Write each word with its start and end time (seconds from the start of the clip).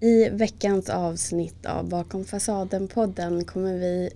I 0.00 0.28
veckans 0.28 0.90
avsnitt 0.90 1.66
av 1.66 1.88
Bakom 1.88 2.24
fasaden-podden 2.24 3.44
kommer 3.44 3.78
vi 3.78 4.10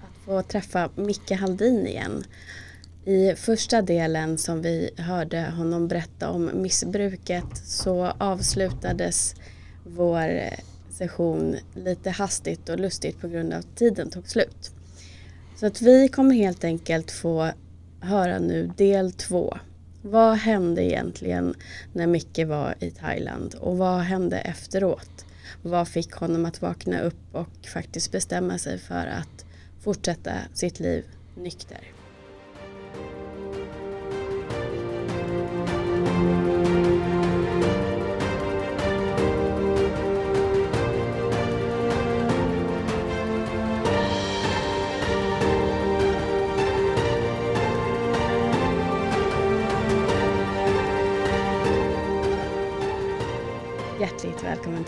att 0.00 0.24
få 0.24 0.42
träffa 0.42 0.90
Micke 0.96 1.30
Haldin 1.30 1.86
igen. 1.86 2.24
I 3.04 3.34
första 3.34 3.82
delen 3.82 4.38
som 4.38 4.62
vi 4.62 4.90
hörde 4.96 5.40
honom 5.56 5.88
berätta 5.88 6.30
om 6.30 6.50
missbruket 6.54 7.56
så 7.64 8.04
avslutades 8.18 9.34
vår 9.86 10.40
session 10.90 11.56
lite 11.74 12.10
hastigt 12.10 12.68
och 12.68 12.80
lustigt 12.80 13.20
på 13.20 13.28
grund 13.28 13.52
av 13.52 13.58
att 13.58 13.76
tiden 13.76 14.10
tog 14.10 14.28
slut. 14.28 14.70
Så 15.56 15.66
att 15.66 15.82
vi 15.82 16.08
kommer 16.08 16.34
helt 16.34 16.64
enkelt 16.64 17.10
få 17.10 17.50
höra 18.00 18.38
nu 18.38 18.70
del 18.76 19.12
två. 19.12 19.58
Vad 20.02 20.36
hände 20.36 20.84
egentligen 20.84 21.54
när 21.92 22.06
Micke 22.06 22.46
var 22.46 22.74
i 22.80 22.90
Thailand 22.90 23.54
och 23.54 23.78
vad 23.78 24.00
hände 24.00 24.38
efteråt? 24.38 25.24
Vad 25.62 25.88
fick 25.88 26.12
honom 26.12 26.44
att 26.44 26.62
vakna 26.62 27.00
upp 27.00 27.34
och 27.34 27.66
faktiskt 27.72 28.12
bestämma 28.12 28.58
sig 28.58 28.78
för 28.78 29.06
att 29.06 29.44
fortsätta 29.80 30.32
sitt 30.54 30.80
liv 30.80 31.04
nykter? 31.34 31.97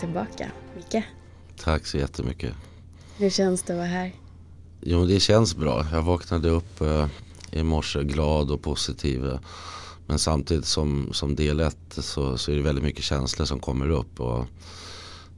Tillbaka, 0.01 0.51
Micke. 0.75 1.03
Tack 1.63 1.85
så 1.85 1.97
jättemycket. 1.97 2.53
Hur 3.17 3.29
känns 3.29 3.63
det 3.63 3.73
att 3.73 3.77
vara 3.77 3.87
här? 3.87 4.11
Jo, 4.81 5.05
det 5.05 5.19
känns 5.19 5.55
bra. 5.55 5.85
Jag 5.91 6.01
vaknade 6.01 6.49
upp 6.49 6.81
eh, 6.81 7.07
i 7.51 7.63
morse 7.63 8.03
glad 8.03 8.51
och 8.51 8.61
positiv. 8.61 9.37
Men 10.07 10.19
samtidigt 10.19 10.65
som, 10.65 11.09
som 11.13 11.35
del 11.35 11.59
ett 11.59 11.77
så, 11.89 12.37
så 12.37 12.51
är 12.51 12.55
det 12.55 12.61
väldigt 12.61 12.83
mycket 12.83 13.03
känslor 13.03 13.45
som 13.45 13.59
kommer 13.59 13.89
upp. 13.89 14.19
Och 14.19 14.45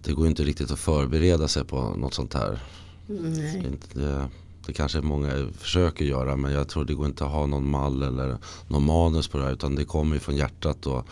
det 0.04 0.14
går 0.14 0.28
inte 0.28 0.44
riktigt 0.44 0.72
att 0.72 0.80
förbereda 0.80 1.48
sig 1.48 1.64
på 1.64 1.82
något 1.82 2.14
sånt 2.14 2.34
här. 2.34 2.60
Nej. 3.08 3.72
det, 3.94 4.30
det 4.66 4.74
kanske 4.74 5.02
många 5.02 5.48
försöker 5.58 6.06
göra 6.06 6.36
men 6.36 6.52
jag 6.52 6.70
tror 6.70 6.86
det 6.86 6.94
går 6.94 7.06
inte 7.06 7.26
att 7.26 7.32
ha 7.32 7.46
någon 7.46 7.70
mall 7.70 8.04
eller 8.04 8.38
någon 8.68 8.86
manus 8.86 9.28
på 9.28 9.38
det 9.38 9.44
här 9.44 9.52
utan 9.52 9.76
det 9.76 9.86
kommer 9.86 10.16
ju 10.16 10.20
från 10.20 10.36
hjärtat 10.36 10.86
och 10.86 11.08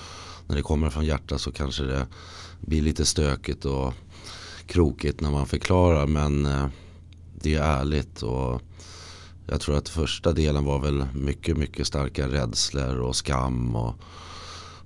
när 0.48 0.56
det 0.56 0.62
kommer 0.62 0.90
från 0.90 1.06
hjärtat 1.06 1.42
så 1.42 1.52
kanske 1.52 1.84
det 1.84 2.08
blir 2.62 2.82
lite 2.82 3.06
stökigt 3.06 3.66
och 3.66 3.94
krokigt 4.66 5.22
när 5.22 5.32
man 5.32 5.46
förklarar 5.46 6.08
men 6.08 6.46
eh, 6.46 6.68
det 7.34 7.56
är 7.56 7.62
ärligt 7.62 8.22
och 8.22 8.62
jag 9.48 9.62
tror 9.62 9.78
att 9.78 9.90
första 9.90 10.34
delen 10.34 10.66
var 10.66 10.80
väl 10.80 11.06
mycket 11.14 11.58
mycket 11.58 11.88
starka 11.88 12.28
rädslor 12.28 13.00
och 13.00 13.16
skam 13.16 13.76
och 13.76 13.96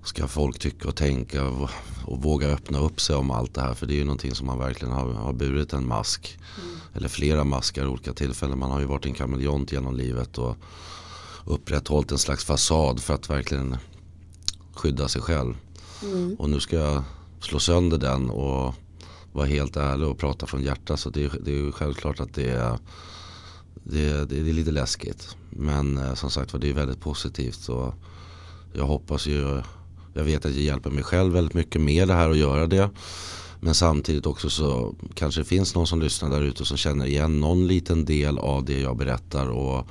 ska 0.03 0.27
folk 0.27 0.59
tycka 0.59 0.87
och 0.87 0.95
tänka 0.95 1.45
och, 1.47 1.69
och 2.05 2.23
våga 2.23 2.47
öppna 2.47 2.79
upp 2.79 3.01
sig 3.01 3.15
om 3.15 3.31
allt 3.31 3.53
det 3.53 3.61
här 3.61 3.73
för 3.73 3.85
det 3.85 3.93
är 3.93 3.97
ju 3.97 4.03
någonting 4.03 4.35
som 4.35 4.47
man 4.47 4.59
verkligen 4.59 4.93
har, 4.93 5.13
har 5.13 5.33
burit 5.33 5.73
en 5.73 5.87
mask 5.87 6.37
eller 6.95 7.07
flera 7.07 7.43
maskar 7.43 7.83
i 7.83 7.87
olika 7.87 8.13
tillfällen. 8.13 8.59
Man 8.59 8.71
har 8.71 8.79
ju 8.79 8.85
varit 8.85 9.05
en 9.05 9.13
kameleont 9.13 9.71
genom 9.71 9.95
livet 9.95 10.37
och 10.37 10.57
upprätthållit 11.45 12.11
en 12.11 12.17
slags 12.17 12.45
fasad 12.45 12.99
för 12.99 13.13
att 13.13 13.29
verkligen 13.29 13.77
skydda 14.73 15.07
sig 15.07 15.21
själv. 15.21 15.55
Mm. 16.03 16.35
Och 16.35 16.49
nu 16.49 16.59
ska 16.59 16.75
jag 16.75 17.03
slå 17.45 17.59
sönder 17.59 17.97
den 17.97 18.29
och 18.29 18.75
vara 19.31 19.45
helt 19.45 19.77
ärlig 19.77 20.07
och 20.07 20.17
prata 20.17 20.45
från 20.45 20.63
hjärtat. 20.63 20.99
Så 20.99 21.09
det 21.09 21.23
är, 21.23 21.31
det 21.41 21.51
är 21.51 21.55
ju 21.55 21.71
självklart 21.71 22.19
att 22.19 22.33
det 22.33 22.49
är, 22.49 22.77
det, 23.83 24.09
det, 24.09 24.25
det 24.25 24.49
är 24.49 24.53
lite 24.53 24.71
läskigt. 24.71 25.35
Men 25.49 25.97
eh, 25.97 26.13
som 26.13 26.29
sagt 26.31 26.53
var 26.53 26.59
det 26.59 26.69
är 26.69 26.73
väldigt 26.73 27.01
positivt. 27.01 27.55
Så 27.55 27.93
jag 28.73 28.85
hoppas 28.85 29.27
ju, 29.27 29.61
jag 30.13 30.23
vet 30.23 30.45
att 30.45 30.55
jag 30.55 30.63
hjälper 30.63 30.89
mig 30.89 31.03
själv 31.03 31.33
väldigt 31.33 31.53
mycket 31.53 31.81
med 31.81 32.07
det 32.07 32.13
här 32.13 32.29
och 32.29 32.37
göra 32.37 32.67
det. 32.67 32.89
Men 33.59 33.75
samtidigt 33.75 34.25
också 34.25 34.49
så 34.49 34.95
kanske 35.13 35.41
det 35.41 35.45
finns 35.45 35.75
någon 35.75 35.87
som 35.87 36.01
lyssnar 36.01 36.29
där 36.29 36.41
ute 36.41 36.65
som 36.65 36.77
känner 36.77 37.05
igen 37.05 37.39
någon 37.39 37.67
liten 37.67 38.05
del 38.05 38.37
av 38.37 38.65
det 38.65 38.79
jag 38.79 38.97
berättar. 38.97 39.47
Och 39.47 39.87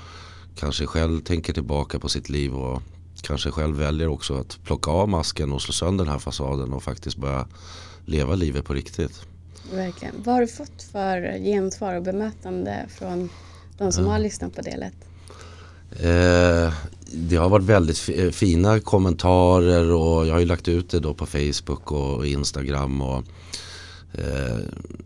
kanske 0.56 0.86
själv 0.86 1.20
tänker 1.20 1.52
tillbaka 1.52 1.98
på 1.98 2.08
sitt 2.08 2.28
liv 2.28 2.54
och 2.54 2.82
kanske 3.24 3.50
själv 3.50 3.76
väljer 3.76 4.08
också 4.08 4.34
att 4.34 4.58
plocka 4.64 4.90
av 4.90 5.08
masken 5.08 5.52
och 5.52 5.62
slå 5.62 5.72
sönder 5.72 6.04
den 6.04 6.12
här 6.12 6.18
fasaden 6.18 6.72
och 6.72 6.82
faktiskt 6.82 7.16
börja 7.16 7.46
leva 8.04 8.34
livet 8.34 8.64
på 8.64 8.74
riktigt. 8.74 9.20
Verkligen. 9.72 10.14
Vad 10.24 10.34
har 10.34 10.40
du 10.40 10.48
fått 10.48 10.82
för 10.92 11.38
gensvar 11.38 11.94
och 11.94 12.02
bemötande 12.02 12.86
från 12.98 13.28
de 13.78 13.92
som 13.92 14.06
har 14.06 14.18
lyssnat 14.18 14.54
på 14.54 14.62
del 14.62 14.82
ett? 14.82 14.94
Eh, 15.90 16.74
det 17.12 17.36
har 17.36 17.48
varit 17.48 17.64
väldigt 17.64 17.98
fi- 17.98 18.32
fina 18.32 18.80
kommentarer 18.80 19.90
och 19.92 20.26
jag 20.26 20.32
har 20.32 20.40
ju 20.40 20.46
lagt 20.46 20.68
ut 20.68 20.90
det 20.90 21.00
då 21.00 21.14
på 21.14 21.26
Facebook 21.26 21.92
och 21.92 22.26
Instagram. 22.26 23.02
Och, 23.02 23.24
eh, 24.12 24.58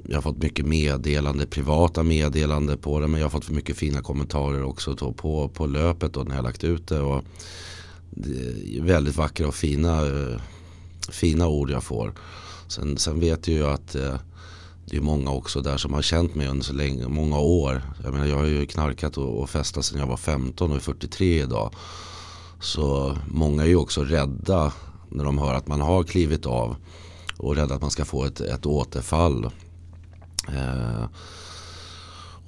jag 0.08 0.16
har 0.16 0.22
fått 0.22 0.42
mycket 0.42 0.66
meddelande, 0.66 1.46
privata 1.46 2.02
meddelande 2.02 2.76
på 2.76 3.00
det 3.00 3.08
men 3.08 3.20
jag 3.20 3.24
har 3.24 3.30
fått 3.30 3.50
mycket 3.50 3.76
fina 3.76 4.02
kommentarer 4.02 4.62
också 4.62 5.12
på, 5.12 5.48
på 5.48 5.66
löpet 5.66 6.12
då 6.12 6.20
när 6.20 6.30
jag 6.30 6.36
har 6.36 6.42
lagt 6.42 6.64
ut 6.64 6.88
det. 6.88 7.00
Och 7.00 7.24
väldigt 8.80 9.16
vackra 9.16 9.48
och 9.48 9.54
fina, 9.54 10.02
fina 11.08 11.48
ord 11.48 11.70
jag 11.70 11.84
får. 11.84 12.14
Sen, 12.68 12.98
sen 12.98 13.20
vet 13.20 13.48
jag 13.48 13.56
ju 13.56 13.66
att 13.66 13.94
eh, 13.94 14.14
det 14.90 14.96
är 14.96 15.00
många 15.00 15.30
också 15.30 15.60
där 15.60 15.76
som 15.76 15.92
har 15.92 16.02
känt 16.02 16.34
mig 16.34 16.48
under 16.48 16.64
så 16.64 16.72
länge, 16.72 17.08
många 17.08 17.38
år. 17.38 17.82
Jag 18.04 18.12
menar 18.12 18.26
jag 18.26 18.36
har 18.36 18.46
ju 18.46 18.66
knarkat 18.66 19.18
och, 19.18 19.40
och 19.40 19.50
festat 19.50 19.84
sedan 19.84 20.00
jag 20.00 20.06
var 20.06 20.16
15 20.16 20.70
och 20.70 20.76
är 20.76 20.80
43 20.80 21.42
idag. 21.42 21.74
Så 22.60 23.16
många 23.28 23.62
är 23.62 23.66
ju 23.66 23.76
också 23.76 24.04
rädda 24.04 24.72
när 25.08 25.24
de 25.24 25.38
hör 25.38 25.54
att 25.54 25.66
man 25.66 25.80
har 25.80 26.04
klivit 26.04 26.46
av. 26.46 26.76
Och 27.36 27.56
rädda 27.56 27.74
att 27.74 27.80
man 27.80 27.90
ska 27.90 28.04
få 28.04 28.24
ett, 28.24 28.40
ett 28.40 28.66
återfall. 28.66 29.44
Eh, 30.48 31.04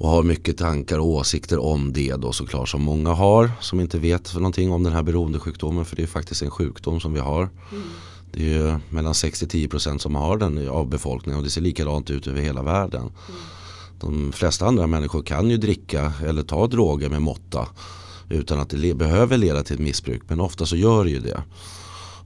och 0.01 0.09
har 0.09 0.23
mycket 0.23 0.57
tankar 0.59 0.99
och 0.99 1.07
åsikter 1.07 1.59
om 1.59 1.93
det 1.93 2.15
då 2.17 2.33
såklart 2.33 2.69
som 2.69 2.83
många 2.83 3.13
har. 3.13 3.51
Som 3.61 3.81
inte 3.81 3.99
vet 3.99 4.35
någonting 4.35 4.73
om 4.73 4.83
den 4.83 4.93
här 4.93 5.03
beroendesjukdomen. 5.03 5.85
För 5.85 5.97
det 5.97 6.03
är 6.03 6.07
faktiskt 6.07 6.43
en 6.43 6.51
sjukdom 6.51 7.01
som 7.01 7.13
vi 7.13 7.21
har. 7.21 7.49
Det 8.33 8.41
är 8.41 8.59
ju 8.59 8.79
mellan 8.89 9.13
6-10% 9.13 9.99
som 9.99 10.15
har 10.15 10.37
den 10.37 10.69
av 10.69 10.89
befolkningen 10.89 11.39
och 11.39 11.45
det 11.45 11.51
ser 11.51 11.61
likadant 11.61 12.11
ut 12.11 12.27
över 12.27 12.41
hela 12.41 12.63
världen. 12.63 13.13
De 14.01 14.33
flesta 14.33 14.67
andra 14.67 14.87
människor 14.87 15.23
kan 15.23 15.51
ju 15.51 15.57
dricka 15.57 16.13
eller 16.27 16.43
ta 16.43 16.67
droger 16.67 17.09
med 17.09 17.23
måtta 17.23 17.69
utan 18.29 18.61
att 18.61 18.71
det 18.71 18.77
le- 18.77 18.95
behöver 18.95 19.37
leda 19.39 19.63
till 19.63 19.75
ett 19.75 19.81
missbruk 19.81 20.23
men 20.29 20.41
ofta 20.41 20.67
så 20.67 20.77
gör 20.77 21.05
det 21.05 21.11
ju 21.11 21.21
det. 21.21 21.43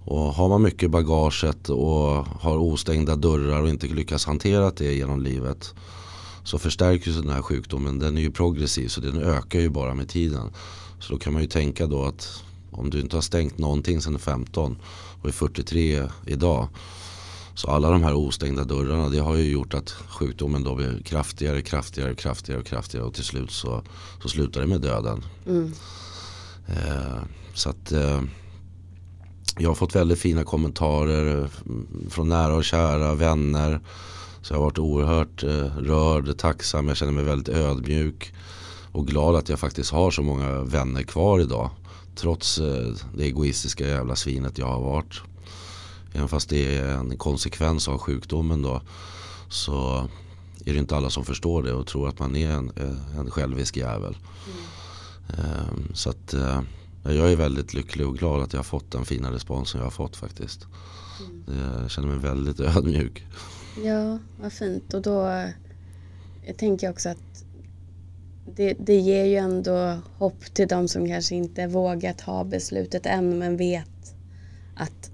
Och 0.04 0.18
har 0.34 0.48
man 0.48 0.62
mycket 0.62 0.82
i 0.82 0.88
bagaget 0.88 1.68
och 1.68 2.24
har 2.40 2.56
ostängda 2.56 3.16
dörrar 3.16 3.62
och 3.62 3.68
inte 3.68 3.86
lyckas 3.86 4.24
hantera 4.26 4.70
det 4.70 4.92
genom 4.94 5.20
livet 5.22 5.74
så 6.44 6.58
förstärks 6.58 7.06
ju 7.06 7.12
den 7.12 7.30
här 7.30 7.42
sjukdomen. 7.42 7.98
Den 7.98 8.18
är 8.18 8.22
ju 8.22 8.30
progressiv 8.30 8.88
så 8.88 9.00
den 9.00 9.22
ökar 9.22 9.60
ju 9.60 9.68
bara 9.68 9.94
med 9.94 10.08
tiden. 10.08 10.50
Så 11.00 11.12
då 11.12 11.18
kan 11.18 11.32
man 11.32 11.42
ju 11.42 11.48
tänka 11.48 11.86
då 11.86 12.04
att 12.04 12.42
om 12.70 12.90
du 12.90 13.00
inte 13.00 13.16
har 13.16 13.22
stängt 13.22 13.58
någonting 13.58 14.00
sedan 14.00 14.18
15 14.18 14.76
och 15.22 15.28
är 15.28 15.32
43 15.32 16.08
idag. 16.26 16.68
Så 17.54 17.68
alla 17.68 17.90
de 17.90 18.02
här 18.02 18.14
ostängda 18.14 18.64
dörrarna 18.64 19.08
det 19.08 19.18
har 19.18 19.36
ju 19.36 19.50
gjort 19.50 19.74
att 19.74 19.90
sjukdomen 19.90 20.64
då 20.64 20.74
blir 20.74 21.02
kraftigare, 21.04 21.62
kraftigare, 21.62 22.14
kraftigare 22.14 22.60
och 22.60 22.66
kraftigare 22.66 23.06
och 23.06 23.14
till 23.14 23.24
slut 23.24 23.50
så, 23.50 23.82
så 24.22 24.28
slutar 24.28 24.60
det 24.60 24.66
med 24.66 24.80
döden. 24.80 25.24
Mm. 25.46 25.72
Eh, 26.66 27.22
så 27.54 27.70
att 27.70 27.92
eh, 27.92 28.22
jag 29.58 29.70
har 29.70 29.74
fått 29.74 29.94
väldigt 29.94 30.18
fina 30.18 30.44
kommentarer 30.44 31.42
eh, 31.42 31.48
från 32.10 32.28
nära 32.28 32.54
och 32.54 32.64
kära, 32.64 33.14
vänner. 33.14 33.80
Så 34.44 34.54
jag 34.54 34.58
har 34.58 34.64
varit 34.64 34.78
oerhört 34.78 35.42
eh, 35.42 35.76
rörd, 35.78 36.38
tacksam, 36.38 36.88
jag 36.88 36.96
känner 36.96 37.12
mig 37.12 37.24
väldigt 37.24 37.48
ödmjuk. 37.48 38.34
Och 38.92 39.06
glad 39.06 39.36
att 39.36 39.48
jag 39.48 39.58
faktiskt 39.58 39.90
har 39.90 40.10
så 40.10 40.22
många 40.22 40.60
vänner 40.62 41.02
kvar 41.02 41.40
idag. 41.40 41.70
Trots 42.16 42.58
eh, 42.58 42.92
det 43.16 43.24
egoistiska 43.24 43.86
jävla 43.88 44.16
svinet 44.16 44.58
jag 44.58 44.66
har 44.66 44.80
varit. 44.80 45.20
Även 46.12 46.28
fast 46.28 46.48
det 46.48 46.76
är 46.78 46.88
en 46.88 47.16
konsekvens 47.18 47.88
av 47.88 47.98
sjukdomen 47.98 48.62
då. 48.62 48.82
Så 49.48 50.08
är 50.64 50.72
det 50.72 50.78
inte 50.78 50.96
alla 50.96 51.10
som 51.10 51.24
förstår 51.24 51.62
det 51.62 51.72
och 51.72 51.86
tror 51.86 52.08
att 52.08 52.18
man 52.18 52.36
är 52.36 52.50
en, 52.50 52.70
eh, 52.76 53.18
en 53.18 53.30
självisk 53.30 53.76
jävel. 53.76 54.16
Ehm, 55.28 55.88
Så 55.94 56.10
att 56.10 56.34
jag 57.02 57.32
är 57.32 57.36
väldigt 57.36 57.74
lycklig 57.74 58.06
och 58.06 58.18
glad 58.18 58.42
att 58.42 58.52
jag 58.52 58.58
har 58.58 58.64
fått 58.64 58.90
den 58.90 59.04
fina 59.04 59.32
responsen 59.32 59.78
jag 59.78 59.86
har 59.86 59.90
fått 59.90 60.16
faktiskt. 60.16 60.66
Det- 61.46 61.80
Jag 61.82 61.90
känner 61.90 62.08
mig 62.08 62.18
väldigt 62.18 62.60
ödmjuk. 62.76 63.24
Ja, 63.84 64.18
vad 64.40 64.52
fint. 64.52 64.94
Och 64.94 65.02
då 65.02 65.44
jag 66.46 66.56
tänker 66.56 66.90
också 66.90 67.08
att 67.08 67.44
det, 68.56 68.74
det 68.78 68.96
ger 68.96 69.24
ju 69.24 69.36
ändå 69.36 69.98
hopp 70.18 70.44
till 70.54 70.68
de 70.68 70.88
som 70.88 71.08
kanske 71.08 71.34
inte 71.34 71.66
vågat 71.66 72.20
ha 72.20 72.44
beslutet 72.44 73.06
än 73.06 73.38
men 73.38 73.56
vet 73.56 74.14
att 74.76 75.10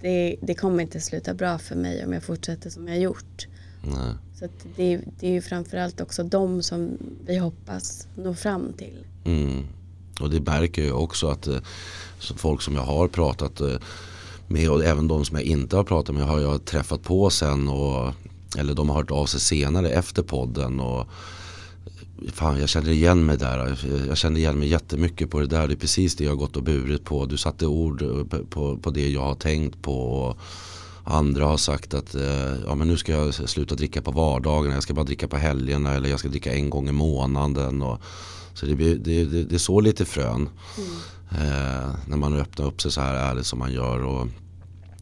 det, 0.00 0.36
det 0.42 0.54
kommer 0.54 0.82
inte 0.82 1.00
sluta 1.00 1.34
bra 1.34 1.58
för 1.58 1.76
mig 1.76 2.04
om 2.04 2.12
jag 2.12 2.22
fortsätter 2.22 2.70
som 2.70 2.88
jag 2.88 2.98
gjort. 2.98 3.46
Nej. 3.82 4.14
Så 4.34 4.48
det, 4.76 5.00
det 5.20 5.26
är 5.28 5.32
ju 5.32 5.42
framförallt 5.42 6.00
också 6.00 6.22
de 6.22 6.62
som 6.62 6.98
vi 7.26 7.38
hoppas 7.38 8.06
nå 8.16 8.34
fram 8.34 8.72
till. 8.72 9.06
Mm. 9.24 9.66
Och 10.20 10.30
det 10.30 10.40
märker 10.40 10.86
jag 10.86 11.02
också 11.02 11.28
att 11.28 11.46
eh, 11.46 11.58
folk 12.18 12.62
som 12.62 12.74
jag 12.74 12.82
har 12.82 13.08
pratat 13.08 13.60
eh, 13.60 13.76
med 14.50 14.70
och 14.70 14.84
även 14.84 15.08
de 15.08 15.24
som 15.24 15.36
jag 15.36 15.44
inte 15.46 15.76
har 15.76 15.84
pratat 15.84 16.14
med 16.14 16.24
har 16.24 16.40
jag 16.40 16.64
träffat 16.64 17.02
på 17.02 17.30
sen 17.30 17.68
och 17.68 18.14
eller 18.58 18.74
de 18.74 18.88
har 18.88 18.96
hört 18.96 19.10
av 19.10 19.26
sig 19.26 19.40
senare 19.40 19.90
efter 19.90 20.22
podden. 20.22 20.80
Och, 20.80 21.06
fan, 22.32 22.60
jag 22.60 22.68
känner 22.68 22.90
igen 22.90 23.26
mig 23.26 23.36
där. 23.36 23.78
Jag 24.08 24.16
känner 24.18 24.40
igen 24.40 24.58
mig 24.58 24.68
jättemycket 24.68 25.30
på 25.30 25.40
det 25.40 25.46
där. 25.46 25.68
Det 25.68 25.74
är 25.74 25.76
precis 25.76 26.16
det 26.16 26.24
jag 26.24 26.30
har 26.30 26.36
gått 26.36 26.56
och 26.56 26.62
burit 26.62 27.04
på. 27.04 27.26
Du 27.26 27.36
satte 27.36 27.66
ord 27.66 28.04
på, 28.50 28.78
på 28.78 28.90
det 28.90 29.08
jag 29.08 29.22
har 29.22 29.34
tänkt 29.34 29.82
på. 29.82 30.12
Och 30.12 30.38
andra 31.04 31.44
har 31.44 31.56
sagt 31.56 31.94
att 31.94 32.14
eh, 32.14 32.54
ja, 32.66 32.74
men 32.74 32.88
nu 32.88 32.96
ska 32.96 33.12
jag 33.12 33.34
sluta 33.34 33.74
dricka 33.74 34.02
på 34.02 34.10
vardagarna. 34.10 34.74
Jag 34.74 34.82
ska 34.82 34.94
bara 34.94 35.04
dricka 35.04 35.28
på 35.28 35.36
helgerna. 35.36 35.94
Eller 35.94 36.08
jag 36.08 36.18
ska 36.18 36.28
dricka 36.28 36.52
en 36.52 36.70
gång 36.70 36.88
i 36.88 36.92
månaden. 36.92 37.82
Och, 37.82 38.02
så 38.60 38.66
det, 38.66 38.74
det, 38.74 39.24
det, 39.24 39.44
det 39.44 39.58
så 39.58 39.80
lite 39.80 40.04
frön. 40.04 40.48
Mm. 40.78 40.90
Eh, 41.30 41.90
när 42.06 42.16
man 42.16 42.34
öppnar 42.34 42.66
upp 42.66 42.82
sig 42.82 42.92
så 42.92 43.00
här 43.00 43.14
ärligt 43.14 43.46
som 43.46 43.58
man 43.58 43.72
gör. 43.72 44.02
Och 44.02 44.26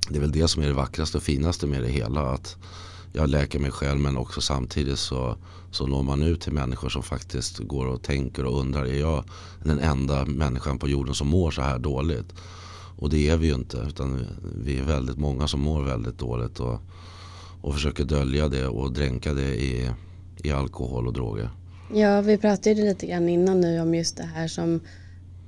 det 0.09 0.17
är 0.17 0.21
väl 0.21 0.33
det 0.33 0.49
som 0.49 0.63
är 0.63 0.67
det 0.67 0.73
vackraste 0.73 1.17
och 1.17 1.23
finaste 1.23 1.67
med 1.67 1.83
det 1.83 1.89
hela. 1.89 2.21
Att 2.21 2.57
jag 3.13 3.29
läker 3.29 3.59
mig 3.59 3.71
själv 3.71 4.01
men 4.01 4.17
också 4.17 4.41
samtidigt 4.41 4.99
så, 4.99 5.37
så 5.71 5.87
når 5.87 6.03
man 6.03 6.23
ut 6.23 6.41
till 6.41 6.53
människor 6.53 6.89
som 6.89 7.03
faktiskt 7.03 7.59
går 7.59 7.87
och 7.87 8.03
tänker 8.03 8.45
och 8.45 8.61
undrar 8.61 8.85
är 8.85 9.01
jag 9.01 9.25
den 9.65 9.79
enda 9.79 10.25
människan 10.25 10.79
på 10.79 10.89
jorden 10.89 11.15
som 11.15 11.29
mår 11.29 11.51
så 11.51 11.63
här 11.63 11.79
dåligt? 11.79 12.35
Och 12.99 13.11
det 13.11 13.29
är 13.29 13.37
vi 13.37 13.47
ju 13.47 13.55
inte 13.55 13.77
utan 13.89 14.27
vi 14.63 14.79
är 14.79 14.85
väldigt 14.85 15.19
många 15.19 15.49
som 15.49 15.61
mår 15.61 15.83
väldigt 15.83 16.19
dåligt 16.19 16.61
och, 16.61 16.81
och 17.61 17.75
försöker 17.75 18.05
dölja 18.05 18.49
det 18.49 18.67
och 18.67 18.93
dränka 18.93 19.35
det 19.35 19.55
i, 19.55 19.91
i 20.37 20.51
alkohol 20.51 21.07
och 21.07 21.13
droger. 21.13 21.51
Ja, 21.95 22.21
vi 22.21 22.39
pratade 22.39 22.75
lite 22.75 23.07
grann 23.07 23.29
innan 23.29 23.61
nu 23.61 23.81
om 23.81 23.95
just 23.95 24.17
det 24.17 24.29
här 24.35 24.49
som 24.49 24.81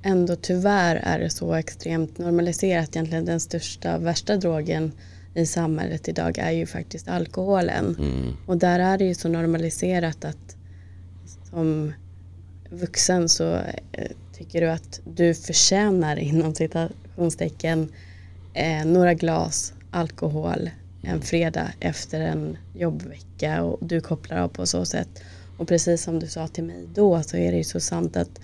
ändå 0.03 0.35
tyvärr 0.35 0.95
är 0.95 1.29
så 1.29 1.53
extremt 1.53 2.17
normaliserat. 2.17 2.95
Egentligen 2.95 3.25
den 3.25 3.39
största, 3.39 3.97
värsta 3.97 4.37
drogen 4.37 4.91
i 5.33 5.45
samhället 5.45 6.07
idag 6.07 6.37
är 6.37 6.51
ju 6.51 6.65
faktiskt 6.65 7.07
alkoholen. 7.07 7.95
Mm. 7.99 8.33
Och 8.45 8.57
där 8.57 8.79
är 8.79 8.97
det 8.97 9.05
ju 9.05 9.13
så 9.13 9.29
normaliserat 9.29 10.25
att 10.25 10.55
som 11.49 11.93
vuxen 12.69 13.29
så 13.29 13.55
eh, 13.91 14.11
tycker 14.37 14.61
du 14.61 14.69
att 14.69 15.01
du 15.05 15.33
förtjänar 15.33 16.19
inom 16.19 16.55
citationstecken 16.55 17.89
eh, 18.53 18.85
några 18.85 19.13
glas 19.13 19.73
alkohol 19.91 20.69
en 21.03 21.21
fredag 21.21 21.67
efter 21.79 22.21
en 22.21 22.57
jobbvecka 22.73 23.63
och 23.63 23.87
du 23.87 24.01
kopplar 24.01 24.37
av 24.37 24.47
på 24.47 24.65
så 24.65 24.85
sätt. 24.85 25.23
Och 25.61 25.67
precis 25.67 26.03
som 26.03 26.19
du 26.19 26.27
sa 26.27 26.47
till 26.47 26.63
mig 26.63 26.87
då 26.93 27.23
så 27.23 27.37
är 27.37 27.51
det 27.51 27.57
ju 27.57 27.63
så 27.63 27.79
sant 27.79 28.17
att 28.17 28.39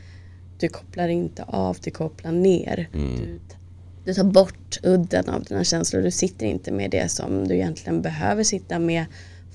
du 0.59 0.67
kopplar 0.67 1.07
inte 1.07 1.43
av, 1.43 1.77
du 1.81 1.91
kopplar 1.91 2.31
ner. 2.31 2.89
Mm. 2.93 3.15
Du 3.17 3.39
du 4.05 4.13
tar 4.13 4.23
bort 4.23 4.79
udden 4.83 5.29
av 5.29 5.43
dina 5.43 5.63
känslor. 5.63 6.01
Du 6.01 6.11
sitter 6.11 6.45
inte 6.45 6.71
med 6.71 6.91
det 6.91 7.11
som 7.11 7.47
du 7.47 7.55
egentligen 7.55 8.01
behöver 8.01 8.43
sitta 8.43 8.79
med 8.79 9.05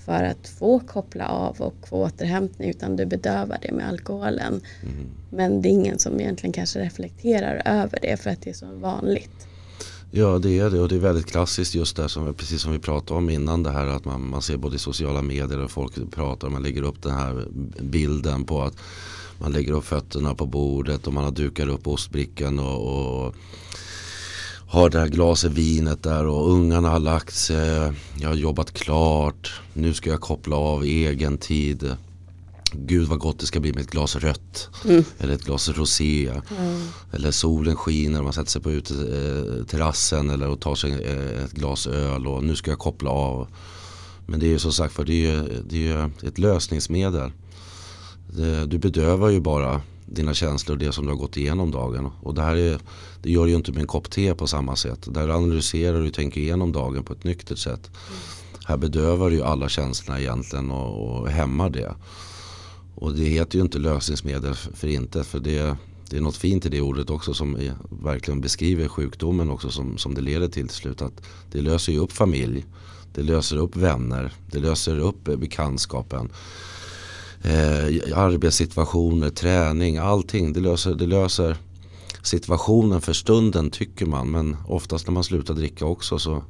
för 0.06 0.24
att 0.24 0.48
få 0.48 0.80
koppla 0.80 1.28
av 1.28 1.60
och 1.60 1.88
få 1.88 1.96
återhämtning 1.96 2.70
utan 2.70 2.96
du 2.96 3.06
bedövar 3.06 3.58
det 3.62 3.72
med 3.72 3.88
alkoholen. 3.88 4.60
Mm. 4.82 5.06
Men 5.30 5.62
det 5.62 5.68
är 5.68 5.70
ingen 5.70 5.98
som 5.98 6.20
egentligen 6.20 6.52
kanske 6.52 6.80
reflekterar 6.80 7.62
över 7.64 7.98
det 8.02 8.16
för 8.16 8.30
att 8.30 8.42
det 8.42 8.50
är 8.50 8.54
så 8.54 8.72
vanligt. 8.74 9.46
Ja 10.14 10.38
det 10.38 10.58
är 10.58 10.70
det 10.70 10.80
och 10.80 10.88
det 10.88 10.94
är 10.94 10.98
väldigt 10.98 11.26
klassiskt 11.26 11.74
just 11.74 11.96
det 11.96 12.08
som 12.08 12.34
precis 12.34 12.62
som 12.62 12.72
vi 12.72 12.78
pratade 12.78 13.18
om 13.18 13.30
innan 13.30 13.62
det 13.62 13.70
här 13.70 13.86
att 13.86 14.04
man, 14.04 14.28
man 14.28 14.42
ser 14.42 14.56
både 14.56 14.76
i 14.76 14.78
sociala 14.78 15.22
medier 15.22 15.58
och 15.58 15.70
folk 15.70 16.10
pratar 16.10 16.46
och 16.46 16.52
man 16.52 16.62
lägger 16.62 16.82
upp 16.82 17.02
den 17.02 17.12
här 17.12 17.46
bilden 17.80 18.44
på 18.44 18.62
att 18.62 18.74
man 19.38 19.52
lägger 19.52 19.72
upp 19.72 19.84
fötterna 19.84 20.34
på 20.34 20.46
bordet 20.46 21.06
och 21.06 21.12
man 21.12 21.24
har 21.24 21.30
dukat 21.30 21.68
upp 21.68 21.86
ostbrickan 21.86 22.58
och, 22.58 23.26
och 23.26 23.34
har 24.68 24.90
det 24.90 24.98
här 24.98 25.08
glaset 25.08 25.52
vinet 25.52 26.02
där 26.02 26.26
och 26.26 26.50
ungarna 26.50 26.88
har 26.88 27.00
lagt 27.00 27.34
sig. 27.34 27.92
Jag 28.20 28.28
har 28.28 28.36
jobbat 28.36 28.72
klart. 28.72 29.60
Nu 29.72 29.94
ska 29.94 30.10
jag 30.10 30.20
koppla 30.20 30.56
av 30.56 30.84
egen 30.84 31.38
tid. 31.38 31.96
Gud 32.74 33.08
vad 33.08 33.18
gott 33.18 33.38
det 33.38 33.46
ska 33.46 33.60
bli 33.60 33.72
med 33.72 33.82
ett 33.82 33.90
glas 33.90 34.16
rött. 34.16 34.68
Mm. 34.84 35.04
Eller 35.18 35.34
ett 35.34 35.44
glas 35.44 35.68
rosé. 35.68 36.28
Mm. 36.28 36.88
Eller 37.12 37.30
solen 37.30 37.76
skiner 37.76 38.22
man 38.22 38.32
sätter 38.32 38.50
sig 38.50 38.62
på 38.62 38.70
uteterrassen 38.70 40.30
eller 40.30 40.48
och 40.48 40.60
tar 40.60 40.74
sig 40.74 40.92
ett 41.44 41.52
glas 41.52 41.86
öl. 41.86 42.26
Och 42.26 42.44
nu 42.44 42.56
ska 42.56 42.70
jag 42.70 42.78
koppla 42.78 43.10
av. 43.10 43.48
Men 44.26 44.40
det 44.40 44.46
är 44.46 44.50
ju 44.50 44.58
som 44.58 44.72
sagt 44.72 44.94
för 44.94 45.04
det 45.04 45.26
är, 45.30 45.62
det 45.68 45.88
är 45.88 46.10
ett 46.22 46.38
lösningsmedel. 46.38 47.32
Det, 48.36 48.66
du 48.66 48.78
bedövar 48.78 49.28
ju 49.28 49.40
bara 49.40 49.80
dina 50.06 50.34
känslor 50.34 50.76
och 50.76 50.78
det 50.78 50.92
som 50.92 51.04
du 51.04 51.10
har 51.10 51.18
gått 51.18 51.36
igenom 51.36 51.70
dagen. 51.70 52.10
Och 52.22 52.34
det 52.34 52.42
här 52.42 52.56
är, 52.56 52.78
det 53.22 53.30
gör 53.30 53.46
ju 53.46 53.54
inte 53.54 53.72
med 53.72 53.80
en 53.80 53.86
kopp 53.86 54.10
te 54.10 54.34
på 54.34 54.46
samma 54.46 54.76
sätt. 54.76 55.14
Där 55.14 55.28
analyserar 55.28 56.00
du 56.00 56.08
och 56.08 56.14
tänker 56.14 56.40
igenom 56.40 56.72
dagen 56.72 57.04
på 57.04 57.12
ett 57.12 57.24
nyktert 57.24 57.58
sätt. 57.58 57.90
Mm. 58.08 58.20
Här 58.64 58.76
bedövar 58.76 59.30
du 59.30 59.36
ju 59.36 59.42
alla 59.42 59.68
känslorna 59.68 60.20
egentligen 60.20 60.70
och, 60.70 61.20
och 61.20 61.28
hämmar 61.28 61.70
det. 61.70 61.94
Och 62.94 63.14
det 63.14 63.24
heter 63.24 63.58
ju 63.58 63.62
inte 63.62 63.78
lösningsmedel 63.78 64.54
för 64.54 64.88
inte. 64.88 65.24
För 65.24 65.40
det, 65.40 65.76
det 66.10 66.16
är 66.16 66.20
något 66.20 66.36
fint 66.36 66.66
i 66.66 66.68
det 66.68 66.80
ordet 66.80 67.10
också 67.10 67.34
som 67.34 67.56
är, 67.56 67.74
verkligen 68.02 68.40
beskriver 68.40 68.88
sjukdomen 68.88 69.50
också 69.50 69.70
som, 69.70 69.98
som 69.98 70.14
det 70.14 70.20
leder 70.20 70.48
till 70.48 70.68
till 70.68 70.76
slut. 70.76 71.02
Att 71.02 71.22
det 71.52 71.60
löser 71.60 71.92
ju 71.92 71.98
upp 71.98 72.12
familj. 72.12 72.64
Det 73.14 73.22
löser 73.22 73.56
upp 73.56 73.76
vänner. 73.76 74.32
Det 74.50 74.58
löser 74.58 74.98
upp 74.98 75.24
bekantskapen 75.24 76.30
eh, 77.42 78.18
arbetssituationer, 78.18 79.30
träning, 79.30 79.98
allting. 79.98 80.52
Det 80.52 80.60
löser, 80.60 80.94
det 80.94 81.06
löser 81.06 81.56
situationen 82.22 83.00
för 83.00 83.12
stunden 83.12 83.70
tycker 83.70 84.06
man. 84.06 84.30
Men 84.30 84.56
oftast 84.66 85.06
när 85.06 85.12
man 85.12 85.24
slutar 85.24 85.54
dricka 85.54 85.86
också 85.86 86.18
så 86.18 86.42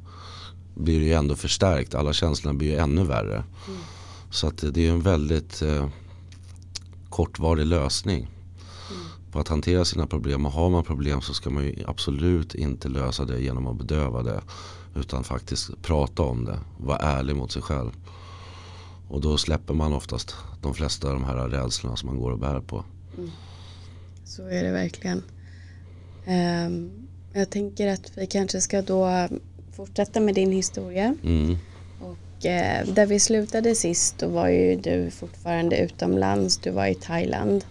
blir 0.75 0.99
det 0.99 1.05
ju 1.05 1.13
ändå 1.13 1.35
förstärkt. 1.35 1.95
Alla 1.95 2.13
känslorna 2.13 2.57
blir 2.57 2.67
ju 2.67 2.77
ännu 2.77 3.03
värre. 3.03 3.35
Mm. 3.35 3.79
Så 4.31 4.47
att 4.47 4.63
det 4.71 4.87
är 4.87 4.91
en 4.91 5.01
väldigt 5.01 5.61
eh, 5.61 5.87
kortvarig 7.13 7.65
lösning 7.65 8.19
mm. 8.21 9.05
på 9.31 9.39
att 9.39 9.47
hantera 9.47 9.85
sina 9.85 10.07
problem. 10.07 10.45
Och 10.45 10.51
har 10.51 10.69
man 10.69 10.83
problem 10.83 11.21
så 11.21 11.33
ska 11.33 11.49
man 11.49 11.63
ju 11.63 11.83
absolut 11.87 12.55
inte 12.55 12.89
lösa 12.89 13.25
det 13.25 13.41
genom 13.41 13.67
att 13.67 13.77
bedöva 13.77 14.23
det. 14.23 14.41
Utan 14.95 15.23
faktiskt 15.23 15.81
prata 15.81 16.23
om 16.23 16.45
det. 16.45 16.59
Vara 16.77 16.97
ärlig 16.97 17.35
mot 17.35 17.51
sig 17.51 17.61
själv. 17.61 17.91
Och 19.09 19.21
då 19.21 19.37
släpper 19.37 19.73
man 19.73 19.93
oftast 19.93 20.35
de 20.61 20.73
flesta 20.73 21.07
av 21.07 21.13
de 21.13 21.23
här 21.23 21.49
rädslorna 21.49 21.95
som 21.95 22.09
man 22.09 22.19
går 22.19 22.31
och 22.31 22.39
bär 22.39 22.59
på. 22.59 22.85
Mm. 23.17 23.31
Så 24.25 24.47
är 24.47 24.63
det 24.63 24.71
verkligen. 24.71 25.23
Um, 26.27 26.91
jag 27.33 27.49
tänker 27.49 27.87
att 27.87 28.11
vi 28.17 28.27
kanske 28.27 28.61
ska 28.61 28.81
då 28.81 29.27
fortsätta 29.75 30.19
med 30.19 30.35
din 30.35 30.51
historia. 30.51 31.15
Mm. 31.23 31.57
Och 32.01 32.17
uh, 32.45 32.93
där 32.93 33.05
vi 33.05 33.19
slutade 33.19 33.75
sist 33.75 34.17
då 34.19 34.27
var 34.27 34.47
ju 34.47 34.75
du 34.75 35.11
fortfarande 35.11 35.77
utomlands. 35.77 36.57
Du 36.57 36.71
var 36.71 36.85
i 36.85 36.95
Thailand. 36.95 37.65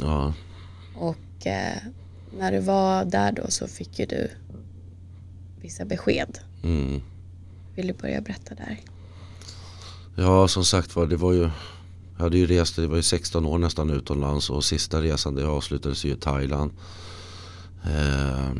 Ja. 0.00 0.34
Och 0.96 1.46
uh, 1.46 1.90
när 2.38 2.52
du 2.52 2.58
var 2.58 3.04
där 3.04 3.32
då 3.32 3.42
så 3.48 3.66
fick 3.66 3.98
ju 3.98 4.06
du 4.06 4.30
vissa 5.60 5.84
besked. 5.84 6.38
Mm. 6.64 7.02
Vill 7.74 7.86
du 7.86 7.92
börja 7.92 8.20
berätta 8.20 8.54
där? 8.54 8.80
Ja 10.16 10.48
som 10.48 10.64
sagt 10.64 10.96
var 10.96 11.06
det 11.06 11.16
var 11.16 11.32
ju 11.32 11.50
Jag 12.16 12.22
hade 12.22 12.38
ju 12.38 12.46
rest, 12.46 12.76
det 12.76 12.86
var 12.86 12.96
ju 12.96 13.02
16 13.02 13.46
år 13.46 13.58
nästan 13.58 13.90
utomlands 13.90 14.50
och 14.50 14.64
sista 14.64 15.02
resan 15.02 15.34
det 15.34 15.46
avslutades 15.46 16.04
ju 16.04 16.12
i 16.12 16.16
Thailand. 16.16 16.70
Eh, 17.84 18.52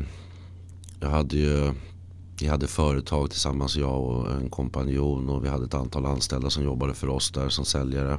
jag 0.99 1.09
hade 1.09 1.37
ju 1.37 1.73
vi 2.39 2.47
hade 2.47 2.67
företag 2.67 3.29
tillsammans 3.29 3.75
jag 3.75 4.03
och 4.03 4.31
en 4.31 4.49
kompanjon 4.49 5.29
och 5.29 5.45
vi 5.45 5.49
hade 5.49 5.65
ett 5.65 5.73
antal 5.73 6.05
anställda 6.05 6.49
som 6.49 6.63
jobbade 6.63 6.93
för 6.93 7.09
oss 7.09 7.31
där 7.31 7.49
som 7.49 7.65
säljare. 7.65 8.17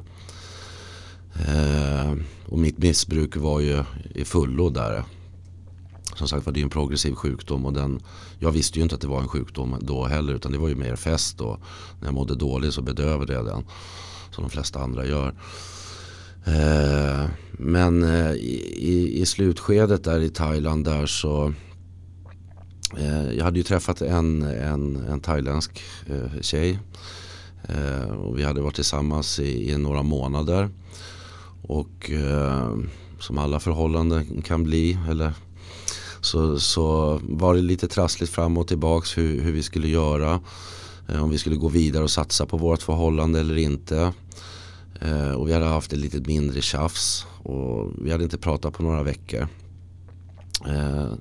Eh, 1.47 2.13
och 2.45 2.59
mitt 2.59 2.77
missbruk 2.77 3.37
var 3.37 3.59
ju 3.59 3.83
i 4.15 4.25
fullo 4.25 4.69
där 4.69 5.03
som 6.15 6.27
sagt 6.27 6.45
var 6.45 6.53
det 6.53 6.59
är 6.59 6.63
en 6.63 6.69
progressiv 6.69 7.15
sjukdom 7.15 7.65
och 7.65 7.73
den, 7.73 7.99
jag 8.39 8.51
visste 8.51 8.79
ju 8.79 8.83
inte 8.83 8.95
att 8.95 9.01
det 9.01 9.07
var 9.07 9.21
en 9.21 9.27
sjukdom 9.27 9.75
då 9.81 10.05
heller 10.05 10.33
utan 10.33 10.51
det 10.51 10.57
var 10.57 10.67
ju 10.67 10.75
mer 10.75 10.95
fest 10.95 11.37
då. 11.37 11.57
När 11.99 12.07
jag 12.07 12.13
mådde 12.13 12.35
dåligt 12.35 12.73
så 12.73 12.81
bedövade 12.81 13.33
jag 13.33 13.45
den 13.45 13.63
som 14.31 14.43
de 14.43 14.49
flesta 14.49 14.79
andra 14.79 15.05
gör. 15.05 15.33
Eh, 16.45 17.25
men 17.51 18.03
eh, 18.03 18.31
i, 18.31 19.11
i, 19.21 19.25
slutskedet 19.25 20.03
där 20.03 20.19
i 20.19 20.29
Thailand 20.29 20.85
där 20.85 21.05
så 21.05 21.53
Eh, 22.97 23.33
jag 23.33 23.43
hade 23.43 23.57
ju 23.57 23.63
träffat 23.63 24.01
en, 24.01 24.41
en, 24.41 24.95
en 24.95 25.19
thailändsk 25.19 25.81
eh, 26.07 26.41
tjej. 26.41 26.79
Eh, 27.63 28.09
och 28.09 28.39
vi 28.39 28.43
hade 28.43 28.61
varit 28.61 28.75
tillsammans 28.75 29.39
i, 29.39 29.71
i 29.71 29.77
några 29.77 30.03
månader. 30.03 30.69
Och 31.61 32.11
eh, 32.11 32.75
som 33.19 33.37
alla 33.37 33.59
förhållanden 33.59 34.41
kan 34.41 34.63
bli, 34.63 34.97
eller 35.09 35.33
så, 36.21 36.59
så 36.59 37.19
var 37.23 37.55
det 37.55 37.61
lite 37.61 37.87
trassligt 37.87 38.33
fram 38.33 38.57
och 38.57 38.67
tillbaks 38.67 39.17
hur, 39.17 39.41
hur 39.41 39.51
vi 39.51 39.63
skulle 39.63 39.87
göra. 39.87 40.39
Eh, 41.07 41.23
om 41.23 41.29
vi 41.29 41.37
skulle 41.37 41.55
gå 41.55 41.67
vidare 41.67 42.03
och 42.03 42.11
satsa 42.11 42.45
på 42.45 42.57
vårt 42.57 42.81
förhållande 42.81 43.39
eller 43.39 43.57
inte. 43.57 44.13
Eh, 45.01 45.31
och 45.31 45.47
vi 45.47 45.53
hade 45.53 45.65
haft 45.65 45.93
ett 45.93 45.99
lite 45.99 46.19
mindre 46.19 46.61
tjafs 46.61 47.25
och 47.43 47.91
vi 48.01 48.11
hade 48.11 48.23
inte 48.23 48.37
pratat 48.37 48.73
på 48.73 48.83
några 48.83 49.03
veckor. 49.03 49.47
Eh, 50.67 51.13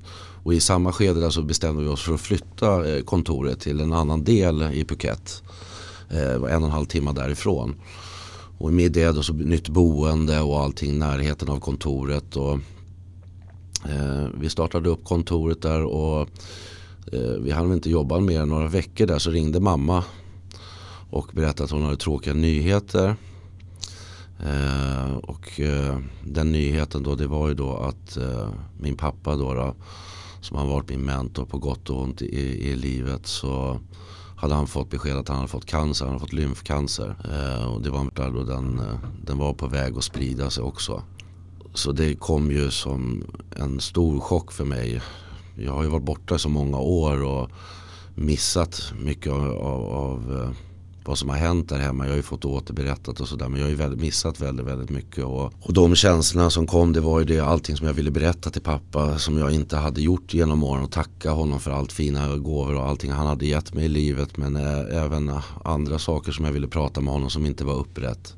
och 0.45 0.55
i 0.55 0.61
samma 0.61 0.93
skede 0.93 1.21
där 1.21 1.31
så 1.31 1.43
bestämde 1.43 1.83
vi 1.83 1.89
oss 1.89 2.03
för 2.03 2.15
att 2.15 2.21
flytta 2.21 2.89
eh, 2.89 3.03
kontoret 3.03 3.61
till 3.61 3.81
en 3.81 3.93
annan 3.93 4.25
del 4.25 4.63
i 4.63 4.85
Phuket. 4.85 5.43
Eh, 6.11 6.33
en 6.33 6.43
och 6.43 6.51
en 6.51 6.71
halv 6.71 6.87
timme 6.87 7.13
därifrån. 7.13 7.75
Och 8.59 8.73
med 8.73 8.93
det 8.93 9.13
då 9.13 9.23
så 9.23 9.33
nytt 9.33 9.69
boende 9.69 10.41
och 10.41 10.61
allting 10.61 10.99
närheten 10.99 11.49
av 11.49 11.61
kontoret. 11.61 12.37
Och, 12.37 12.53
eh, 13.89 14.29
vi 14.41 14.51
startade 14.51 14.89
upp 14.89 15.05
kontoret 15.05 15.63
där 15.63 15.85
och 15.85 16.29
eh, 17.13 17.41
vi 17.41 17.51
hann 17.51 17.73
inte 17.73 17.91
jobba 17.91 18.21
mer 18.21 18.41
än 18.41 18.49
några 18.49 18.69
veckor 18.69 19.07
där 19.07 19.19
så 19.19 19.31
ringde 19.31 19.61
mamma 19.61 20.05
och 21.11 21.31
berättade 21.33 21.65
att 21.65 21.71
hon 21.71 21.83
hade 21.83 21.97
tråkiga 21.97 22.35
nyheter. 22.35 23.17
Eh, 24.47 25.17
och 25.17 25.61
eh, 25.61 25.99
den 26.25 26.53
nyheten 26.53 27.03
då 27.03 27.15
det 27.15 27.27
var 27.27 27.49
ju 27.49 27.55
då 27.55 27.77
att 27.77 28.17
eh, 28.17 28.49
min 28.81 28.97
pappa 28.97 29.37
då, 29.37 29.55
då 29.55 29.75
som 30.45 30.57
har 30.57 30.67
varit 30.67 30.89
min 30.89 31.05
mentor 31.05 31.45
på 31.45 31.59
gott 31.59 31.91
och 31.91 32.03
ont 32.03 32.23
i, 32.23 32.71
i 32.71 32.77
livet 32.77 33.27
så 33.27 33.81
hade 34.37 34.55
han 34.55 34.67
fått 34.67 34.91
besked 34.91 35.17
att 35.17 35.29
han 35.29 35.37
hade 35.37 35.49
fått 35.49 35.67
cancer, 35.67 36.05
han 36.05 36.15
hade 36.15 36.21
fått 36.21 36.33
lymfcancer. 36.33 37.17
Eh, 37.33 37.73
och 37.73 37.83
det 37.83 37.91
var 37.91 38.11
där 38.15 38.31
då 38.31 38.45
den, 38.45 38.79
eh, 38.79 38.99
den 39.25 39.39
var 39.39 39.53
på 39.53 39.67
väg 39.67 39.97
att 39.97 40.05
sprida 40.05 40.51
sig 40.51 40.65
också. 40.65 41.03
Så 41.75 41.93
det 41.93 42.15
kom 42.15 42.51
ju 42.51 42.71
som 42.71 43.25
en 43.57 43.81
stor 43.81 44.21
chock 44.21 44.53
för 44.53 44.65
mig. 44.65 45.01
Jag 45.57 45.73
har 45.73 45.83
ju 45.83 45.89
varit 45.89 46.05
borta 46.05 46.39
så 46.39 46.49
många 46.49 46.79
år 46.79 47.25
och 47.25 47.51
missat 48.15 48.93
mycket 48.99 49.33
av, 49.33 49.51
av, 49.51 49.85
av 49.85 50.43
eh, 50.43 50.51
vad 51.05 51.19
som 51.19 51.29
har 51.29 51.37
hänt 51.37 51.69
där 51.69 51.79
hemma. 51.79 52.05
Jag 52.05 52.11
har 52.11 52.17
ju 52.17 52.23
fått 52.23 52.45
återberättat 52.45 53.21
och 53.21 53.29
sådär 53.29 53.49
men 53.49 53.61
jag 53.61 53.67
har 53.67 53.71
ju 53.71 53.77
väldigt, 53.77 54.01
missat 54.01 54.41
väldigt, 54.41 54.67
väldigt 54.67 54.91
mycket. 54.91 55.25
Och, 55.25 55.53
och 55.61 55.73
de 55.73 55.95
känslorna 55.95 56.51
som 56.51 56.67
kom 56.67 56.93
det 56.93 57.01
var 57.01 57.19
ju 57.19 57.25
det 57.25 57.41
allting 57.41 57.77
som 57.77 57.87
jag 57.87 57.95
ville 57.95 58.11
berätta 58.11 58.51
till 58.51 58.63
pappa 58.63 59.19
som 59.19 59.39
jag 59.39 59.53
inte 59.53 59.77
hade 59.77 60.03
gjort 60.03 60.35
genom 60.35 60.65
åren 60.65 60.85
och 60.85 60.93
tacka 60.93 61.31
honom 61.31 61.61
för 61.61 61.71
allt 61.71 61.93
fina 61.93 62.37
gåvor 62.37 62.75
och 62.75 62.89
allting 62.89 63.11
han 63.11 63.27
hade 63.27 63.47
gett 63.47 63.75
mig 63.75 63.85
i 63.85 63.89
livet 63.89 64.37
men 64.37 64.57
äh, 64.57 65.05
även 65.05 65.33
andra 65.65 65.99
saker 65.99 66.33
som 66.33 66.45
jag 66.45 66.53
ville 66.53 66.69
prata 66.69 67.01
med 67.01 67.13
honom 67.13 67.31
som 67.31 67.47
inte 67.47 67.65
var 67.65 67.75
upprätt. 67.75 68.35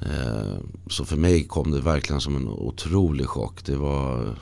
Eh, 0.00 0.58
så 0.86 1.04
för 1.04 1.16
mig 1.16 1.44
kom 1.44 1.70
det 1.70 1.80
verkligen 1.80 2.20
som 2.20 2.36
en 2.36 2.48
otrolig 2.48 3.26
chock. 3.26 3.64
Det 3.64 3.76
var 3.76 4.34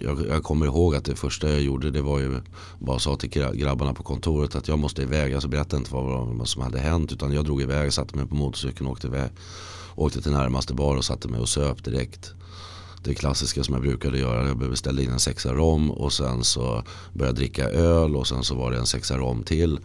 jag, 0.00 0.26
jag, 0.28 0.42
kommer 0.42 0.66
ihåg 0.66 0.94
att 0.94 1.04
det 1.04 1.16
första 1.16 1.50
jag 1.50 1.60
gjorde 1.60 1.90
det 1.90 2.02
var 2.02 2.18
ju 2.18 2.40
bara 2.78 2.98
sa 2.98 3.16
till 3.16 3.30
grabbarna 3.54 3.94
på 3.94 4.02
kontoret 4.02 4.54
att 4.54 4.68
jag 4.68 4.78
måste 4.78 5.02
iväg. 5.02 5.34
Alltså 5.34 5.48
berättade 5.48 5.76
inte 5.76 5.94
vad, 5.94 6.26
vad 6.26 6.48
som 6.48 6.62
hade 6.62 6.78
hänt 6.78 7.12
utan 7.12 7.32
jag 7.32 7.44
drog 7.44 7.62
iväg, 7.62 7.92
satte 7.92 8.16
mig 8.16 8.26
på 8.26 8.34
motorcykeln 8.34 8.86
och 8.86 8.92
åkte 8.92 9.06
iväg. 9.06 9.30
Åkte 9.94 10.22
till 10.22 10.32
närmaste 10.32 10.74
bar 10.74 10.96
och 10.96 11.04
satte 11.04 11.28
mig 11.28 11.40
och 11.40 11.48
söp 11.48 11.84
direkt. 11.84 12.32
Det 13.04 13.14
klassiska 13.14 13.64
som 13.64 13.74
jag 13.74 13.82
brukade 13.82 14.18
göra. 14.18 14.46
Jag 14.46 14.58
beställde 14.58 15.02
in 15.02 15.10
en 15.10 15.20
sexa 15.20 15.54
rom 15.54 15.90
och 15.90 16.12
sen 16.12 16.44
så 16.44 16.62
började 17.12 17.28
jag 17.28 17.34
dricka 17.34 17.68
öl 17.68 18.16
och 18.16 18.26
sen 18.26 18.44
så 18.44 18.54
var 18.54 18.70
det 18.70 18.78
en 18.78 18.86
sexa 18.86 19.18
rom 19.18 19.42
till. 19.42 19.80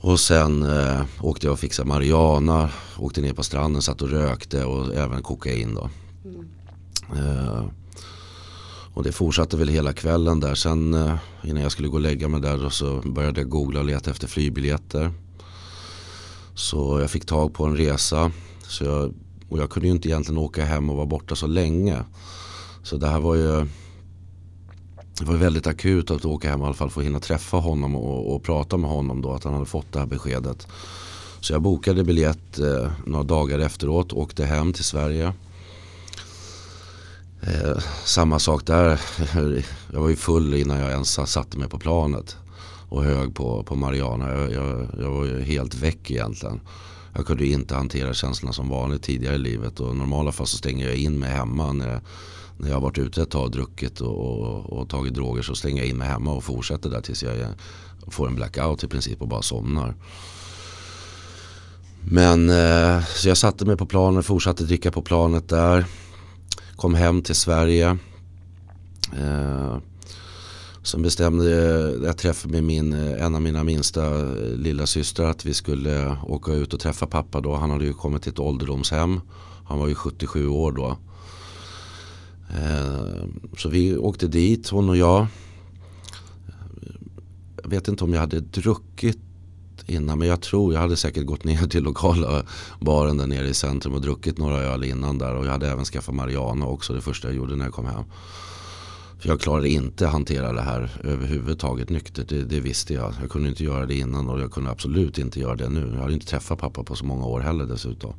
Och 0.00 0.20
sen 0.20 0.62
eh, 0.62 1.02
åkte 1.20 1.46
jag 1.46 1.52
och 1.52 1.58
fixade 1.58 1.88
Mariana, 1.88 2.70
åkte 2.98 3.20
ner 3.20 3.32
på 3.32 3.42
stranden, 3.42 3.82
satt 3.82 4.02
och 4.02 4.10
rökte 4.10 4.64
och 4.64 4.94
även 4.94 5.22
kokain 5.22 5.74
då. 5.74 5.90
Mm. 6.24 6.48
Eh, 7.16 7.64
och 8.94 9.02
det 9.02 9.12
fortsatte 9.12 9.56
väl 9.56 9.68
hela 9.68 9.92
kvällen 9.92 10.40
där. 10.40 10.54
Sen 10.54 10.94
eh, 10.94 11.14
innan 11.44 11.62
jag 11.62 11.72
skulle 11.72 11.88
gå 11.88 11.94
och 11.94 12.00
lägga 12.00 12.28
mig 12.28 12.40
där 12.40 12.68
så 12.68 13.00
började 13.04 13.40
jag 13.40 13.50
googla 13.50 13.80
och 13.80 13.86
leta 13.86 14.10
efter 14.10 14.26
flygbiljetter. 14.26 15.10
Så 16.54 17.00
jag 17.00 17.10
fick 17.10 17.26
tag 17.26 17.54
på 17.54 17.64
en 17.64 17.76
resa. 17.76 18.32
Så 18.62 18.84
jag, 18.84 19.14
och 19.48 19.58
jag 19.58 19.70
kunde 19.70 19.88
ju 19.88 19.94
inte 19.94 20.08
egentligen 20.08 20.38
åka 20.38 20.64
hem 20.64 20.90
och 20.90 20.96
vara 20.96 21.06
borta 21.06 21.36
så 21.36 21.46
länge. 21.46 22.04
Så 22.82 22.96
det 22.96 23.08
här 23.08 23.20
var 23.20 23.34
ju 23.34 23.66
det 25.18 25.26
var 25.26 25.34
väldigt 25.34 25.66
akut 25.66 26.10
att 26.10 26.24
åka 26.24 26.50
hem 26.50 26.60
i 26.60 26.64
alla 26.64 26.74
fall 26.74 26.90
för 26.90 27.00
att 27.00 27.06
hinna 27.06 27.20
träffa 27.20 27.56
honom 27.56 27.96
och, 27.96 28.34
och 28.34 28.42
prata 28.42 28.76
med 28.76 28.90
honom 28.90 29.22
då 29.22 29.32
att 29.32 29.44
han 29.44 29.52
hade 29.52 29.66
fått 29.66 29.92
det 29.92 29.98
här 29.98 30.06
beskedet. 30.06 30.66
Så 31.40 31.52
jag 31.52 31.62
bokade 31.62 32.04
biljett 32.04 32.58
eh, 32.58 32.90
några 33.06 33.24
dagar 33.24 33.58
efteråt 33.58 34.12
och 34.12 34.18
åkte 34.18 34.44
hem 34.44 34.72
till 34.72 34.84
Sverige. 34.84 35.32
Eh, 37.42 37.78
samma 38.04 38.38
sak 38.38 38.66
där. 38.66 39.00
Jag 39.92 40.00
var 40.00 40.08
ju 40.08 40.16
full 40.16 40.54
innan 40.54 40.78
jag 40.78 40.90
ens 40.90 41.30
satte 41.30 41.58
mig 41.58 41.68
på 41.68 41.78
planet. 41.78 42.36
Och 42.88 43.04
hög 43.04 43.34
på, 43.34 43.64
på 43.64 43.76
Mariana. 43.76 44.30
Jag, 44.30 44.52
jag, 44.52 44.88
jag 45.00 45.10
var 45.10 45.24
ju 45.24 45.42
helt 45.42 45.74
väck 45.74 46.10
egentligen. 46.10 46.60
Jag 47.14 47.26
kunde 47.26 47.46
inte 47.46 47.74
hantera 47.74 48.14
känslorna 48.14 48.52
som 48.52 48.68
vanligt 48.68 49.02
tidigare 49.02 49.34
i 49.34 49.38
livet. 49.38 49.80
Och 49.80 49.94
i 49.94 49.98
normala 49.98 50.32
fall 50.32 50.46
så 50.46 50.56
stänger 50.56 50.86
jag 50.86 50.96
in 50.96 51.18
mig 51.18 51.30
hemma. 51.30 51.72
När, 51.72 52.00
när 52.58 52.68
jag 52.68 52.76
har 52.76 52.80
varit 52.80 52.98
ute 52.98 53.22
ett 53.22 53.30
tag 53.30 53.44
och 53.44 53.50
druckit 53.50 54.00
och, 54.00 54.40
och, 54.40 54.72
och, 54.72 54.88
tagit 54.88 55.14
droger 55.14 55.42
så 55.42 55.54
stänger 55.54 55.82
jag 55.82 55.90
in 55.90 55.96
mig 55.96 56.08
hemma 56.08 56.32
och 56.32 56.44
fortsätter 56.44 56.90
där 56.90 57.00
tills 57.00 57.22
jag 57.22 57.46
får 58.08 58.26
en 58.26 58.34
blackout 58.34 58.84
i 58.84 58.88
princip 58.88 59.22
och 59.22 59.28
bara 59.28 59.42
somnar. 59.42 59.94
Men 62.00 62.50
eh, 62.50 63.04
så 63.04 63.28
jag 63.28 63.36
satte 63.36 63.64
mig 63.64 63.76
på 63.76 63.86
planet, 63.86 64.26
fortsatte 64.26 64.64
dricka 64.64 64.90
på 64.90 65.02
planet 65.02 65.48
där 65.48 65.86
kom 66.80 66.94
hem 66.94 67.22
till 67.22 67.34
Sverige. 67.34 67.98
Eh, 69.18 69.78
som 70.82 71.02
bestämde 71.02 71.50
jag 72.04 72.18
träffade 72.18 72.52
med 72.52 72.64
min, 72.64 72.92
eh, 72.92 73.24
en 73.24 73.34
av 73.34 73.42
mina 73.42 73.64
minsta 73.64 74.20
eh, 74.20 74.56
lilla 74.56 74.86
systrar 74.86 75.30
att 75.30 75.44
vi 75.44 75.54
skulle 75.54 76.16
åka 76.26 76.52
ut 76.52 76.74
och 76.74 76.80
träffa 76.80 77.06
pappa 77.06 77.40
då. 77.40 77.56
Han 77.56 77.70
hade 77.70 77.84
ju 77.84 77.92
kommit 77.92 78.22
till 78.22 78.32
ett 78.32 78.38
ålderdomshem. 78.38 79.20
Han 79.64 79.78
var 79.78 79.88
ju 79.88 79.94
77 79.94 80.48
år 80.48 80.72
då. 80.72 80.96
Eh, 82.50 83.24
så 83.58 83.68
vi 83.68 83.96
åkte 83.96 84.26
dit, 84.26 84.68
hon 84.68 84.88
och 84.88 84.96
jag. 84.96 85.26
Jag 87.62 87.70
vet 87.70 87.88
inte 87.88 88.04
om 88.04 88.12
jag 88.12 88.20
hade 88.20 88.40
druckit 88.40 89.29
innan. 89.90 90.18
Men 90.18 90.28
jag 90.28 90.40
tror, 90.40 90.72
jag 90.74 90.80
hade 90.80 90.96
säkert 90.96 91.26
gått 91.26 91.44
ner 91.44 91.66
till 91.66 91.82
lokala 91.82 92.42
baren 92.80 93.16
där 93.16 93.26
nere 93.26 93.48
i 93.48 93.54
centrum 93.54 93.94
och 93.94 94.00
druckit 94.00 94.38
några 94.38 94.58
öl 94.58 94.84
innan 94.84 95.18
där. 95.18 95.34
Och 95.34 95.46
jag 95.46 95.52
hade 95.52 95.70
även 95.70 95.84
skaffat 95.84 96.14
Mariana 96.14 96.66
också 96.66 96.92
det 96.92 97.00
första 97.00 97.28
jag 97.28 97.36
gjorde 97.36 97.56
när 97.56 97.64
jag 97.64 97.74
kom 97.74 97.86
hem. 97.86 98.04
För 99.20 99.28
jag 99.28 99.40
klarade 99.40 99.68
inte 99.68 100.06
hantera 100.06 100.52
det 100.52 100.62
här 100.62 101.00
överhuvudtaget 101.04 101.90
nyktert. 101.90 102.28
Det, 102.28 102.44
det, 102.44 102.60
visste 102.60 102.94
jag. 102.94 103.14
Jag 103.20 103.30
kunde 103.30 103.48
inte 103.48 103.64
göra 103.64 103.86
det 103.86 103.94
innan 103.94 104.28
och 104.28 104.40
jag 104.40 104.52
kunde 104.52 104.70
absolut 104.70 105.18
inte 105.18 105.40
göra 105.40 105.56
det 105.56 105.68
nu. 105.68 105.90
Jag 105.94 106.00
hade 106.00 106.14
inte 106.14 106.26
träffat 106.26 106.58
pappa 106.58 106.82
på 106.82 106.96
så 106.96 107.04
många 107.04 107.26
år 107.26 107.40
heller 107.40 107.64
dessutom. 107.64 108.14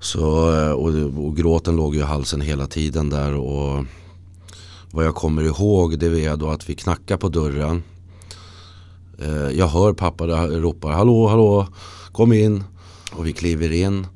Så, 0.00 0.22
och, 0.74 1.24
och 1.26 1.36
gråten 1.36 1.76
låg 1.76 1.96
i 1.96 2.00
halsen 2.00 2.40
hela 2.40 2.66
tiden 2.66 3.10
där. 3.10 3.34
Och 3.34 3.84
vad 4.90 5.04
jag 5.04 5.14
kommer 5.14 5.42
ihåg 5.42 5.98
det 5.98 6.24
är 6.24 6.36
då 6.36 6.48
att 6.48 6.70
vi 6.70 6.74
knackar 6.74 7.16
på 7.16 7.28
dörren. 7.28 7.82
Eh, 9.18 9.50
jag 9.50 9.68
hör 9.68 9.92
pappa 9.92 10.26
där 10.26 10.48
ropar 10.48 10.92
hallå 10.92 11.28
hallå 11.28 11.68
kom 12.12 12.32
in 12.32 12.64
och 13.12 13.26
vi 13.26 13.32
kliver 13.32 13.72
in 13.72 14.06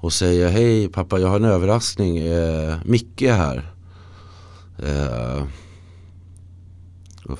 och 0.00 0.12
säger 0.12 0.48
hej 0.48 0.88
pappa 0.88 1.18
jag 1.18 1.28
har 1.28 1.36
en 1.36 1.44
överraskning 1.44 2.18
eh, 2.18 2.76
Micke 2.84 3.22
är 3.22 3.36
här. 3.36 3.72
Eh, 4.78 5.44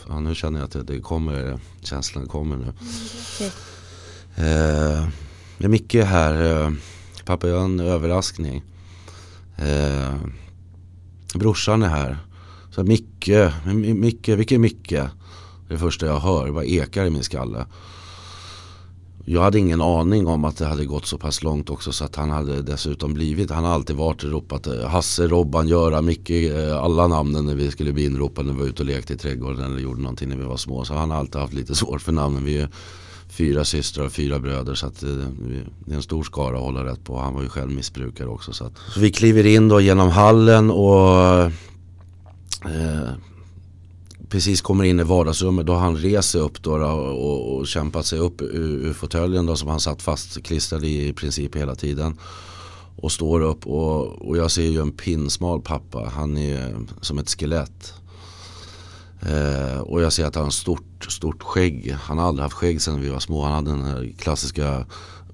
ja, 0.08 0.20
nu 0.20 0.34
känner 0.34 0.58
jag 0.58 0.66
att 0.66 0.86
det, 0.86 1.00
kommer, 1.00 1.58
känslan 1.82 2.26
kommer 2.26 2.56
nu. 2.56 2.62
Mm, 2.62 2.74
okay. 3.36 3.50
eh, 5.60 5.68
Micke 5.68 5.94
är 5.94 6.04
här, 6.04 6.64
eh, 6.64 6.72
pappa 7.24 7.48
jag 7.48 7.56
har 7.56 7.64
en 7.64 7.80
överraskning. 7.80 8.62
Eh, 9.56 10.14
brorsan 11.34 11.82
är 11.82 11.88
här. 11.88 12.18
Så 12.70 12.84
Micke, 12.84 13.30
Micke, 13.94 14.28
vilken 14.28 14.60
Micke? 14.60 14.94
Det 15.72 15.78
första 15.78 16.06
jag 16.06 16.20
hör, 16.20 16.46
det 16.46 16.52
bara 16.52 16.64
ekar 16.64 17.04
i 17.04 17.10
min 17.10 17.22
skalle. 17.22 17.66
Jag 19.24 19.42
hade 19.42 19.58
ingen 19.58 19.80
aning 19.80 20.26
om 20.26 20.44
att 20.44 20.56
det 20.56 20.66
hade 20.66 20.84
gått 20.84 21.06
så 21.06 21.18
pass 21.18 21.42
långt 21.42 21.70
också 21.70 21.92
så 21.92 22.04
att 22.04 22.16
han 22.16 22.30
hade 22.30 22.62
dessutom 22.62 23.14
blivit, 23.14 23.50
han 23.50 23.64
har 23.64 23.72
alltid 23.72 23.96
varit 23.96 24.24
ropat 24.24 24.66
eh, 24.66 24.88
Hasse, 24.88 25.26
Robban, 25.26 25.68
Göra, 25.68 26.02
Micke, 26.02 26.30
eh, 26.30 26.78
alla 26.78 27.06
namnen 27.06 27.46
när 27.46 27.54
vi 27.54 27.70
skulle 27.70 27.92
bli 27.92 28.04
inropade 28.04 28.46
när 28.46 28.54
vi 28.54 28.60
var 28.60 28.66
ute 28.66 28.82
och 28.82 28.86
lekte 28.86 29.12
i 29.12 29.16
trädgården 29.16 29.64
eller 29.64 29.78
gjorde 29.78 30.00
någonting 30.00 30.28
när 30.28 30.36
vi 30.36 30.44
var 30.44 30.56
små. 30.56 30.84
Så 30.84 30.94
han 30.94 31.10
har 31.10 31.18
alltid 31.18 31.40
haft 31.40 31.54
lite 31.54 31.74
svårt 31.74 32.02
för 32.02 32.12
namnen. 32.12 32.44
Vi 32.44 32.58
är 32.58 32.68
fyra 33.28 33.64
systrar 33.64 34.04
och 34.04 34.12
fyra 34.12 34.38
bröder 34.38 34.74
så 34.74 34.86
att 34.86 35.02
eh, 35.02 35.08
det 35.86 35.92
är 35.92 35.96
en 35.96 36.02
stor 36.02 36.22
skara 36.22 36.56
att 36.56 36.62
hålla 36.62 36.84
rätt 36.84 37.04
på. 37.04 37.18
Han 37.18 37.34
var 37.34 37.42
ju 37.42 37.48
själv 37.48 37.70
missbrukare 37.70 38.28
också. 38.28 38.52
Så, 38.52 38.64
att. 38.64 38.72
så 38.94 39.00
vi 39.00 39.10
kliver 39.10 39.46
in 39.46 39.68
då 39.68 39.80
genom 39.80 40.08
hallen 40.08 40.70
och 40.70 41.42
eh, 42.70 43.08
precis 44.32 44.60
kommer 44.60 44.84
in 44.84 45.00
i 45.00 45.02
vardagsrummet 45.02 45.66
då 45.66 45.74
han 45.74 45.96
reser 45.96 46.38
upp 46.38 46.62
då, 46.62 46.78
då 46.78 46.86
och, 46.86 47.56
och 47.56 47.66
kämpat 47.66 48.06
sig 48.06 48.18
upp 48.18 48.42
ur, 48.42 48.86
ur 48.86 48.92
fåtöljen 48.92 49.46
då 49.46 49.56
som 49.56 49.68
han 49.68 49.80
satt 49.80 50.02
fast 50.02 50.42
klistrad 50.42 50.84
i 50.84 51.08
i 51.08 51.12
princip 51.12 51.56
hela 51.56 51.74
tiden. 51.74 52.18
Och 52.96 53.12
står 53.12 53.40
upp 53.40 53.66
och, 53.66 54.28
och 54.28 54.36
jag 54.36 54.50
ser 54.50 54.62
ju 54.62 54.80
en 54.80 54.92
pinsmal 54.92 55.60
pappa. 55.60 56.12
Han 56.14 56.36
är 56.36 56.70
eh, 56.70 56.78
som 57.00 57.18
ett 57.18 57.28
skelett. 57.28 57.94
Eh, 59.20 59.80
och 59.80 60.02
jag 60.02 60.12
ser 60.12 60.26
att 60.26 60.34
han 60.34 60.44
har 60.44 60.50
stort, 60.50 61.06
stort 61.08 61.42
skägg. 61.42 61.96
Han 62.02 62.18
har 62.18 62.28
aldrig 62.28 62.42
haft 62.42 62.56
skägg 62.56 62.82
sedan 62.82 63.00
vi 63.00 63.08
var 63.08 63.20
små. 63.20 63.42
Han 63.42 63.52
hade 63.52 63.70
den 63.70 63.84
här 63.84 64.12
klassiska 64.18 64.86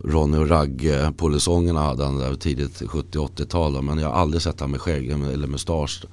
Ronny 0.05 0.39
och 0.39 0.49
Ragge 0.49 1.13
polisongerna 1.17 1.81
hade 1.81 2.05
han 2.05 2.19
där 2.19 2.35
tidigt 2.35 2.83
70-80-tal. 2.83 3.83
Men 3.83 3.99
jag 3.99 4.09
har 4.09 4.21
aldrig 4.21 4.43
sett 4.43 4.61
han 4.61 4.71
med 4.71 4.81
skägg 4.81 5.11
eller 5.11 5.47
mustasch. 5.47 6.05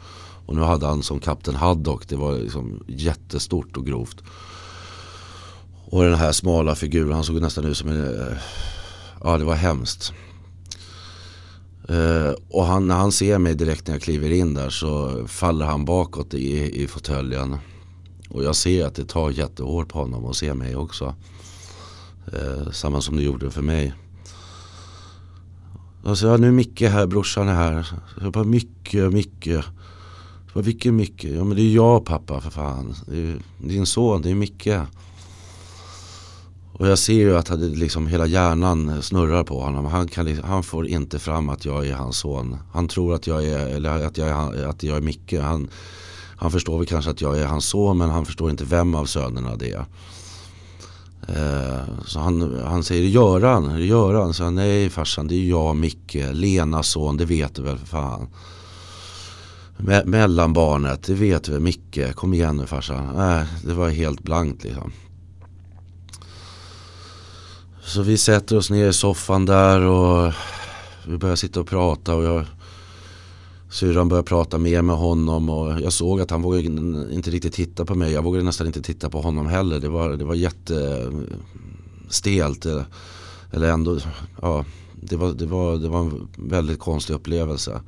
Och 0.45 0.55
nu 0.55 0.61
hade 0.61 0.85
han 0.85 1.03
som 1.03 1.19
kapten 1.19 1.55
Haddock. 1.55 2.07
Det 2.07 2.15
var 2.15 2.37
liksom 2.37 2.83
jättestort 2.87 3.77
och 3.77 3.85
grovt. 3.85 4.23
Och 5.85 6.03
den 6.03 6.15
här 6.15 6.31
smala 6.31 6.75
figuren, 6.75 7.13
han 7.13 7.23
såg 7.23 7.41
nästan 7.41 7.65
ut 7.65 7.77
som 7.77 7.89
en... 7.89 8.21
Eh, 8.21 8.37
ja, 9.23 9.37
det 9.37 9.45
var 9.45 9.55
hemskt. 9.55 10.13
Uh, 11.89 12.33
och 12.49 12.65
han, 12.65 12.87
när 12.87 12.95
han 12.95 13.11
ser 13.11 13.37
mig 13.37 13.55
direkt 13.55 13.87
när 13.87 13.95
jag 13.95 14.01
kliver 14.01 14.31
in 14.31 14.53
där 14.53 14.69
så 14.69 15.23
faller 15.27 15.65
han 15.65 15.85
bakåt 15.85 16.33
i, 16.33 16.81
i 16.83 16.87
fåtöljen. 16.87 17.57
Och 18.29 18.43
jag 18.43 18.55
ser 18.55 18.85
att 18.85 18.95
det 18.95 19.05
tar 19.05 19.29
jättehårt 19.29 19.89
på 19.89 19.99
honom 19.99 20.25
att 20.25 20.35
se 20.35 20.53
mig 20.53 20.75
också. 20.75 21.15
Uh, 22.33 22.71
samma 22.71 23.01
som 23.01 23.17
det 23.17 23.23
gjorde 23.23 23.51
för 23.51 23.61
mig. 23.61 23.93
Och 26.03 26.17
så 26.17 26.25
ja, 26.25 26.37
nu 26.37 26.47
är 26.47 26.51
Micke 26.51 26.81
här, 26.81 27.07
brorsan 27.07 27.47
är 27.47 27.53
här. 27.53 27.87
Jag 28.21 28.31
bara 28.31 28.43
Micke, 28.43 28.93
Micke. 29.11 29.49
Bara, 30.55 30.62
Vilken 30.62 30.95
Micke? 30.95 31.24
Ja 31.24 31.43
men 31.43 31.57
det 31.57 31.62
är 31.63 31.75
jag 31.75 32.05
pappa 32.05 32.41
för 32.41 32.50
fan. 32.50 32.95
Det 33.07 33.17
är 33.17 33.39
din 33.57 33.85
son, 33.85 34.21
det 34.21 34.29
är 34.31 34.35
Micke. 34.35 34.67
Och 36.74 36.88
jag 36.88 37.00
ser 37.00 37.13
ju 37.13 37.38
att 37.38 37.50
liksom 37.59 38.07
hela 38.07 38.25
hjärnan 38.25 39.01
snurrar 39.03 39.43
på 39.43 39.62
honom. 39.62 39.85
Han, 39.85 40.07
kan, 40.07 40.25
liksom- 40.25 40.50
han 40.50 40.63
får 40.63 40.88
inte 40.88 41.19
fram 41.19 41.50
att 41.50 41.65
jag 41.65 41.88
är 41.88 41.93
hans 41.93 42.17
son. 42.17 42.57
Han 42.74 42.88
tror 42.88 43.13
att 43.15 43.27
jag 43.27 43.45
är, 43.45 43.67
eller 43.67 44.05
att 44.05 44.17
jag 44.17 44.27
är, 44.27 44.67
att 44.67 44.83
jag 44.83 44.97
är 44.97 45.01
Micke. 45.01 45.33
Han, 45.33 45.67
han 46.38 46.51
förstår 46.51 46.77
väl 46.77 46.88
kanske 46.88 47.12
att 47.12 47.21
jag 47.21 47.39
är 47.39 47.45
hans 47.45 47.65
son 47.65 47.97
men 47.97 48.09
han 48.09 48.25
förstår 48.25 48.50
inte 48.51 48.65
vem 48.65 48.95
av 48.95 49.05
sönerna 49.05 49.55
det 49.55 49.71
är. 49.71 49.85
Eh, 51.27 51.83
så 52.05 52.19
han, 52.19 52.59
han 52.65 52.83
säger 52.83 53.03
Göran, 53.09 53.69
är 53.69 53.77
Göran? 53.79 54.33
Så 54.33 54.43
han, 54.43 54.55
nej 54.55 54.89
farsan 54.89 55.27
det 55.27 55.35
är 55.35 55.50
jag 55.50 55.75
Micke, 55.75 56.15
Lenas 56.31 56.88
son, 56.88 57.17
det 57.17 57.25
vet 57.25 57.55
du 57.55 57.62
väl 57.62 57.77
för 57.77 57.85
fan. 57.88 58.27
Me 59.77 60.03
mellanbarnet, 60.05 61.03
det 61.03 61.13
vet 61.13 61.50
vi 61.50 61.60
Micke, 61.60 62.13
kom 62.15 62.34
igen 62.34 62.58
nu 62.58 62.65
farsan. 62.65 63.39
Äh, 63.39 63.46
det 63.63 63.74
var 63.74 63.89
helt 63.89 64.24
blankt 64.24 64.63
liksom. 64.63 64.91
Så 67.82 68.01
vi 68.01 68.17
sätter 68.17 68.58
oss 68.58 68.70
ner 68.70 68.89
i 68.89 68.94
soffan 68.94 69.46
där 69.46 69.82
och 69.82 70.34
vi 71.08 71.17
börjar 71.17 71.36
sitta 71.36 71.60
och 71.60 71.67
prata 71.67 72.15
och 72.15 72.24
jag 72.24 72.46
Syrran 73.70 74.10
började 74.10 74.27
prata 74.27 74.58
mer 74.58 74.82
med 74.82 74.96
honom 74.96 75.50
och 75.50 75.82
jag 75.82 75.94
såg 75.94 76.22
att 76.22 76.32
han 76.32 76.41
vågade 76.41 76.65
inte 77.13 77.32
riktigt 77.32 77.53
titta 77.53 77.86
på 77.86 77.96
mig. 77.96 78.12
Jag 78.12 78.24
vågade 78.24 78.44
nästan 78.44 78.67
inte 78.67 78.82
titta 78.82 79.10
på 79.10 79.22
honom 79.22 79.48
heller. 79.48 79.79
Det 79.79 79.89
var, 79.89 80.10
det 80.10 80.25
var 80.25 80.36
jättestelt. 80.36 82.65
Eller 83.51 83.70
ändå, 83.70 84.00
ja, 84.41 84.65
det 85.01 85.15
var, 85.15 85.34
det, 85.34 85.46
var, 85.46 85.75
det 85.75 85.89
var 85.89 86.00
en 86.00 86.27
väldigt 86.38 86.79
konstig 86.79 87.13
upplevelse. 87.13 87.82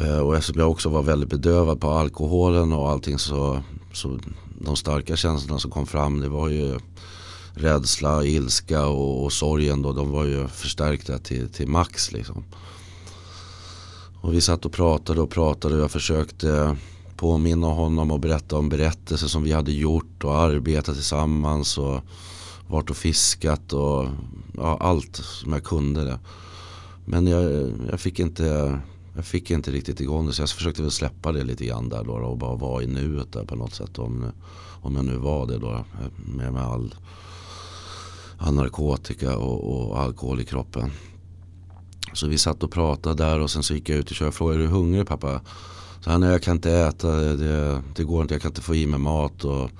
Eh, 0.00 0.18
och 0.18 0.36
eftersom 0.36 0.60
jag 0.60 0.70
också 0.70 0.88
var 0.88 1.02
väldigt 1.02 1.30
bedövad 1.30 1.80
på 1.80 1.90
alkoholen 1.90 2.72
och 2.72 2.90
allting 2.90 3.18
så, 3.18 3.62
så 3.92 4.18
de 4.60 4.76
starka 4.76 5.16
känslorna 5.16 5.58
som 5.58 5.70
kom 5.70 5.86
fram 5.86 6.20
det 6.20 6.28
var 6.28 6.48
ju 6.48 6.78
rädsla, 7.54 8.24
ilska 8.24 8.86
och, 8.86 9.24
och 9.24 9.32
sorgen 9.32 9.82
då, 9.82 9.92
de 9.92 10.10
var 10.10 10.24
ju 10.24 10.48
förstärkta 10.48 11.18
till, 11.18 11.48
till 11.48 11.68
max 11.68 12.12
liksom. 12.12 12.44
Och 14.20 14.34
vi 14.34 14.40
satt 14.40 14.64
och 14.64 14.72
pratade 14.72 15.20
och 15.20 15.30
pratade 15.30 15.74
och 15.74 15.80
jag 15.80 15.90
försökte 15.90 16.76
påminna 17.16 17.66
honom 17.66 18.10
och 18.10 18.20
berätta 18.20 18.56
om 18.56 18.68
berättelser 18.68 19.26
som 19.26 19.42
vi 19.42 19.52
hade 19.52 19.72
gjort 19.72 20.24
och 20.24 20.36
arbetat 20.36 20.94
tillsammans 20.94 21.78
och 21.78 22.00
varit 22.68 22.90
och 22.90 22.96
fiskat 22.96 23.72
och 23.72 24.08
ja, 24.56 24.78
allt 24.80 25.16
som 25.16 25.52
jag 25.52 25.64
kunde. 25.64 26.04
Det. 26.04 26.18
Men 27.04 27.26
jag, 27.26 27.72
jag, 27.90 28.00
fick 28.00 28.20
inte, 28.20 28.78
jag 29.14 29.24
fick 29.24 29.50
inte 29.50 29.70
riktigt 29.70 30.00
igång 30.00 30.26
det 30.26 30.32
så 30.32 30.42
jag 30.42 30.50
försökte 30.50 30.82
väl 30.82 30.90
släppa 30.90 31.32
det 31.32 31.44
lite 31.44 31.64
grann 31.64 31.88
där 31.88 32.04
då 32.04 32.12
och 32.12 32.38
bara 32.38 32.56
vara 32.56 32.82
i 32.82 32.86
nuet 32.86 33.32
där 33.32 33.44
på 33.44 33.56
något 33.56 33.74
sätt. 33.74 33.98
Om, 33.98 34.26
om 34.82 34.96
jag 34.96 35.04
nu 35.04 35.16
var 35.16 35.46
det 35.46 35.58
då 35.58 35.84
med, 36.36 36.52
med 36.52 36.62
all 36.62 36.94
all 38.42 38.54
narkotika 38.54 39.36
och, 39.36 39.90
och, 39.90 40.00
alkohol 40.00 40.40
i 40.40 40.44
kroppen. 40.44 40.90
Så 42.12 42.26
vi 42.26 42.38
satt 42.38 42.62
och 42.62 42.70
pratade 42.72 43.24
där 43.24 43.40
och 43.40 43.50
sen 43.50 43.62
så 43.62 43.74
gick 43.74 43.88
jag 43.88 43.98
ut 43.98 44.10
och 44.10 44.16
körde 44.16 44.28
och 44.28 44.34
frågade 44.34 44.58
är 44.58 44.62
du 44.62 44.68
hungrig 44.68 45.06
pappa? 45.06 45.40
Så 46.00 46.10
han, 46.10 46.22
jag 46.22 46.42
kan 46.42 46.56
inte 46.56 46.72
äta, 46.72 47.10
det, 47.16 47.82
det 47.94 48.04
går 48.04 48.22
inte, 48.22 48.34
jag 48.34 48.42
kan 48.42 48.50
inte 48.50 48.60
få 48.60 48.74
i 48.74 48.86
mig 48.86 48.98
mat. 48.98 49.44
Och 49.44 49.70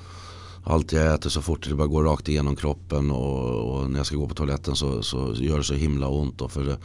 allt 0.64 0.92
jag 0.92 1.14
äter 1.14 1.30
så 1.30 1.42
fort 1.42 1.68
det 1.68 1.74
bara 1.74 1.86
går 1.86 2.04
rakt 2.04 2.28
igenom 2.28 2.56
kroppen 2.56 3.10
och, 3.10 3.72
och 3.72 3.90
när 3.90 3.98
jag 3.98 4.06
ska 4.06 4.16
gå 4.16 4.28
på 4.28 4.34
toaletten 4.34 4.76
så, 4.76 5.02
så 5.02 5.34
gör 5.34 5.58
det 5.58 5.64
så 5.64 5.74
himla 5.74 6.08
ont. 6.08 6.38
Då, 6.38 6.48
för 6.48 6.64
det, 6.64 6.78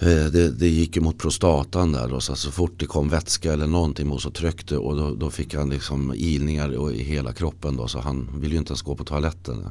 det, 0.00 0.50
det 0.50 0.68
gick 0.68 0.96
mot 0.96 1.18
prostatan 1.18 1.92
där 1.92 2.08
då, 2.08 2.20
så, 2.20 2.36
så 2.36 2.50
fort 2.50 2.72
det 2.76 2.86
kom 2.86 3.08
vätska 3.08 3.52
eller 3.52 3.66
någonting 3.66 4.06
mot 4.06 4.22
så 4.22 4.30
tryckte 4.30 4.76
och 4.76 4.96
då, 4.96 5.14
då, 5.14 5.30
fick 5.30 5.54
han 5.54 5.70
liksom 5.70 6.12
ilningar 6.16 6.92
i 6.92 7.02
hela 7.02 7.32
kroppen 7.32 7.76
då 7.76 7.88
så 7.88 7.98
han 8.00 8.28
ville 8.40 8.54
ju 8.54 8.58
inte 8.58 8.70
ens 8.70 8.82
gå 8.82 8.96
på 8.96 9.04
toaletten. 9.04 9.54
Mm. 9.54 9.70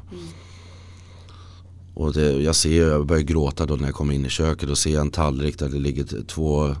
Och 1.94 2.12
det, 2.12 2.42
jag 2.42 2.56
ser, 2.56 2.88
jag 2.88 3.06
börjar 3.06 3.22
gråta 3.22 3.66
då 3.66 3.76
när 3.76 3.84
jag 3.84 3.94
kommer 3.94 4.14
in 4.14 4.26
i 4.26 4.28
köket 4.28 4.70
och 4.70 4.78
ser 4.78 5.00
en 5.00 5.10
tallrik 5.10 5.58
där 5.58 5.68
det 5.68 5.78
ligger 5.78 6.24
två 6.26 6.76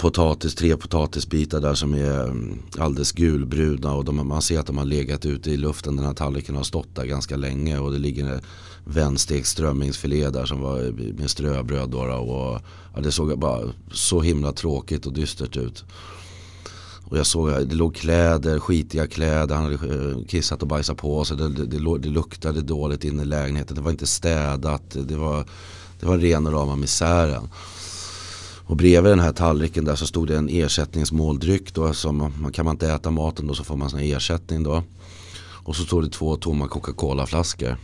potatis, 0.00 0.54
tre 0.54 0.76
potatisbitar 0.76 1.60
där 1.60 1.74
som 1.74 1.94
är 1.94 2.22
mm, 2.22 2.58
alldeles 2.78 3.12
gulbruna 3.12 3.94
och 3.94 4.04
de, 4.04 4.28
man 4.28 4.42
ser 4.42 4.58
att 4.58 4.66
de 4.66 4.78
har 4.78 4.84
legat 4.84 5.26
ute 5.26 5.50
i 5.50 5.56
luften. 5.56 5.96
Den 5.96 6.06
här 6.06 6.14
tallriken 6.14 6.56
har 6.56 6.62
stått 6.62 6.94
där 6.94 7.04
ganska 7.04 7.36
länge 7.36 7.78
och 7.78 7.92
det 7.92 7.98
ligger 7.98 8.40
vänstekt 8.84 9.46
strömmingsfilé 9.46 10.30
där 10.30 10.46
som 10.46 10.60
var 10.60 10.92
med 11.12 11.30
ströbröd. 11.30 11.90
Då, 11.90 11.98
och, 11.98 12.60
ja, 12.94 13.00
det 13.00 13.12
såg 13.12 13.38
bara 13.38 13.72
så 13.92 14.20
himla 14.20 14.52
tråkigt 14.52 15.06
och 15.06 15.12
dystert 15.12 15.56
ut. 15.56 15.84
Och 17.04 17.18
jag 17.18 17.26
såg 17.26 17.48
det 17.48 17.74
låg 17.74 17.94
kläder, 17.94 18.58
skitiga 18.58 19.06
kläder, 19.06 19.54
han 19.54 19.64
hade 19.64 19.74
eh, 19.74 20.26
kissat 20.26 20.62
och 20.62 20.68
bajsat 20.68 20.96
på 20.96 21.24
sig. 21.24 21.36
Det, 21.36 21.48
det, 21.48 21.66
det, 21.66 21.98
det 21.98 22.08
luktade 22.08 22.60
dåligt 22.60 23.04
inne 23.04 23.22
i 23.22 23.26
lägenheten. 23.26 23.76
Det 23.76 23.82
var 23.82 23.90
inte 23.90 24.06
städat. 24.06 24.82
Det 24.90 25.16
var, 25.16 25.46
det 26.00 26.06
var 26.06 26.18
ren 26.18 26.46
och 26.46 26.52
rama 26.52 26.76
misären. 26.76 27.48
Och 28.70 28.76
bredvid 28.76 29.12
den 29.12 29.20
här 29.20 29.32
tallriken 29.32 29.84
där 29.84 29.94
så 29.94 30.06
stod 30.06 30.28
det 30.28 30.36
en 30.36 30.48
ersättningsmåldryck. 30.48 31.74
Då, 31.74 31.94
som, 31.94 32.32
kan 32.52 32.64
man 32.64 32.74
inte 32.74 32.92
äta 32.92 33.10
maten 33.10 33.46
då 33.46 33.54
så 33.54 33.64
får 33.64 33.76
man 33.76 33.90
sån 33.90 34.00
ersättning 34.00 34.62
då. 34.62 34.82
Och 35.64 35.76
så 35.76 35.84
stod 35.84 36.04
det 36.04 36.10
två 36.10 36.36
tomma 36.36 36.68
Coca-Cola 36.68 37.26
flaskor. 37.26 37.76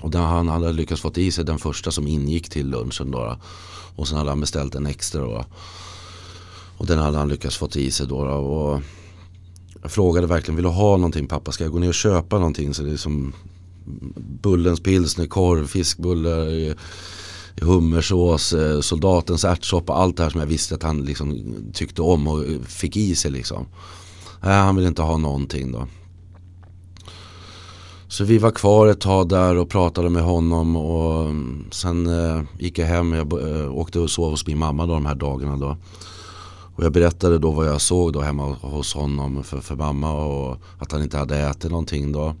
Och 0.00 0.10
den, 0.10 0.22
han 0.22 0.48
hade 0.48 0.72
lyckats 0.72 1.00
få 1.00 1.12
i 1.16 1.32
sig 1.32 1.44
den 1.44 1.58
första 1.58 1.90
som 1.90 2.06
ingick 2.06 2.48
till 2.48 2.68
lunchen. 2.70 3.10
Då, 3.10 3.36
och 3.96 4.08
sen 4.08 4.18
hade 4.18 4.30
han 4.30 4.40
beställt 4.40 4.74
en 4.74 4.86
extra. 4.86 5.20
Då. 5.20 5.44
Och 6.76 6.86
den 6.86 6.98
hade 6.98 7.18
han 7.18 7.28
lyckats 7.28 7.56
få 7.56 7.68
i 7.74 7.90
sig. 7.90 8.06
Då, 8.06 8.16
och 8.18 8.82
jag 9.82 9.90
frågade 9.90 10.26
verkligen, 10.26 10.56
vill 10.56 10.64
du 10.64 10.70
ha 10.70 10.96
någonting 10.96 11.26
pappa? 11.26 11.52
Ska 11.52 11.64
jag 11.64 11.72
gå 11.72 11.78
ner 11.78 11.88
och 11.88 11.94
köpa 11.94 12.38
någonting? 12.38 12.74
Så 12.74 12.82
det 12.82 12.92
är 12.92 12.96
som 12.96 13.32
Bullens 14.42 14.80
pilsner, 14.80 15.26
korv, 15.26 15.66
fiskbullar, 15.66 16.74
hummersås, 17.60 18.52
eh, 18.52 18.80
soldatens 18.80 19.44
ärtsoppa. 19.44 19.92
Allt 19.92 20.16
det 20.16 20.22
här 20.22 20.30
som 20.30 20.40
jag 20.40 20.46
visste 20.46 20.74
att 20.74 20.82
han 20.82 21.02
liksom 21.02 21.54
tyckte 21.72 22.02
om 22.02 22.26
och 22.26 22.44
fick 22.66 22.96
i 22.96 23.14
sig. 23.14 23.30
Liksom. 23.30 23.66
Nej, 24.42 24.58
han 24.58 24.76
ville 24.76 24.88
inte 24.88 25.02
ha 25.02 25.16
någonting 25.16 25.72
då. 25.72 25.86
Så 28.08 28.24
vi 28.24 28.38
var 28.38 28.50
kvar 28.50 28.86
ett 28.86 29.00
tag 29.00 29.28
där 29.28 29.56
och 29.56 29.68
pratade 29.68 30.10
med 30.10 30.22
honom 30.22 30.76
och 30.76 31.24
mm, 31.24 31.64
sen 31.70 32.06
eh, 32.06 32.42
gick 32.58 32.78
jag 32.78 32.86
hem. 32.86 33.12
Jag 33.12 33.32
eh, 33.32 33.74
åkte 33.74 34.00
och 34.00 34.10
sov 34.10 34.30
hos 34.30 34.46
min 34.46 34.58
mamma 34.58 34.86
då, 34.86 34.92
de 34.92 35.06
här 35.06 35.14
dagarna. 35.14 35.56
Då. 35.56 35.76
Och 36.76 36.84
jag 36.84 36.92
berättade 36.92 37.38
då 37.38 37.50
vad 37.50 37.66
jag 37.66 37.80
såg 37.80 38.12
då 38.12 38.20
hemma 38.20 38.56
hos 38.60 38.94
honom 38.94 39.44
för, 39.44 39.60
för 39.60 39.76
mamma 39.76 40.12
och 40.12 40.56
att 40.78 40.92
han 40.92 41.02
inte 41.02 41.18
hade 41.18 41.38
ätit 41.38 41.70
någonting 41.70 42.12
då. 42.12 42.34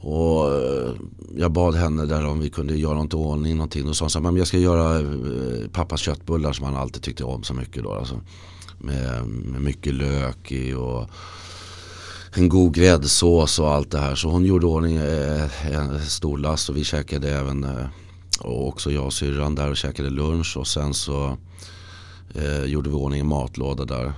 Och 0.00 0.54
eh, 0.54 0.92
jag 1.36 1.52
bad 1.52 1.74
henne 1.74 2.06
där 2.06 2.26
om 2.26 2.40
vi 2.40 2.50
kunde 2.50 2.76
göra 2.76 2.94
något 2.94 3.14
ordning 3.14 3.56
någonting. 3.56 3.88
Och 3.88 3.96
sa 3.96 4.08
hon 4.14 4.26
att 4.26 4.38
jag 4.38 4.46
ska 4.46 4.58
göra 4.58 5.00
eh, 5.00 5.68
pappas 5.72 6.00
köttbullar 6.00 6.52
som 6.52 6.64
han 6.64 6.76
alltid 6.76 7.02
tyckte 7.02 7.24
om 7.24 7.42
så 7.42 7.54
mycket 7.54 7.82
då. 7.82 7.92
Alltså, 7.92 8.20
med, 8.78 9.26
med 9.26 9.62
mycket 9.62 9.94
lök 9.94 10.52
i 10.52 10.74
och 10.74 11.10
en 12.34 12.48
god 12.48 12.74
gräddsås 12.74 13.58
och 13.58 13.70
allt 13.70 13.90
det 13.90 13.98
här. 13.98 14.14
Så 14.14 14.28
hon 14.28 14.44
gjorde 14.44 14.66
ordning 14.66 14.96
eh, 14.96 15.76
en 15.76 16.00
stor 16.00 16.38
last 16.38 16.68
och 16.68 16.76
vi 16.76 16.84
käkade 16.84 17.30
även 17.30 17.66
och 18.40 18.68
också 18.68 18.90
jag 18.90 19.06
och 19.06 19.12
syrran 19.12 19.54
där 19.54 19.70
och 19.70 19.76
käkade 19.76 20.10
lunch 20.10 20.56
och 20.56 20.66
sen 20.66 20.94
så 20.94 21.36
eh, 22.34 22.64
gjorde 22.64 22.90
vi 22.90 22.96
ordning 22.96 23.20
en 23.20 23.26
matlåda 23.26 23.84
där. 23.84 24.12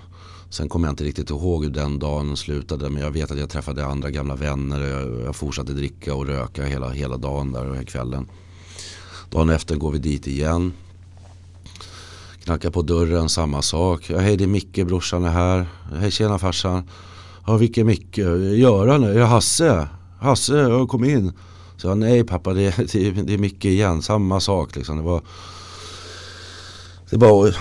Sen 0.53 0.69
kommer 0.69 0.89
jag 0.89 0.93
inte 0.93 1.05
riktigt 1.05 1.31
ihåg 1.31 1.65
hur 1.65 1.71
den 1.71 1.99
dagen 1.99 2.37
slutade 2.37 2.91
men 2.91 3.03
jag 3.03 3.11
vet 3.11 3.31
att 3.31 3.39
jag 3.39 3.51
träffade 3.51 3.87
andra 3.87 4.11
gamla 4.11 4.35
vänner. 4.35 4.81
Jag, 4.81 5.21
jag 5.21 5.37
fortsatte 5.37 5.73
dricka 5.73 6.15
och 6.15 6.27
röka 6.27 6.65
hela, 6.65 6.89
hela 6.91 7.17
dagen 7.17 7.53
där 7.53 7.71
och 7.71 7.87
kvällen. 7.87 8.29
Dagen 9.31 9.51
efter 9.51 9.77
går 9.77 9.93
vi 9.93 9.99
dit 9.99 10.27
igen. 10.27 10.73
Knackar 12.45 12.71
på 12.71 12.83
dörren, 12.83 13.29
samma 13.29 13.63
sak. 13.63 14.11
Ja, 14.11 14.19
hej 14.19 14.37
det 14.37 14.45
är 14.45 14.49
Micke, 14.49 14.87
brorsan 14.87 15.25
är 15.25 15.31
här. 15.31 15.67
Hej 16.01 16.11
tjena 16.11 16.39
farsan. 16.39 16.89
Ja 17.47 17.57
vilken 17.57 17.87
Micke? 17.87 18.19
Göran? 18.19 19.05
Är 19.05 19.15
det 19.15 19.25
Hasse? 19.25 19.89
Hasse, 20.21 20.57
jag 20.57 20.89
kom 20.89 21.05
in. 21.05 21.33
Så 21.77 21.89
jag, 21.89 21.99
nej 21.99 22.25
pappa 22.25 22.53
det, 22.53 22.77
det, 22.93 23.11
det 23.11 23.35
är 23.35 23.39
Micke 23.39 23.65
igen, 23.65 24.03
samma 24.03 24.41
sak 24.41 24.77
liksom. 24.77 24.97
Det 24.97 25.03
var 25.03 25.23
det 27.11 27.17
var 27.17 27.57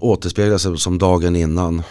Återspeglar 0.00 0.58
sig 0.58 0.78
som 0.78 0.98
dagen 0.98 1.36
innan. 1.36 1.82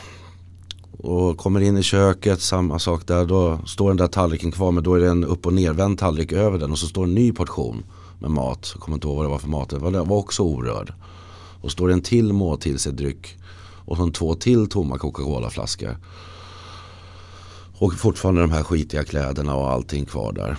Och 0.97 1.37
kommer 1.37 1.59
in 1.61 1.77
i 1.77 1.83
köket, 1.83 2.41
samma 2.41 2.79
sak 2.79 3.07
där. 3.07 3.25
Då 3.25 3.59
står 3.65 3.87
den 3.87 3.97
där 3.97 4.07
tallriken 4.07 4.51
kvar 4.51 4.71
men 4.71 4.83
då 4.83 4.93
är 4.93 4.99
det 4.99 5.09
en 5.09 5.23
upp 5.23 5.45
och 5.45 5.53
nervänd 5.53 5.99
tallrik 5.99 6.31
över 6.31 6.57
den. 6.57 6.71
Och 6.71 6.79
så 6.79 6.87
står 6.87 7.03
en 7.03 7.15
ny 7.15 7.31
portion 7.31 7.83
med 8.19 8.31
mat. 8.31 8.71
Jag 8.73 8.81
kommer 8.81 8.95
inte 8.95 9.07
ihåg 9.07 9.15
vad 9.15 9.25
det 9.25 9.29
var 9.29 9.39
för 9.39 9.49
mat. 9.49 9.69
Den 9.69 10.07
var 10.07 10.17
också 10.17 10.43
orörd. 10.43 10.93
Och 11.61 11.71
står 11.71 11.87
det 11.87 11.93
en 11.93 12.01
till 12.01 12.33
måltidsdryck. 12.33 13.37
Och 13.85 13.97
så 13.97 14.11
två 14.11 14.35
till 14.35 14.69
tomma 14.69 14.97
Coca-Cola-flaskor. 14.97 15.97
Och 17.77 17.93
fortfarande 17.93 18.41
de 18.41 18.51
här 18.51 18.63
skitiga 18.63 19.03
kläderna 19.03 19.55
och 19.55 19.69
allting 19.69 20.05
kvar 20.05 20.33
där. 20.33 20.57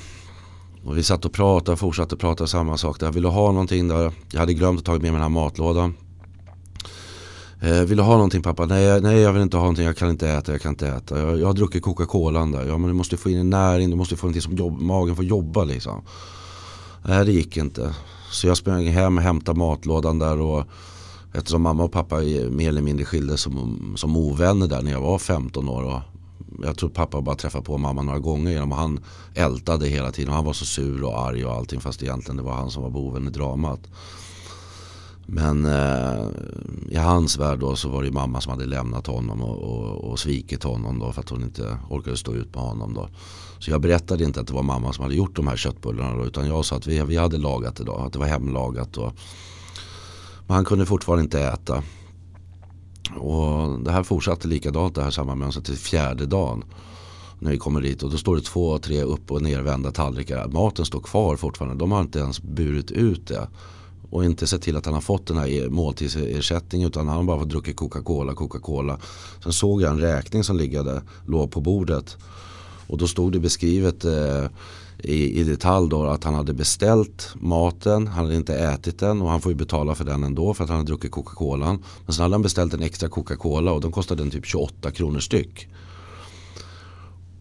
Och 0.84 0.98
vi 0.98 1.02
satt 1.02 1.24
och 1.24 1.32
pratade 1.32 1.72
och 1.72 1.78
fortsatte 1.78 2.16
prata 2.16 2.46
samma 2.46 2.76
sak. 2.76 3.00
Där. 3.00 3.12
Vill 3.12 3.22
du 3.22 3.28
ha 3.28 3.52
någonting 3.52 3.88
där? 3.88 4.12
Jag 4.32 4.40
hade 4.40 4.54
glömt 4.54 4.78
att 4.78 4.84
ta 4.84 4.92
med 4.92 5.02
mig 5.02 5.10
den 5.10 5.20
här 5.20 5.28
matlådan. 5.28 5.94
Eh, 7.64 7.82
vill 7.82 7.96
du 7.96 8.02
ha 8.02 8.12
någonting 8.12 8.42
pappa? 8.42 8.66
Nej, 8.66 9.00
nej 9.00 9.20
jag 9.20 9.32
vill 9.32 9.42
inte 9.42 9.56
ha 9.56 9.62
någonting, 9.62 9.84
jag 9.84 9.96
kan 9.96 10.10
inte 10.10 10.28
äta, 10.28 10.52
jag 10.52 10.60
kan 10.60 10.72
inte 10.72 10.88
äta. 10.88 11.18
Jag, 11.18 11.40
jag 11.40 11.46
har 11.46 11.54
druckit 11.54 11.82
Coca-Cola 11.82 12.46
där. 12.46 12.66
Ja 12.66 12.78
men 12.78 12.88
du 12.88 12.94
måste 12.94 13.16
få 13.16 13.30
in 13.30 13.38
en 13.38 13.50
näring, 13.50 13.90
du 13.90 13.96
måste 13.96 14.16
få 14.16 14.26
någonting 14.26 14.42
som 14.42 14.56
jobb, 14.56 14.80
magen 14.80 15.16
får 15.16 15.24
jobba 15.24 15.64
liksom. 15.64 16.02
Nej 17.04 17.24
det 17.24 17.32
gick 17.32 17.56
inte. 17.56 17.94
Så 18.30 18.46
jag 18.46 18.56
sprang 18.56 18.86
hem 18.86 19.16
och 19.16 19.22
hämtade 19.22 19.58
matlådan 19.58 20.18
där 20.18 20.40
och 20.40 20.64
eftersom 21.32 21.62
mamma 21.62 21.84
och 21.84 21.92
pappa 21.92 22.16
mer 22.50 22.68
eller 22.68 22.82
mindre 22.82 23.04
skildes 23.04 23.40
som, 23.40 23.94
som 23.96 24.16
ovänner 24.16 24.66
där 24.66 24.82
när 24.82 24.92
jag 24.92 25.00
var 25.00 25.18
15 25.18 25.68
år. 25.68 25.82
Och 25.82 26.00
jag 26.62 26.78
tror 26.78 26.90
pappa 26.90 27.20
bara 27.20 27.36
träffade 27.36 27.64
på 27.64 27.78
mamma 27.78 28.02
några 28.02 28.18
gånger 28.18 28.52
genom 28.52 28.72
och 28.72 28.78
han 28.78 29.00
ältade 29.34 29.88
hela 29.88 30.10
tiden. 30.10 30.28
och 30.28 30.36
Han 30.36 30.44
var 30.44 30.52
så 30.52 30.64
sur 30.64 31.04
och 31.04 31.20
arg 31.20 31.44
och 31.44 31.52
allting 31.52 31.80
fast 31.80 32.02
egentligen 32.02 32.36
det 32.36 32.42
var 32.42 32.54
han 32.54 32.70
som 32.70 32.82
var 32.82 32.90
boven 32.90 33.28
i 33.28 33.30
dramat. 33.30 33.80
Men 35.26 35.64
eh, 35.64 36.26
i 36.88 36.96
hans 36.96 37.38
värld 37.38 37.58
då 37.58 37.76
så 37.76 37.88
var 37.88 38.02
det 38.02 38.10
mamma 38.10 38.40
som 38.40 38.52
hade 38.52 38.66
lämnat 38.66 39.06
honom 39.06 39.42
och, 39.42 39.58
och, 39.62 40.10
och, 40.10 40.18
svikit 40.18 40.62
honom 40.62 40.98
då 40.98 41.12
för 41.12 41.20
att 41.20 41.28
hon 41.28 41.42
inte 41.42 41.78
orkade 41.90 42.16
stå 42.16 42.34
ut 42.34 42.54
med 42.54 42.64
honom 42.64 42.94
då. 42.94 43.08
Så 43.58 43.70
jag 43.70 43.80
berättade 43.80 44.24
inte 44.24 44.40
att 44.40 44.46
det 44.46 44.54
var 44.54 44.62
mamma 44.62 44.92
som 44.92 45.02
hade 45.02 45.14
gjort 45.14 45.36
de 45.36 45.46
här 45.46 45.56
köttbullarna 45.56 46.16
då, 46.16 46.26
utan 46.26 46.48
jag 46.48 46.64
sa 46.64 46.76
att 46.76 46.86
vi, 46.86 47.02
vi 47.02 47.16
hade 47.16 47.38
lagat 47.38 47.76
det 47.76 47.84
då, 47.84 47.94
att 47.94 48.12
det 48.12 48.18
var 48.18 48.26
hemlagat. 48.26 48.92
då. 48.92 49.12
men 50.46 50.54
han 50.56 50.64
kunde 50.64 50.86
fortfarande 50.86 51.24
inte 51.24 51.40
äta. 51.40 51.82
Och 53.18 53.78
det 53.80 53.92
här 53.92 54.02
fortsatte 54.02 54.48
likadant 54.48 54.94
det 54.94 55.02
här 55.02 55.10
samma 55.10 55.34
mönster 55.34 55.62
till 55.62 55.76
fjärde 55.76 56.26
dagen. 56.26 56.64
När 57.38 57.50
vi 57.50 57.58
kommer 57.58 57.80
dit 57.80 58.02
och 58.02 58.10
då 58.10 58.16
står 58.16 58.36
det 58.36 58.42
två, 58.42 58.78
tre 58.78 59.02
upp 59.02 59.30
och 59.30 59.42
nervända 59.42 59.90
tallrikar. 59.90 60.48
Maten 60.48 60.84
står 60.84 61.00
kvar 61.00 61.36
fortfarande. 61.36 61.78
De 61.78 61.92
har 61.92 62.00
inte 62.00 62.18
ens 62.18 62.42
burit 62.42 62.90
ut 62.90 63.26
det. 63.26 63.48
Och 64.12 64.24
inte 64.24 64.46
sett 64.46 64.62
till 64.62 64.76
att 64.76 64.84
han 64.84 64.94
har 64.94 65.00
fått 65.00 65.26
den 65.26 65.36
här 65.36 65.46
e- 65.48 65.70
måltidsersättningen 65.70 66.88
utan 66.88 67.08
han 67.08 67.16
har 67.16 67.24
bara 67.24 67.38
fått 67.38 67.48
druckit 67.48 67.76
Coca-Cola, 67.76 68.34
Coca-Cola. 68.34 68.98
Sen 69.42 69.52
såg 69.52 69.82
jag 69.82 69.90
en 69.90 70.00
räkning 70.00 70.44
som 70.44 70.56
liggade, 70.56 71.02
låg 71.26 71.50
på 71.50 71.60
bordet. 71.60 72.16
Och 72.86 72.98
då 72.98 73.06
stod 73.06 73.32
det 73.32 73.38
beskrivet 73.38 74.04
eh, 74.04 74.44
i, 74.98 75.40
i 75.40 75.44
detalj 75.44 75.88
då 75.90 76.04
att 76.04 76.24
han 76.24 76.34
hade 76.34 76.52
beställt 76.52 77.34
maten, 77.34 78.06
han 78.06 78.24
hade 78.24 78.36
inte 78.36 78.54
ätit 78.54 78.98
den 78.98 79.22
och 79.22 79.28
han 79.28 79.40
får 79.40 79.52
ju 79.52 79.58
betala 79.58 79.94
för 79.94 80.04
den 80.04 80.24
ändå 80.24 80.54
för 80.54 80.64
att 80.64 80.70
han 80.70 80.78
hade 80.78 80.90
druckit 80.90 81.10
Coca-Cola. 81.10 81.78
Men 82.06 82.14
sen 82.14 82.22
hade 82.22 82.34
han 82.34 82.42
beställt 82.42 82.74
en 82.74 82.82
extra 82.82 83.08
Coca-Cola 83.08 83.72
och 83.72 83.80
den 83.80 83.92
kostade 83.92 84.22
den 84.22 84.30
typ 84.30 84.46
28 84.46 84.90
kronor 84.90 85.20
styck. 85.20 85.68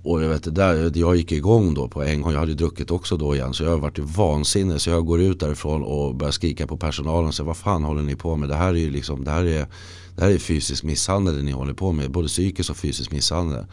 Och 0.03 0.23
jag 0.23 0.29
vet 0.29 0.43
det 0.43 0.51
där, 0.51 0.91
jag 0.95 1.15
gick 1.15 1.31
igång 1.31 1.73
då 1.73 1.87
på 1.87 2.03
en 2.03 2.21
gång. 2.21 2.33
Jag 2.33 2.39
hade 2.39 2.53
druckit 2.53 2.91
också 2.91 3.17
då 3.17 3.35
igen. 3.35 3.53
Så 3.53 3.63
jag 3.63 3.69
har 3.69 3.77
varit 3.77 3.99
vansinnig. 3.99 4.81
Så 4.81 4.89
jag 4.89 5.05
går 5.05 5.21
ut 5.21 5.39
därifrån 5.39 5.83
och 5.83 6.15
börjar 6.15 6.31
skrika 6.31 6.67
på 6.67 6.77
personalen. 6.77 7.27
Och 7.27 7.35
säger 7.35 7.47
vad 7.47 7.57
fan 7.57 7.83
håller 7.83 8.01
ni 8.01 8.15
på 8.15 8.35
med? 8.35 8.49
Det 8.49 8.55
här 8.55 8.69
är 8.69 8.77
ju 8.77 8.89
liksom, 8.89 9.23
det 9.23 9.31
här 9.31 9.45
är, 9.45 9.67
det 10.15 10.21
här 10.23 10.31
är 10.31 10.37
fysisk 10.37 10.83
misshandel 10.83 11.35
det 11.35 11.41
ni 11.41 11.51
håller 11.51 11.73
på 11.73 11.91
med. 11.91 12.11
Både 12.11 12.27
psykisk 12.27 12.69
och 12.69 12.77
fysisk 12.77 13.11
misshandel. 13.11 13.65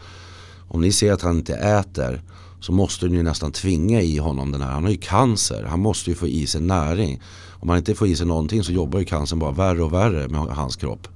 Om 0.67 0.81
ni 0.81 0.91
ser 0.91 1.13
att 1.13 1.21
han 1.21 1.37
inte 1.37 1.55
äter 1.55 2.21
så 2.59 2.71
måste 2.71 3.07
ni 3.07 3.23
nästan 3.23 3.51
tvinga 3.51 4.01
i 4.01 4.17
honom 4.17 4.51
den 4.51 4.61
här. 4.61 4.71
Han 4.71 4.83
har 4.83 4.91
ju 4.91 4.97
cancer. 4.97 5.63
Han 5.63 5.79
måste 5.79 6.09
ju 6.09 6.15
få 6.15 6.27
i 6.27 6.47
sig 6.47 6.61
näring. 6.61 7.21
Om 7.49 7.69
han 7.69 7.77
inte 7.77 7.95
får 7.95 8.07
i 8.07 8.15
sig 8.15 8.27
någonting 8.27 8.63
så 8.63 8.71
jobbar 8.71 8.99
ju 8.99 9.05
cancern 9.05 9.39
bara 9.39 9.51
värre 9.51 9.83
och 9.83 9.93
värre 9.93 10.27
med 10.27 10.39
hans 10.39 10.75
kropp. 10.75 11.07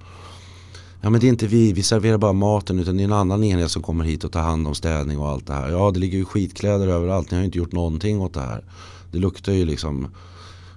Ja 1.05 1.09
men 1.09 1.21
det 1.21 1.27
är 1.27 1.29
inte 1.29 1.47
vi, 1.47 1.73
vi 1.73 1.83
serverar 1.83 2.17
bara 2.17 2.33
maten 2.33 2.79
utan 2.79 2.97
det 2.97 3.03
är 3.03 3.05
en 3.05 3.13
annan 3.13 3.43
enhet 3.43 3.71
som 3.71 3.81
kommer 3.81 4.05
hit 4.05 4.23
och 4.23 4.31
tar 4.31 4.41
hand 4.41 4.67
om 4.67 4.75
städning 4.75 5.19
och 5.19 5.29
allt 5.29 5.47
det 5.47 5.53
här. 5.53 5.69
Ja 5.69 5.91
det 5.91 5.99
ligger 5.99 6.17
ju 6.17 6.25
skitkläder 6.25 6.87
överallt, 6.87 7.31
ni 7.31 7.37
har 7.37 7.41
ju 7.41 7.45
inte 7.45 7.57
gjort 7.57 7.71
någonting 7.71 8.21
åt 8.21 8.33
det 8.33 8.39
här. 8.39 8.63
Det 9.11 9.17
luktar 9.17 9.53
ju 9.53 9.65
liksom 9.65 10.07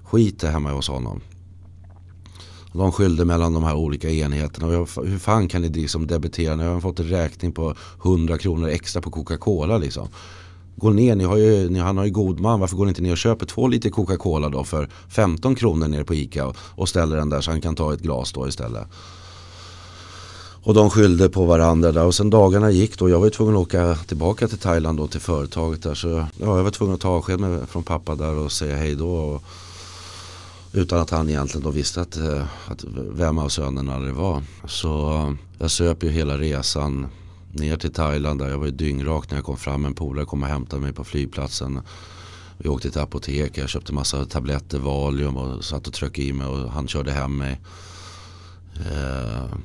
skit 0.03 0.43
hemma 0.43 0.71
hos 0.71 0.87
honom. 0.87 1.21
De 2.73 2.91
skyllde 2.91 3.25
mellan 3.25 3.53
de 3.53 3.63
här 3.63 3.75
olika 3.75 4.09
enheterna. 4.09 4.67
hur 4.67 5.17
fan 5.17 5.47
kan 5.47 5.61
ni 5.61 5.69
liksom 5.69 6.07
debitera? 6.07 6.55
Ni 6.55 6.63
har 6.63 6.79
fått 6.79 6.99
en 6.99 7.07
räkning 7.07 7.51
på 7.51 7.75
100 8.03 8.37
kronor 8.37 8.69
extra 8.69 9.01
på 9.01 9.11
Coca-Cola 9.11 9.77
liksom. 9.77 10.07
Gå 10.75 10.89
ner, 10.89 11.15
ni 11.15 11.23
har 11.23 11.37
ju, 11.37 11.69
ni, 11.69 11.79
han 11.79 11.97
har 11.97 12.05
ju 12.05 12.11
god 12.11 12.39
man. 12.39 12.59
Varför 12.59 12.75
går 12.75 12.85
ni 12.85 12.89
inte 12.89 13.01
ner 13.01 13.11
och 13.11 13.17
köper 13.17 13.45
två 13.45 13.67
liter 13.67 13.89
Coca-Cola 13.89 14.49
då 14.49 14.63
för 14.63 14.89
15 15.09 15.55
kronor 15.55 15.87
nere 15.87 16.03
på 16.03 16.13
Ica 16.13 16.47
och, 16.47 16.57
och 16.59 16.89
ställer 16.89 17.17
den 17.17 17.29
där 17.29 17.41
så 17.41 17.51
han 17.51 17.61
kan 17.61 17.75
ta 17.75 17.93
ett 17.93 18.01
glas 18.01 18.33
då 18.33 18.47
istället. 18.47 18.87
Och 20.67 20.73
de 20.73 20.89
skyllde 20.89 21.29
på 21.29 21.45
varandra 21.45 21.91
där 21.91 22.05
och 22.05 22.15
sen 22.15 22.29
dagarna 22.29 22.71
gick 22.71 22.99
då. 22.99 23.09
Jag 23.09 23.19
var 23.19 23.29
tvungen 23.29 23.55
att 23.55 23.61
åka 23.61 23.95
tillbaka 23.95 24.47
till 24.47 24.57
Thailand 24.57 24.97
då 24.97 25.07
till 25.07 25.19
företaget 25.19 25.83
där. 25.83 25.95
Så 25.95 26.07
ja, 26.37 26.57
jag 26.57 26.63
var 26.63 26.71
tvungen 26.71 26.95
att 26.95 27.01
ta 27.01 27.09
avsked 27.09 27.39
med, 27.39 27.69
från 27.69 27.83
pappa 27.83 28.15
där 28.15 28.35
och 28.35 28.51
säga 28.51 28.77
hej 28.77 28.95
då. 28.95 29.09
Och, 29.09 29.43
utan 30.73 30.99
att 30.99 31.09
han 31.09 31.29
egentligen 31.29 31.63
då 31.63 31.69
visste 31.69 32.01
att, 32.01 32.17
eh, 32.17 32.43
att 32.67 32.83
vem 32.93 33.37
av 33.37 33.49
sönerna 33.49 33.99
det 33.99 34.11
var. 34.11 34.43
Så 34.65 35.13
eh, 35.13 35.33
jag 35.59 35.71
söp 35.71 36.03
ju 36.03 36.09
hela 36.09 36.37
resan 36.37 37.07
ner 37.51 37.77
till 37.77 37.93
Thailand 37.93 38.39
där 38.39 38.49
jag 38.49 38.57
var 38.57 38.65
ju 38.65 38.71
dyngrak 38.71 39.31
när 39.31 39.37
jag 39.37 39.45
kom 39.45 39.57
fram. 39.57 39.85
En 39.85 39.93
polare 39.93 40.25
kom 40.25 40.43
och 40.43 40.49
hämtade 40.49 40.81
mig 40.81 40.93
på 40.93 41.03
flygplatsen. 41.03 41.79
Vi 42.57 42.69
åkte 42.69 42.91
till 42.91 43.01
apoteket, 43.01 43.57
jag 43.57 43.69
köpte 43.69 43.93
massa 43.93 44.25
tabletter, 44.25 44.79
Valium 44.79 45.37
och 45.37 45.65
satt 45.65 45.87
och 45.87 45.93
tryckte 45.93 46.21
i 46.21 46.33
mig 46.33 46.47
och 46.47 46.71
han 46.71 46.87
körde 46.87 47.11
hem 47.11 47.37
mig. 47.37 47.61
Eh, 48.75 49.57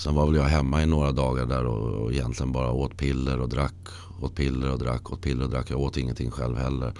Sen 0.00 0.14
var 0.14 0.26
väl 0.26 0.36
jag 0.36 0.44
hemma 0.44 0.82
i 0.82 0.86
några 0.86 1.12
dagar 1.12 1.46
där 1.46 1.66
och, 1.66 2.02
och 2.02 2.12
egentligen 2.12 2.52
bara 2.52 2.72
åt 2.72 2.96
piller 2.96 3.40
och 3.40 3.48
drack. 3.48 3.74
Åt 4.20 4.34
piller 4.34 4.70
och 4.70 4.78
drack, 4.78 5.12
åt 5.12 5.22
piller 5.22 5.44
och 5.44 5.50
drack. 5.50 5.70
Jag 5.70 5.80
åt 5.80 5.96
ingenting 5.96 6.30
själv 6.30 6.56
heller. 6.56 6.94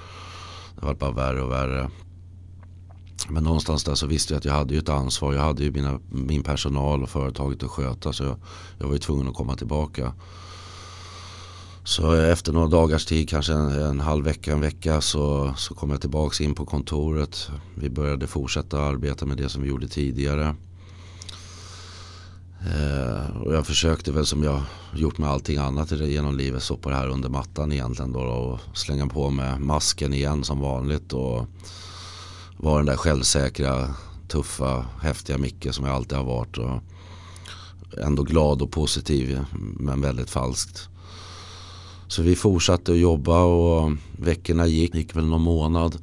Det 0.75 0.87
var 0.87 0.95
bara 0.95 1.11
värre 1.11 1.43
och 1.43 1.51
värre. 1.51 1.91
Men 3.29 3.45
någonstans 3.45 3.85
där 3.85 3.95
så 3.95 4.07
visste 4.07 4.35
jag 4.35 4.39
att 4.39 4.45
jag 4.45 4.53
hade 4.53 4.75
ju 4.75 4.81
ett 4.81 4.89
ansvar. 4.89 5.35
Jag 5.35 5.43
hade 5.43 5.65
ju 5.65 5.73
mina, 5.73 6.01
min 6.11 6.43
personal 6.43 7.03
och 7.03 7.09
företaget 7.09 7.63
att 7.63 7.71
sköta. 7.71 8.13
Så 8.13 8.25
jag, 8.25 8.37
jag 8.79 8.87
var 8.87 8.93
ju 8.93 8.99
tvungen 8.99 9.29
att 9.29 9.35
komma 9.35 9.57
tillbaka. 9.57 10.13
Så 11.85 12.13
efter 12.13 12.53
några 12.53 12.69
dagars 12.69 13.07
tid, 13.07 13.29
kanske 13.29 13.53
en, 13.53 13.83
en 13.83 14.01
halv 14.01 14.25
vecka, 14.25 14.53
en 14.53 14.61
vecka 14.61 15.01
så, 15.01 15.55
så 15.57 15.75
kom 15.75 15.91
jag 15.91 16.01
tillbaka 16.01 16.45
in 16.45 16.55
på 16.55 16.67
kontoret. 16.67 17.51
Vi 17.75 17.91
började 17.91 18.27
fortsätta 18.27 18.81
arbeta 18.81 19.27
med 19.27 19.37
det 19.37 19.49
som 19.49 19.63
vi 19.63 19.69
gjorde 19.69 19.89
tidigare. 19.89 20.55
Eh, 22.67 23.37
och 23.37 23.55
jag 23.55 23.67
försökte 23.67 24.13
väl 24.13 24.27
som 24.27 24.43
jag 24.43 24.63
gjort 24.95 25.19
med 25.19 25.31
allting 25.31 25.57
annat 25.57 25.91
genom 25.91 26.37
livet 26.37 26.63
sopa 26.63 26.91
det 26.91 26.97
här 26.97 27.09
under 27.09 27.29
mattan 27.29 27.73
egentligen 27.73 28.13
då 28.13 28.21
och 28.21 28.79
slänga 28.79 29.07
på 29.07 29.31
med 29.31 29.61
masken 29.61 30.13
igen 30.13 30.45
som 30.45 30.61
vanligt 30.61 31.13
och 31.13 31.47
vara 32.57 32.77
den 32.77 32.87
där 32.87 32.97
självsäkra, 32.97 33.95
tuffa, 34.29 34.87
häftiga 35.03 35.39
Micke 35.39 35.67
som 35.71 35.85
jag 35.85 35.95
alltid 35.95 36.19
har 36.19 36.25
varit. 36.25 36.59
Och 36.59 36.81
ändå 37.99 38.23
glad 38.23 38.63
och 38.63 38.71
positiv 38.71 39.41
men 39.79 40.01
väldigt 40.01 40.31
falskt. 40.31 40.89
Så 42.09 42.23
vi 42.23 42.37
fortsatte 42.37 42.93
att 42.93 42.99
jobba 42.99 43.43
och 43.43 43.93
veckorna 44.13 44.67
gick, 44.67 44.95
gick 44.95 45.17
väl 45.17 45.27
någon 45.27 45.43
månad. 45.43 46.03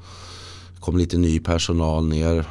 kom 0.80 0.98
lite 0.98 1.18
ny 1.18 1.40
personal 1.40 2.08
ner 2.08 2.46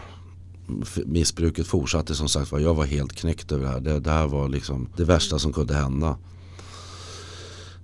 missbruket 1.07 1.67
fortsatte 1.67 2.15
som 2.15 2.29
sagt 2.29 2.53
var. 2.53 2.59
Jag 2.59 2.75
var 2.75 2.85
helt 2.85 3.13
knäckt 3.13 3.53
över 3.53 3.65
det 3.65 3.71
här. 3.71 3.81
Det, 3.81 4.01
det 4.01 4.11
här 4.11 4.27
var 4.27 4.49
liksom 4.49 4.89
det 4.97 5.05
värsta 5.05 5.39
som 5.39 5.53
kunde 5.53 5.75
hända. 5.75 6.17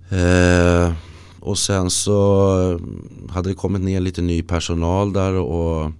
Eh, 0.09 0.93
och 1.39 1.57
sen 1.57 1.89
så 1.89 2.79
hade 3.29 3.49
det 3.49 3.55
kommit 3.55 3.81
ner 3.81 3.99
lite 3.99 4.21
ny 4.21 4.43
personal 4.43 5.13
där 5.13 5.33
och 5.33 5.91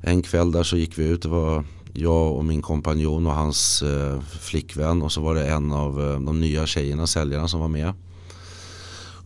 en 0.00 0.22
kväll 0.22 0.52
där 0.52 0.62
så 0.62 0.76
gick 0.76 0.98
vi 0.98 1.04
ut. 1.04 1.22
Det 1.22 1.28
var 1.28 1.64
jag 1.92 2.32
och 2.32 2.44
min 2.44 2.62
kompanjon 2.62 3.26
och 3.26 3.32
hans 3.32 3.82
eh, 3.82 4.20
flickvän 4.20 5.02
och 5.02 5.12
så 5.12 5.20
var 5.20 5.34
det 5.34 5.46
en 5.46 5.72
av 5.72 6.00
eh, 6.00 6.20
de 6.20 6.40
nya 6.40 6.66
tjejerna, 6.66 7.06
säljarna 7.06 7.48
som 7.48 7.60
var 7.60 7.68
med. 7.68 7.92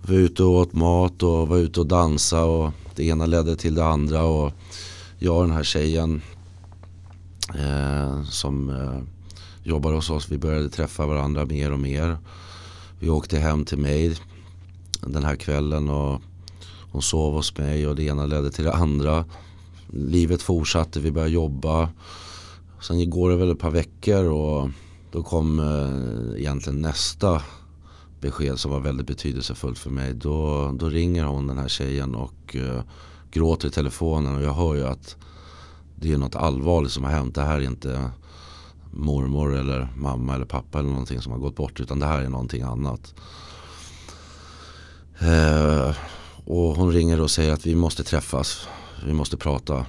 Vi 0.02 0.14
var 0.14 0.20
ute 0.22 0.42
och 0.42 0.50
åt 0.50 0.72
mat 0.72 1.22
och 1.22 1.48
var 1.48 1.56
ute 1.56 1.80
och 1.80 1.86
dansade 1.86 2.42
och 2.42 2.70
det 2.94 3.04
ena 3.04 3.26
ledde 3.26 3.56
till 3.56 3.74
det 3.74 3.84
andra 3.84 4.24
och 4.24 4.52
jag 5.18 5.36
och 5.36 5.42
den 5.42 5.56
här 5.56 5.64
tjejen 5.64 6.22
eh, 7.54 8.22
som 8.22 8.70
eh, 8.70 9.00
jobbar 9.62 9.92
hos 9.92 10.10
oss, 10.10 10.28
vi 10.28 10.38
började 10.38 10.68
träffa 10.68 11.06
varandra 11.06 11.44
mer 11.44 11.72
och 11.72 11.80
mer. 11.80 12.18
Vi 13.00 13.10
åkte 13.10 13.38
hem 13.38 13.64
till 13.64 13.78
mig 13.78 14.16
den 15.00 15.24
här 15.24 15.36
kvällen 15.36 15.90
och 15.90 16.22
hon 16.92 17.02
sov 17.02 17.34
hos 17.34 17.58
mig 17.58 17.86
och 17.86 17.96
det 17.96 18.02
ena 18.02 18.26
ledde 18.26 18.50
till 18.50 18.64
det 18.64 18.72
andra. 18.72 19.24
Livet 19.86 20.42
fortsatte, 20.42 21.00
vi 21.00 21.12
började 21.12 21.32
jobba. 21.32 21.88
Sen 22.80 23.10
går 23.10 23.30
det 23.30 23.36
väl 23.36 23.50
ett 23.50 23.58
par 23.58 23.70
veckor 23.70 24.24
och 24.24 24.70
då 25.12 25.22
kom 25.22 25.60
eh, 25.60 26.40
egentligen 26.40 26.80
nästa 26.80 27.42
besked 28.20 28.58
som 28.58 28.70
var 28.70 28.80
väldigt 28.80 29.06
betydelsefullt 29.06 29.78
för 29.78 29.90
mig. 29.90 30.14
Då, 30.14 30.70
då 30.78 30.88
ringer 30.88 31.24
hon 31.24 31.46
den 31.46 31.58
här 31.58 31.68
tjejen 31.68 32.14
och 32.14 32.56
eh, 32.56 32.82
gråter 33.30 33.68
i 33.68 33.70
telefonen 33.70 34.36
och 34.36 34.42
jag 34.42 34.54
hör 34.54 34.74
ju 34.74 34.86
att 34.86 35.16
det 35.96 36.12
är 36.12 36.18
något 36.18 36.36
allvarligt 36.36 36.92
som 36.92 37.04
har 37.04 37.10
hänt. 37.10 37.34
Det 37.34 37.42
här 37.42 37.56
är 37.56 37.64
inte 37.64 38.10
mormor 38.90 39.56
eller 39.56 39.88
mamma 39.96 40.34
eller 40.34 40.46
pappa 40.46 40.78
eller 40.78 40.90
någonting 40.90 41.20
som 41.20 41.32
har 41.32 41.38
gått 41.38 41.56
bort 41.56 41.80
utan 41.80 41.98
det 41.98 42.06
här 42.06 42.20
är 42.20 42.28
någonting 42.28 42.62
annat. 42.62 43.14
Eh, 45.18 45.96
och 46.44 46.76
hon 46.76 46.92
ringer 46.92 47.20
och 47.20 47.30
säger 47.30 47.52
att 47.52 47.66
vi 47.66 47.74
måste 47.74 48.04
träffas. 48.04 48.68
Vi 49.06 49.12
måste 49.12 49.36
prata. 49.36 49.86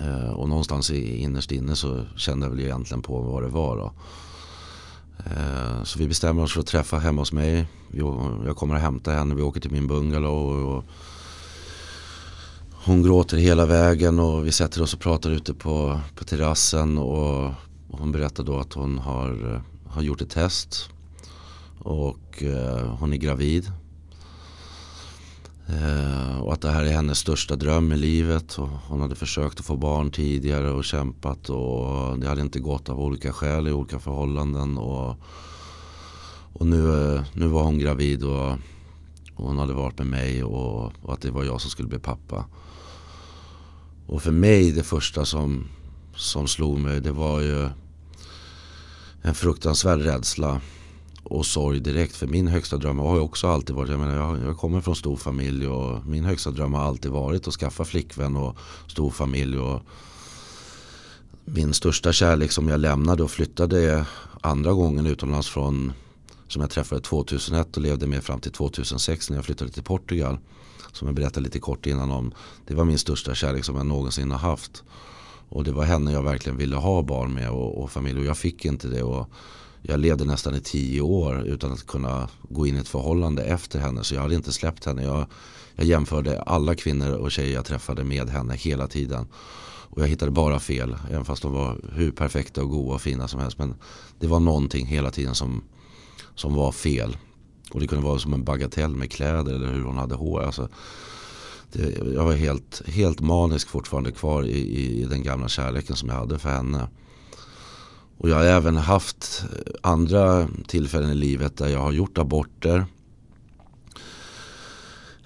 Eh, 0.00 0.30
och 0.30 0.48
någonstans 0.48 0.90
innerst 0.90 1.52
inne 1.52 1.76
så 1.76 2.04
kände 2.16 2.46
jag 2.46 2.50
väl 2.50 2.60
egentligen 2.60 3.02
på 3.02 3.20
vad 3.20 3.42
det 3.42 3.48
var. 3.48 3.76
Då. 3.76 3.92
Eh, 5.18 5.82
så 5.84 5.98
vi 5.98 6.08
bestämmer 6.08 6.42
oss 6.42 6.52
för 6.52 6.60
att 6.60 6.66
träffa 6.66 6.98
hemma 6.98 7.20
hos 7.20 7.32
mig. 7.32 7.66
Jag 8.44 8.56
kommer 8.56 8.74
att 8.74 8.80
hämta 8.80 9.10
henne, 9.10 9.34
vi 9.34 9.42
åker 9.42 9.60
till 9.60 9.72
min 9.72 9.86
bungalow 9.86 10.84
hon 12.86 13.02
gråter 13.02 13.36
hela 13.36 13.66
vägen 13.66 14.18
och 14.18 14.46
vi 14.46 14.52
sätter 14.52 14.82
oss 14.82 14.94
och 14.94 15.00
pratar 15.00 15.30
ute 15.30 15.54
på, 15.54 16.00
på 16.14 16.24
terrassen. 16.24 16.98
Och 16.98 17.52
hon 17.90 18.12
berättar 18.12 18.44
då 18.44 18.58
att 18.58 18.72
hon 18.72 18.98
har, 18.98 19.54
eh, 19.54 19.60
har 19.92 20.02
gjort 20.02 20.20
ett 20.20 20.30
test. 20.30 20.90
Och 21.78 22.42
eh, 22.42 22.96
hon 22.98 23.12
är 23.12 23.16
gravid. 23.16 23.72
Eh, 25.66 26.40
och 26.40 26.52
att 26.52 26.60
det 26.60 26.70
här 26.70 26.84
är 26.84 26.92
hennes 26.92 27.18
största 27.18 27.56
dröm 27.56 27.92
i 27.92 27.96
livet. 27.96 28.58
Och 28.58 28.68
hon 28.68 29.00
hade 29.00 29.14
försökt 29.14 29.60
att 29.60 29.66
få 29.66 29.76
barn 29.76 30.10
tidigare 30.10 30.70
och 30.70 30.84
kämpat. 30.84 31.50
Och 31.50 32.18
det 32.18 32.28
hade 32.28 32.40
inte 32.40 32.60
gått 32.60 32.88
av 32.88 33.00
olika 33.00 33.32
skäl 33.32 33.68
i 33.68 33.72
olika 33.72 33.98
förhållanden. 33.98 34.78
Och, 34.78 35.14
och 36.52 36.66
nu, 36.66 37.14
eh, 37.14 37.22
nu 37.32 37.46
var 37.46 37.62
hon 37.62 37.78
gravid 37.78 38.24
och, 38.24 38.58
och 39.36 39.46
hon 39.46 39.58
hade 39.58 39.72
varit 39.72 39.98
med 39.98 40.06
mig. 40.06 40.44
Och, 40.44 40.92
och, 41.02 41.12
att 41.12 41.20
det 41.20 41.30
var 41.30 41.44
jag 41.44 41.60
som 41.60 41.70
skulle 41.70 41.88
bli 41.88 41.98
pappa. 41.98 42.44
Och 44.06 44.22
för 44.22 44.30
mig 44.30 44.72
det 44.72 44.82
första 44.82 45.24
som, 45.24 45.68
som 46.14 46.48
slog 46.48 46.78
mig 46.78 47.00
det 47.00 47.12
var 47.12 47.40
ju 47.40 47.68
en 49.22 49.34
fruktansvärd 49.34 50.00
rädsla 50.00 50.60
och 51.22 51.46
sorg 51.46 51.80
direkt. 51.80 52.16
För 52.16 52.26
min 52.26 52.48
högsta 52.48 52.76
dröm 52.76 52.98
har 52.98 53.14
ju 53.14 53.20
också 53.20 53.48
alltid 53.48 53.76
varit, 53.76 53.90
jag 53.90 54.00
menar 54.00 54.16
jag, 54.16 54.48
jag 54.48 54.56
kommer 54.56 54.80
från 54.80 54.96
stor 54.96 55.16
familj 55.16 55.68
och 55.68 56.06
min 56.06 56.24
högsta 56.24 56.50
dröm 56.50 56.74
har 56.74 56.82
alltid 56.82 57.10
varit 57.10 57.48
att 57.48 57.54
skaffa 57.54 57.84
flickvän 57.84 58.36
och 58.36 58.56
stor 58.86 59.10
familj. 59.10 59.58
Och 59.58 59.82
min 61.44 61.74
största 61.74 62.12
kärlek 62.12 62.52
som 62.52 62.68
jag 62.68 62.80
lämnade 62.80 63.22
och 63.22 63.30
flyttade 63.30 64.06
andra 64.40 64.72
gången 64.72 65.06
utomlands 65.06 65.48
från 65.48 65.92
som 66.48 66.60
jag 66.62 66.70
träffade 66.70 67.00
2001 67.00 67.76
och 67.76 67.82
levde 67.82 68.06
med 68.06 68.24
fram 68.24 68.40
till 68.40 68.52
2006 68.52 69.30
när 69.30 69.36
jag 69.36 69.44
flyttade 69.44 69.70
till 69.70 69.82
Portugal. 69.82 70.38
Som 70.92 71.08
jag 71.08 71.14
berättade 71.14 71.44
lite 71.44 71.58
kort 71.58 71.86
innan 71.86 72.10
om. 72.10 72.32
Det 72.66 72.74
var 72.74 72.84
min 72.84 72.98
största 72.98 73.34
kärlek 73.34 73.64
som 73.64 73.76
jag 73.76 73.86
någonsin 73.86 74.30
har 74.30 74.38
haft. 74.38 74.82
Och 75.48 75.64
det 75.64 75.72
var 75.72 75.84
henne 75.84 76.12
jag 76.12 76.22
verkligen 76.22 76.58
ville 76.58 76.76
ha 76.76 77.02
barn 77.02 77.34
med 77.34 77.50
och, 77.50 77.82
och 77.82 77.90
familj 77.90 78.20
och 78.20 78.26
jag 78.26 78.38
fick 78.38 78.64
inte 78.64 78.88
det. 78.88 79.02
Och 79.02 79.30
jag 79.82 80.00
levde 80.00 80.24
nästan 80.24 80.54
i 80.54 80.60
tio 80.60 81.00
år 81.00 81.42
utan 81.46 81.72
att 81.72 81.86
kunna 81.86 82.28
gå 82.48 82.66
in 82.66 82.76
i 82.76 82.78
ett 82.78 82.88
förhållande 82.88 83.44
efter 83.44 83.78
henne. 83.78 84.04
Så 84.04 84.14
jag 84.14 84.22
hade 84.22 84.34
inte 84.34 84.52
släppt 84.52 84.84
henne. 84.84 85.02
Jag, 85.02 85.26
jag 85.74 85.86
jämförde 85.86 86.42
alla 86.42 86.74
kvinnor 86.74 87.12
och 87.12 87.32
tjejer 87.32 87.54
jag 87.54 87.64
träffade 87.64 88.04
med 88.04 88.28
henne 88.28 88.54
hela 88.54 88.88
tiden. 88.88 89.26
Och 89.88 90.02
jag 90.02 90.08
hittade 90.08 90.30
bara 90.30 90.60
fel. 90.60 90.96
Även 91.10 91.24
fast 91.24 91.42
de 91.42 91.52
var 91.52 91.76
hur 91.92 92.10
perfekta 92.10 92.62
och 92.62 92.70
goda 92.70 92.94
och 92.94 93.02
fina 93.02 93.28
som 93.28 93.40
helst. 93.40 93.58
Men 93.58 93.74
det 94.18 94.26
var 94.26 94.40
någonting 94.40 94.86
hela 94.86 95.10
tiden 95.10 95.34
som, 95.34 95.62
som 96.36 96.54
var 96.54 96.72
fel. 96.72 97.16
Och 97.70 97.80
det 97.80 97.86
kunde 97.86 98.04
vara 98.04 98.18
som 98.18 98.32
en 98.32 98.44
bagatell 98.44 98.90
med 98.90 99.10
kläder 99.10 99.54
eller 99.54 99.72
hur 99.72 99.82
hon 99.82 99.96
hade 99.96 100.14
hår. 100.14 100.42
Alltså, 100.42 100.68
det, 101.72 101.98
jag 102.14 102.24
var 102.24 102.32
helt, 102.32 102.82
helt 102.86 103.20
manisk 103.20 103.68
fortfarande 103.68 104.12
kvar 104.12 104.42
i, 104.42 104.58
i, 104.58 105.02
i 105.02 105.04
den 105.04 105.22
gamla 105.22 105.48
kärleken 105.48 105.96
som 105.96 106.08
jag 106.08 106.16
hade 106.16 106.38
för 106.38 106.48
henne. 106.48 106.88
Och 108.18 108.28
jag 108.28 108.36
har 108.36 108.44
även 108.44 108.76
haft 108.76 109.44
andra 109.82 110.48
tillfällen 110.66 111.10
i 111.10 111.14
livet 111.14 111.56
där 111.56 111.68
jag 111.68 111.80
har 111.80 111.92
gjort 111.92 112.18
aborter. 112.18 112.86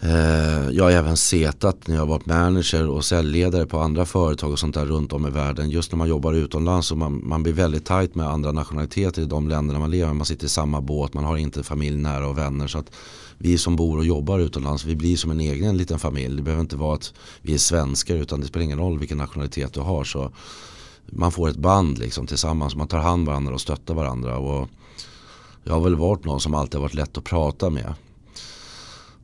Eh, 0.02 0.70
jag 0.70 0.84
har 0.84 0.90
även 0.90 1.16
setat 1.16 1.86
när 1.86 1.94
jag 1.94 2.02
har 2.02 2.06
varit 2.06 2.26
manager 2.26 2.88
och 2.88 3.04
säljledare 3.04 3.66
på 3.66 3.78
andra 3.78 4.06
företag 4.06 4.52
och 4.52 4.58
sånt 4.58 4.74
där 4.74 4.86
runt 4.86 5.12
om 5.12 5.26
i 5.26 5.30
världen. 5.30 5.70
Just 5.70 5.92
när 5.92 5.96
man 5.96 6.08
jobbar 6.08 6.32
utomlands 6.32 6.88
så 6.88 6.96
man, 6.96 7.28
man 7.28 7.42
blir 7.42 7.52
väldigt 7.52 7.84
tajt 7.84 8.14
med 8.14 8.26
andra 8.26 8.52
nationaliteter 8.52 9.22
i 9.22 9.24
de 9.24 9.48
länderna 9.48 9.78
man 9.78 9.90
lever. 9.90 10.12
Man 10.12 10.26
sitter 10.26 10.46
i 10.46 10.48
samma 10.48 10.80
båt, 10.80 11.14
man 11.14 11.24
har 11.24 11.36
inte 11.36 11.62
familj 11.62 11.96
nära 11.96 12.28
och 12.28 12.38
vänner. 12.38 12.66
Så 12.66 12.78
att 12.78 12.90
vi 13.38 13.58
som 13.58 13.76
bor 13.76 13.98
och 13.98 14.04
jobbar 14.04 14.38
utomlands, 14.38 14.84
vi 14.84 14.96
blir 14.96 15.16
som 15.16 15.30
en 15.30 15.40
egen 15.40 15.76
liten 15.76 15.98
familj. 15.98 16.36
Det 16.36 16.42
behöver 16.42 16.60
inte 16.60 16.76
vara 16.76 16.94
att 16.94 17.12
vi 17.42 17.54
är 17.54 17.58
svenskar 17.58 18.14
utan 18.14 18.40
det 18.40 18.46
spelar 18.46 18.64
ingen 18.64 18.78
roll 18.78 18.98
vilken 18.98 19.18
nationalitet 19.18 19.72
du 19.72 19.80
har. 19.80 20.04
Så 20.04 20.32
man 21.06 21.32
får 21.32 21.48
ett 21.48 21.56
band 21.56 21.98
liksom 21.98 22.26
tillsammans. 22.26 22.76
Man 22.76 22.88
tar 22.88 22.98
hand 22.98 23.20
om 23.20 23.24
varandra 23.24 23.54
och 23.54 23.60
stöttar 23.60 23.94
varandra. 23.94 24.38
Och 24.38 24.68
jag 25.64 25.72
har 25.72 25.80
väl 25.80 25.96
varit 25.96 26.24
någon 26.24 26.40
som 26.40 26.54
alltid 26.54 26.74
har 26.74 26.82
varit 26.82 26.94
lätt 26.94 27.18
att 27.18 27.24
prata 27.24 27.70
med. 27.70 27.94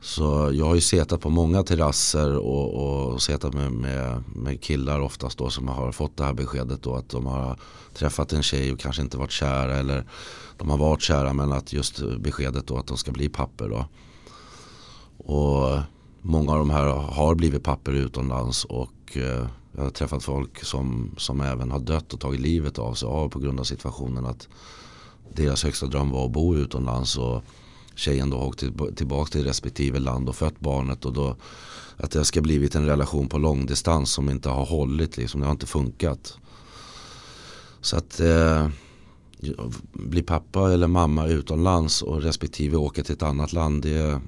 Så 0.07 0.51
jag 0.55 0.67
har 0.67 0.75
ju 0.75 0.81
setat 0.81 1.21
på 1.21 1.31
många 1.31 1.63
terrasser 1.63 2.37
och, 2.37 2.75
och 2.75 3.23
setat 3.23 3.55
med, 3.55 3.73
med, 3.73 4.25
med, 4.35 4.61
killar 4.61 5.01
oftast 5.01 5.39
då 5.39 5.51
som 5.51 5.69
har 5.69 5.93
fått 5.93 6.17
det 6.17 6.25
här 6.25 6.33
beskedet 6.33 6.83
då 6.83 6.95
att 6.95 7.09
de 7.09 7.27
har 7.27 7.59
träffat 7.95 8.33
en 8.33 8.43
tjej 8.43 8.73
och 8.73 8.81
kanske 8.81 9.03
inte 9.03 9.19
varit 9.19 9.31
kära 9.31 9.77
eller 9.77 10.07
de 10.57 10.71
har 10.71 10.79
varit 10.79 11.03
kära 11.03 11.33
men 11.33 11.53
att 11.53 11.73
just 11.73 12.03
beskedet 12.19 12.67
då 12.67 12.79
att 12.79 12.87
de 12.87 12.97
ska 12.97 13.13
bli 13.13 13.29
papper 13.29 13.69
då. 13.69 13.85
Och 15.33 15.79
många 16.23 16.53
av 16.53 16.59
de 16.59 16.71
här 16.71 16.87
har 16.87 17.35
blivit 17.35 17.65
papper 17.65 17.93
utomlands 17.93 18.65
och 18.65 19.17
eh, 19.17 19.47
jag 19.73 19.83
har 19.83 19.91
träffat 19.91 20.25
folk 20.25 20.65
som, 20.65 21.11
som 21.17 21.41
även 21.41 21.71
har 21.71 21.81
dött 21.81 22.15
och 22.15 22.21
tagit 22.21 22.41
livet 22.41 22.79
av 22.79 22.95
sig 22.95 23.09
av 23.09 23.29
på 23.29 23.39
grund 23.39 23.61
av 23.61 23.65
situationen 23.65 24.27
att 24.27 24.49
deras 25.35 25.65
högsta 25.65 25.87
dröm 25.87 26.11
var 26.11 26.27
att 26.27 26.33
bo 26.33 26.57
utomlands 26.57 27.19
och 27.19 27.43
tjejen 27.97 28.31
då 28.31 28.39
har 28.39 28.47
åkt 28.47 28.65
tillbaka 28.97 29.31
till 29.31 29.45
respektive 29.45 29.99
land 29.99 30.29
och 30.29 30.37
fött 30.37 30.61
barnet 30.61 31.05
och 31.05 31.13
då 31.13 31.37
att 31.97 32.11
det 32.11 32.25
ska 32.25 32.41
blivit 32.41 32.75
en 32.75 32.87
relation 32.87 33.29
på 33.29 33.39
långdistans 33.39 34.11
som 34.11 34.31
inte 34.31 34.49
har 34.49 34.65
hållit 34.65 35.17
liksom, 35.17 35.41
det 35.41 35.47
har 35.47 35.53
inte 35.53 35.67
funkat. 35.67 36.39
Så 37.81 37.97
att 37.97 38.21
eh, 38.21 38.69
bli 39.93 40.23
pappa 40.23 40.73
eller 40.73 40.87
mamma 40.87 41.27
utomlands 41.27 42.03
och 42.03 42.23
respektive 42.23 42.77
åka 42.77 43.03
till 43.03 43.15
ett 43.15 43.23
annat 43.23 43.53
land 43.53 43.83
det, 43.83 44.21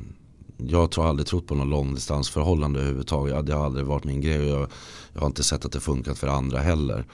jag 0.56 0.90
tror 0.90 1.08
aldrig 1.08 1.26
trott 1.26 1.46
på 1.46 1.54
någon 1.54 1.70
långdistansförhållande 1.70 2.80
överhuvudtaget. 2.80 3.46
Det 3.46 3.54
har 3.54 3.64
aldrig 3.64 3.86
varit 3.86 4.04
min 4.04 4.20
grej. 4.20 4.48
Jag, 4.48 4.68
jag 5.12 5.20
har 5.20 5.26
inte 5.26 5.42
sett 5.42 5.64
att 5.64 5.72
det 5.72 5.80
funkat 5.80 6.18
för 6.18 6.26
andra 6.26 6.58
heller. 6.58 7.04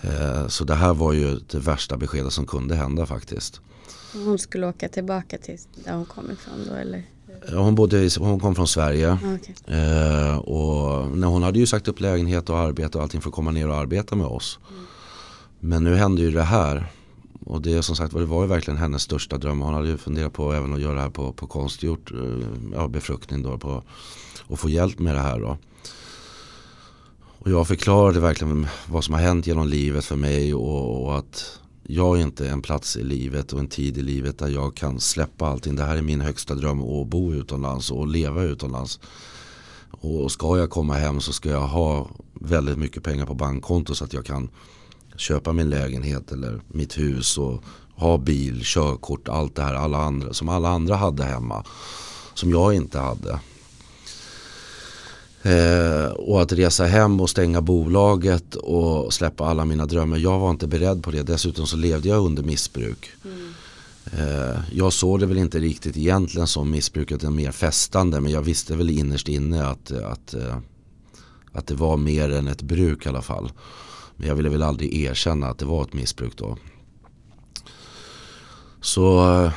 Eh, 0.00 0.48
så 0.48 0.64
det 0.64 0.74
här 0.74 0.94
var 0.94 1.12
ju 1.12 1.40
det 1.50 1.58
värsta 1.58 1.96
beskedet 1.96 2.32
som 2.32 2.46
kunde 2.46 2.74
hända 2.74 3.06
faktiskt. 3.06 3.60
Hon 4.12 4.38
skulle 4.38 4.66
åka 4.66 4.88
tillbaka 4.88 5.38
till 5.38 5.58
där 5.84 5.92
hon 5.92 6.04
kom 6.04 6.30
ifrån 6.30 6.54
då 6.68 6.74
eller? 6.74 7.04
Hon, 7.48 7.74
bodde, 7.74 8.10
hon 8.18 8.40
kom 8.40 8.54
från 8.54 8.68
Sverige. 8.68 9.10
Ah, 9.10 9.34
okay. 9.34 9.78
Eh, 9.78 10.38
och 10.38 11.18
när 11.18 11.26
hon 11.26 11.42
hade 11.42 11.58
ju 11.58 11.66
sagt 11.66 11.88
upp 11.88 12.00
lägenhet 12.00 12.50
och 12.50 12.58
arbete 12.58 12.98
och 12.98 13.04
allting 13.04 13.20
för 13.20 13.28
att 13.28 13.34
komma 13.34 13.50
ner 13.50 13.68
och 13.68 13.76
arbeta 13.76 14.16
med 14.16 14.26
oss. 14.26 14.58
Mm. 14.70 14.84
Men 15.60 15.84
nu 15.84 15.94
hände 15.94 16.22
ju 16.22 16.30
det 16.30 16.42
här. 16.42 16.86
Och 17.44 17.62
det 17.62 17.82
som 17.82 17.96
sagt 17.96 18.14
det 18.14 18.24
var 18.24 18.42
ju 18.42 18.48
verkligen 18.48 18.78
hennes 18.78 19.02
största 19.02 19.38
dröm. 19.38 19.60
Hon 19.60 19.74
hade 19.74 19.88
ju 19.88 19.96
funderat 19.96 20.32
på 20.32 20.52
även 20.52 20.72
att 20.72 20.80
göra 20.80 20.94
det 20.94 21.00
här 21.00 21.10
på, 21.10 21.32
på 21.32 21.46
konstgjort 21.46 22.12
eh, 22.12 22.48
ja, 22.74 22.88
befruktning 22.88 23.42
då. 23.42 23.58
På, 23.58 23.82
och 24.46 24.58
få 24.58 24.68
hjälp 24.68 24.98
med 24.98 25.14
det 25.14 25.20
här 25.20 25.40
då. 25.40 25.58
Och 27.38 27.50
jag 27.50 27.68
förklarade 27.68 28.20
verkligen 28.20 28.66
vad 28.86 29.04
som 29.04 29.14
har 29.14 29.20
hänt 29.20 29.46
genom 29.46 29.68
livet 29.68 30.04
för 30.04 30.16
mig 30.16 30.54
och, 30.54 31.04
och 31.04 31.18
att 31.18 31.60
jag 31.82 32.18
är 32.18 32.22
inte 32.22 32.48
en 32.48 32.62
plats 32.62 32.96
i 32.96 33.02
livet 33.04 33.52
och 33.52 33.58
en 33.58 33.68
tid 33.68 33.98
i 33.98 34.02
livet 34.02 34.38
där 34.38 34.48
jag 34.48 34.74
kan 34.74 35.00
släppa 35.00 35.46
allting. 35.46 35.76
Det 35.76 35.84
här 35.84 35.96
är 35.96 36.02
min 36.02 36.20
högsta 36.20 36.54
dröm 36.54 36.80
att 36.80 37.08
bo 37.08 37.32
utomlands 37.32 37.90
och 37.90 38.06
leva 38.06 38.42
utomlands. 38.42 39.00
Och 39.90 40.32
ska 40.32 40.58
jag 40.58 40.70
komma 40.70 40.94
hem 40.94 41.20
så 41.20 41.32
ska 41.32 41.50
jag 41.50 41.66
ha 41.66 42.10
väldigt 42.34 42.78
mycket 42.78 43.02
pengar 43.02 43.26
på 43.26 43.34
bankkonto 43.34 43.94
så 43.94 44.04
att 44.04 44.12
jag 44.12 44.24
kan 44.24 44.50
köpa 45.16 45.52
min 45.52 45.70
lägenhet 45.70 46.32
eller 46.32 46.60
mitt 46.68 46.98
hus 46.98 47.38
och 47.38 47.64
ha 47.94 48.18
bil, 48.18 48.60
körkort, 48.64 49.28
allt 49.28 49.54
det 49.54 49.62
här 49.62 49.74
alla 49.74 49.98
andra, 49.98 50.32
som 50.32 50.48
alla 50.48 50.68
andra 50.68 50.96
hade 50.96 51.24
hemma. 51.24 51.64
Som 52.34 52.50
jag 52.50 52.74
inte 52.74 52.98
hade. 52.98 53.40
Eh, 55.42 56.06
och 56.06 56.42
att 56.42 56.52
resa 56.52 56.84
hem 56.84 57.20
och 57.20 57.30
stänga 57.30 57.60
bolaget 57.60 58.54
och 58.54 59.12
släppa 59.12 59.44
alla 59.44 59.64
mina 59.64 59.86
drömmar. 59.86 60.18
Jag 60.18 60.38
var 60.38 60.50
inte 60.50 60.66
beredd 60.66 61.02
på 61.02 61.10
det. 61.10 61.22
Dessutom 61.22 61.66
så 61.66 61.76
levde 61.76 62.08
jag 62.08 62.24
under 62.24 62.42
missbruk. 62.42 63.10
Mm. 63.24 63.52
Eh, 64.04 64.60
jag 64.72 64.92
såg 64.92 65.20
det 65.20 65.26
väl 65.26 65.38
inte 65.38 65.58
riktigt 65.58 65.96
egentligen 65.96 66.46
som 66.46 66.70
missbruk 66.70 67.12
utan 67.12 67.34
mer 67.34 67.52
festande. 67.52 68.20
Men 68.20 68.32
jag 68.32 68.42
visste 68.42 68.76
väl 68.76 68.90
innerst 68.90 69.28
inne 69.28 69.66
att, 69.66 69.92
att, 69.92 70.34
eh, 70.34 70.56
att 71.52 71.66
det 71.66 71.74
var 71.74 71.96
mer 71.96 72.30
än 72.30 72.48
ett 72.48 72.62
bruk 72.62 73.06
i 73.06 73.08
alla 73.08 73.22
fall. 73.22 73.52
Men 74.16 74.28
jag 74.28 74.34
ville 74.34 74.48
väl 74.48 74.62
aldrig 74.62 74.94
erkänna 74.94 75.46
att 75.46 75.58
det 75.58 75.64
var 75.64 75.82
ett 75.82 75.92
missbruk 75.92 76.36
då. 76.36 76.56
Så 78.80 79.34
eh, 79.44 79.52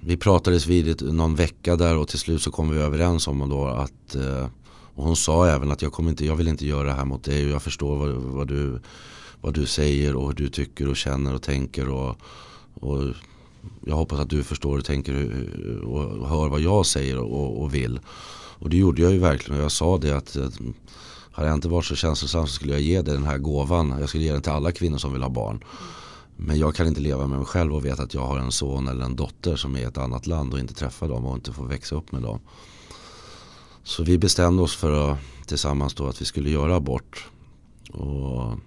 vi 0.00 0.16
pratades 0.16 0.66
vid 0.66 1.02
någon 1.02 1.34
vecka 1.34 1.76
där 1.76 1.96
och 1.96 2.08
till 2.08 2.18
slut 2.18 2.42
så 2.42 2.50
kom 2.50 2.70
vi 2.70 2.78
överens 2.78 3.28
om 3.28 3.48
då 3.48 3.66
att 3.66 4.14
eh, 4.14 4.46
och 5.00 5.06
hon 5.06 5.16
sa 5.16 5.46
även 5.46 5.70
att 5.70 5.82
jag, 5.82 5.92
kommer 5.92 6.10
inte, 6.10 6.26
jag 6.26 6.36
vill 6.36 6.48
inte 6.48 6.66
göra 6.66 6.88
det 6.88 6.92
här 6.92 7.04
mot 7.04 7.24
dig 7.24 7.44
och 7.44 7.50
jag 7.50 7.62
förstår 7.62 7.96
vad, 7.96 8.10
vad, 8.10 8.48
du, 8.48 8.80
vad 9.40 9.54
du 9.54 9.66
säger 9.66 10.16
och 10.16 10.26
hur 10.26 10.34
du 10.34 10.48
tycker 10.48 10.88
och 10.88 10.96
känner 10.96 11.34
och 11.34 11.42
tänker. 11.42 11.88
Och, 11.88 12.16
och 12.74 13.02
jag 13.86 13.96
hoppas 13.96 14.20
att 14.20 14.30
du 14.30 14.42
förstår 14.42 14.78
och 14.78 14.84
tänker 14.84 15.14
och 15.84 16.28
hör 16.28 16.48
vad 16.48 16.60
jag 16.60 16.86
säger 16.86 17.18
och, 17.18 17.62
och 17.62 17.74
vill. 17.74 18.00
Och 18.58 18.70
det 18.70 18.76
gjorde 18.76 19.02
jag 19.02 19.12
ju 19.12 19.18
verkligen 19.18 19.58
och 19.58 19.64
jag 19.64 19.72
sa 19.72 19.98
det 19.98 20.16
att 20.16 20.36
hade 21.32 21.48
jag 21.48 21.56
inte 21.56 21.68
varit 21.68 21.86
så 21.86 21.96
känslosam 21.96 22.46
så 22.46 22.52
skulle 22.52 22.72
jag 22.72 22.82
ge 22.82 23.02
dig 23.02 23.14
den 23.14 23.26
här 23.26 23.38
gåvan. 23.38 23.94
Jag 24.00 24.08
skulle 24.08 24.24
ge 24.24 24.32
den 24.32 24.42
till 24.42 24.52
alla 24.52 24.72
kvinnor 24.72 24.98
som 24.98 25.12
vill 25.12 25.22
ha 25.22 25.30
barn. 25.30 25.64
Men 26.36 26.58
jag 26.58 26.74
kan 26.74 26.86
inte 26.86 27.00
leva 27.00 27.26
med 27.26 27.38
mig 27.38 27.46
själv 27.46 27.74
och 27.74 27.84
veta 27.84 28.02
att 28.02 28.14
jag 28.14 28.26
har 28.26 28.38
en 28.38 28.52
son 28.52 28.88
eller 28.88 29.04
en 29.04 29.16
dotter 29.16 29.56
som 29.56 29.76
är 29.76 29.80
i 29.80 29.84
ett 29.84 29.98
annat 29.98 30.26
land 30.26 30.52
och 30.52 30.60
inte 30.60 30.74
träffar 30.74 31.08
dem 31.08 31.26
och 31.26 31.34
inte 31.34 31.52
får 31.52 31.64
växa 31.64 31.94
upp 31.96 32.12
med 32.12 32.22
dem. 32.22 32.40
Så 33.90 34.02
vi 34.02 34.18
bestämde 34.18 34.62
oss 34.62 34.76
för 34.76 35.12
att 35.12 35.18
tillsammans 35.46 35.94
då 35.94 36.06
att 36.06 36.20
vi 36.20 36.24
skulle 36.24 36.50
göra 36.50 36.76
abort. 36.76 37.28
Och 37.92 38.58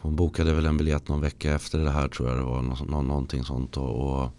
hon 0.00 0.16
bokade 0.16 0.52
väl 0.52 0.66
en 0.66 0.76
biljett 0.76 1.08
någon 1.08 1.20
vecka 1.20 1.54
efter 1.54 1.78
det 1.78 1.90
här 1.90 2.08
tror 2.08 2.28
jag 2.28 2.38
det 2.38 2.44
var. 2.44 2.86
Nå 2.88 3.02
någonting 3.02 3.44
sånt. 3.44 3.76
Och, 3.76 4.22
och, 4.22 4.30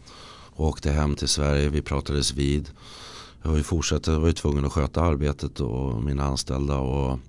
åkte 0.56 0.92
hem 0.92 1.16
till 1.16 1.28
Sverige. 1.28 1.70
Vi 1.70 1.82
pratades 1.82 2.34
vid. 2.34 2.70
Jag 3.42 3.50
var 3.50 3.58
ju 3.58 3.64
fortsatt, 3.64 4.08
jag 4.08 4.20
var 4.20 4.28
ju 4.28 4.34
tvungen 4.34 4.66
att 4.66 4.72
sköta 4.72 5.02
arbetet 5.02 5.60
och 5.60 6.04
mina 6.04 6.24
anställda. 6.24 6.78
Och 6.78 7.20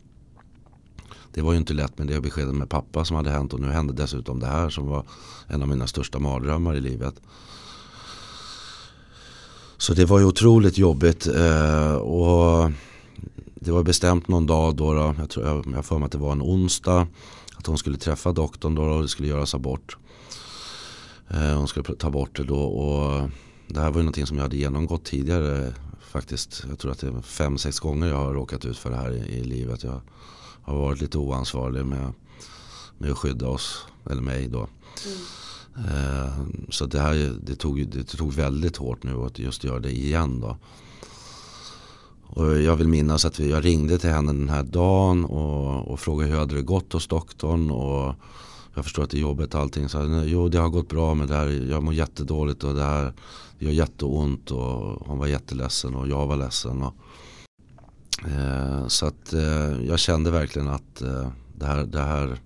det 1.32 1.42
var 1.42 1.52
ju 1.52 1.58
inte 1.58 1.74
lätt 1.74 1.98
med 1.98 2.06
det 2.06 2.20
beskedet 2.20 2.54
med 2.54 2.70
pappa 2.70 3.04
som 3.04 3.16
hade 3.16 3.30
hänt. 3.30 3.52
Och 3.52 3.60
nu 3.60 3.68
hände 3.68 3.92
dessutom 3.92 4.40
det 4.40 4.46
här 4.46 4.70
som 4.70 4.86
var 4.86 5.04
en 5.46 5.62
av 5.62 5.68
mina 5.68 5.86
största 5.86 6.18
mardrömmar 6.18 6.74
i 6.74 6.80
livet. 6.80 7.14
Så 9.82 9.94
det 9.94 10.04
var 10.04 10.18
ju 10.18 10.24
otroligt 10.24 10.78
jobbigt. 10.78 11.26
Eh, 11.26 11.94
och 11.94 12.70
det 13.54 13.72
var 13.72 13.82
bestämt 13.82 14.28
någon 14.28 14.46
dag 14.46 14.76
då, 14.76 14.94
då 14.94 15.14
jag 15.18 15.30
tror 15.30 15.46
jag, 15.46 15.66
jag 15.74 15.84
för 15.84 15.98
mig 15.98 16.06
att 16.06 16.12
det 16.12 16.18
var 16.18 16.32
en 16.32 16.42
onsdag. 16.42 17.06
Att 17.56 17.66
hon 17.66 17.78
skulle 17.78 17.96
träffa 17.96 18.32
doktorn 18.32 18.74
då 18.74 18.82
och 18.82 19.02
det 19.02 19.08
skulle 19.08 19.28
göras 19.28 19.54
abort. 19.54 19.96
Eh, 21.28 21.56
hon 21.56 21.68
skulle 21.68 21.96
ta 21.96 22.10
bort 22.10 22.36
det 22.36 22.44
då 22.44 22.60
och 22.60 23.30
det 23.66 23.80
här 23.80 23.90
var 23.90 23.96
ju 23.96 24.02
någonting 24.02 24.26
som 24.26 24.36
jag 24.36 24.44
hade 24.44 24.56
genomgått 24.56 25.04
tidigare 25.04 25.74
faktiskt. 26.00 26.64
Jag 26.68 26.78
tror 26.78 26.92
att 26.92 26.98
det 26.98 27.06
är 27.06 27.22
fem, 27.22 27.58
sex 27.58 27.80
gånger 27.80 28.06
jag 28.06 28.16
har 28.16 28.32
råkat 28.32 28.64
ut 28.64 28.78
för 28.78 28.90
det 28.90 28.96
här 28.96 29.12
i, 29.12 29.38
i 29.38 29.44
livet. 29.44 29.84
Jag 29.84 30.00
har 30.62 30.76
varit 30.76 31.00
lite 31.00 31.18
oansvarig 31.18 31.86
med, 31.86 32.12
med 32.98 33.10
att 33.10 33.18
skydda 33.18 33.48
oss, 33.48 33.86
eller 34.10 34.22
mig 34.22 34.48
då. 34.48 34.58
Mm. 34.58 35.18
Eh, 35.76 36.44
så 36.68 36.86
det 36.86 37.00
här 37.00 37.36
det 37.42 37.54
tog, 37.54 37.88
det 37.88 38.04
tog 38.04 38.32
väldigt 38.32 38.76
hårt 38.76 39.02
nu 39.02 39.14
att 39.16 39.38
just 39.38 39.64
göra 39.64 39.78
det 39.78 39.92
igen 39.92 40.40
då. 40.40 40.56
Och 42.34 42.60
jag 42.60 42.76
vill 42.76 42.88
minnas 42.88 43.24
att 43.24 43.38
jag 43.38 43.64
ringde 43.64 43.98
till 43.98 44.10
henne 44.10 44.32
den 44.32 44.48
här 44.48 44.62
dagen 44.62 45.24
och, 45.24 45.88
och 45.88 46.00
frågade 46.00 46.30
hur 46.30 46.38
hade 46.38 46.54
det 46.54 46.62
gått 46.62 46.92
hos 46.92 47.06
doktorn. 47.06 47.70
Och 47.70 48.14
jag 48.74 48.84
förstår 48.84 49.02
att 49.02 49.10
det 49.10 49.16
är 49.16 49.20
jobbigt 49.20 49.54
allting. 49.54 49.88
Så 49.88 50.24
jo 50.26 50.48
det 50.48 50.58
har 50.58 50.68
gått 50.68 50.88
bra 50.88 51.14
men 51.14 51.28
det 51.28 51.34
här, 51.34 51.48
jag 51.70 51.82
mår 51.82 51.94
jättedåligt 51.94 52.64
och 52.64 52.74
det 52.74 52.82
här 52.82 53.12
det 53.58 53.64
gör 53.64 53.72
jätteont. 53.72 54.50
Och 54.50 55.06
hon 55.06 55.18
var 55.18 55.26
jätteledsen 55.26 55.94
och 55.94 56.08
jag 56.08 56.26
var 56.26 56.36
ledsen. 56.36 56.82
Och, 56.82 56.94
eh, 58.30 58.86
så 58.86 59.06
att 59.06 59.32
eh, 59.32 59.86
jag 59.86 59.98
kände 59.98 60.30
verkligen 60.30 60.68
att 60.68 61.02
eh, 61.02 61.28
det, 61.54 61.66
här, 61.66 61.84
det, 61.84 62.02
här, 62.02 62.38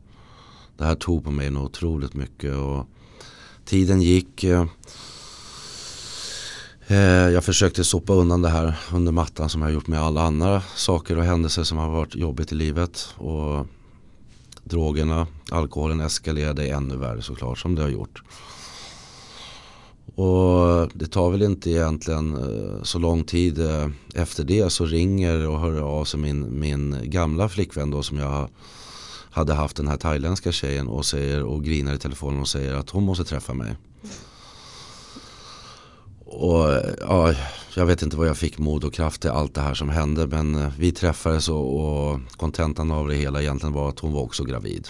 det 0.77 0.85
här 0.85 0.95
tog 0.95 1.25
på 1.25 1.31
mig 1.31 1.51
något 1.51 1.65
otroligt 1.65 2.15
mycket. 2.15 2.55
Och, 2.55 2.87
Tiden 3.67 4.03
gick. 4.03 4.45
Eh, 4.45 4.67
eh, 6.87 6.99
jag 7.31 7.45
försökte 7.45 7.85
sopa 7.85 8.13
undan 8.13 8.43
det 8.43 8.49
här 8.49 8.79
under 8.93 9.13
mattan 9.13 9.49
som 9.49 9.63
jag 9.63 9.73
gjort 9.73 9.87
med 9.87 10.01
alla 10.01 10.23
andra 10.23 10.63
saker 10.75 11.19
och 11.19 11.25
händelser 11.25 11.63
som 11.63 11.79
har 11.79 11.89
varit 11.89 12.17
jobbigt 12.17 12.53
i 12.53 12.55
livet. 12.55 13.15
Och 13.17 13.67
drogerna, 14.65 15.27
alkoholen 15.51 16.01
eskalerade 16.01 16.69
ännu 16.69 16.97
värre 16.97 17.23
såklart 17.23 17.59
som 17.59 17.75
det 17.75 17.83
har 17.83 17.89
gjort. 17.89 18.23
Och 20.15 20.89
det 20.95 21.07
tar 21.07 21.31
väl 21.31 21.43
inte 21.43 21.71
egentligen 21.71 22.37
eh, 22.37 22.83
så 22.83 22.99
lång 22.99 23.25
tid 23.25 23.61
efter 24.15 24.45
det 24.45 24.71
så 24.71 24.85
ringer 24.85 25.49
och 25.49 25.61
hör 25.61 25.81
av 25.81 26.05
sig 26.05 26.21
min, 26.21 26.61
min 26.61 26.97
gamla 27.05 27.49
flickvän 27.49 27.91
då 27.91 28.03
som 28.03 28.19
jag 28.19 28.49
hade 29.37 29.55
haft 29.55 29.77
den 29.77 29.89
här 29.89 29.97
thailändska 29.97 30.53
tjejen 30.53 30.89
och, 30.89 31.05
säger, 31.05 31.43
och 31.43 31.65
grinar 31.65 31.95
i 31.95 31.99
telefonen 31.99 32.41
och 32.41 32.49
säger 32.49 32.75
att 32.75 32.91
hon 32.91 33.05
måste 33.05 33.25
träffa 33.25 33.55
mig. 33.55 33.77
Och 36.25 36.83
ja, 37.01 37.35
jag 37.75 37.87
vet 37.87 38.03
inte 38.03 38.17
vad 38.17 38.29
jag 38.29 38.37
fick 38.37 38.59
mod 38.59 38.85
och 38.85 38.95
kraft 38.95 39.21
till 39.21 39.31
allt 39.31 39.55
det 39.55 39.61
här 39.61 39.75
som 39.75 39.89
hände 39.89 40.27
men 40.27 40.55
eh, 40.55 40.73
vi 40.79 40.93
träffades 40.93 41.49
och 41.49 42.21
kontentan 42.37 42.91
av 42.91 43.09
det 43.09 43.15
hela 43.15 43.43
egentligen 43.43 43.73
var 43.73 43.89
att 43.89 43.99
hon 43.99 44.13
var 44.13 44.23
också 44.23 44.45
gravid. 44.45 44.89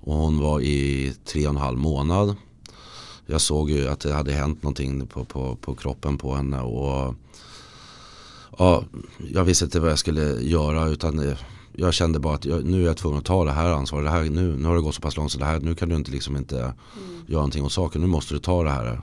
Och 0.00 0.14
hon 0.14 0.38
var 0.38 0.60
i 0.60 1.12
tre 1.24 1.46
och 1.46 1.54
en 1.54 1.60
halv 1.60 1.78
månad. 1.78 2.36
Jag 3.26 3.40
såg 3.40 3.70
ju 3.70 3.88
att 3.88 4.00
det 4.00 4.12
hade 4.12 4.32
hänt 4.32 4.62
någonting 4.62 5.06
på, 5.06 5.24
på, 5.24 5.56
på 5.56 5.74
kroppen 5.74 6.18
på 6.18 6.34
henne 6.34 6.60
och 6.60 7.14
ja, 8.58 8.84
jag 9.32 9.44
visste 9.44 9.64
inte 9.64 9.80
vad 9.80 9.90
jag 9.90 9.98
skulle 9.98 10.40
göra 10.40 10.88
utan 10.88 11.28
eh, 11.28 11.38
jag 11.76 11.94
kände 11.94 12.18
bara 12.18 12.34
att 12.34 12.44
jag, 12.44 12.64
nu 12.64 12.82
är 12.82 12.86
jag 12.86 12.96
tvungen 12.96 13.18
att 13.18 13.24
ta 13.24 13.44
det 13.44 13.52
här 13.52 13.70
ansvaret. 13.70 14.04
Det 14.04 14.10
här, 14.10 14.22
nu, 14.24 14.56
nu 14.56 14.68
har 14.68 14.76
det 14.76 14.82
gått 14.82 14.94
så 14.94 15.00
pass 15.00 15.16
långt 15.16 15.32
så 15.32 15.38
det 15.38 15.44
här, 15.44 15.60
nu 15.60 15.74
kan 15.74 15.88
du 15.88 15.96
inte, 15.96 16.10
liksom 16.10 16.36
inte 16.36 16.58
mm. 16.58 16.74
göra 17.26 17.40
någonting 17.40 17.64
åt 17.64 17.72
saken. 17.72 18.00
Nu 18.00 18.06
måste 18.06 18.34
du 18.34 18.40
ta 18.40 18.62
det 18.62 18.70
här. 18.70 19.00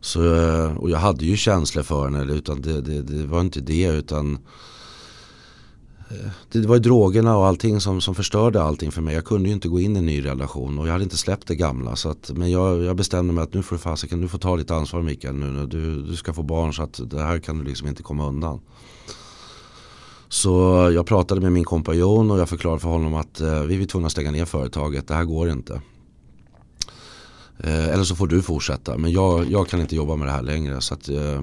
Så, 0.00 0.34
eh, 0.34 0.76
och 0.76 0.90
jag 0.90 0.98
hade 0.98 1.24
ju 1.24 1.36
känslor 1.36 1.82
för 1.82 2.04
henne. 2.04 2.32
Utan 2.32 2.62
det, 2.62 2.80
det, 2.80 3.02
det 3.02 3.26
var 3.26 3.40
inte 3.40 3.60
det 3.60 3.86
utan 3.86 4.38
eh, 6.10 6.30
det 6.52 6.66
var 6.66 6.74
ju 6.74 6.80
drogerna 6.80 7.36
och 7.36 7.46
allting 7.46 7.80
som, 7.80 8.00
som 8.00 8.14
förstörde 8.14 8.62
allting 8.62 8.92
för 8.92 9.02
mig. 9.02 9.14
Jag 9.14 9.24
kunde 9.24 9.48
ju 9.48 9.54
inte 9.54 9.68
gå 9.68 9.80
in 9.80 9.96
i 9.96 9.98
en 9.98 10.06
ny 10.06 10.24
relation 10.24 10.78
och 10.78 10.86
jag 10.86 10.92
hade 10.92 11.04
inte 11.04 11.16
släppt 11.16 11.48
det 11.48 11.56
gamla. 11.56 11.96
Så 11.96 12.08
att, 12.08 12.30
men 12.34 12.50
jag, 12.50 12.82
jag 12.82 12.96
bestämde 12.96 13.32
mig 13.32 13.44
att 13.44 13.54
nu 13.54 13.62
får 13.62 13.76
du 13.76 13.80
fasiken, 13.80 14.20
du 14.20 14.28
får 14.28 14.38
ta 14.38 14.56
ditt 14.56 14.70
ansvar 14.70 15.02
Mikael 15.02 15.34
nu. 15.34 15.66
Du, 15.66 16.02
du 16.02 16.16
ska 16.16 16.32
få 16.32 16.42
barn 16.42 16.74
så 16.74 16.82
att 16.82 17.00
det 17.10 17.22
här 17.22 17.38
kan 17.38 17.58
du 17.58 17.64
liksom 17.64 17.88
inte 17.88 18.02
komma 18.02 18.28
undan. 18.28 18.60
Så 20.28 20.50
jag 20.94 21.06
pratade 21.06 21.40
med 21.40 21.52
min 21.52 21.64
kompanjon 21.64 22.30
och 22.30 22.38
jag 22.38 22.48
förklarade 22.48 22.80
för 22.80 22.88
honom 22.88 23.14
att 23.14 23.40
eh, 23.40 23.62
vi 23.62 23.82
är 23.82 23.86
tvungna 23.86 24.06
att 24.06 24.12
stänga 24.12 24.30
ner 24.30 24.44
företaget. 24.44 25.08
Det 25.08 25.14
här 25.14 25.24
går 25.24 25.50
inte. 25.50 25.80
Eh, 27.58 27.88
eller 27.88 28.04
så 28.04 28.16
får 28.16 28.26
du 28.26 28.42
fortsätta. 28.42 28.98
Men 28.98 29.12
jag, 29.12 29.50
jag 29.50 29.68
kan 29.68 29.80
inte 29.80 29.96
jobba 29.96 30.16
med 30.16 30.28
det 30.28 30.32
här 30.32 30.42
längre. 30.42 30.80
Så 30.80 30.94
att, 30.94 31.08
eh, 31.08 31.42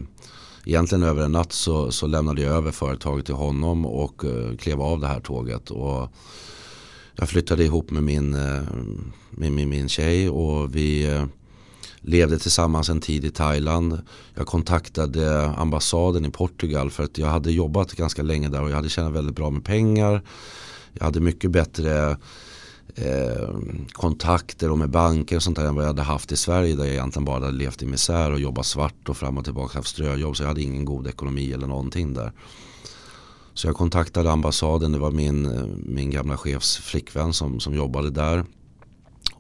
egentligen 0.65 1.03
över 1.03 1.23
en 1.23 1.31
natt 1.31 1.51
så, 1.51 1.91
så 1.91 2.07
lämnade 2.07 2.41
jag 2.41 2.55
över 2.55 2.71
företaget 2.71 3.25
till 3.25 3.35
honom 3.35 3.85
och 3.85 4.25
eh, 4.25 4.57
klev 4.57 4.81
av 4.81 4.99
det 4.99 5.07
här 5.07 5.19
tåget. 5.19 5.71
Och 5.71 6.11
jag 7.15 7.29
flyttade 7.29 7.63
ihop 7.63 7.91
med 7.91 8.03
min, 8.03 8.33
eh, 8.33 8.63
med 9.29 9.51
med 9.51 9.67
min 9.67 9.89
tjej 9.89 10.29
och 10.29 10.75
vi 10.75 11.13
eh, 11.13 11.25
levde 12.07 12.39
tillsammans 12.39 12.89
en 12.89 13.01
tid 13.01 13.25
i 13.25 13.31
Thailand. 13.31 14.01
Jag 14.33 14.47
kontaktade 14.47 15.49
ambassaden 15.49 16.25
i 16.25 16.31
Portugal 16.31 16.91
för 16.91 17.03
att 17.03 17.17
jag 17.17 17.27
hade 17.27 17.51
jobbat 17.51 17.93
ganska 17.93 18.23
länge 18.23 18.49
där 18.49 18.61
och 18.61 18.69
jag 18.69 18.75
hade 18.75 18.89
tjänat 18.89 19.13
väldigt 19.13 19.35
bra 19.35 19.49
med 19.49 19.63
pengar. 19.63 20.21
Jag 20.93 21.05
hade 21.05 21.19
mycket 21.19 21.51
bättre 21.51 22.17
eh, 22.95 23.49
kontakter 23.91 24.71
och 24.71 24.77
med 24.77 24.89
banker 24.89 25.35
och 25.35 25.43
sånt 25.43 25.57
där 25.57 25.65
än 25.65 25.75
vad 25.75 25.83
jag 25.83 25.89
hade 25.89 26.01
haft 26.01 26.31
i 26.31 26.35
Sverige 26.35 26.75
där 26.75 26.83
jag 26.83 26.93
egentligen 26.93 27.25
bara 27.25 27.39
hade 27.39 27.51
levt 27.51 27.81
i 27.81 27.85
misär 27.85 28.31
och 28.31 28.39
jobbat 28.39 28.65
svart 28.65 29.09
och 29.09 29.17
fram 29.17 29.37
och 29.37 29.43
tillbaka 29.43 29.77
haft 29.77 29.89
ströjobb 29.89 30.37
så 30.37 30.43
jag 30.43 30.47
hade 30.47 30.61
ingen 30.61 30.85
god 30.85 31.07
ekonomi 31.07 31.53
eller 31.53 31.67
någonting 31.67 32.13
där. 32.13 32.31
Så 33.53 33.67
jag 33.67 33.75
kontaktade 33.75 34.31
ambassaden, 34.31 34.91
det 34.91 34.97
var 34.97 35.11
min, 35.11 35.49
min 35.85 36.11
gamla 36.11 36.37
chefs 36.37 36.77
flickvän 36.77 37.33
som, 37.33 37.59
som 37.59 37.75
jobbade 37.75 38.09
där. 38.09 38.45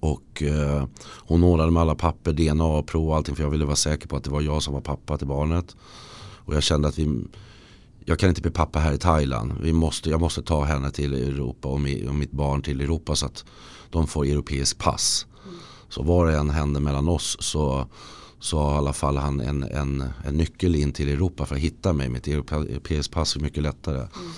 Och 0.05 0.43
eh, 0.43 0.87
hon 1.03 1.43
ordnade 1.43 1.71
med 1.71 1.81
alla 1.81 1.95
papper, 1.95 2.33
DNA-prov 2.33 3.09
och 3.09 3.15
allting 3.15 3.35
för 3.35 3.43
jag 3.43 3.49
ville 3.49 3.65
vara 3.65 3.75
säker 3.75 4.07
på 4.07 4.15
att 4.15 4.23
det 4.23 4.29
var 4.29 4.41
jag 4.41 4.63
som 4.63 4.73
var 4.73 4.81
pappa 4.81 5.17
till 5.17 5.27
barnet. 5.27 5.75
Och 6.45 6.55
jag 6.55 6.63
kände 6.63 6.87
att 6.87 6.99
vi, 6.99 7.23
jag 8.05 8.19
kan 8.19 8.29
inte 8.29 8.41
bli 8.41 8.51
pappa 8.51 8.79
här 8.79 8.93
i 8.93 8.97
Thailand. 8.97 9.53
Vi 9.61 9.73
måste, 9.73 10.09
jag 10.09 10.21
måste 10.21 10.41
ta 10.41 10.63
henne 10.63 10.91
till 10.91 11.13
Europa 11.13 11.67
och, 11.67 11.81
mi, 11.81 12.07
och 12.07 12.15
mitt 12.15 12.31
barn 12.31 12.61
till 12.61 12.81
Europa 12.81 13.15
så 13.15 13.25
att 13.25 13.45
de 13.89 14.07
får 14.07 14.25
europeiskt 14.25 14.79
pass. 14.79 15.27
Mm. 15.45 15.57
Så 15.89 16.03
vad 16.03 16.27
det 16.27 16.37
än 16.37 16.49
händer 16.49 16.81
mellan 16.81 17.09
oss 17.09 17.37
så, 17.39 17.87
så 18.39 18.59
har 18.59 18.73
i 18.73 18.77
alla 18.77 18.93
fall 18.93 19.17
han 19.17 19.39
en, 19.39 19.63
en, 19.63 20.03
en 20.25 20.37
nyckel 20.37 20.75
in 20.75 20.91
till 20.91 21.09
Europa 21.09 21.45
för 21.45 21.55
att 21.55 21.61
hitta 21.61 21.93
mig. 21.93 22.09
Mitt 22.09 22.27
europeiskt 22.27 23.13
pass 23.13 23.35
är 23.35 23.39
mycket 23.39 23.63
lättare. 23.63 23.97
Mm. 23.97 24.31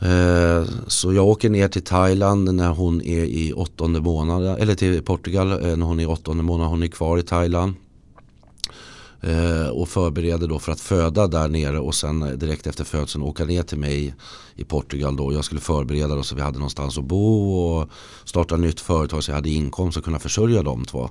Eh, 0.00 0.64
så 0.86 1.12
jag 1.12 1.26
åker 1.26 1.50
ner 1.50 1.68
till 1.68 1.82
Thailand 1.82 2.54
när 2.54 2.68
hon 2.68 3.02
är 3.02 3.24
i 3.24 3.52
åttonde 3.52 4.00
månaden, 4.00 4.56
eller 4.56 4.74
till 4.74 5.02
Portugal 5.02 5.52
eh, 5.52 5.76
när 5.76 5.86
hon 5.86 6.00
är 6.00 6.02
i 6.02 6.06
åttonde 6.06 6.42
månaden. 6.42 6.70
Hon 6.70 6.82
är 6.82 6.86
kvar 6.86 7.18
i 7.18 7.22
Thailand. 7.22 7.74
Eh, 9.20 9.68
och 9.68 9.88
förbereder 9.88 10.48
då 10.48 10.58
för 10.58 10.72
att 10.72 10.80
föda 10.80 11.26
där 11.26 11.48
nere 11.48 11.78
och 11.78 11.94
sen 11.94 12.38
direkt 12.38 12.66
efter 12.66 12.84
födseln 12.84 13.24
åka 13.24 13.44
ner 13.44 13.62
till 13.62 13.78
mig 13.78 14.14
i 14.56 14.64
Portugal 14.64 15.16
då. 15.16 15.32
Jag 15.32 15.44
skulle 15.44 15.60
förbereda 15.60 16.14
då 16.14 16.22
så 16.22 16.34
vi 16.34 16.42
hade 16.42 16.58
någonstans 16.58 16.98
att 16.98 17.04
bo 17.04 17.54
och 17.54 17.88
starta 18.24 18.56
nytt 18.56 18.80
företag 18.80 19.24
så 19.24 19.30
jag 19.30 19.36
hade 19.36 19.50
inkomst 19.50 19.98
och 19.98 20.04
kunna 20.04 20.18
försörja 20.18 20.62
de 20.62 20.84
två. 20.84 21.10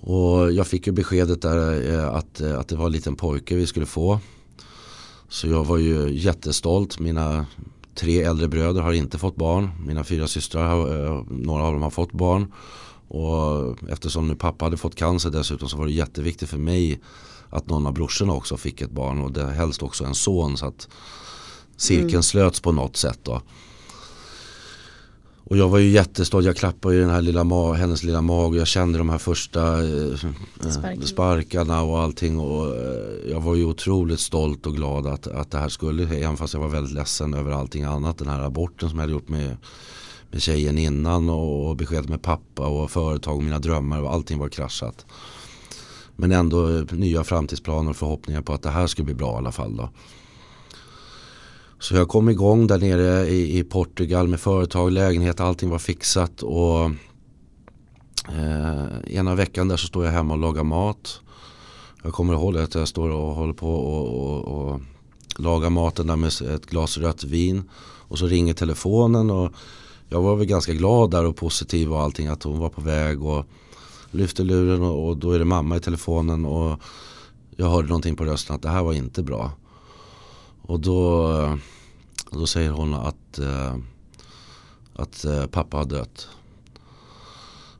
Och 0.00 0.52
jag 0.52 0.66
fick 0.66 0.86
ju 0.86 0.92
beskedet 0.92 1.42
där 1.42 1.98
att, 2.06 2.40
att 2.40 2.68
det 2.68 2.76
var 2.76 2.86
en 2.86 2.92
liten 2.92 3.16
pojke 3.16 3.54
vi 3.54 3.66
skulle 3.66 3.86
få. 3.86 4.20
Så 5.28 5.48
jag 5.48 5.64
var 5.64 5.76
ju 5.76 6.14
jättestolt. 6.14 6.98
Mina 6.98 7.46
tre 7.94 8.22
äldre 8.22 8.48
bröder 8.48 8.80
har 8.80 8.92
inte 8.92 9.18
fått 9.18 9.36
barn. 9.36 9.70
Mina 9.86 10.04
fyra 10.04 10.26
systrar, 10.26 10.68
har, 10.68 11.04
eh, 11.04 11.22
några 11.30 11.62
av 11.62 11.72
dem 11.72 11.82
har 11.82 11.90
fått 11.90 12.12
barn. 12.12 12.52
Och 13.08 13.76
eftersom 13.88 14.28
nu 14.28 14.34
pappa 14.34 14.64
hade 14.64 14.76
fått 14.76 14.94
cancer 14.94 15.30
dessutom 15.30 15.68
så 15.68 15.76
var 15.76 15.86
det 15.86 15.92
jätteviktigt 15.92 16.48
för 16.48 16.58
mig 16.58 17.00
att 17.50 17.68
någon 17.68 17.86
av 17.86 17.92
brorsorna 17.92 18.32
också 18.32 18.56
fick 18.56 18.80
ett 18.80 18.90
barn 18.90 19.20
och 19.20 19.32
det 19.32 19.46
helst 19.46 19.82
också 19.82 20.04
en 20.04 20.14
son 20.14 20.56
så 20.56 20.66
att 20.66 20.88
cirkeln 21.76 22.08
mm. 22.08 22.22
slöts 22.22 22.60
på 22.60 22.72
något 22.72 22.96
sätt. 22.96 23.18
Då. 23.22 23.42
Och 25.50 25.56
jag 25.56 25.68
var 25.68 25.78
ju 25.78 25.88
jättestolt, 25.88 26.46
jag 26.46 26.56
klappade 26.56 26.94
i 26.94 26.98
den 26.98 27.10
här 27.10 27.22
lilla 27.22 27.72
hennes 27.72 28.02
lilla 28.02 28.22
mag 28.22 28.52
och 28.52 28.56
jag 28.56 28.66
kände 28.66 28.98
de 28.98 29.08
här 29.08 29.18
första 29.18 29.84
eh, 29.84 30.24
eh 30.64 31.00
sparkarna 31.00 31.82
och 31.82 32.00
allting. 32.00 32.38
Och, 32.38 32.76
eh, 32.76 33.30
jag 33.30 33.40
var 33.40 33.54
ju 33.54 33.64
otroligt 33.64 34.20
stolt 34.20 34.66
och 34.66 34.76
glad 34.76 35.06
att, 35.06 35.26
att 35.26 35.50
det 35.50 35.58
här 35.58 35.68
skulle, 35.68 36.02
även 36.02 36.36
fast 36.36 36.54
jag 36.54 36.60
var 36.60 36.68
väldigt 36.68 36.94
ledsen 36.94 37.34
över 37.34 37.52
allting 37.52 37.84
annat. 37.84 38.18
Den 38.18 38.28
här 38.28 38.42
aborten 38.42 38.88
som 38.88 38.98
jag 38.98 39.02
hade 39.02 39.12
gjort 39.12 39.28
med, 39.28 39.56
med 40.30 40.42
tjejen 40.42 40.78
innan 40.78 41.30
och, 41.30 41.68
och 41.68 41.76
beskedet 41.76 42.08
med 42.08 42.22
pappa 42.22 42.66
och 42.66 42.90
företag 42.90 43.36
och 43.36 43.42
mina 43.42 43.58
drömmar 43.58 44.02
och 44.02 44.12
allting 44.12 44.38
var 44.38 44.48
kraschat. 44.48 45.06
Men 46.16 46.32
ändå 46.32 46.76
eh, 46.76 46.84
nya 46.90 47.24
framtidsplaner 47.24 47.90
och 47.90 47.96
förhoppningar 47.96 48.42
på 48.42 48.52
att 48.52 48.62
det 48.62 48.70
här 48.70 48.86
skulle 48.86 49.06
bli 49.06 49.14
bra 49.14 49.34
i 49.34 49.36
alla 49.36 49.52
fall. 49.52 49.76
Då. 49.76 49.90
Så 51.80 51.96
jag 51.96 52.08
kom 52.08 52.28
igång 52.28 52.66
där 52.66 52.78
nere 52.78 53.28
i, 53.28 53.58
i 53.58 53.64
Portugal 53.64 54.28
med 54.28 54.40
företag, 54.40 54.92
lägenhet, 54.92 55.40
allting 55.40 55.70
var 55.70 55.78
fixat. 55.78 56.42
Och 56.42 56.84
eh, 58.28 59.14
ena 59.16 59.34
veckan 59.34 59.68
där 59.68 59.76
så 59.76 59.86
står 59.86 60.04
jag 60.04 60.12
hemma 60.12 60.34
och 60.34 60.40
lagar 60.40 60.64
mat. 60.64 61.20
Jag 62.02 62.12
kommer 62.12 62.34
ihåg 62.34 62.58
att 62.58 62.74
jag 62.74 62.88
står 62.88 63.10
och 63.10 63.34
håller 63.34 63.52
på 63.52 63.74
och, 63.74 64.34
och, 64.34 64.70
och 64.70 64.80
lagar 65.36 65.70
maten 65.70 66.06
där 66.06 66.16
med 66.16 66.28
ett 66.54 66.66
glas 66.66 66.98
rött 66.98 67.24
vin. 67.24 67.70
Och 67.80 68.18
så 68.18 68.26
ringer 68.26 68.54
telefonen 68.54 69.30
och 69.30 69.52
jag 70.08 70.22
var 70.22 70.36
väl 70.36 70.46
ganska 70.46 70.72
glad 70.72 71.10
där 71.10 71.24
och 71.24 71.36
positiv 71.36 71.92
och 71.92 72.00
allting 72.00 72.26
att 72.26 72.42
hon 72.42 72.58
var 72.58 72.68
på 72.68 72.80
väg. 72.80 73.22
och 73.22 73.46
Lyfter 74.10 74.44
luren 74.44 74.82
och, 74.82 75.08
och 75.08 75.16
då 75.16 75.32
är 75.32 75.38
det 75.38 75.44
mamma 75.44 75.76
i 75.76 75.80
telefonen 75.80 76.44
och 76.44 76.80
jag 77.56 77.70
hörde 77.70 77.88
någonting 77.88 78.16
på 78.16 78.24
rösten 78.24 78.56
att 78.56 78.62
det 78.62 78.68
här 78.68 78.82
var 78.82 78.92
inte 78.92 79.22
bra. 79.22 79.52
Och 80.68 80.80
då, 80.80 81.58
då 82.30 82.46
säger 82.46 82.70
hon 82.70 82.94
att, 82.94 83.38
eh, 83.38 83.76
att 84.94 85.24
eh, 85.24 85.46
pappa 85.46 85.76
har 85.76 85.84
dött. 85.84 86.28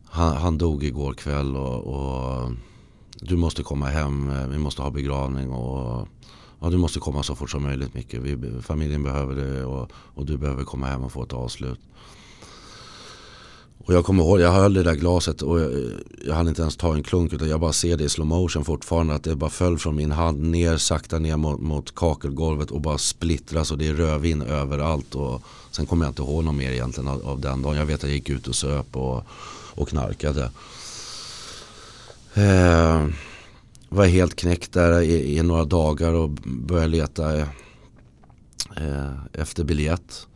Han, 0.04 0.36
han 0.36 0.58
dog 0.58 0.84
igår 0.84 1.14
kväll 1.14 1.56
och, 1.56 1.84
och, 1.84 2.52
du 3.20 3.36
måste 3.36 3.62
komma 3.62 3.86
hem. 3.86 4.30
Eh, 4.30 4.46
vi 4.48 4.58
måste 4.58 4.82
ha 4.82 4.90
begravning. 4.90 5.50
Och, 5.50 6.08
ja, 6.60 6.70
du 6.70 6.76
måste 6.76 7.00
komma 7.00 7.22
så 7.22 7.34
fort 7.34 7.50
som 7.50 7.62
möjligt 7.62 7.94
Micke. 7.94 8.14
Vi, 8.14 8.62
familjen 8.62 9.02
behöver 9.02 9.34
det 9.34 9.64
och, 9.64 9.92
och 9.92 10.26
du 10.26 10.38
behöver 10.38 10.64
komma 10.64 10.86
hem 10.86 11.04
och 11.04 11.12
få 11.12 11.22
ett 11.22 11.32
avslut. 11.32 11.80
Och 13.88 13.94
jag 13.94 14.04
kommer 14.04 14.22
ihåg, 14.22 14.40
jag 14.40 14.52
höll 14.52 14.74
det 14.74 14.82
där 14.82 14.94
glaset 14.94 15.42
och 15.42 15.60
jag, 15.60 15.72
jag 16.26 16.34
hann 16.34 16.48
inte 16.48 16.62
ens 16.62 16.76
ta 16.76 16.94
en 16.94 17.02
klunk 17.02 17.32
utan 17.32 17.48
jag 17.48 17.60
bara 17.60 17.72
ser 17.72 17.96
det 17.96 18.04
i 18.04 18.08
slow 18.08 18.26
motion 18.26 18.64
fortfarande. 18.64 19.14
Att 19.14 19.22
det 19.22 19.36
bara 19.36 19.50
föll 19.50 19.78
från 19.78 19.96
min 19.96 20.10
hand 20.10 20.40
ner 20.40 20.76
sakta 20.76 21.18
ner 21.18 21.36
mot, 21.36 21.60
mot 21.60 21.94
kakelgolvet 21.94 22.70
och 22.70 22.80
bara 22.80 22.98
splittras 22.98 23.70
och 23.70 23.78
det 23.78 23.88
är 23.88 23.94
rödvin 23.94 24.42
överallt. 24.42 25.14
Och 25.14 25.42
sen 25.70 25.86
kommer 25.86 26.04
jag 26.04 26.10
inte 26.10 26.22
ihåg 26.22 26.44
något 26.44 26.54
mer 26.54 26.70
egentligen 26.70 27.08
av, 27.08 27.28
av 27.28 27.40
den 27.40 27.62
dagen. 27.62 27.76
Jag 27.76 27.86
vet 27.86 27.96
att 27.96 28.02
jag 28.02 28.12
gick 28.12 28.28
ut 28.28 28.48
och 28.48 28.54
söp 28.54 28.96
och, 28.96 29.24
och 29.74 29.88
knarkade. 29.88 30.50
Eh, 32.34 33.06
var 33.88 34.06
helt 34.06 34.36
knäckt 34.36 34.72
där 34.72 35.00
i, 35.00 35.38
i, 35.38 35.42
några 35.42 35.64
dagar 35.64 36.12
och 36.12 36.30
började 36.44 36.88
leta 36.88 37.38
eh, 37.38 37.48
efter 39.32 39.64
biljett. 39.64 40.26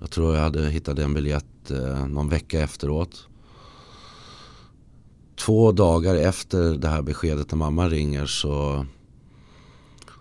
Jag 0.00 0.10
tror 0.10 0.34
jag 0.34 0.42
hade 0.42 0.68
hittat 0.68 0.98
en 0.98 1.14
biljett 1.14 1.44
eh, 1.70 2.06
någon 2.06 2.28
vecka 2.28 2.60
efteråt. 2.60 3.26
Två 5.36 5.72
dagar 5.72 6.14
efter 6.14 6.74
det 6.74 6.88
här 6.88 7.02
beskedet 7.02 7.50
när 7.50 7.58
mamma 7.58 7.88
ringer 7.88 8.26
så, 8.26 8.86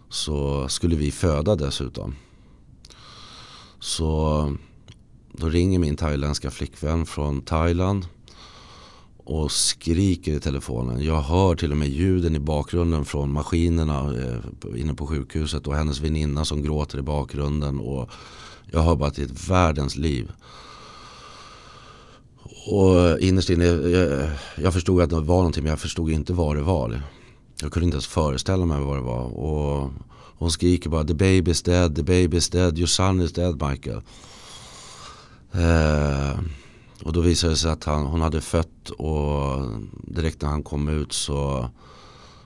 så 0.10 0.68
skulle 0.68 0.96
vi 0.96 1.12
föda 1.12 1.56
dessutom. 1.56 2.16
Så 3.80 4.58
då 5.32 5.50
ringer 5.50 5.80
min 5.80 5.96
thailändska 5.96 6.52
flickvän 6.52 7.06
från 7.06 7.42
Thailand 7.42 8.08
och 9.26 9.52
skriker 9.52 10.34
i 10.34 10.40
telefonen. 10.40 11.04
Jag 11.04 11.22
hör 11.22 11.56
till 11.56 11.72
och 11.72 11.78
med 11.78 11.90
ljuden 11.90 12.36
i 12.36 12.40
bakgrunden 12.40 13.06
från 13.06 13.32
maskinerna 13.32 14.14
eh, 14.24 14.82
inne 14.82 14.94
på 14.94 15.08
sjukhuset 15.08 15.68
och 15.68 15.76
hennes 15.76 16.00
väninna 16.00 16.46
som 16.46 16.64
gråter 16.64 17.00
i 17.00 17.02
bakgrunden. 17.02 17.80
Och 17.80 18.10
jag 18.72 18.82
hör 18.82 18.96
bara 18.96 19.10
att 19.10 19.16
det 19.16 19.22
är 19.22 19.26
ett 19.26 19.50
världens 19.50 19.96
liv. 19.96 20.32
Och 22.68 23.20
innerst 23.20 23.50
inne, 23.50 23.66
jag, 23.66 24.30
jag 24.56 24.74
förstod 24.74 25.02
att 25.02 25.10
det 25.10 25.16
var 25.16 25.38
någonting 25.38 25.64
men 25.64 25.70
jag 25.70 25.80
förstod 25.80 26.12
inte 26.12 26.34
vad 26.34 26.56
det 26.56 26.62
var. 26.62 27.02
Jag 27.62 27.72
kunde 27.72 27.86
inte 27.86 27.96
ens 27.96 28.08
föreställa 28.08 28.66
mig 28.66 28.80
vad 28.80 28.98
det 28.98 29.02
var. 29.02 29.38
Och 29.38 29.92
hon 30.38 30.52
skriker 30.52 30.90
bara 30.90 31.04
the 31.04 31.14
baby 31.14 31.52
is 31.52 31.64
dead, 31.64 31.96
the 31.96 32.04
baby 32.04 32.38
is 32.38 32.50
dead, 32.50 32.78
your 32.78 32.88
son 32.88 33.22
is 33.22 33.34
dead 33.34 33.62
Michael. 33.70 34.02
Eh, 35.52 36.40
och 37.04 37.14
då 37.14 37.22
visade 37.22 37.54
det 37.54 37.58
sig 37.58 37.72
att 37.72 37.84
han, 37.84 38.06
hon 38.06 38.22
hade 38.22 38.42
fött 38.42 38.90
och 38.90 39.66
direkt 40.04 40.42
när 40.42 40.50
han 40.50 40.64
kom 40.64 40.90
ut 40.90 41.14
så, 41.14 41.70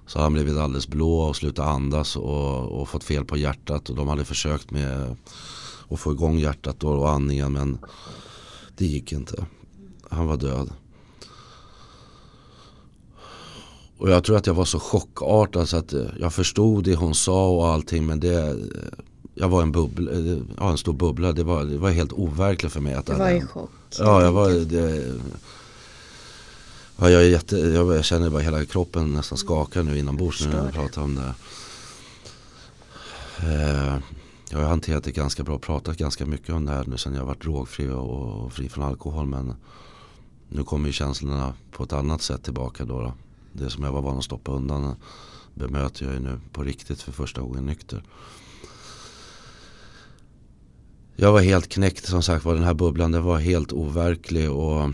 så 0.08 0.20
hade 0.20 0.26
han 0.26 0.34
blivit 0.34 0.58
alldeles 0.58 0.88
blå 0.88 1.20
och 1.20 1.36
slutat 1.36 1.68
andas 1.68 2.16
och, 2.16 2.82
och 2.82 2.90
fått 2.90 3.04
fel 3.04 3.26
på 3.26 3.38
hjärtat. 3.38 3.90
Och 3.90 3.96
de 3.96 4.08
hade 4.08 4.26
försökt 4.26 4.72
med 4.72 5.16
att 5.90 6.00
få 6.00 6.12
igång 6.12 6.38
hjärtat 6.40 6.84
och 6.84 7.10
andningen 7.10 7.52
men 7.52 7.78
det 8.78 8.86
gick 8.86 9.12
inte 9.12 9.46
han 10.10 10.28
var 10.28 10.38
död. 10.38 10.70
Och 14.00 14.10
jag 14.10 14.24
tror 14.24 14.38
att 14.38 14.48
jag 14.48 14.54
var 14.54 14.66
så 14.66 14.80
chockartad 14.80 15.70
så 15.70 15.78
att 15.78 15.94
eh, 15.94 16.06
jag 16.20 16.34
förstod 16.34 16.84
det 16.84 16.96
hon 16.96 17.16
sa 17.16 17.50
och 17.50 17.68
allting 17.68 18.06
men 18.06 18.20
det 18.20 18.48
eh, 18.48 18.56
jag 19.34 19.50
var 19.50 19.62
en, 19.62 19.72
bubbla, 19.72 20.12
eh, 20.12 20.38
ja, 20.58 20.72
en 20.72 20.78
stor 20.78 20.94
bubbla. 20.94 21.32
Det 21.32 21.44
var, 21.44 21.64
det 21.64 21.78
var 21.78 21.90
helt 21.90 22.14
overkligt 22.14 22.74
för 22.74 22.80
mig. 22.80 22.94
Att 22.94 23.06
det 23.06 23.14
var 23.14 23.30
i 23.30 23.42
chock. 23.42 23.70
Ja, 24.00 24.24
jag 24.24 24.32
var... 24.32 24.50
Det, 24.50 25.16
ja, 26.98 27.10
jag, 27.10 27.22
är 27.22 27.30
jätte, 27.30 27.58
jag, 27.58 27.96
jag 27.96 28.06
känner 28.06 28.30
bara 28.30 28.42
hela 28.42 28.66
kroppen 28.66 29.14
nästan 29.14 29.38
skakar 29.38 29.84
nu 29.84 30.00
inombords 30.00 30.46
när 30.46 30.58
jag 30.58 30.74
pratar 30.74 31.02
om 31.02 31.16
det. 31.16 31.34
jag 34.50 34.60
har 34.60 34.66
hanterat 34.66 35.04
det 35.04 35.12
ganska 35.12 35.44
bra, 35.44 35.58
pratat 35.58 35.98
ganska 35.98 36.26
mycket 36.26 36.50
om 36.50 36.66
det 36.66 36.72
här 36.72 36.86
nu 36.88 36.98
sen 36.98 37.14
jag 37.14 37.26
varit 37.26 37.42
drogfri 37.42 37.90
och, 37.90 38.44
och 38.46 38.54
fri 38.54 38.70
från 38.70 38.84
alkohol. 38.84 39.26
Men 39.26 39.56
nu 40.50 40.64
kommer 40.64 40.88
ju 40.88 40.94
känslorna 40.94 41.54
på 41.72 41.84
ett 41.84 41.94
annat 41.94 42.22
sätt 42.22 42.44
tillbaka 42.44 42.86
då. 42.86 43.02
då. 43.02 43.14
Det 43.54 43.70
som 43.70 43.84
jag 43.84 43.92
var 43.92 44.02
van 44.02 44.18
att 44.18 44.24
stoppa 44.24 44.52
undan 44.52 44.96
bemöter 45.54 46.06
jag 46.06 46.14
ju 46.14 46.20
nu 46.20 46.40
på 46.52 46.64
riktigt 46.64 47.02
för 47.02 47.12
första 47.12 47.42
gången 47.42 47.66
nykter. 47.66 48.04
Jag 51.16 51.32
var 51.32 51.42
helt 51.42 51.70
knäckt 51.70 52.06
som 52.06 52.24
sagt 52.24 52.46
var 52.46 52.54
den 52.54 52.64
här 52.64 52.74
bubblan. 52.74 53.12
Den 53.12 53.24
var 53.24 53.38
helt 53.38 53.74
overklig 53.74 54.52
och 54.52 54.90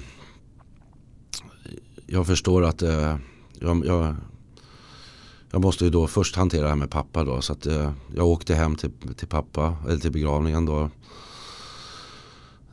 jag 2.07 2.27
förstår 2.27 2.63
att 2.63 2.81
eh, 2.81 3.17
jag, 3.59 3.85
jag, 3.85 4.15
jag, 5.51 5.61
måste 5.61 5.83
ju 5.83 5.89
då 5.89 6.07
först 6.07 6.35
hantera 6.35 6.63
det 6.63 6.69
här 6.69 6.75
med 6.75 6.91
pappa 6.91 7.23
då. 7.23 7.41
Så 7.41 7.53
att 7.53 7.65
eh, 7.65 7.91
jag 8.15 8.27
åkte 8.27 8.55
hem 8.55 8.75
till, 8.75 8.91
till 9.15 9.27
pappa, 9.27 9.77
eller 9.87 9.97
till 9.97 10.11
begravningen 10.11 10.65
då. 10.65 10.89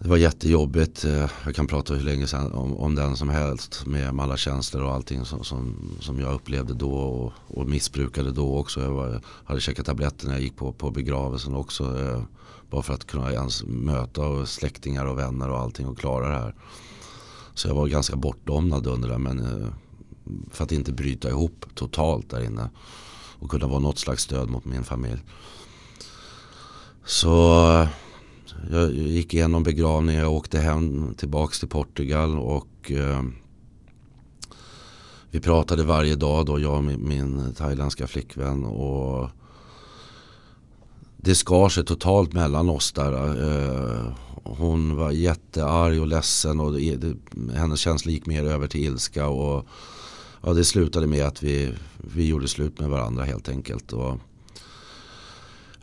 Det 0.03 0.09
var 0.09 0.17
jättejobbigt. 0.17 1.05
Eh, 1.05 1.31
jag 1.45 1.55
kan 1.55 1.67
prata 1.67 1.95
hur 1.95 2.05
länge 2.05 2.27
sedan 2.27 2.53
om, 2.53 2.77
om 2.77 2.95
den 2.95 3.17
som 3.17 3.29
helst. 3.29 3.87
Med 3.87 4.21
alla 4.21 4.37
känslor 4.37 4.83
och 4.83 4.93
allting 4.93 5.25
som, 5.25 5.45
som, 5.45 5.77
som 6.01 6.21
jag 6.21 6.35
upplevde 6.35 6.75
då 6.75 6.93
och, 6.93 7.33
och 7.47 7.69
missbrukade 7.69 8.33
då 8.33 8.59
också. 8.59 8.81
Jag 8.81 8.91
var, 8.91 9.21
hade 9.45 9.61
käkat 9.61 9.87
tabletter 9.87 10.27
när 10.27 10.33
jag 10.33 10.43
gick 10.43 10.57
på, 10.57 10.73
på 10.73 10.91
begravelsen 10.91 11.55
också. 11.55 12.01
Eh, 12.01 12.23
bara 12.71 12.83
för 12.83 12.95
att 12.95 13.07
kunna 13.07 13.33
ens 13.33 13.65
möta 13.65 14.47
släktingar 14.47 15.07
och 15.07 15.19
vänner 15.19 15.51
och 15.51 15.59
allting 15.59 15.87
och 15.87 15.99
klara 15.99 16.29
det 16.29 16.35
här. 16.35 16.55
Så 17.55 17.69
jag 17.69 17.75
var 17.75 17.87
ganska 17.87 18.17
bortdomnad 18.17 18.87
under 18.87 19.09
det. 19.09 19.19
Men 19.19 19.39
eh, 19.39 19.69
för 20.51 20.65
att 20.65 20.73
inte 20.73 20.93
bryta 20.93 21.29
ihop 21.29 21.67
totalt 21.75 22.31
där 22.31 22.45
inne. 22.45 22.71
Och 23.39 23.51
kunna 23.51 23.67
vara 23.67 23.81
något 23.81 23.99
slags 23.99 24.23
stöd 24.23 24.51
mot 24.51 24.65
min 24.65 24.85
familj. 24.85 25.23
Så 27.05 27.63
eh, 27.81 27.89
jag 28.71 28.93
gick 28.93 29.35
igenom 29.35 29.63
begravningen, 29.63 30.23
jag 30.23 30.33
åkte 30.33 30.59
hem 30.59 31.15
tillbaks 31.15 31.59
till 31.59 31.69
Portugal 31.69 32.39
och 32.39 32.93
eh, 32.93 33.23
vi 35.31 35.41
pratade 35.41 35.85
varje 35.85 36.17
dag 36.17 36.47
då, 36.47 36.61
jag 36.61 36.77
och 36.77 36.85
min, 36.85 37.09
min 37.09 37.55
thailändska 37.55 38.07
flickvän. 38.07 38.65
Och 38.65 39.31
det 41.17 41.35
skar 41.35 41.69
sig 41.69 41.85
totalt 41.85 42.33
mellan 42.33 42.69
oss 42.69 42.93
där. 42.93 43.13
Eh, 43.13 44.13
hon 44.45 44.97
var 44.97 45.11
jättearg 45.11 46.01
och 46.01 46.07
ledsen 46.07 46.61
och 46.61 46.73
det, 46.73 46.97
det, 46.97 47.17
hennes 47.55 47.81
känslor 47.81 48.13
gick 48.13 48.27
mer 48.27 48.45
över 48.45 48.67
till 48.67 48.85
ilska. 48.85 49.29
Och, 49.29 49.67
ja, 50.43 50.53
det 50.53 50.65
slutade 50.65 51.07
med 51.07 51.27
att 51.27 51.43
vi, 51.43 51.73
vi 52.15 52.27
gjorde 52.29 52.49
slut 52.49 52.81
med 52.81 52.91
varandra 52.91 53.25
helt 53.25 53.49
enkelt. 53.49 53.93
Och 53.93 54.19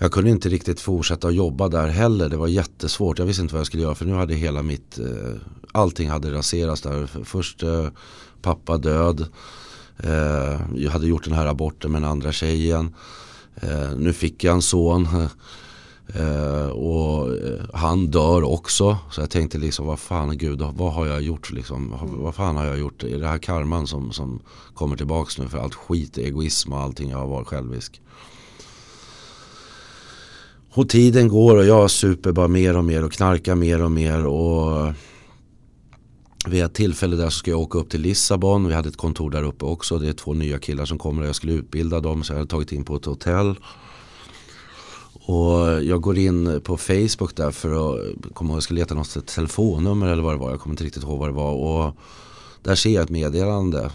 jag 0.01 0.11
kunde 0.11 0.29
inte 0.29 0.49
riktigt 0.49 0.79
fortsätta 0.79 1.31
jobba 1.31 1.67
där 1.67 1.87
heller. 1.87 2.29
Det 2.29 2.37
var 2.37 2.47
jättesvårt. 2.47 3.19
Jag 3.19 3.25
visste 3.25 3.41
inte 3.41 3.53
vad 3.53 3.59
jag 3.59 3.67
skulle 3.67 3.83
göra 3.83 3.95
för 3.95 4.05
nu 4.05 4.13
hade 4.13 4.35
hela 4.35 4.63
mitt, 4.63 4.99
eh, 4.99 5.41
allting 5.71 6.09
hade 6.09 6.31
raserats 6.31 6.81
där. 6.81 7.23
Först 7.23 7.63
eh, 7.63 7.87
pappa 8.41 8.77
död. 8.77 9.25
Eh, 9.97 10.61
jag 10.75 10.91
hade 10.91 11.07
gjort 11.07 11.23
den 11.23 11.33
här 11.33 11.45
aborten 11.45 11.91
med 11.91 12.01
den 12.01 12.11
andra 12.11 12.31
tjejen. 12.31 12.95
Nu 13.97 14.13
fick 14.13 14.43
jag 14.43 14.53
en 14.53 14.61
son. 14.61 15.07
Och 16.73 17.27
han 17.73 18.07
dör 18.07 18.43
också. 18.43 18.97
Så 19.11 19.21
jag 19.21 19.29
tänkte 19.29 19.57
liksom 19.57 19.87
vad 19.87 19.99
fan 19.99 20.37
gud 20.37 20.61
vad 20.61 20.93
har 20.93 21.05
jag 21.05 21.21
gjort 21.21 21.51
liksom. 21.51 21.95
Vad 22.01 22.35
fan 22.35 22.57
har 22.57 22.65
jag 22.65 22.79
gjort? 22.79 23.03
Är 23.03 23.19
det 23.19 23.27
här 23.27 23.37
karman 23.37 23.87
som, 23.87 24.11
som 24.11 24.39
kommer 24.73 24.95
tillbaks 24.95 25.37
nu 25.37 25.47
för 25.47 25.57
allt 25.57 25.75
skit, 25.75 26.17
egoism 26.17 26.73
och 26.73 26.79
allting. 26.79 27.09
Jag 27.09 27.17
har 27.17 27.27
varit 27.27 27.47
självisk. 27.47 28.01
Och 30.73 30.89
tiden 30.89 31.27
går 31.27 31.57
och 31.57 31.65
jag 31.65 31.91
super 31.91 32.31
bara 32.31 32.47
mer 32.47 32.77
och 32.77 32.85
mer 32.85 33.03
och 33.03 33.11
knarkar 33.11 33.55
mer 33.55 33.81
och 33.81 33.91
mer. 33.91 34.25
Och 34.25 34.93
vid 36.47 36.63
ett 36.63 36.73
tillfälle 36.73 37.15
där 37.15 37.29
så 37.29 37.37
ska 37.37 37.51
jag 37.51 37.59
åka 37.59 37.79
upp 37.79 37.89
till 37.89 38.01
Lissabon. 38.01 38.67
Vi 38.67 38.73
hade 38.73 38.89
ett 38.89 38.97
kontor 38.97 39.31
där 39.31 39.43
uppe 39.43 39.65
också. 39.65 39.99
Det 39.99 40.09
är 40.09 40.13
två 40.13 40.33
nya 40.33 40.59
killar 40.59 40.85
som 40.85 40.97
kommer 40.97 41.21
och 41.21 41.27
jag 41.27 41.35
skulle 41.35 41.53
utbilda 41.53 41.99
dem. 41.99 42.23
Så 42.23 42.33
jag 42.33 42.37
hade 42.37 42.49
tagit 42.49 42.71
in 42.71 42.83
på 42.83 42.95
ett 42.95 43.05
hotell. 43.05 43.55
Och 45.13 45.83
jag 45.83 46.01
går 46.01 46.17
in 46.17 46.61
på 46.63 46.77
Facebook 46.77 47.35
där 47.35 47.51
för 47.51 47.69
att 47.69 48.33
komma 48.33 48.49
ihåg, 48.49 48.57
jag 48.57 48.63
skulle 48.63 48.79
leta 48.79 48.95
något 48.95 49.27
telefonnummer 49.27 50.07
eller 50.07 50.23
vad 50.23 50.33
det 50.33 50.39
var. 50.39 50.51
Jag 50.51 50.59
kommer 50.59 50.73
inte 50.73 50.83
riktigt 50.83 51.03
ihåg 51.03 51.19
vad 51.19 51.29
det 51.29 51.33
var. 51.33 51.51
Och 51.51 51.95
där 52.63 52.75
ser 52.75 52.89
jag 52.89 53.03
ett 53.03 53.09
meddelande. 53.09 53.91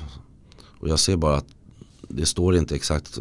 Och 0.80 0.88
jag 0.88 0.98
ser 0.98 1.16
bara 1.16 1.36
att 1.36 1.46
det 2.08 2.26
står 2.26 2.56
inte 2.56 2.74
exakt 2.74 3.18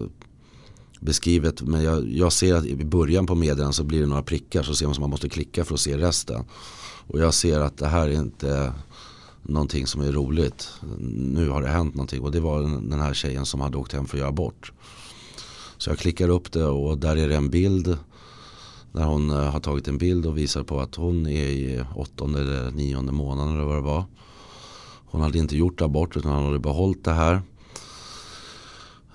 beskrivet. 1.04 1.62
Men 1.62 1.84
jag, 1.84 2.10
jag 2.10 2.34
ser 2.34 2.54
att 2.54 2.66
i 2.66 2.86
början 2.86 3.26
på 3.26 3.36
meddelandet 3.36 3.76
så 3.76 3.84
blir 3.84 4.02
det 4.02 4.08
några 4.08 4.24
prickar. 4.24 4.64
Så 4.64 4.76
ser 4.76 4.86
man 4.86 4.96
som 4.96 5.02
man 5.02 5.10
måste 5.10 5.30
klicka 5.30 5.66
för 5.66 5.74
att 5.74 5.80
se 5.80 5.98
resten. 5.98 6.46
Och 7.08 7.20
jag 7.20 7.34
ser 7.34 7.60
att 7.60 7.78
det 7.78 7.88
här 7.88 8.10
är 8.10 8.14
inte 8.14 8.74
någonting 9.42 9.88
som 9.88 10.02
är 10.02 10.12
roligt. 10.12 10.70
Nu 11.10 11.50
har 11.50 11.62
det 11.62 11.68
hänt 11.68 11.96
någonting. 11.96 12.22
Och 12.22 12.32
det 12.32 12.40
var 12.40 12.62
den 12.62 13.00
här 13.00 13.14
tjejen 13.14 13.46
som 13.46 13.62
hade 13.62 13.78
åkt 13.78 13.94
hem 13.94 14.06
för 14.06 14.18
att 14.18 14.20
göra 14.20 14.30
abort. 14.30 14.72
Så 15.78 15.90
jag 15.90 15.98
klickar 15.98 16.30
upp 16.30 16.52
det 16.52 16.66
och 16.66 16.98
där 16.98 17.18
är 17.18 17.28
det 17.28 17.36
en 17.36 17.50
bild. 17.50 17.98
Där 18.92 19.04
hon 19.04 19.30
eh, 19.30 19.36
har 19.36 19.60
tagit 19.60 19.88
en 19.88 19.98
bild 19.98 20.26
och 20.26 20.38
visar 20.38 20.64
på 20.64 20.80
att 20.80 20.96
hon 20.96 21.28
är 21.28 21.48
i 21.48 21.86
åttonde 21.96 22.42
eller 22.42 22.72
nionde 22.72 23.12
månaden 23.12 23.54
eller 23.54 23.64
vad 23.64 23.76
det 23.76 23.82
var. 23.82 24.06
Hon 25.06 25.22
hade 25.22 25.38
inte 25.38 25.58
gjort 25.58 25.82
abort 25.82 26.18
utan 26.18 26.32
hon 26.32 26.46
hade 26.46 26.60
behållit 26.60 27.04
det 27.04 27.12
här. 27.12 27.42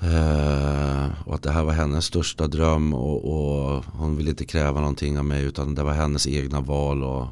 Eh, 0.00 1.08
och 1.24 1.34
att 1.34 1.42
det 1.42 1.50
här 1.50 1.64
var 1.64 1.72
hennes 1.72 2.04
största 2.04 2.46
dröm 2.46 2.94
och, 2.94 3.24
och, 3.24 3.84
hon 3.84 4.16
ville 4.16 4.30
inte 4.30 4.44
kräva 4.44 4.80
någonting 4.80 5.18
av 5.18 5.24
mig 5.24 5.44
utan 5.44 5.74
det 5.74 5.82
var 5.82 5.92
hennes 5.92 6.26
egna 6.26 6.60
val. 6.60 7.02
Och, 7.02 7.26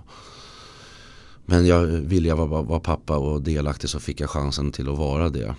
men 1.45 1.67
jag 1.67 1.87
ville 1.87 2.29
jag 2.29 2.37
vara, 2.37 2.63
vara 2.63 2.81
pappa 2.81 3.17
och 3.17 3.43
delaktig 3.43 3.91
så 3.91 4.01
fick 4.01 4.21
jag 4.21 4.31
chansen 4.31 4.73
till 4.73 4.89
att 4.89 4.99
vara 4.99 5.29
det. 5.29 5.55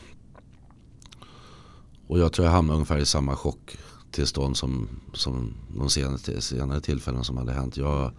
Och 2.08 2.20
jag 2.20 2.34
tror 2.34 2.46
jag 2.48 2.54
hamnade 2.54 2.76
ungefär 2.76 2.98
i 2.98 3.06
samma 3.06 3.36
chocktillstånd 3.36 4.58
som, 4.58 4.90
som 5.14 5.54
de 5.78 5.90
senare, 5.90 6.42
senare 6.42 6.82
tillfällen 6.82 7.24
som 7.24 7.38
hade 7.38 7.54
hänt. 7.54 7.78
Jag, 7.78 8.12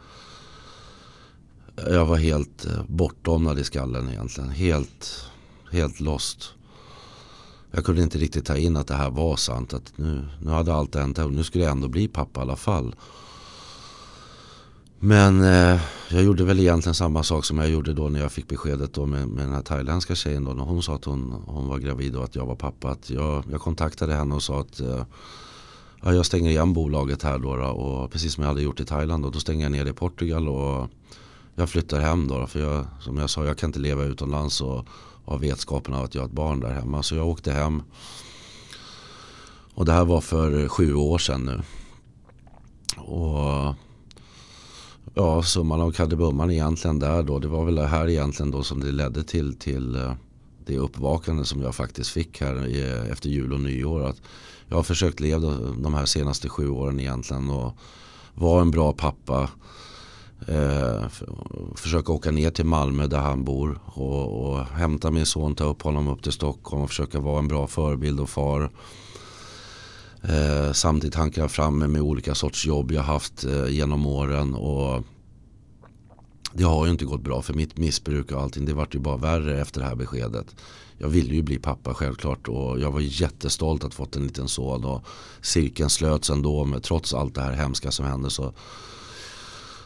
jag 1.77 2.07
var 2.07 2.17
helt 2.17 2.63
bortomnad 2.63 2.87
bortdomnad 2.87 3.59
i 3.59 3.65
skallen 3.65 4.09
egentligen. 4.09 4.51
Helt, 4.51 5.25
helt 5.73 6.01
lost 6.01 6.55
jag 7.71 7.85
kunde 7.85 8.03
inte 8.03 8.19
riktigt 8.19 8.45
ta 8.45 8.57
in 8.57 8.77
att 8.77 8.87
det 8.87 8.95
här 8.95 9.11
var 9.11 9.37
sant. 9.37 9.75
Att 9.75 9.93
nu, 9.97 10.25
nu 10.43 10.51
hade 10.51 10.75
allt 10.75 10.95
hänt 10.95 11.19
och 11.19 11.33
nu 11.33 11.45
skulle 11.45 11.65
jag 11.65 11.71
ändå 11.71 11.89
bli 11.89 12.09
pappa 12.09 12.41
i 12.41 12.43
alla 12.43 12.57
fall. 12.57 12.95
Men 15.01 15.45
eh, 15.45 15.81
jag 16.09 16.23
gjorde 16.23 16.45
väl 16.45 16.61
egentligen 16.61 16.95
samma 16.95 17.23
sak 17.23 17.45
som 17.45 17.59
jag 17.59 17.71
gjorde 17.71 17.95
då 17.95 18.09
när 18.09 18.21
jag 18.21 18.33
fick 18.33 18.49
beskedet 18.49 18.95
då 18.95 19.07
med, 19.07 19.29
med 19.29 19.45
den 19.45 19.55
här 19.55 19.63
thailändska 19.63 20.15
tjejen. 20.15 20.45
Då, 20.45 20.53
när 20.53 20.65
hon 20.65 20.83
sa 20.83 20.95
att 20.95 21.05
hon, 21.05 21.43
hon 21.47 21.69
var 21.69 21.79
gravid 21.79 22.17
och 22.17 22.25
att 22.25 22.35
jag 22.35 22.47
var 22.47 22.55
pappa. 22.55 22.91
Att 22.91 23.11
jag, 23.11 23.45
jag 23.51 23.61
kontaktade 23.61 24.15
henne 24.15 24.35
och 24.35 24.43
sa 24.43 24.61
att 24.61 24.81
eh, 24.81 25.05
ja, 26.03 26.15
jag 26.15 26.27
stänger 26.27 26.51
igen 26.51 26.73
bolaget 26.73 27.23
här 27.23 27.39
då, 27.39 27.57
då, 27.57 27.67
Och 27.67 28.11
precis 28.11 28.33
som 28.35 28.43
jag 28.43 28.49
hade 28.49 28.63
gjort 28.63 28.81
i 28.81 28.85
Thailand. 28.85 29.23
Då, 29.23 29.31
då 29.31 29.41
stänger 29.41 29.65
jag 29.65 29.73
ner 29.73 29.85
det 29.85 29.91
i 29.91 29.95
Portugal 29.95 30.49
och 30.49 30.89
jag 31.55 31.71
flyttar 31.71 32.01
hem 32.01 32.29
då. 32.29 32.47
För 32.47 32.61
jag, 32.61 32.87
som 33.01 33.17
jag 33.17 33.31
sa, 33.31 33.45
jag 33.45 33.59
kan 33.59 33.69
inte 33.69 33.81
leva 33.81 34.05
utomlands 34.05 34.61
och 34.61 34.87
av 35.29 35.41
vetskapen 35.41 35.95
av 35.95 36.05
att 36.05 36.15
jag 36.15 36.23
har 36.23 36.29
ett 36.29 36.35
barn 36.35 36.61
där 36.61 36.73
hemma. 36.73 37.03
Så 37.03 37.15
jag 37.15 37.29
åkte 37.29 37.53
hem. 37.53 37.83
Och 39.75 39.85
det 39.85 39.93
här 39.93 40.05
var 40.05 40.21
för 40.21 40.69
sju 40.69 40.95
år 40.95 41.19
sedan 41.19 41.45
nu. 41.45 41.63
Och 42.97 43.75
ja, 45.15 45.43
summan 45.43 45.81
av 45.81 45.93
kardemumman 45.93 46.51
egentligen 46.51 46.99
där 46.99 47.23
då. 47.23 47.39
Det 47.39 47.49
var 47.49 47.65
väl 47.65 47.75
det 47.75 47.87
här 47.87 48.09
egentligen 48.09 48.51
då 48.51 48.63
som 48.63 48.81
det 48.81 48.93
ledde 48.93 49.25
till, 49.25 49.59
till 49.59 49.95
eh, 49.95 50.13
det 50.67 50.79
uppvaknande 50.79 51.45
som 51.45 51.63
jag 51.63 51.75
faktiskt 51.75 52.11
fick 52.11 52.41
här 52.41 52.55
efter 53.13 53.29
jul 53.29 53.53
och 53.53 53.61
nyår. 53.61 54.05
Att 54.05 54.21
jag 54.69 54.77
har 54.77 54.83
försökt 54.83 55.21
leva 55.21 55.51
de 55.79 55.95
här 55.95 56.07
senaste 56.07 56.49
sju 56.49 56.69
åren 56.69 57.01
egentligen 57.01 57.51
och 57.51 57.77
vara 58.35 58.61
en 58.61 58.71
bra 58.71 58.93
pappa 58.93 59.51
Eh, 60.47 61.09
försöka 61.75 62.13
åka 62.13 62.31
ner 62.31 62.51
till 62.51 62.65
Malmö 62.65 63.07
där 63.07 63.19
han 63.19 63.45
bor 63.45 63.81
och, 63.85 64.49
och 64.49 64.65
hämta 64.65 65.11
min 65.11 65.27
son, 65.27 65.55
ta 65.55 65.65
upp 65.65 65.83
honom 65.83 66.09
upp 66.09 66.23
till 66.23 66.33
Stockholm 66.33 66.83
och 66.83 66.89
försöka 66.89 67.21
vara 67.21 67.39
en 67.39 67.49
bra 67.49 67.67
förebild 67.67 68.21
och 68.21 68.31
far. 68.31 68.71
Eh, 70.23 70.73
samtidigt 70.73 71.15
hankar 71.15 71.43
jag 71.43 71.51
fram 71.51 71.79
mig 71.79 71.89
med 71.89 72.03
olika 72.03 72.35
sorts 72.35 72.67
jobb 72.67 72.93
jag 72.93 73.03
haft 73.03 73.45
eh, 73.45 73.69
genom 73.69 74.07
åren. 74.07 74.55
Och 74.55 75.05
det 76.53 76.65
har 76.65 76.87
ju 76.87 76.93
inte 76.93 77.05
gått 77.05 77.23
bra 77.23 77.43
för 77.43 77.55
mitt 77.55 77.77
missbruk 77.77 78.33
och 78.33 78.43
allting. 78.43 78.65
Det 78.65 78.75
vart 78.75 78.95
ju 78.95 78.99
bara 78.99 79.17
värre 79.17 79.61
efter 79.61 79.81
det 79.81 79.87
här 79.87 79.95
beskedet. 79.95 80.57
Jag 80.99 81.09
ville 81.09 81.35
ju 81.35 81.43
bli 81.43 81.59
pappa 81.59 81.95
självklart 81.95 82.49
och 82.49 82.81
jag 82.81 82.93
var 82.93 83.01
jättestolt 83.01 83.85
att 83.85 83.95
fått 83.95 84.17
en 84.17 84.23
liten 84.23 84.49
son. 84.49 84.85
Och 84.85 85.05
cirkeln 85.43 85.91
slöts 85.91 86.31
ändå 86.31 86.65
med 86.65 86.83
trots 86.83 87.15
allt 87.15 87.35
det 87.35 87.41
här 87.41 87.53
hemska 87.53 87.91
som 87.91 88.07
hände 88.07 88.31
så 88.31 88.53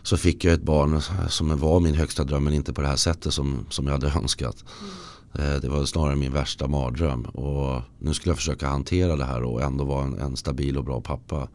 så 0.03 0.17
fick 0.17 0.45
jag 0.45 0.55
ett 0.55 0.63
barn 0.63 1.03
som 1.29 1.59
var 1.59 1.81
min 1.81 1.95
högsta 1.95 2.25
dröm 2.25 2.45
men 2.45 2.55
inte 2.55 2.73
på 2.73 2.81
det 2.81 2.89
här 2.89 2.97
sättet 2.97 3.35
som, 3.35 3.67
som 3.71 3.87
jag 3.87 3.93
hade 3.93 4.13
önskat. 4.19 4.65
Mm. 4.81 5.61
Det 5.61 5.69
var 5.69 5.85
snarare 5.85 6.17
min 6.17 6.33
värsta 6.33 6.69
mardröm. 6.69 7.25
Och 7.25 7.83
nu 7.99 8.15
skulle 8.15 8.31
jag 8.31 8.37
försöka 8.37 8.69
hantera 8.69 9.17
det 9.17 9.25
här 9.25 9.43
och 9.43 9.63
ändå 9.63 9.85
vara 9.85 10.05
en, 10.05 10.19
en 10.19 10.37
stabil 10.37 10.79
och 10.79 10.85
bra 10.85 11.01
pappa. 11.01 11.49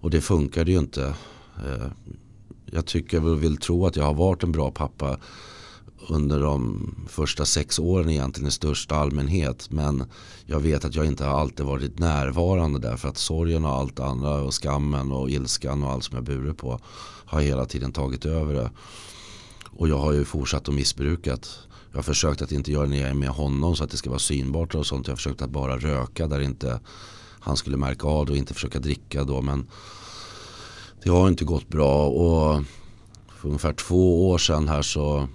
Och 0.00 0.10
det 0.10 0.20
funkade 0.20 0.70
ju 0.70 0.78
inte. 0.78 1.14
Eh, 1.66 1.86
jag 2.66 2.86
tycker 2.86 3.24
och 3.24 3.42
vill 3.42 3.56
tro 3.56 3.86
att 3.86 3.96
jag 3.96 4.04
har 4.04 4.14
varit 4.14 4.42
en 4.42 4.52
bra 4.52 4.70
pappa 4.70 5.18
under 6.08 6.40
de 6.40 6.94
första 7.08 7.44
sex 7.44 7.78
åren 7.78 8.10
egentligen 8.10 8.48
i 8.48 8.52
största 8.52 8.96
allmänhet. 8.96 9.70
Men 9.70 10.04
jag 10.46 10.60
vet 10.60 10.84
att 10.84 10.94
jag 10.94 11.06
inte 11.06 11.24
har 11.24 11.40
alltid 11.40 11.66
varit 11.66 11.98
närvarande 11.98 12.78
där 12.78 12.96
för 12.96 13.08
att 13.08 13.18
sorgen 13.18 13.64
och 13.64 13.72
allt 13.72 14.00
andra 14.00 14.34
och 14.34 14.62
skammen 14.62 15.12
och 15.12 15.30
ilskan 15.30 15.82
och 15.82 15.90
allt 15.90 16.04
som 16.04 16.16
jag 16.16 16.24
burit 16.24 16.56
på 16.56 16.80
har 17.28 17.40
hela 17.40 17.64
tiden 17.64 17.92
tagit 17.92 18.24
över 18.24 18.54
det. 18.54 18.70
Och 19.70 19.88
jag 19.88 19.98
har 19.98 20.12
ju 20.12 20.24
fortsatt 20.24 20.68
att 20.68 20.74
missbrukat. 20.74 21.58
Jag 21.90 21.98
har 21.98 22.02
försökt 22.02 22.42
att 22.42 22.52
inte 22.52 22.72
göra 22.72 22.86
det 22.86 23.14
med 23.14 23.28
honom 23.28 23.76
så 23.76 23.84
att 23.84 23.90
det 23.90 23.96
ska 23.96 24.10
vara 24.10 24.18
synbart 24.18 24.74
och 24.74 24.86
sånt. 24.86 25.06
Jag 25.06 25.12
har 25.12 25.16
försökt 25.16 25.42
att 25.42 25.50
bara 25.50 25.76
röka 25.76 26.26
där 26.26 26.40
inte 26.40 26.80
han 27.40 27.56
skulle 27.56 27.76
märka 27.76 28.06
av 28.06 28.26
det 28.26 28.32
och 28.32 28.38
inte 28.38 28.54
försöka 28.54 28.78
dricka 28.78 29.24
då. 29.24 29.42
Men 29.42 29.66
det 31.02 31.10
har 31.10 31.28
inte 31.28 31.44
gått 31.44 31.68
bra 31.68 32.08
och 32.08 32.64
för 33.36 33.48
ungefär 33.48 33.72
två 33.72 34.30
år 34.30 34.38
sedan 34.38 34.68
här 34.68 34.82
så 34.82 35.28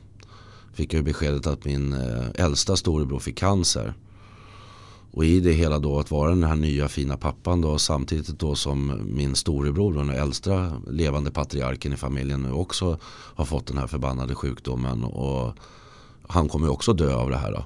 fick 0.73 0.93
jag 0.93 1.03
beskedet 1.03 1.47
att 1.47 1.65
min 1.65 1.93
eh, 1.93 2.25
äldsta 2.35 2.75
storebror 2.75 3.19
fick 3.19 3.37
cancer. 3.37 3.93
Och 5.13 5.25
i 5.25 5.39
det 5.39 5.51
hela 5.51 5.79
då 5.79 5.99
att 5.99 6.11
vara 6.11 6.29
den 6.29 6.43
här 6.43 6.55
nya 6.55 6.87
fina 6.87 7.17
pappan 7.17 7.61
då 7.61 7.77
samtidigt 7.77 8.39
då 8.39 8.55
som 8.55 9.01
min 9.05 9.35
storebror, 9.35 9.93
den 9.93 10.09
äldsta 10.09 10.81
levande 10.87 11.31
patriarken 11.31 11.93
i 11.93 11.97
familjen 11.97 12.41
nu 12.41 12.51
också 12.51 12.97
har 13.35 13.45
fått 13.45 13.67
den 13.67 13.77
här 13.77 13.87
förbannade 13.87 14.35
sjukdomen. 14.35 15.03
Och 15.03 15.57
han 16.27 16.49
kommer 16.49 16.67
ju 16.67 16.71
också 16.71 16.93
dö 16.93 17.15
av 17.15 17.29
det 17.29 17.37
här. 17.37 17.51
Då. 17.51 17.65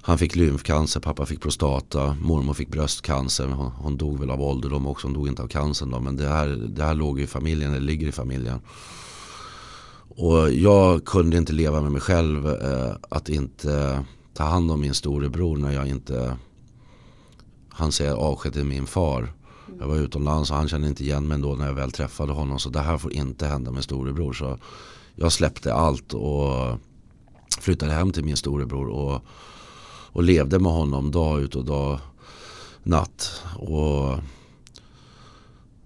Han 0.00 0.18
fick 0.18 0.36
lymfcancer, 0.36 1.00
pappa 1.00 1.26
fick 1.26 1.40
prostata, 1.40 2.16
mormor 2.20 2.54
fick 2.54 2.68
bröstcancer. 2.68 3.46
Hon, 3.46 3.70
hon 3.70 3.96
dog 3.96 4.18
väl 4.18 4.30
av 4.30 4.42
ålderdom 4.42 4.86
också, 4.86 5.06
hon 5.06 5.14
dog 5.14 5.28
inte 5.28 5.42
av 5.42 5.48
cancern 5.48 5.90
då. 5.90 6.00
Men 6.00 6.16
det 6.16 6.28
här, 6.28 6.46
det 6.48 6.84
här 6.84 6.94
låg 6.94 7.20
i 7.20 7.26
familjen, 7.26 7.72
det 7.72 7.80
ligger 7.80 8.06
i 8.06 8.12
familjen. 8.12 8.60
Och 10.08 10.50
jag 10.50 11.04
kunde 11.04 11.36
inte 11.36 11.52
leva 11.52 11.80
med 11.80 11.92
mig 11.92 12.00
själv 12.00 12.48
eh, 12.48 12.96
att 13.08 13.28
inte 13.28 14.04
ta 14.38 14.44
hand 14.44 14.70
om 14.70 14.80
min 14.80 14.94
storebror 14.94 15.56
när 15.56 15.72
jag 15.72 15.88
inte 15.88 16.36
han 17.68 17.92
säger 17.92 18.12
avsked 18.12 18.52
till 18.52 18.64
min 18.64 18.86
far. 18.86 19.32
Jag 19.78 19.86
var 19.86 19.96
utomlands 19.96 20.50
och 20.50 20.56
han 20.56 20.68
kände 20.68 20.88
inte 20.88 21.04
igen 21.04 21.28
mig 21.28 21.38
då 21.38 21.54
när 21.54 21.66
jag 21.66 21.74
väl 21.74 21.92
träffade 21.92 22.32
honom. 22.32 22.58
Så 22.58 22.68
det 22.68 22.80
här 22.80 22.98
får 22.98 23.12
inte 23.12 23.46
hända 23.46 23.70
med 23.70 23.84
storebror. 23.84 24.32
Så 24.32 24.58
jag 25.14 25.32
släppte 25.32 25.74
allt 25.74 26.14
och 26.14 26.78
flyttade 27.60 27.92
hem 27.92 28.12
till 28.12 28.24
min 28.24 28.36
storebror. 28.36 28.88
Och, 28.88 29.22
och 30.12 30.22
levde 30.22 30.58
med 30.58 30.72
honom 30.72 31.10
dag 31.10 31.40
ut 31.40 31.54
och 31.54 31.64
dag 31.64 32.00
natt. 32.82 33.42
Och 33.56 34.18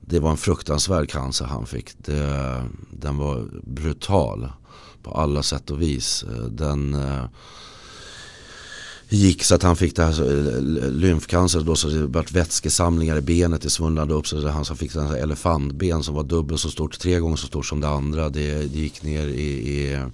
det 0.00 0.20
var 0.20 0.30
en 0.30 0.36
fruktansvärd 0.36 1.11
cancer 1.11 1.44
han 1.44 1.66
fick. 1.66 1.98
Det, 1.98 2.64
den 2.90 3.16
var 3.16 3.48
brutal 3.62 4.53
på 5.03 5.11
alla 5.11 5.42
sätt 5.42 5.70
och 5.70 5.82
vis. 5.82 6.24
Den 6.48 6.94
eh, 6.94 7.24
gick 9.16 9.44
så 9.44 9.54
att 9.54 9.62
han 9.62 9.76
fick 9.76 9.96
det 9.96 10.04
här 10.04 10.20
eh, 10.20 10.90
lymfcancer 10.90 11.60
då 11.60 11.76
så 11.76 11.88
det 11.88 12.06
vart 12.06 12.32
vätskesamlingar 12.32 13.16
i 13.16 13.20
benet, 13.20 13.62
det 13.62 13.70
svullnade 13.70 14.14
upp 14.14 14.26
så 14.26 14.36
det 14.36 14.50
han 14.50 14.64
fick 14.64 14.94
en 14.94 15.06
elefantben 15.06 16.02
som 16.02 16.14
var 16.14 16.22
dubbelt 16.22 16.60
så 16.60 16.70
stort, 16.70 16.98
tre 16.98 17.18
gånger 17.18 17.36
så 17.36 17.46
stort 17.46 17.66
som 17.66 17.80
det 17.80 17.88
andra. 17.88 18.28
Det, 18.28 18.54
det 18.54 18.78
gick 18.78 19.02
ner 19.02 19.26
i, 19.26 19.70
i, 19.78 20.06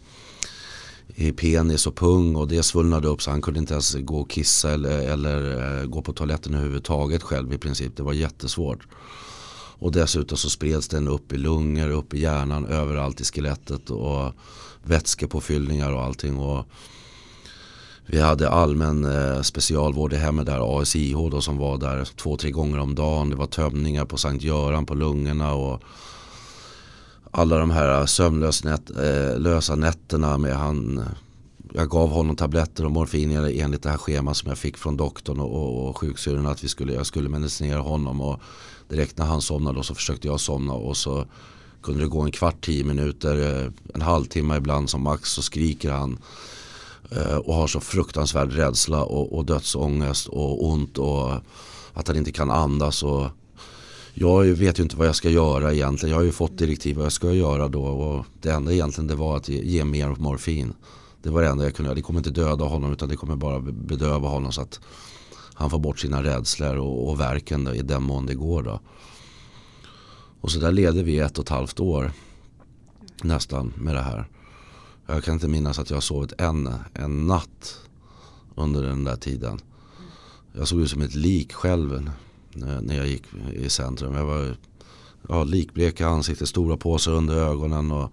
i, 1.14 1.32
penis 1.32 1.86
och 1.86 1.96
pung 1.96 2.36
och 2.36 2.48
det 2.48 2.62
svullnade 2.62 3.08
upp 3.08 3.22
så 3.22 3.30
han 3.30 3.42
kunde 3.42 3.60
inte 3.60 3.74
ens 3.74 3.94
gå 3.94 4.20
och 4.20 4.30
kissa 4.30 4.70
eller, 4.70 4.98
eller 4.98 5.80
eh, 5.80 5.86
gå 5.86 6.02
på 6.02 6.12
toaletten 6.12 6.54
överhuvudtaget 6.54 7.22
själv 7.22 7.52
i 7.52 7.58
princip. 7.58 7.96
Det 7.96 8.02
var 8.02 8.12
jättesvårt. 8.12 8.86
Och 9.80 9.92
dessutom 9.92 10.38
så 10.38 10.50
spreds 10.50 10.88
den 10.88 11.08
upp 11.08 11.32
i 11.32 11.38
lungor, 11.38 11.90
upp 11.90 12.14
i 12.14 12.20
hjärnan, 12.20 12.66
överallt 12.66 13.20
i 13.20 13.24
skelettet 13.24 13.90
och 13.90 14.32
vätskepåfyllningar 14.84 15.92
och 15.92 16.02
allting. 16.02 16.36
Och, 16.36 16.66
vi 18.10 18.20
hade 18.20 18.50
allmän 18.50 19.04
eh, 19.04 19.42
specialvård 19.42 20.12
i 20.12 20.16
hemmet 20.16 20.46
där, 20.46 20.80
ASIH 20.80 21.28
då, 21.30 21.40
som 21.40 21.58
var 21.58 21.78
där 21.78 22.04
två, 22.04 22.36
tre 22.36 22.50
gånger 22.50 22.78
om 22.78 22.94
dagen. 22.94 23.30
Det 23.30 23.36
var 23.36 23.46
tömningar 23.46 24.04
på 24.04 24.16
Sankt 24.16 24.44
Göran 24.44 24.86
på 24.86 24.94
lungorna 24.94 25.54
och 25.54 25.82
alla 27.30 27.58
de 27.58 27.70
här 27.70 28.06
sömnlösa 28.06 28.68
nät, 28.68 28.90
eh, 29.70 29.76
nätterna 29.76 30.38
med 30.38 30.56
han 30.56 31.04
jag 31.74 31.88
gav 31.88 32.10
honom 32.10 32.36
tabletter 32.36 32.84
och 32.84 32.92
morfin 32.92 33.30
enligt 33.30 33.82
det 33.82 33.90
här 33.90 33.96
schemat 33.96 34.36
som 34.36 34.48
jag 34.48 34.58
fick 34.58 34.76
från 34.76 34.96
doktorn 34.96 35.40
och, 35.40 35.52
och, 35.54 35.88
och 35.88 35.98
sjuksyrran 35.98 36.46
att 36.46 36.64
vi 36.64 36.68
skulle, 36.68 36.92
jag 36.92 37.06
skulle 37.06 37.28
medicinera 37.28 37.80
honom. 37.80 38.20
Och 38.20 38.40
direkt 38.88 39.18
när 39.18 39.26
han 39.26 39.42
somnade 39.42 39.84
så 39.84 39.94
försökte 39.94 40.26
jag 40.26 40.40
somna 40.40 40.72
och 40.72 40.96
så 40.96 41.26
kunde 41.82 42.00
det 42.00 42.08
gå 42.08 42.20
en 42.20 42.32
kvart, 42.32 42.64
tio 42.64 42.84
minuter, 42.84 43.62
eh, 43.64 43.72
en 43.94 44.02
halvtimme 44.02 44.56
ibland 44.56 44.90
som 44.90 45.02
max 45.02 45.30
så 45.30 45.42
skriker 45.42 45.90
han 45.90 46.18
Eh, 47.10 47.36
och 47.36 47.54
har 47.54 47.66
så 47.66 47.80
fruktansvärd 47.80 48.52
rädsla 48.52 49.04
och, 49.04 49.36
och 49.36 49.44
dödsångest 49.44 50.28
och 50.28 50.64
ont 50.64 50.98
och 50.98 51.32
att 51.92 52.08
han 52.08 52.16
inte 52.16 52.32
kan 52.32 52.50
andas. 52.50 53.02
Och 53.02 53.26
jag 54.14 54.44
vet 54.44 54.78
ju 54.78 54.82
inte 54.82 54.96
vad 54.96 55.06
jag 55.06 55.16
ska 55.16 55.30
göra 55.30 55.72
egentligen. 55.72 56.10
Jag 56.10 56.18
har 56.18 56.24
ju 56.24 56.32
fått 56.32 56.58
direktiv 56.58 56.96
vad 56.96 57.04
jag 57.04 57.12
ska 57.12 57.32
göra 57.32 57.68
då 57.68 57.84
och 57.84 58.26
det 58.40 58.50
enda 58.50 58.72
egentligen 58.72 59.08
det 59.08 59.14
var 59.14 59.36
att 59.36 59.48
ge, 59.48 59.62
ge 59.62 59.84
mer 59.84 60.08
morfin. 60.08 60.74
Det 61.22 61.30
var 61.30 61.42
det 61.42 61.48
enda 61.48 61.64
jag 61.64 61.74
kunde 61.74 61.88
göra. 61.88 61.94
Det 61.94 62.02
kommer 62.02 62.20
inte 62.20 62.30
döda 62.30 62.64
honom 62.64 62.92
utan 62.92 63.08
det 63.08 63.16
kommer 63.16 63.36
bara 63.36 63.60
bedöva 63.60 64.28
honom 64.28 64.52
så 64.52 64.60
att 64.60 64.80
han 65.54 65.70
får 65.70 65.78
bort 65.78 65.98
sina 65.98 66.22
rädslor 66.22 66.76
och, 66.76 67.08
och 67.08 67.20
verken 67.20 67.68
i 67.68 67.82
den 67.82 68.02
mån 68.02 68.26
det 68.26 68.34
går. 68.34 68.62
Då. 68.62 68.80
Och 70.40 70.50
så 70.50 70.58
där 70.58 70.72
levde 70.72 71.02
vi 71.02 71.18
ett 71.18 71.38
och 71.38 71.44
ett 71.44 71.48
halvt 71.48 71.80
år 71.80 72.12
nästan 73.22 73.72
med 73.76 73.94
det 73.94 74.02
här. 74.02 74.28
Jag 75.10 75.24
kan 75.24 75.34
inte 75.34 75.48
minnas 75.48 75.78
att 75.78 75.90
jag 75.90 75.96
har 75.96 76.00
sovit 76.00 76.32
en, 76.40 76.74
en 76.94 77.26
natt 77.26 77.80
under 78.54 78.82
den 78.82 79.04
där 79.04 79.16
tiden. 79.16 79.60
Jag 80.52 80.68
såg 80.68 80.80
ut 80.80 80.90
som 80.90 81.02
ett 81.02 81.14
lik 81.14 81.52
själv 81.52 82.10
när 82.80 82.96
jag 82.96 83.06
gick 83.06 83.22
i 83.52 83.68
centrum. 83.68 84.14
Jag 84.14 84.26
var 84.26 84.56
ja, 85.28 85.44
likblek 85.44 86.00
i 86.00 86.04
ansiktet, 86.04 86.48
stora 86.48 86.76
påsar 86.76 87.12
under 87.12 87.34
ögonen. 87.34 87.92
Och 87.92 88.12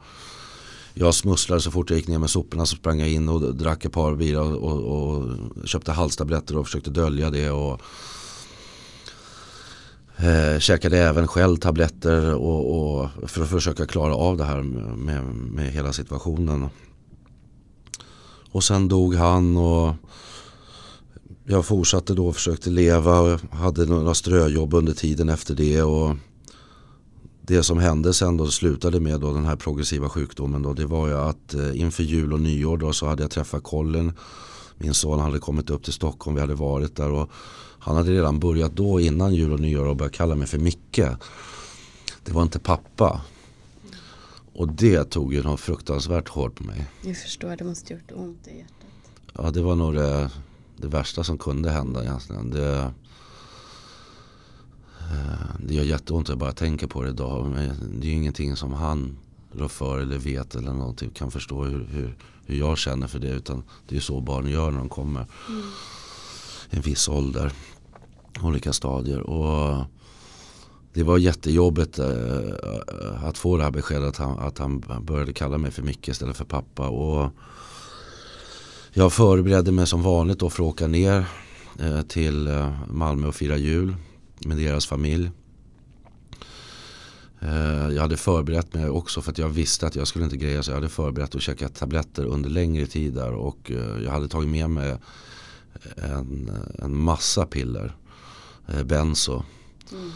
jag 0.94 1.16
smusslade 1.16 1.62
så 1.62 1.72
fort 1.72 1.90
jag 1.90 1.98
gick 1.98 2.08
ner 2.08 2.20
med 2.20 2.30
soporna 2.30 2.66
så 2.66 2.76
sprang 2.76 3.00
jag 3.00 3.10
in 3.10 3.30
och 3.30 3.56
drack 3.56 3.86
ett 3.86 3.94
par 3.94 4.16
bira 4.16 4.42
och, 4.42 4.84
och, 4.84 5.18
och 5.18 5.68
köpte 5.68 5.92
halstabletter 5.92 6.58
och 6.58 6.66
försökte 6.66 6.90
dölja 6.90 7.30
det. 7.30 7.52
Och, 7.52 7.82
Eh, 10.18 10.60
käkade 10.60 10.98
även 10.98 11.28
själv 11.28 11.58
tabletter 11.58 12.36
och, 12.36 13.00
och, 13.00 13.10
för 13.30 13.44
att 13.44 13.50
försöka 13.50 13.86
klara 13.86 14.16
av 14.16 14.38
det 14.38 14.44
här 14.44 14.62
med, 14.62 15.24
med 15.26 15.72
hela 15.72 15.94
situationen. 15.94 16.70
Och 18.56 18.64
sen 18.64 18.88
dog 18.88 19.16
han 19.16 19.58
och 19.58 19.96
jag 21.46 21.66
fortsatte 21.66 22.14
då 22.14 22.28
och 22.28 22.36
försökte 22.36 22.70
leva 22.70 23.20
och 23.20 23.40
hade 23.52 23.86
några 23.86 24.14
ströjobb 24.14 24.74
under 24.74 24.94
tiden 24.94 25.30
efter 25.30 25.56
det. 25.56 25.82
Och 25.82 26.16
det 27.42 27.64
som 27.64 27.80
hände 27.80 28.14
sen 28.14 28.38
då 28.38 28.48
slutade 28.48 29.00
med 29.00 29.20
då 29.20 29.34
den 29.34 29.46
här 29.46 29.56
progressiva 29.56 30.10
sjukdomen 30.10 30.62
då 30.62 30.74
det 30.74 30.86
var 30.86 31.08
ju 31.08 31.14
att 31.14 31.54
eh, 31.54 31.80
inför 31.80 32.04
jul 32.04 32.34
och 32.34 32.40
nyår 32.40 32.78
då 32.78 32.94
så 32.94 33.08
hade 33.08 33.24
jag 33.24 33.32
träffat 33.32 33.64
Colin. 33.64 34.14
Min 34.78 34.94
son 34.94 35.20
hade 35.20 35.40
kommit 35.40 35.70
upp 35.70 35.84
till 35.84 35.94
Stockholm, 35.94 36.36
vi 36.36 36.42
hade 36.42 36.56
varit 36.56 36.96
där 36.96 37.12
och 37.12 37.30
han 37.80 37.96
hade 37.96 38.12
redan 38.12 38.40
börjat 38.40 38.76
då 38.76 39.00
innan 39.00 39.36
jul 39.36 39.54
och 39.54 39.60
nyår 39.60 39.86
och 39.86 39.96
börjat 39.96 40.14
kalla 40.14 40.36
mig 40.36 40.48
för 40.48 40.58
Micke. 40.58 41.02
Det 42.24 42.32
var 42.32 42.42
inte 42.42 42.60
pappa. 42.60 43.22
Och 44.56 44.68
det 44.68 45.04
tog 45.04 45.34
ju 45.34 45.44
något 45.44 45.60
fruktansvärt 45.60 46.30
hårt 46.30 46.56
på 46.56 46.64
mig. 46.64 46.86
Jag 47.02 47.18
förstår, 47.18 47.56
det 47.56 47.64
måste 47.64 47.94
gjort 47.94 48.12
ont 48.12 48.48
i 48.48 48.58
hjärtat. 48.58 48.86
Ja, 49.34 49.52
det 49.52 49.62
var 49.62 49.76
nog 49.76 49.96
det, 49.96 50.32
det 50.78 50.88
värsta 50.88 51.24
som 51.24 51.38
kunde 51.38 51.72
hända 51.72 52.04
egentligen. 52.04 52.50
Det, 52.50 52.92
eh, 55.00 55.56
det 55.60 55.74
gör 55.74 55.84
jätteont 55.84 56.30
att 56.30 56.38
bara 56.38 56.52
tänka 56.52 56.88
på 56.88 57.04
det 57.04 57.10
idag. 57.10 57.48
Men 57.50 58.00
det 58.00 58.08
är 58.08 58.10
ju 58.10 58.16
ingenting 58.16 58.56
som 58.56 58.74
han 58.74 59.18
rår 59.52 59.68
för 59.68 60.00
eller 60.00 60.18
vet 60.18 60.56
eller 60.56 60.74
någonting. 60.74 61.10
Kan 61.10 61.32
förstå 61.32 61.64
hur, 61.64 61.86
hur, 61.86 62.18
hur 62.46 62.56
jag 62.56 62.78
känner 62.78 63.08
för 63.08 63.20
det. 63.20 63.30
Utan 63.30 63.64
det 63.88 63.96
är 63.96 64.00
så 64.00 64.22
barn 64.22 64.50
gör 64.50 64.72
när 64.72 64.78
de 64.78 64.90
kommer. 64.90 65.26
Mm. 65.50 65.64
En 66.70 66.82
viss 66.82 67.08
ålder. 67.08 67.54
Olika 68.42 68.74
stadier. 68.74 69.20
Och 69.20 69.86
det 70.96 71.04
var 71.04 71.18
jättejobbigt 71.18 72.00
eh, 72.00 72.08
eh, 72.08 73.24
att 73.24 73.38
få 73.38 73.58
det 73.58 73.64
här 73.64 73.72
beskedet 73.72 74.08
att 74.08 74.18
han, 74.18 74.40
att 74.40 74.58
han 74.58 74.80
började 75.02 75.34
kalla 75.34 75.58
mig 75.58 75.72
för 75.72 75.82
Micke 75.82 76.08
istället 76.08 76.38
för 76.38 76.46
pappa. 76.46 76.88
Och 76.88 77.32
jag 78.92 79.14
förberedde 79.14 79.72
mig 79.72 79.88
som 79.88 80.04
vanligt 80.04 80.40
då 80.40 80.50
för 80.50 80.64
att 80.64 80.70
åka 80.70 80.88
ner 80.88 81.26
eh, 81.80 82.02
till 82.02 82.48
eh, 82.48 82.72
Malmö 82.90 83.28
och 83.28 83.36
fira 83.36 83.58
jul 83.58 83.96
med 84.40 84.58
deras 84.58 84.86
familj. 84.86 85.32
Eh, 87.40 87.90
jag 87.90 88.02
hade 88.02 88.18
förberett 88.18 88.74
mig 88.74 88.90
också 88.90 89.22
för 89.22 89.32
att 89.32 89.38
jag 89.38 89.50
visste 89.50 89.88
att 89.88 89.96
jag 89.96 90.08
skulle 90.08 90.26
inte 90.26 90.38
greja 90.38 90.64
så 90.64 90.72
jag 90.72 90.76
hade 90.76 90.90
förberett 90.90 91.36
att 91.36 91.42
käka 91.42 91.70
tabletter 91.70 92.26
under 92.26 92.50
längre 92.50 92.88
tid 92.88 93.14
där 93.14 93.34
och 93.34 93.72
jag 94.04 94.12
hade 94.12 94.28
tagit 94.28 94.50
med 94.50 94.70
mig 94.70 94.98
en, 95.96 96.52
en 96.80 96.96
massa 96.98 97.46
piller. 97.46 97.96
Benzo. 98.86 99.44
Mm. 99.92 100.12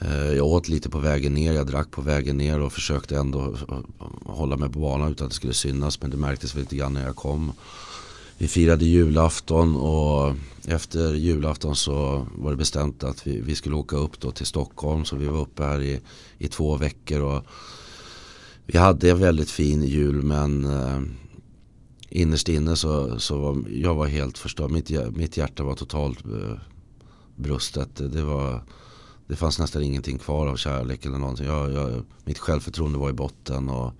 Eh, 0.00 0.32
jag 0.32 0.46
åt 0.46 0.68
lite 0.68 0.90
på 0.90 0.98
vägen 0.98 1.34
ner, 1.34 1.52
jag 1.52 1.66
drack 1.66 1.90
på 1.90 2.02
vägen 2.02 2.36
ner 2.36 2.60
och 2.60 2.72
försökte 2.72 3.16
ändå 3.16 3.56
eh, 3.68 3.78
hålla 4.24 4.56
mig 4.56 4.68
på 4.68 4.78
banan 4.78 5.10
utan 5.10 5.24
att 5.24 5.30
det 5.30 5.36
skulle 5.36 5.54
synas. 5.54 6.00
Men 6.00 6.10
det 6.10 6.16
märktes 6.16 6.54
lite 6.54 6.76
grann 6.76 6.92
när 6.92 7.06
jag 7.06 7.16
kom. 7.16 7.52
Vi 8.38 8.48
firade 8.48 8.84
julafton 8.84 9.76
och 9.76 10.34
efter 10.66 11.14
julafton 11.14 11.76
så 11.76 12.26
var 12.34 12.50
det 12.50 12.56
bestämt 12.56 13.04
att 13.04 13.26
vi, 13.26 13.40
vi 13.40 13.54
skulle 13.54 13.76
åka 13.76 13.96
upp 13.96 14.20
då 14.20 14.30
till 14.30 14.46
Stockholm. 14.46 15.04
Så 15.04 15.16
vi 15.16 15.26
var 15.26 15.40
uppe 15.40 15.64
här 15.64 15.80
i, 15.80 16.00
i 16.38 16.48
två 16.48 16.76
veckor. 16.76 17.20
Och 17.20 17.44
vi 18.66 18.78
hade 18.78 19.10
en 19.10 19.18
väldigt 19.18 19.50
fin 19.50 19.82
jul 19.82 20.22
men 20.22 20.64
eh, 20.64 21.00
innerst 22.08 22.48
inne 22.48 22.76
så, 22.76 23.20
så 23.20 23.38
var 23.38 23.64
jag 23.70 23.94
var 23.94 24.06
helt 24.06 24.38
förstörd. 24.38 24.70
Mitt, 24.70 25.16
mitt 25.16 25.36
hjärta 25.36 25.62
var 25.62 25.74
totalt 25.74 26.24
eh, 26.24 26.58
brustet. 27.36 27.90
Det 27.96 28.22
var 28.22 28.62
det 29.32 29.36
fanns 29.36 29.58
nästan 29.58 29.82
ingenting 29.82 30.18
kvar 30.18 30.46
av 30.46 30.56
kärlek 30.56 31.06
eller 31.06 31.18
någonting. 31.18 31.46
Jag, 31.46 31.72
jag, 31.72 32.02
mitt 32.24 32.38
självförtroende 32.38 32.98
var 32.98 33.10
i 33.10 33.12
botten. 33.12 33.68
Och 33.68 33.92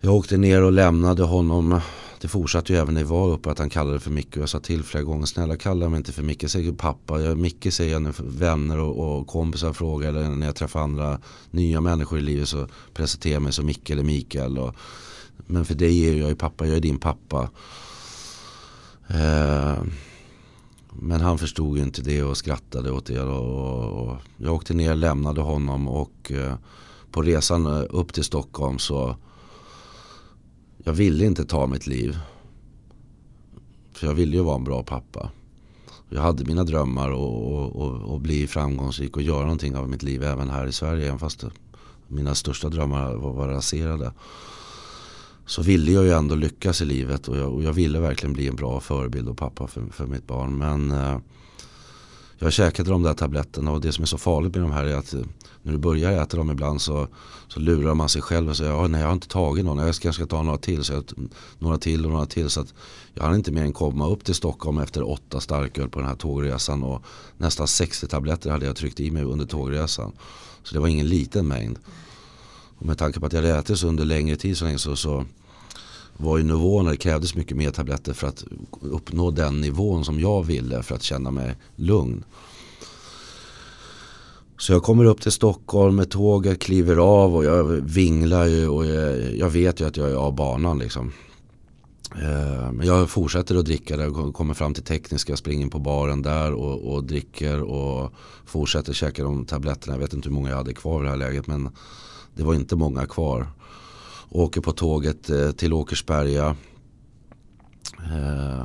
jag 0.00 0.14
åkte 0.14 0.36
ner 0.36 0.62
och 0.62 0.72
lämnade 0.72 1.22
honom. 1.22 1.80
Det 2.20 2.28
fortsatte 2.28 2.72
ju 2.72 2.78
även 2.78 2.94
när 2.94 3.00
jag 3.00 3.08
var 3.08 3.28
uppe 3.28 3.50
att 3.50 3.58
han 3.58 3.70
kallade 3.70 4.00
för 4.00 4.10
Micke. 4.10 4.36
Jag 4.36 4.48
sa 4.48 4.60
till 4.60 4.82
flera 4.82 5.04
gånger, 5.04 5.26
snälla 5.26 5.56
kalla 5.56 5.88
mig 5.88 5.96
inte 5.96 6.12
för 6.12 6.22
Micke. 6.22 6.50
Säg 6.50 6.72
pappa. 6.72 7.20
Jag, 7.20 7.38
Micke 7.38 7.72
säger 7.72 7.92
jag 7.92 8.02
när 8.02 8.14
vänner 8.18 8.78
och, 8.78 9.20
och 9.20 9.26
kompisar 9.26 9.72
frågar. 9.72 10.08
Eller 10.08 10.28
när 10.28 10.46
jag 10.46 10.56
träffar 10.56 10.80
andra 10.80 11.20
nya 11.50 11.80
människor 11.80 12.18
i 12.18 12.22
livet 12.22 12.48
så 12.48 12.68
presenterar 12.94 13.34
jag 13.34 13.42
mig 13.42 13.52
som 13.52 13.66
Micke 13.66 13.90
eller 13.90 14.02
Mikael. 14.02 14.58
Och, 14.58 14.74
men 15.36 15.64
för 15.64 15.74
dig 15.74 16.08
är 16.08 16.14
jag 16.14 16.28
ju 16.28 16.36
pappa, 16.36 16.66
jag 16.66 16.76
är 16.76 16.80
din 16.80 16.98
pappa. 16.98 17.48
Eh, 19.08 19.82
men 20.94 21.20
han 21.20 21.38
förstod 21.38 21.76
ju 21.76 21.82
inte 21.82 22.02
det 22.02 22.22
och 22.22 22.36
skrattade 22.36 22.90
åt 22.90 23.06
det. 23.06 23.22
Och, 23.22 24.08
och 24.08 24.16
jag 24.36 24.54
åkte 24.54 24.74
ner, 24.74 24.94
lämnade 24.94 25.40
honom 25.40 25.88
och 25.88 26.32
eh, 26.32 26.54
på 27.10 27.22
resan 27.22 27.66
eh, 27.66 27.84
upp 27.90 28.12
till 28.12 28.24
Stockholm 28.24 28.78
så 28.78 29.16
jag 30.84 30.92
ville 30.92 31.26
inte 31.26 31.44
ta 31.44 31.66
mitt 31.66 31.86
liv. 31.86 32.18
För 33.92 34.06
jag 34.06 34.14
ville 34.14 34.36
ju 34.36 34.42
vara 34.42 34.56
en 34.56 34.64
bra 34.64 34.82
pappa. 34.82 35.30
Jag 36.08 36.22
hade 36.22 36.44
mina 36.44 36.64
drömmar 36.64 37.10
och, 37.10 37.72
och, 37.76 38.12
och, 38.12 38.20
bli 38.20 38.46
framgångsrik 38.46 39.16
och 39.16 39.22
göra 39.22 39.42
någonting 39.42 39.76
av 39.76 39.88
mitt 39.88 40.02
liv 40.02 40.22
även 40.22 40.50
här 40.50 40.66
i 40.66 40.72
Sverige. 40.72 41.06
Även 41.06 41.18
fast 41.18 41.44
mina 42.08 42.34
största 42.34 42.68
drömmar 42.68 43.14
var, 43.14 43.32
var 43.32 43.48
raserade. 43.48 44.12
Så 45.46 45.62
ville 45.62 45.92
jag 45.92 46.04
ju 46.04 46.10
ändå 46.10 46.34
lyckas 46.34 46.80
i 46.80 46.84
livet 46.84 47.28
och 47.28 47.36
jag, 47.36 47.54
och 47.54 47.62
jag 47.62 47.72
ville 47.72 48.00
verkligen 48.00 48.32
bli 48.32 48.48
en 48.48 48.56
bra 48.56 48.80
förebild 48.80 49.28
och 49.28 49.38
pappa 49.38 49.66
för, 49.66 49.86
för 49.92 50.06
mitt 50.06 50.26
barn. 50.26 50.58
Men 50.58 50.90
eh, 50.90 51.18
jag 52.38 52.52
käkade 52.52 52.90
de 52.90 53.02
där 53.02 53.14
tabletterna 53.14 53.70
och 53.70 53.80
det 53.80 53.92
som 53.92 54.02
är 54.02 54.06
så 54.06 54.18
farligt 54.18 54.54
med 54.54 54.62
de 54.62 54.72
här 54.72 54.84
är 54.84 54.96
att 54.96 55.14
eh, 55.14 55.20
när 55.62 55.72
du 55.72 55.78
börjar 55.78 56.22
äta 56.22 56.36
dem 56.36 56.50
ibland 56.50 56.80
så, 56.80 57.08
så 57.48 57.60
lurar 57.60 57.94
man 57.94 58.08
sig 58.08 58.22
själv 58.22 58.48
och 58.48 58.56
säger 58.56 58.70
ja, 58.70 58.86
nej 58.86 59.00
jag 59.00 59.08
har 59.08 59.14
inte 59.14 59.28
tagit 59.28 59.64
någon, 59.64 59.86
jag 59.86 59.94
ska, 59.94 60.08
jag 60.08 60.14
ska 60.14 60.26
ta 60.26 60.42
några 60.42 60.58
till. 60.58 60.84
Så 60.84 60.92
jag, 60.92 61.04
några 61.58 61.78
till 61.78 62.06
och 62.06 62.12
några 62.12 62.26
till. 62.26 62.50
Så 62.50 62.60
att 62.60 62.74
jag 63.14 63.24
hann 63.24 63.34
inte 63.34 63.52
mer 63.52 63.62
än 63.62 63.72
komma 63.72 64.08
upp 64.08 64.24
till 64.24 64.34
Stockholm 64.34 64.78
efter 64.78 65.10
åtta 65.10 65.40
starköl 65.40 65.88
på 65.88 65.98
den 65.98 66.08
här 66.08 66.16
tågresan 66.16 66.82
och 66.82 67.02
nästan 67.38 67.68
60 67.68 68.06
tabletter 68.06 68.50
hade 68.50 68.66
jag 68.66 68.76
tryckt 68.76 69.00
i 69.00 69.10
mig 69.10 69.22
under 69.22 69.46
tågresan. 69.46 70.12
Så 70.62 70.74
det 70.74 70.80
var 70.80 70.88
ingen 70.88 71.08
liten 71.08 71.48
mängd. 71.48 71.78
Och 72.82 72.88
med 72.88 72.98
tanke 72.98 73.20
på 73.20 73.26
att 73.26 73.32
jag 73.32 73.42
hade 73.42 73.58
ätit 73.58 73.78
så 73.78 73.88
under 73.88 74.04
längre 74.04 74.36
tid 74.36 74.56
så, 74.56 74.64
länge 74.64 74.78
så, 74.78 74.96
så 74.96 75.24
var 76.16 76.38
ju 76.38 76.44
nivån, 76.44 76.84
det 76.84 76.96
krävdes 76.96 77.34
mycket 77.34 77.56
mer 77.56 77.70
tabletter 77.70 78.12
för 78.12 78.26
att 78.26 78.44
uppnå 78.80 79.30
den 79.30 79.60
nivån 79.60 80.04
som 80.04 80.20
jag 80.20 80.42
ville 80.42 80.82
för 80.82 80.94
att 80.94 81.02
känna 81.02 81.30
mig 81.30 81.56
lugn. 81.76 82.24
Så 84.58 84.72
jag 84.72 84.82
kommer 84.82 85.04
upp 85.04 85.20
till 85.20 85.32
Stockholm 85.32 85.96
med 85.96 86.10
tåget, 86.10 86.62
kliver 86.62 86.96
av 86.96 87.36
och 87.36 87.44
jag 87.44 87.64
vinglar 87.64 88.46
ju 88.46 88.68
och 88.68 88.86
jag, 88.86 89.36
jag 89.36 89.50
vet 89.50 89.80
ju 89.80 89.86
att 89.86 89.96
jag 89.96 90.10
är 90.10 90.14
av 90.14 90.34
banan 90.34 90.78
liksom. 90.78 91.12
Eh, 92.14 92.72
men 92.72 92.86
jag 92.86 93.10
fortsätter 93.10 93.56
att 93.56 93.64
dricka 93.64 93.96
där, 93.96 94.32
kommer 94.32 94.54
fram 94.54 94.74
till 94.74 94.82
tekniska, 94.82 95.36
springer 95.36 95.62
in 95.62 95.70
på 95.70 95.78
baren 95.78 96.22
där 96.22 96.52
och, 96.52 96.94
och 96.94 97.04
dricker 97.04 97.60
och 97.62 98.12
fortsätter 98.44 98.92
käka 98.92 99.22
de 99.22 99.44
tabletterna. 99.44 99.94
Jag 99.94 100.00
vet 100.00 100.12
inte 100.12 100.28
hur 100.28 100.34
många 100.34 100.50
jag 100.50 100.56
hade 100.56 100.74
kvar 100.74 101.00
i 101.00 101.04
det 101.04 101.10
här 101.10 101.16
läget 101.16 101.46
men 101.46 101.70
det 102.34 102.42
var 102.42 102.54
inte 102.54 102.76
många 102.76 103.06
kvar. 103.06 103.46
Åker 104.28 104.60
på 104.60 104.72
tåget 104.72 105.30
eh, 105.30 105.50
till 105.50 105.72
Åkersberga. 105.72 106.56
Eh, 107.98 108.64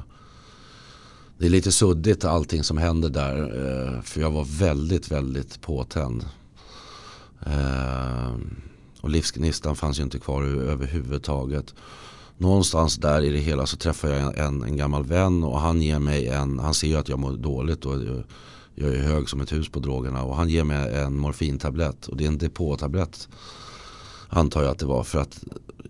det 1.37 1.45
är 1.45 1.49
lite 1.49 1.71
suddigt 1.71 2.25
allting 2.25 2.63
som 2.63 2.77
händer 2.77 3.09
där. 3.09 3.37
Eh, 3.37 4.01
för 4.01 4.21
jag 4.21 4.31
var 4.31 4.43
väldigt, 4.59 5.11
väldigt 5.11 5.61
påtänd. 5.61 6.25
Eh, 7.45 8.35
och 9.01 9.09
livsgnistan 9.09 9.75
fanns 9.75 9.99
ju 9.99 10.03
inte 10.03 10.19
kvar 10.19 10.43
överhuvudtaget. 10.43 11.75
Någonstans 12.37 12.95
där 12.97 13.21
i 13.21 13.29
det 13.29 13.39
hela 13.39 13.65
så 13.65 13.77
träffar 13.77 14.09
jag 14.09 14.37
en, 14.37 14.63
en 14.63 14.77
gammal 14.77 15.03
vän 15.03 15.43
och 15.43 15.59
han 15.59 15.81
ger 15.81 15.99
mig 15.99 16.27
en, 16.27 16.59
han 16.59 16.73
ser 16.73 16.87
ju 16.87 16.95
att 16.95 17.09
jag 17.09 17.19
mår 17.19 17.31
dåligt 17.31 17.85
och 17.85 17.95
jag 18.75 18.95
är 18.95 19.03
hög 19.03 19.29
som 19.29 19.41
ett 19.41 19.51
hus 19.51 19.69
på 19.69 19.79
drogerna 19.79 20.23
och 20.23 20.35
han 20.35 20.49
ger 20.49 20.63
mig 20.63 20.95
en 20.95 21.17
morfintablett 21.17 22.07
och 22.07 22.17
det 22.17 22.23
är 22.23 22.27
en 22.27 22.37
depåtablett 22.37 23.27
Antar 24.29 24.63
jag 24.63 24.71
att 24.71 24.79
det 24.79 24.85
var 24.85 25.03
för 25.03 25.19
att 25.19 25.43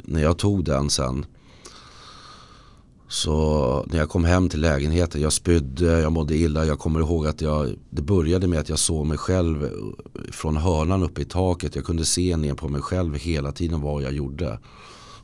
när 0.04 0.22
jag 0.22 0.38
tog 0.38 0.64
den 0.64 0.89
sen 0.89 1.26
så 3.10 3.86
när 3.88 3.98
jag 3.98 4.10
kom 4.10 4.24
hem 4.24 4.50
till 4.50 4.62
lägenheten, 4.62 5.22
jag 5.22 5.34
spydde, 5.34 6.00
jag 6.00 6.12
mådde 6.12 6.36
illa. 6.36 6.66
Jag 6.66 6.80
kommer 6.80 7.00
ihåg 7.00 7.28
att 7.28 7.41
jag, 7.41 7.76
det 7.89 8.02
började 8.02 8.48
med 8.48 8.60
att 8.60 8.70
jag 8.70 8.80
såg 8.80 9.06
mig 9.06 9.18
själv 9.18 9.70
från 10.32 10.58
hörnan 10.58 11.04
uppe 11.04 11.22
i 11.22 11.26
taket. 11.26 11.76
Jag 11.76 11.86
kunde 11.86 12.06
se 12.06 12.38
ner 12.38 12.54
på 12.54 12.70
mig 12.70 12.82
själv 12.82 13.16
hela 13.16 13.52
tiden 13.52 13.82
vad 13.82 14.04
jag 14.04 14.14
gjorde. 14.14 14.60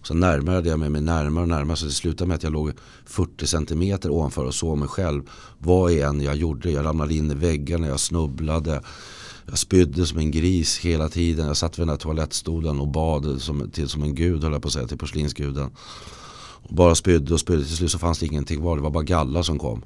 Sen 0.03 0.19
närmade 0.19 0.69
jag 0.69 0.79
mig 0.79 1.01
närmare 1.01 1.43
och 1.43 1.49
närmare 1.49 1.77
så 1.77 1.85
det 1.85 1.91
slutade 1.91 2.27
med 2.27 2.35
att 2.35 2.43
jag 2.43 2.53
låg 2.53 2.71
40 3.05 3.47
centimeter 3.47 4.11
ovanför 4.11 4.45
och 4.45 4.55
såg 4.55 4.77
mig 4.77 4.87
själv. 4.87 5.29
Vad 5.57 5.91
än 5.91 6.21
jag 6.21 6.35
gjorde. 6.35 6.71
Jag 6.71 6.85
ramlade 6.85 7.13
in 7.13 7.31
i 7.31 7.35
väggarna, 7.35 7.87
jag 7.87 7.99
snubblade. 7.99 8.81
Jag 9.45 9.57
spydde 9.57 10.05
som 10.05 10.17
en 10.17 10.31
gris 10.31 10.79
hela 10.79 11.09
tiden. 11.09 11.47
Jag 11.47 11.57
satt 11.57 11.79
vid 11.79 11.81
den 11.81 11.89
här 11.89 11.97
toalettstolen 11.97 12.79
och 12.79 12.87
bad 12.87 13.41
som, 13.41 13.69
till, 13.71 13.89
som 13.89 14.03
en 14.03 14.15
gud 14.15 14.43
höll 14.43 14.53
jag 14.53 14.61
på 14.61 14.67
att 14.67 14.73
säga, 14.73 14.87
till 14.87 14.97
porslinsguden. 14.97 15.69
Och 16.63 16.75
bara 16.75 16.95
spydde 16.95 17.33
och 17.33 17.39
spydde. 17.39 17.65
Till 17.65 17.77
slut 17.77 17.91
så 17.91 17.99
fanns 17.99 18.19
det 18.19 18.25
ingenting 18.25 18.59
kvar. 18.59 18.75
Det 18.75 18.83
var 18.83 18.89
bara 18.89 19.03
galla 19.03 19.43
som 19.43 19.59
kom. 19.59 19.81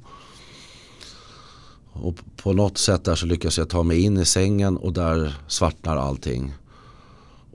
Och 1.92 2.14
på 2.36 2.52
något 2.52 2.78
sätt 2.78 3.04
där 3.04 3.14
så 3.14 3.26
lyckas 3.26 3.58
jag 3.58 3.68
ta 3.68 3.82
mig 3.82 4.00
in 4.00 4.16
i 4.16 4.24
sängen 4.24 4.76
och 4.76 4.92
där 4.92 5.34
svartnar 5.46 5.96
allting. 5.96 6.54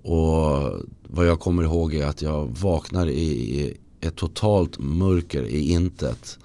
Och 0.03 0.81
vad 1.07 1.27
jag 1.27 1.39
kommer 1.39 1.63
ihåg 1.63 1.93
är 1.93 2.05
att 2.05 2.21
jag 2.21 2.47
vaknar 2.61 3.07
i 3.07 3.77
ett 4.01 4.15
totalt 4.15 4.79
mörker 4.79 5.43
i 5.43 5.71
intet. 5.71 6.37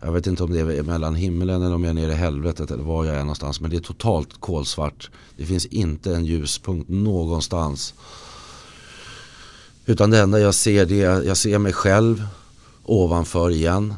Jag 0.00 0.12
vet 0.12 0.26
inte 0.26 0.42
om 0.42 0.52
det 0.52 0.60
är 0.60 0.82
mellan 0.82 1.14
himlen 1.14 1.62
eller 1.62 1.74
om 1.74 1.84
jag 1.84 1.90
är 1.90 1.94
nere 1.94 2.12
i 2.12 2.14
helvetet 2.14 2.70
eller 2.70 2.82
var 2.82 3.04
jag 3.04 3.16
är 3.16 3.20
någonstans. 3.20 3.60
Men 3.60 3.70
det 3.70 3.76
är 3.76 3.80
totalt 3.80 4.40
kolsvart. 4.40 5.10
Det 5.36 5.46
finns 5.46 5.66
inte 5.66 6.14
en 6.14 6.24
ljuspunkt 6.24 6.88
någonstans. 6.88 7.94
Utan 9.86 10.10
det 10.10 10.18
enda 10.18 10.40
jag 10.40 10.54
ser 10.54 10.86
det 10.86 11.02
är, 11.02 11.22
jag 11.22 11.36
ser 11.36 11.58
mig 11.58 11.72
själv 11.72 12.26
ovanför 12.84 13.50
igen. 13.50 13.94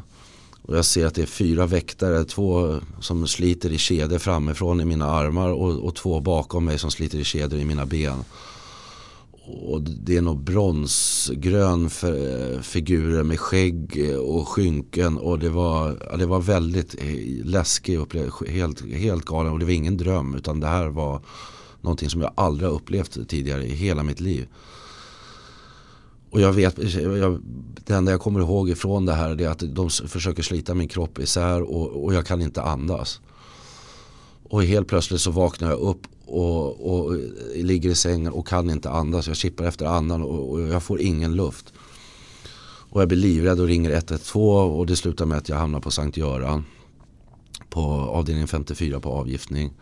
Och 0.62 0.76
jag 0.76 0.84
ser 0.84 1.06
att 1.06 1.14
det 1.14 1.22
är 1.22 1.26
fyra 1.26 1.66
väktare, 1.66 2.24
två 2.24 2.80
som 3.00 3.26
sliter 3.26 3.72
i 3.72 3.78
kedjor 3.78 4.18
framifrån 4.18 4.80
i 4.80 4.84
mina 4.84 5.06
armar 5.06 5.48
och, 5.48 5.84
och 5.84 5.94
två 5.94 6.20
bakom 6.20 6.64
mig 6.64 6.78
som 6.78 6.90
sliter 6.90 7.18
i 7.18 7.24
kedjor 7.24 7.60
i 7.60 7.64
mina 7.64 7.86
ben 7.86 8.24
och 9.46 9.82
det 9.82 10.16
är 10.16 10.22
nog 10.22 10.40
bronsgrön 10.40 11.84
eh, 11.84 12.60
figurer 12.60 13.22
med 13.22 13.40
skägg 13.40 14.10
eh, 14.10 14.16
och 14.16 14.48
skynken 14.48 15.18
och 15.18 15.38
det 15.38 15.48
var, 15.48 16.16
det 16.18 16.26
var 16.26 16.40
väldigt 16.40 16.94
eh, 16.98 17.44
läskig 17.44 17.98
upplevelse, 17.98 18.50
helt, 18.50 18.92
helt 18.94 19.24
galen 19.24 19.52
och 19.52 19.58
det 19.58 19.64
var 19.64 19.72
ingen 19.72 19.96
dröm 19.96 20.34
utan 20.34 20.60
det 20.60 20.66
här 20.66 20.86
var 20.86 21.20
någonting 21.80 22.10
som 22.10 22.20
jag 22.20 22.32
aldrig 22.34 22.68
har 22.68 22.76
upplevt 22.76 23.28
tidigare 23.28 23.66
i 23.66 23.74
hela 23.74 24.02
mitt 24.02 24.20
liv. 24.20 24.48
Och 26.30 26.40
jag 26.40 26.52
vet, 26.52 26.94
jag, 26.94 27.40
det 27.86 27.94
enda 27.94 28.12
jag 28.12 28.20
kommer 28.20 28.40
ihåg 28.40 28.70
ifrån 28.70 29.06
det 29.06 29.12
här 29.12 29.40
är 29.40 29.48
att 29.48 29.62
de 29.74 29.90
försöker 29.90 30.42
slita 30.42 30.74
min 30.74 30.88
kropp 30.88 31.18
isär 31.18 31.62
och, 31.62 32.04
och 32.04 32.14
jag 32.14 32.26
kan 32.26 32.42
inte 32.42 32.62
andas. 32.62 33.20
Och 34.44 34.64
helt 34.64 34.88
plötsligt 34.88 35.20
så 35.20 35.30
vaknar 35.30 35.70
jag 35.70 35.78
upp 35.80 36.06
och, 36.32 36.94
och 36.94 37.16
ligger 37.54 37.90
i 37.90 37.94
sängen 37.94 38.32
och 38.32 38.46
kan 38.46 38.70
inte 38.70 38.90
andas. 38.90 39.26
Jag 39.26 39.36
kippar 39.36 39.64
efter 39.64 39.86
andan 39.86 40.22
och, 40.22 40.50
och 40.50 40.60
jag 40.60 40.82
får 40.82 41.00
ingen 41.00 41.36
luft. 41.36 41.72
Och 42.92 43.00
jag 43.00 43.08
blir 43.08 43.18
livrädd 43.18 43.60
och 43.60 43.66
ringer 43.66 43.90
112 43.90 44.72
och 44.72 44.86
det 44.86 44.96
slutar 44.96 45.26
med 45.26 45.38
att 45.38 45.48
jag 45.48 45.56
hamnar 45.56 45.80
på 45.80 45.90
Sankt 45.90 46.16
Göran. 46.16 46.64
På 47.70 47.82
avdelning 47.90 48.46
54 48.46 49.00
på 49.00 49.12
avgiftning. 49.12 49.72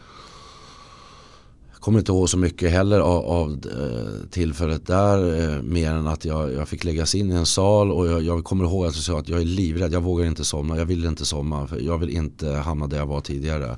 Jag 1.72 1.80
kommer 1.80 1.98
inte 1.98 2.12
ihåg 2.12 2.28
så 2.28 2.38
mycket 2.38 2.70
heller 2.70 3.01
av, 3.01 3.24
av 3.24 3.51
eh, 3.51 4.30
tillfället 4.30 4.86
där. 4.86 5.40
Eh, 5.40 5.62
mer 5.62 5.90
än 5.90 6.07
att 6.07 6.24
jag, 6.24 6.53
jag 6.53 6.68
fick 6.68 6.84
läggas 6.84 7.14
in 7.14 7.32
i 7.32 7.34
en 7.34 7.46
sal 7.46 7.92
och 7.92 8.07
jag, 8.07 8.22
jag 8.22 8.44
kommer 8.44 8.64
ihåg 8.64 8.86
att 8.86 8.94
jag 8.94 9.05
sa 9.05 9.18
att 9.18 9.28
jag 9.28 9.40
är 9.40 9.44
livrädd. 9.44 9.92
Jag 9.92 10.01
vågar 10.01 10.26
inte 10.26 10.44
somna. 10.44 10.76
Jag 10.78 10.86
vill 10.86 11.05
inte 11.05 11.24
somna. 11.24 11.66
För 11.66 11.80
jag 11.80 11.98
vill 11.98 12.11
inte 12.11 12.51
hamna 12.51 12.86
där 12.86 12.96
jag 12.96 13.07
var 13.07 13.20
tidigare. 13.20 13.76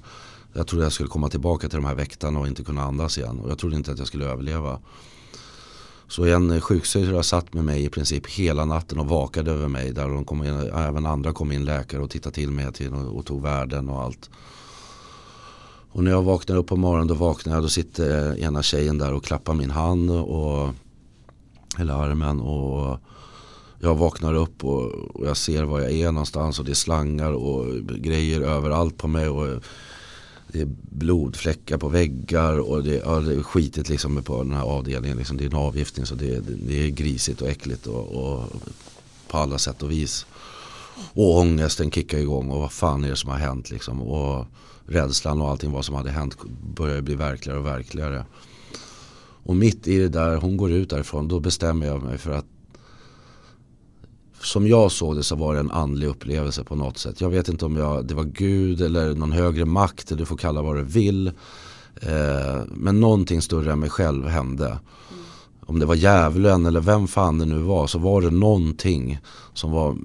Jag 0.52 0.66
trodde 0.66 0.84
jag 0.84 0.92
skulle 0.92 1.08
komma 1.08 1.28
tillbaka 1.28 1.68
till 1.68 1.78
de 1.78 1.84
här 1.84 1.94
väktarna 1.94 2.40
och 2.40 2.46
inte 2.46 2.64
kunna 2.64 2.82
andas 2.82 3.18
igen. 3.18 3.40
Och 3.40 3.50
jag 3.50 3.58
trodde 3.58 3.76
inte 3.76 3.92
att 3.92 3.98
jag 3.98 4.06
skulle 4.06 4.24
överleva. 4.24 4.78
Så 6.08 6.24
en 6.24 6.60
sjuksköterska 6.60 7.22
satt 7.22 7.54
med 7.54 7.64
mig 7.64 7.84
i 7.84 7.88
princip 7.88 8.26
hela 8.26 8.64
natten 8.64 8.98
och 8.98 9.06
vakade 9.06 9.50
över 9.50 9.68
mig. 9.68 9.92
Där 9.92 10.08
de 10.08 10.24
kom 10.24 10.44
in, 10.44 10.54
även 10.74 11.06
andra 11.06 11.32
kom 11.32 11.52
in 11.52 11.64
läkare 11.64 12.02
och 12.02 12.10
tittade 12.10 12.34
till 12.34 12.50
mig 12.50 12.72
till 12.72 12.92
och, 12.92 13.16
och 13.16 13.26
tog 13.26 13.42
värden 13.42 13.88
och 13.88 14.02
allt. 14.02 14.30
Och 15.92 16.04
när 16.04 16.10
jag 16.10 16.22
vaknar 16.22 16.56
upp 16.56 16.66
på 16.66 16.76
morgonen 16.76 17.06
då 17.06 17.14
vaknar 17.14 17.54
jag. 17.54 17.62
Då 17.62 17.68
sitter 17.68 18.38
ena 18.38 18.62
tjejen 18.62 18.98
där 18.98 19.12
och 19.12 19.24
klappar 19.24 19.54
min 19.54 19.70
hand 19.70 20.10
och, 20.10 20.74
eller 21.78 21.94
armen. 21.94 22.40
Och 22.40 22.98
jag 23.78 23.94
vaknar 23.94 24.34
upp 24.34 24.64
och, 24.64 24.82
och 24.92 25.26
jag 25.26 25.36
ser 25.36 25.64
var 25.64 25.80
jag 25.80 25.92
är 25.92 26.12
någonstans. 26.12 26.58
Och 26.58 26.64
det 26.64 26.72
är 26.72 26.74
slangar 26.74 27.32
och 27.32 27.66
grejer 27.84 28.40
överallt 28.40 28.96
på 28.96 29.08
mig. 29.08 29.28
Och 29.28 29.62
det 30.52 30.60
är 30.60 30.68
blodfläckar 30.80 31.78
på 31.78 31.88
väggar 31.88 32.58
och 32.58 32.84
det, 32.84 32.94
ja, 33.04 33.20
det 33.20 33.34
är 33.34 33.42
skitigt 33.42 33.88
liksom 33.88 34.22
på 34.22 34.42
den 34.42 34.54
här 34.54 34.62
avdelningen. 34.62 35.18
Liksom. 35.18 35.36
Det 35.36 35.44
är 35.44 35.50
en 35.50 35.56
avgiftning 35.56 36.06
så 36.06 36.14
det, 36.14 36.40
det 36.40 36.86
är 36.86 36.88
grisigt 36.88 37.42
och 37.42 37.48
äckligt 37.48 37.86
och, 37.86 38.06
och, 38.06 38.52
på 39.28 39.38
alla 39.38 39.58
sätt 39.58 39.82
och 39.82 39.90
vis. 39.90 40.26
Och 41.12 41.38
ångesten 41.38 41.90
kickar 41.90 42.18
igång 42.18 42.50
och 42.50 42.60
vad 42.60 42.72
fan 42.72 43.04
är 43.04 43.08
det 43.08 43.16
som 43.16 43.30
har 43.30 43.38
hänt 43.38 43.70
liksom. 43.70 44.02
Och 44.02 44.46
rädslan 44.86 45.42
och 45.42 45.50
allting 45.50 45.72
vad 45.72 45.84
som 45.84 45.94
hade 45.94 46.10
hänt 46.10 46.36
börjar 46.74 47.00
bli 47.00 47.14
verkligare 47.14 47.58
och 47.58 47.66
verkligare. 47.66 48.24
Och 49.44 49.56
mitt 49.56 49.88
i 49.88 49.98
det 49.98 50.08
där, 50.08 50.36
hon 50.36 50.56
går 50.56 50.72
ut 50.72 50.90
därifrån, 50.90 51.28
då 51.28 51.40
bestämmer 51.40 51.86
jag 51.86 52.02
mig 52.02 52.18
för 52.18 52.30
att 52.30 52.46
som 54.42 54.68
jag 54.68 54.92
såg 54.92 55.16
det 55.16 55.22
så 55.22 55.36
var 55.36 55.54
det 55.54 55.60
en 55.60 55.70
andlig 55.70 56.06
upplevelse 56.06 56.64
på 56.64 56.74
något 56.74 56.98
sätt. 56.98 57.20
Jag 57.20 57.30
vet 57.30 57.48
inte 57.48 57.64
om 57.64 57.76
jag, 57.76 58.06
det 58.06 58.14
var 58.14 58.24
Gud 58.24 58.80
eller 58.80 59.14
någon 59.14 59.32
högre 59.32 59.64
makt, 59.64 60.10
eller 60.10 60.18
du 60.18 60.26
får 60.26 60.36
kalla 60.36 60.62
vad 60.62 60.76
du 60.76 60.82
vill. 60.82 61.26
Eh, 62.02 62.60
men 62.68 63.00
någonting 63.00 63.42
större 63.42 63.72
än 63.72 63.80
mig 63.80 63.90
själv 63.90 64.26
hände. 64.26 64.66
Mm. 64.66 64.80
Om 65.66 65.78
det 65.78 65.86
var 65.86 65.94
djävulen 65.94 66.66
eller 66.66 66.80
vem 66.80 67.08
fan 67.08 67.38
det 67.38 67.44
nu 67.44 67.58
var 67.58 67.86
så 67.86 67.98
var 67.98 68.22
det 68.22 68.30
någonting 68.30 69.18
som 69.54 69.70
var 69.70 69.96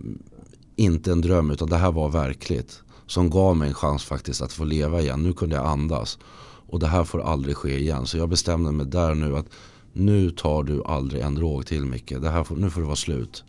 inte 0.75 1.11
en 1.11 1.21
dröm 1.21 1.51
utan 1.51 1.69
det 1.69 1.77
här 1.77 1.91
var 1.91 2.09
verkligt. 2.09 2.81
Som 3.07 3.29
gav 3.29 3.57
mig 3.57 3.67
en 3.67 3.73
chans 3.73 4.03
faktiskt 4.03 4.41
att 4.41 4.53
få 4.53 4.63
leva 4.63 5.01
igen. 5.01 5.23
Nu 5.23 5.33
kunde 5.33 5.55
jag 5.55 5.65
andas. 5.65 6.17
Och 6.69 6.79
det 6.79 6.87
här 6.87 7.03
får 7.03 7.21
aldrig 7.21 7.57
ske 7.57 7.77
igen. 7.77 8.05
Så 8.05 8.17
jag 8.17 8.29
bestämde 8.29 8.71
mig 8.71 8.85
där 8.85 9.15
nu 9.15 9.37
att 9.37 9.45
nu 9.93 10.29
tar 10.29 10.63
du 10.63 10.83
aldrig 10.83 11.21
en 11.21 11.35
drog 11.35 11.65
till 11.65 11.85
Micke. 11.85 12.13
Det 12.21 12.29
här 12.29 12.43
får, 12.43 12.55
nu 12.55 12.69
får 12.69 12.81
det 12.81 12.87
vara 12.87 12.95
slut. 12.95 13.43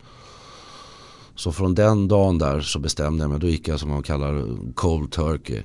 Så 1.39 1.51
från 1.51 1.75
den 1.75 2.07
dagen 2.07 2.37
där 2.37 2.61
så 2.61 2.79
bestämde 2.79 3.23
jag 3.23 3.31
mig. 3.31 3.39
Då 3.39 3.47
gick 3.47 3.67
jag 3.67 3.79
som 3.79 3.89
man 3.89 4.03
kallar 4.03 4.45
cold 4.73 5.11
turkey. 5.11 5.63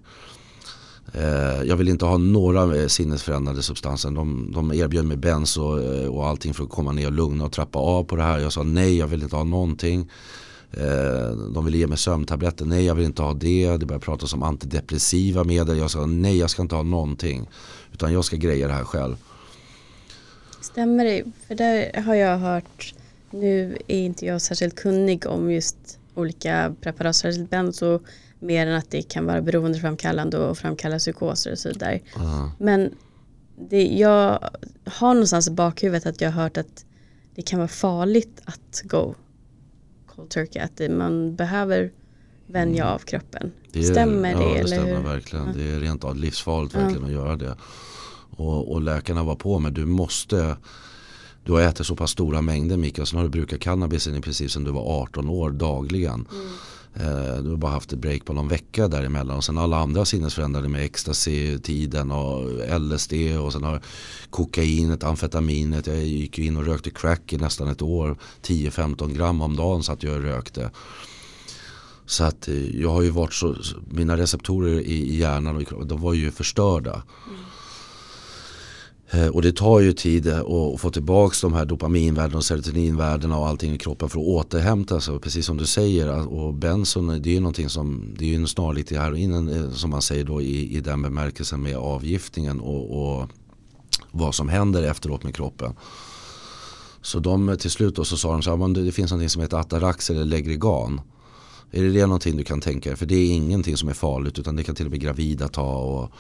Eh, 1.12 1.62
jag 1.62 1.77
vill 1.77 1.89
inte 1.89 2.05
ha 2.05 2.18
några 2.18 2.77
eh, 2.77 2.87
sinnesförändrande 2.87 3.62
substanser. 3.62 4.11
De, 4.11 4.53
de 4.53 4.72
erbjöd 4.72 5.05
mig 5.05 5.16
bens 5.16 5.57
och, 5.57 5.83
eh, 5.83 6.09
och 6.09 6.27
allting 6.27 6.55
för 6.55 6.64
att 6.64 6.70
komma 6.70 6.93
ner 6.93 7.07
och 7.07 7.12
lugna 7.12 7.45
och 7.45 7.53
trappa 7.53 7.79
av 7.79 8.05
på 8.05 8.16
det 8.16 8.22
här. 8.22 8.39
Jag 8.39 8.53
sa 8.53 8.62
nej, 8.62 8.99
jag 8.99 9.07
vill 9.07 9.22
inte 9.22 9.37
ha 9.37 9.45
någonting. 9.45 10.11
Eh, 10.70 11.37
de 11.55 11.64
ville 11.64 11.79
ge 11.79 11.87
mig 11.87 11.99
sömntabletter. 11.99 12.64
Nej, 12.64 12.85
jag 12.85 12.95
vill 12.95 13.05
inte 13.05 13.22
ha 13.22 13.35
det. 13.35 13.77
Det 13.77 13.87
började 13.87 14.05
pratas 14.05 14.35
om 14.35 14.43
antidepressiva 14.43 15.45
medel. 15.45 15.79
Jag 15.79 15.91
sa 15.91 16.07
nej, 16.07 16.39
jag 16.39 16.51
ska 16.51 16.62
inte 16.62 16.75
ha 16.75 16.83
någonting. 16.83 17.49
Utan 17.93 18.12
jag 18.12 18.25
ska 18.25 18.37
greja 18.37 18.66
det 18.66 18.75
här 18.75 18.85
själv. 18.85 19.16
Stämmer 20.61 21.05
det? 21.05 21.25
För 21.49 21.55
där 21.55 22.03
har 22.03 22.14
jag 22.14 22.39
hört, 22.39 22.95
nu 23.35 23.78
är 23.89 23.99
inte 23.99 24.26
jag 24.26 24.43
särskilt 24.43 24.74
kunnig 24.74 25.26
om 25.26 25.53
just 25.53 25.99
olika 26.14 26.74
preparat, 26.80 27.16
särskilt 27.16 27.51
benzo, 27.51 28.01
mer 28.39 28.66
än 28.66 28.74
att 28.74 28.91
det 28.91 29.03
kan 29.03 29.26
vara 29.26 29.43
beroendeframkallande 29.43 30.39
och 30.39 30.59
framkalla 30.59 30.99
psykoser 30.99 31.53
och 31.53 31.59
så 31.59 31.68
vidare. 31.68 32.01
Uh. 32.16 32.49
Men 32.59 32.95
det, 33.57 33.87
jag 33.87 34.51
har 34.85 35.14
någonstans 35.14 35.49
i 35.49 35.51
bakhuvudet 35.51 36.07
att 36.07 36.20
jag 36.20 36.30
har 36.30 36.43
hört 36.43 36.57
att 36.57 36.85
det 37.35 37.43
kan 37.43 37.59
vara 37.59 37.68
farligt 37.68 38.43
att 38.45 38.82
gå 38.85 39.14
cold 40.07 40.30
turkey, 40.30 40.62
att 40.62 40.80
man 40.91 41.37
behöver 41.37 41.93
vänja 42.47 42.82
mm. 42.82 42.95
av 42.95 42.99
kroppen. 42.99 43.53
Det 43.72 43.78
är, 43.78 43.82
stämmer 43.82 44.35
det? 44.35 44.43
Ja, 44.43 44.49
det 44.49 44.59
eller 44.59 44.66
stämmer 44.66 44.97
hur? 44.97 45.03
verkligen. 45.03 45.47
Ja. 45.47 45.53
Det 45.57 45.70
är 45.70 45.80
rent 45.80 46.05
av 46.05 46.16
livsfarligt 46.16 46.74
verkligen 46.74 47.03
ja. 47.03 47.07
att 47.07 47.12
göra 47.12 47.37
det. 47.37 47.57
Och, 48.37 48.72
och 48.72 48.82
läkarna 48.82 49.22
var 49.22 49.35
på 49.35 49.59
mig, 49.59 49.72
du 49.72 49.87
måste 49.87 50.57
du 51.45 51.53
har 51.53 51.61
ätit 51.61 51.86
så 51.86 51.97
pass 51.97 52.11
stora 52.11 52.40
mängder 52.40 52.76
Mikael, 52.76 53.07
sen 53.07 53.16
har 53.16 53.24
du 53.24 53.30
brukat 53.30 53.61
cannabis 53.61 54.07
i 54.07 54.20
princip 54.20 54.51
sedan 54.51 54.64
du 54.64 54.70
var 54.70 55.03
18 55.03 55.28
år 55.28 55.51
dagligen. 55.51 56.28
Mm. 56.32 56.47
Eh, 56.97 57.42
du 57.42 57.51
har 57.51 57.57
bara 57.57 57.72
haft 57.72 57.92
ett 57.92 57.99
break 57.99 58.24
på 58.24 58.32
någon 58.32 58.49
vecka 58.49 58.88
däremellan 58.88 59.36
och 59.36 59.45
sen 59.45 59.59
alla 59.59 59.78
andra 59.78 60.05
sinnesförändringar 60.05 60.68
med 60.68 60.84
ecstasy-tiden 60.84 62.11
och 62.11 62.51
LSD 62.80 63.12
och 63.40 63.53
sen 63.53 63.62
har 63.62 63.80
kokainet, 64.30 65.05
amfetaminet. 65.05 65.86
Jag 65.86 66.05
gick 66.05 66.38
in 66.38 66.57
och 66.57 66.66
rökte 66.66 66.90
crack 66.90 67.32
i 67.32 67.36
nästan 67.36 67.68
ett 67.68 67.82
år. 67.82 68.16
10-15 68.42 69.14
gram 69.14 69.42
om 69.42 69.57
dagen 69.57 69.82
satt 69.82 70.03
jag 70.03 70.14
och 70.14 70.22
rökte. 70.22 70.70
Så 72.07 72.24
att 72.24 72.49
eh, 72.49 72.80
jag 72.80 72.90
har 72.90 73.03
ju 73.03 73.11
varit 73.11 73.34
så, 73.34 73.57
mina 73.90 74.16
receptorer 74.16 74.80
i 74.80 75.16
hjärnan 75.16 75.57
och 75.57 75.66
kroppen, 75.68 75.88
de 75.88 76.01
var 76.01 76.14
ju 76.14 76.30
förstörda. 76.30 77.03
Mm. 77.28 77.40
Eh, 79.14 79.28
och 79.28 79.42
det 79.42 79.52
tar 79.52 79.80
ju 79.80 79.92
tid 79.92 80.28
att 80.28 80.80
få 80.80 80.90
tillbaka 80.90 81.36
de 81.42 81.52
här 81.52 81.64
dopaminvärdena 81.64 82.38
och 82.38 82.44
serotoninvärdena 82.44 83.38
och 83.38 83.48
allting 83.48 83.72
i 83.72 83.78
kroppen 83.78 84.08
för 84.08 84.18
att 84.18 84.26
återhämta 84.26 85.00
sig. 85.00 85.18
Precis 85.18 85.46
som 85.46 85.56
du 85.56 85.66
säger, 85.66 86.28
och 86.28 86.54
benson 86.54 87.06
det 87.22 87.30
är 87.30 87.34
ju 87.34 87.40
någonting 87.40 87.68
som, 87.68 88.14
det 88.18 88.24
är 88.24 88.38
ju 88.38 88.46
snarlikt 88.46 88.92
i 88.92 88.96
heroinen 88.96 89.48
eh, 89.48 89.70
som 89.70 89.90
man 89.90 90.02
säger 90.02 90.24
då 90.24 90.42
i, 90.42 90.76
i 90.76 90.80
den 90.80 91.02
bemärkelsen 91.02 91.62
med 91.62 91.76
avgiftningen 91.76 92.60
och, 92.60 93.18
och 93.18 93.28
vad 94.10 94.34
som 94.34 94.48
händer 94.48 94.82
efteråt 94.82 95.24
med 95.24 95.34
kroppen. 95.34 95.74
Så 97.02 97.18
de 97.18 97.56
till 97.60 97.70
slut 97.70 97.96
då 97.96 98.04
så 98.04 98.16
sa 98.16 98.32
de 98.32 98.42
så 98.42 98.56
här, 98.56 98.84
det 98.84 98.92
finns 98.92 99.10
någonting 99.10 99.28
som 99.28 99.42
heter 99.42 99.56
Atarax 99.56 100.10
eller 100.10 100.24
Legrigan. 100.24 101.00
Är 101.70 101.82
det 101.82 101.90
det 101.90 102.06
någonting 102.06 102.36
du 102.36 102.44
kan 102.44 102.60
tänka 102.60 102.90
dig? 102.90 102.96
För 102.96 103.06
det 103.06 103.14
är 103.14 103.32
ingenting 103.32 103.76
som 103.76 103.88
är 103.88 103.92
farligt 103.92 104.38
utan 104.38 104.56
det 104.56 104.64
kan 104.64 104.74
till 104.74 104.86
och 104.86 104.90
med 104.90 105.00
gravida 105.00 105.48
ta. 105.48 105.76
Och, 105.76 106.12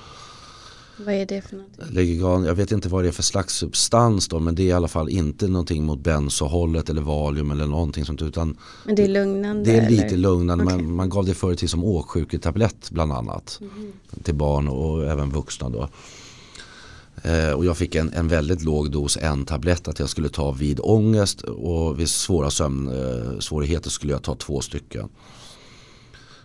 vad 0.96 1.14
är 1.14 1.26
det 1.26 1.42
för 1.42 1.56
någonting? 1.56 1.84
Legigan, 1.90 2.44
jag 2.44 2.54
vet 2.54 2.72
inte 2.72 2.88
vad 2.88 3.04
det 3.04 3.08
är 3.08 3.12
för 3.12 3.22
slags 3.22 3.54
substans 3.54 4.28
då 4.28 4.38
men 4.38 4.54
det 4.54 4.62
är 4.62 4.66
i 4.66 4.72
alla 4.72 4.88
fall 4.88 5.08
inte 5.08 5.48
någonting 5.48 5.84
mot 5.84 6.00
bensohållet 6.00 6.90
eller 6.90 7.02
valium 7.02 7.50
eller 7.50 7.66
någonting 7.66 8.04
sånt 8.04 8.22
utan 8.22 8.56
Men 8.84 8.94
det 8.94 9.04
är 9.04 9.08
lugnande? 9.08 9.70
Det 9.70 9.78
är 9.78 9.90
lite 9.90 10.04
eller? 10.04 10.16
lugnande, 10.16 10.64
okay. 10.64 10.76
man, 10.76 10.94
man 10.96 11.08
gav 11.08 11.24
det 11.24 11.34
förr 11.34 11.54
till 11.54 11.68
som 11.68 11.84
åksjuketablett 11.84 12.90
bland 12.90 13.12
annat 13.12 13.58
mm. 13.60 13.92
till 14.22 14.34
barn 14.34 14.68
och 14.68 15.06
även 15.06 15.30
vuxna 15.30 15.68
då. 15.68 15.88
Eh, 17.22 17.50
och 17.50 17.64
jag 17.64 17.76
fick 17.76 17.94
en, 17.94 18.12
en 18.12 18.28
väldigt 18.28 18.62
låg 18.62 18.90
dos, 18.90 19.16
en 19.16 19.44
tablett 19.44 19.88
att 19.88 19.98
jag 19.98 20.08
skulle 20.08 20.28
ta 20.28 20.52
vid 20.52 20.80
ångest 20.82 21.42
och 21.42 22.00
vid 22.00 22.08
svåra 22.08 22.50
sömnsvårigheter 22.50 23.90
skulle 23.90 24.12
jag 24.12 24.22
ta 24.22 24.34
två 24.34 24.60
stycken. 24.60 25.08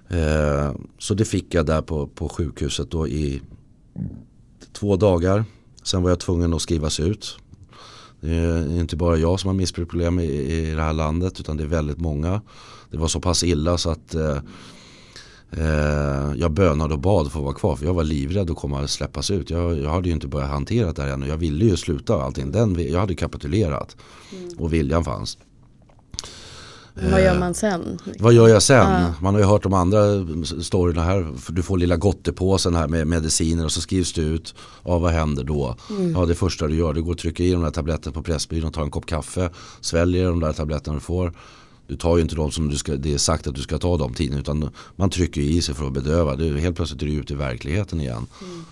Eh, 0.09 0.71
så 0.97 1.13
det 1.13 1.25
fick 1.25 1.53
jag 1.53 1.65
där 1.65 1.81
på, 1.81 2.07
på 2.07 2.29
sjukhuset 2.29 2.91
då 2.91 3.07
i 3.07 3.41
två 4.73 4.95
dagar. 4.95 5.45
Sen 5.83 6.03
var 6.03 6.09
jag 6.09 6.19
tvungen 6.19 6.53
att 6.53 6.61
skrivas 6.61 6.99
ut. 6.99 7.37
Det 8.21 8.35
är 8.35 8.79
inte 8.79 8.95
bara 8.95 9.17
jag 9.17 9.39
som 9.39 9.47
har 9.47 9.55
missbruksproblem 9.55 10.19
i, 10.19 10.25
i 10.25 10.75
det 10.75 10.81
här 10.81 10.93
landet 10.93 11.39
utan 11.39 11.57
det 11.57 11.63
är 11.63 11.67
väldigt 11.67 11.97
många. 11.97 12.41
Det 12.91 12.97
var 12.97 13.07
så 13.07 13.19
pass 13.19 13.43
illa 13.43 13.77
så 13.77 13.89
att 13.89 14.15
eh, 14.15 14.37
eh, 15.51 16.33
jag 16.35 16.51
bönade 16.51 16.93
och 16.93 16.99
bad 16.99 17.31
för 17.31 17.39
att 17.39 17.45
vara 17.45 17.55
kvar 17.55 17.75
för 17.75 17.85
jag 17.85 17.93
var 17.93 18.03
livrädd 18.03 18.51
att 18.51 18.57
komma 18.57 18.81
och 18.81 18.89
släppas 18.89 19.31
ut. 19.31 19.49
Jag, 19.49 19.79
jag 19.79 19.89
hade 19.89 20.09
ju 20.09 20.13
inte 20.15 20.27
börjat 20.27 20.49
hantera 20.49 20.91
det 20.91 21.01
här 21.01 21.09
ännu. 21.09 21.27
Jag 21.27 21.37
ville 21.37 21.65
ju 21.65 21.77
sluta 21.77 22.21
allting. 22.21 22.51
Den, 22.51 22.91
jag 22.91 22.99
hade 22.99 23.15
kapitulerat 23.15 23.97
mm. 24.31 24.49
och 24.57 24.73
viljan 24.73 25.03
fanns. 25.03 25.37
Vad 27.11 27.21
gör 27.23 27.39
man 27.39 27.53
sen? 27.53 27.99
Vad 28.19 28.33
gör 28.33 28.47
jag 28.47 28.63
sen? 28.63 28.91
Ja. 28.91 29.13
Man 29.21 29.33
har 29.33 29.41
ju 29.41 29.47
hört 29.47 29.63
de 29.63 29.73
andra 29.73 29.99
storyna 30.61 31.03
här. 31.03 31.27
Du 31.49 31.63
får 31.63 31.77
lilla 31.77 31.95
gottepåsen 31.95 32.75
här 32.75 32.87
med 32.87 33.07
mediciner 33.07 33.65
och 33.65 33.71
så 33.71 33.81
skrivs 33.81 34.13
det 34.13 34.21
ut. 34.21 34.55
Ja, 34.83 34.99
vad 34.99 35.11
händer 35.11 35.43
då? 35.43 35.75
Mm. 35.89 36.11
Ja, 36.11 36.25
det 36.25 36.35
första 36.35 36.67
du 36.67 36.75
gör, 36.75 36.93
du 36.93 37.03
går 37.03 37.11
och 37.11 37.17
trycker 37.17 37.43
i 37.43 37.51
de 37.51 37.61
där 37.61 37.71
tabletterna 37.71 38.13
på 38.13 38.21
Pressbyrån, 38.23 38.71
tar 38.71 38.81
en 38.81 38.91
kopp 38.91 39.05
kaffe, 39.05 39.49
sväljer 39.81 40.25
de 40.25 40.39
där 40.39 40.53
tabletterna 40.53 40.95
du 40.95 41.01
får. 41.01 41.33
Du 41.87 41.95
tar 41.95 42.17
ju 42.17 42.23
inte 42.23 42.35
de 42.35 42.51
som 42.51 42.69
du 42.69 42.77
ska, 42.77 42.95
det 42.95 43.13
är 43.13 43.17
sagt 43.17 43.47
att 43.47 43.55
du 43.55 43.61
ska 43.61 43.77
ta 43.77 43.97
de 43.97 44.13
tiden 44.13 44.39
utan 44.39 44.69
man 44.95 45.09
trycker 45.09 45.41
i 45.41 45.61
sig 45.61 45.75
för 45.75 45.87
att 45.87 45.93
bedöva. 45.93 46.35
Du, 46.35 46.59
helt 46.59 46.75
plötsligt 46.75 47.01
är 47.01 47.05
du 47.05 47.13
ute 47.13 47.33
i 47.33 47.35
verkligheten 47.35 48.01
igen. 48.01 48.25
Mm. 48.41 48.65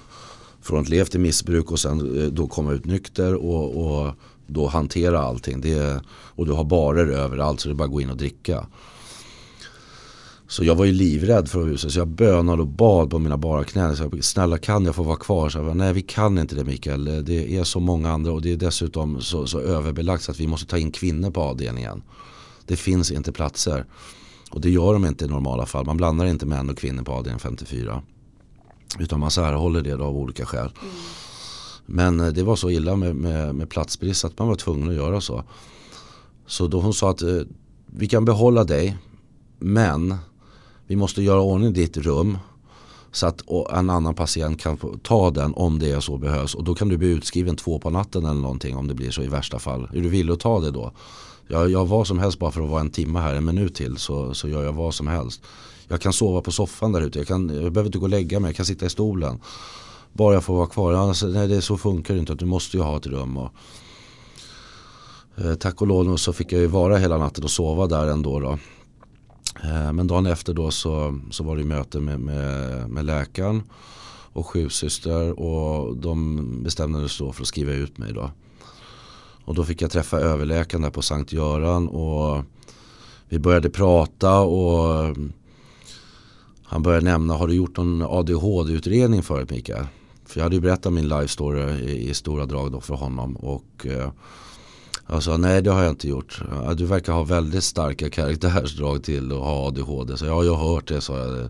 Från 0.61 0.81
att 0.81 0.89
levt 0.89 1.15
i 1.15 1.17
missbruk 1.17 1.71
och 1.71 1.79
sen 1.79 2.21
eh, 2.21 2.27
då 2.27 2.47
komma 2.47 2.71
ut 2.71 2.85
nykter 2.85 3.33
och, 3.35 4.05
och 4.05 4.13
då 4.47 4.67
hantera 4.67 5.19
allting. 5.19 5.61
Det, 5.61 6.01
och 6.09 6.45
du 6.45 6.51
har 6.51 6.63
barer 6.63 7.07
överallt 7.07 7.59
så 7.59 7.69
det 7.69 7.73
är 7.73 7.75
bara 7.75 7.83
att 7.83 7.91
gå 7.91 8.01
in 8.01 8.09
och 8.09 8.17
dricka. 8.17 8.67
Så 10.47 10.63
jag 10.63 10.75
var 10.75 10.85
ju 10.85 10.91
livrädd 10.91 11.49
för 11.49 11.65
huset 11.65 11.91
så 11.91 11.99
jag 11.99 12.07
bönade 12.07 12.61
och 12.61 12.67
bad 12.67 13.09
på 13.09 13.19
mina 13.19 13.37
bara 13.37 13.63
knän. 13.63 13.95
Så 13.95 14.03
jag, 14.03 14.23
Snälla 14.23 14.57
kan 14.57 14.85
jag 14.85 14.95
få 14.95 15.03
vara 15.03 15.17
kvar? 15.17 15.49
Så 15.49 15.57
jag 15.57 15.77
Nej 15.77 15.93
vi 15.93 16.01
kan 16.01 16.37
inte 16.37 16.55
det 16.55 16.63
Mikael. 16.63 17.25
Det 17.25 17.57
är 17.57 17.63
så 17.63 17.79
många 17.79 18.11
andra 18.11 18.31
och 18.31 18.41
det 18.41 18.51
är 18.51 18.57
dessutom 18.57 19.21
så, 19.21 19.47
så 19.47 19.59
överbelagt 19.59 20.23
så 20.23 20.31
att 20.31 20.39
vi 20.39 20.47
måste 20.47 20.67
ta 20.67 20.77
in 20.77 20.91
kvinnor 20.91 21.31
på 21.31 21.41
avdelningen. 21.41 22.03
Det 22.65 22.75
finns 22.75 23.11
inte 23.11 23.31
platser. 23.31 23.85
Och 24.51 24.61
det 24.61 24.69
gör 24.69 24.93
de 24.93 25.05
inte 25.05 25.25
i 25.25 25.27
normala 25.27 25.65
fall. 25.65 25.85
Man 25.85 25.97
blandar 25.97 26.25
inte 26.25 26.45
män 26.45 26.69
och 26.69 26.77
kvinnor 26.77 27.03
på 27.03 27.11
avdelning 27.11 27.39
54. 27.39 28.01
Utan 28.99 29.19
man 29.19 29.31
särhåller 29.31 29.81
det 29.81 29.93
av 29.93 30.17
olika 30.17 30.45
skäl. 30.45 30.71
Mm. 30.81 30.95
Men 31.89 32.19
eh, 32.19 32.27
det 32.27 32.43
var 32.43 32.55
så 32.55 32.69
illa 32.69 32.95
med, 32.95 33.15
med, 33.15 33.55
med 33.55 33.69
platsbrist 33.69 34.25
att 34.25 34.39
man 34.39 34.47
var 34.47 34.55
tvungen 34.55 34.89
att 34.89 34.95
göra 34.95 35.21
så. 35.21 35.43
Så 36.45 36.67
då 36.67 36.79
hon 36.79 36.93
sa 36.93 37.09
att 37.09 37.21
eh, 37.21 37.41
vi 37.85 38.07
kan 38.07 38.25
behålla 38.25 38.63
dig 38.63 38.97
men 39.59 40.15
vi 40.87 40.95
måste 40.95 41.21
göra 41.21 41.41
ordning 41.41 41.73
ditt 41.73 41.97
rum 41.97 42.37
så 43.11 43.27
att 43.27 43.43
en 43.73 43.89
annan 43.89 44.15
patient 44.15 44.61
kan 44.61 44.99
ta 45.03 45.31
den 45.31 45.53
om 45.53 45.79
det 45.79 45.91
är 45.91 45.99
så 45.99 46.17
behövs. 46.17 46.55
Och 46.55 46.63
då 46.63 46.75
kan 46.75 46.89
du 46.89 46.97
bli 46.97 47.07
utskriven 47.07 47.55
två 47.55 47.79
på 47.79 47.89
natten 47.89 48.25
eller 48.25 48.41
någonting 48.41 48.75
om 48.75 48.87
det 48.87 48.93
blir 48.93 49.11
så 49.11 49.21
i 49.21 49.27
värsta 49.27 49.59
fall. 49.59 49.89
Är 49.93 50.01
du 50.01 50.09
villig 50.09 50.33
att 50.33 50.39
ta 50.39 50.59
det 50.59 50.71
då? 50.71 50.91
Jag 51.47 51.69
gör 51.69 51.85
vad 51.85 52.07
som 52.07 52.19
helst 52.19 52.39
bara 52.39 52.51
för 52.51 52.61
att 52.61 52.69
vara 52.69 52.81
en 52.81 52.89
timme 52.89 53.19
här, 53.19 53.35
en 53.35 53.45
minut 53.45 53.75
till 53.75 53.97
så, 53.97 54.33
så 54.33 54.47
gör 54.47 54.63
jag 54.63 54.73
vad 54.73 54.93
som 54.93 55.07
helst. 55.07 55.41
Jag 55.87 56.01
kan 56.01 56.13
sova 56.13 56.41
på 56.41 56.51
soffan 56.51 56.91
där 56.91 57.01
ute, 57.01 57.19
jag, 57.19 57.27
jag 57.29 57.47
behöver 57.47 57.85
inte 57.85 57.97
gå 57.97 58.05
och 58.05 58.09
lägga 58.09 58.39
mig, 58.39 58.49
jag 58.49 58.55
kan 58.55 58.65
sitta 58.65 58.85
i 58.85 58.89
stolen. 58.89 59.39
Bara 60.17 60.33
jag 60.33 60.43
får 60.43 60.55
vara 60.55 60.67
kvar. 60.67 60.93
Annars, 60.93 61.23
nej, 61.23 61.47
det 61.47 61.61
så 61.61 61.77
funkar 61.77 62.13
det 62.13 62.19
inte. 62.19 62.35
Du 62.35 62.45
måste 62.45 62.77
ju 62.77 62.83
ha 62.83 62.97
ett 62.97 63.07
rum. 63.07 63.37
Och, 63.37 63.51
eh, 65.35 65.53
tack 65.53 65.81
och 65.81 65.87
lov 65.87 66.17
så 66.17 66.33
fick 66.33 66.51
jag 66.51 66.61
ju 66.61 66.67
vara 66.67 66.97
hela 66.97 67.17
natten 67.17 67.43
och 67.43 67.51
sova 67.51 67.87
där 67.87 68.07
ändå. 68.07 68.39
Då. 68.39 68.57
Eh, 69.63 69.93
men 69.93 70.07
dagen 70.07 70.25
efter 70.25 70.53
då 70.53 70.71
så, 70.71 71.19
så 71.31 71.43
var 71.43 71.57
det 71.57 71.63
möte 71.63 71.99
med, 71.99 72.19
med, 72.19 72.89
med 72.89 73.05
läkaren 73.05 73.63
och 74.33 74.47
sjuksyster 74.47 75.39
och 75.39 75.97
de 75.97 76.63
bestämde 76.63 77.09
sig 77.09 77.25
då 77.25 77.33
för 77.33 77.41
att 77.41 77.47
skriva 77.47 77.71
ut 77.71 77.97
mig 77.97 78.13
då. 78.13 78.31
Och 79.45 79.55
då 79.55 79.63
fick 79.63 79.81
jag 79.81 79.91
träffa 79.91 80.19
överläkaren 80.19 80.81
där 80.81 80.89
på 80.89 81.01
Sankt 81.01 81.33
Göran 81.33 81.87
och 81.87 82.43
vi 83.29 83.39
började 83.39 83.69
prata 83.69 84.39
och 84.39 85.05
eh, 85.05 85.13
han 86.63 86.83
började 86.83 87.05
nämna, 87.05 87.33
har 87.33 87.47
du 87.47 87.53
gjort 87.53 87.77
någon 87.77 88.01
ADHD-utredning 88.01 89.23
förut 89.23 89.49
Mikael? 89.49 89.85
För 90.27 90.39
jag 90.39 90.43
hade 90.43 90.55
ju 90.55 90.61
berättat 90.61 90.93
min 90.93 91.07
life 91.07 91.27
story 91.27 91.61
i, 91.61 92.09
i 92.09 92.13
stora 92.13 92.45
drag 92.45 92.71
då 92.71 92.81
för 92.81 92.95
honom. 92.95 93.35
Och 93.35 93.85
eh, 93.85 94.11
jag 95.07 95.23
sa 95.23 95.37
nej 95.37 95.61
det 95.61 95.71
har 95.71 95.83
jag 95.83 95.91
inte 95.91 96.07
gjort. 96.07 96.41
Du 96.77 96.85
verkar 96.85 97.13
ha 97.13 97.23
väldigt 97.23 97.63
starka 97.63 98.09
karaktärsdrag 98.19 99.03
till 99.03 99.31
att 99.31 99.37
ha 99.37 99.67
ADHD. 99.67 100.17
Så 100.17 100.25
ja, 100.25 100.43
jag 100.43 100.55
har 100.55 100.73
hört 100.73 100.87
det 100.87 101.01
sa 101.01 101.17
jag. 101.17 101.49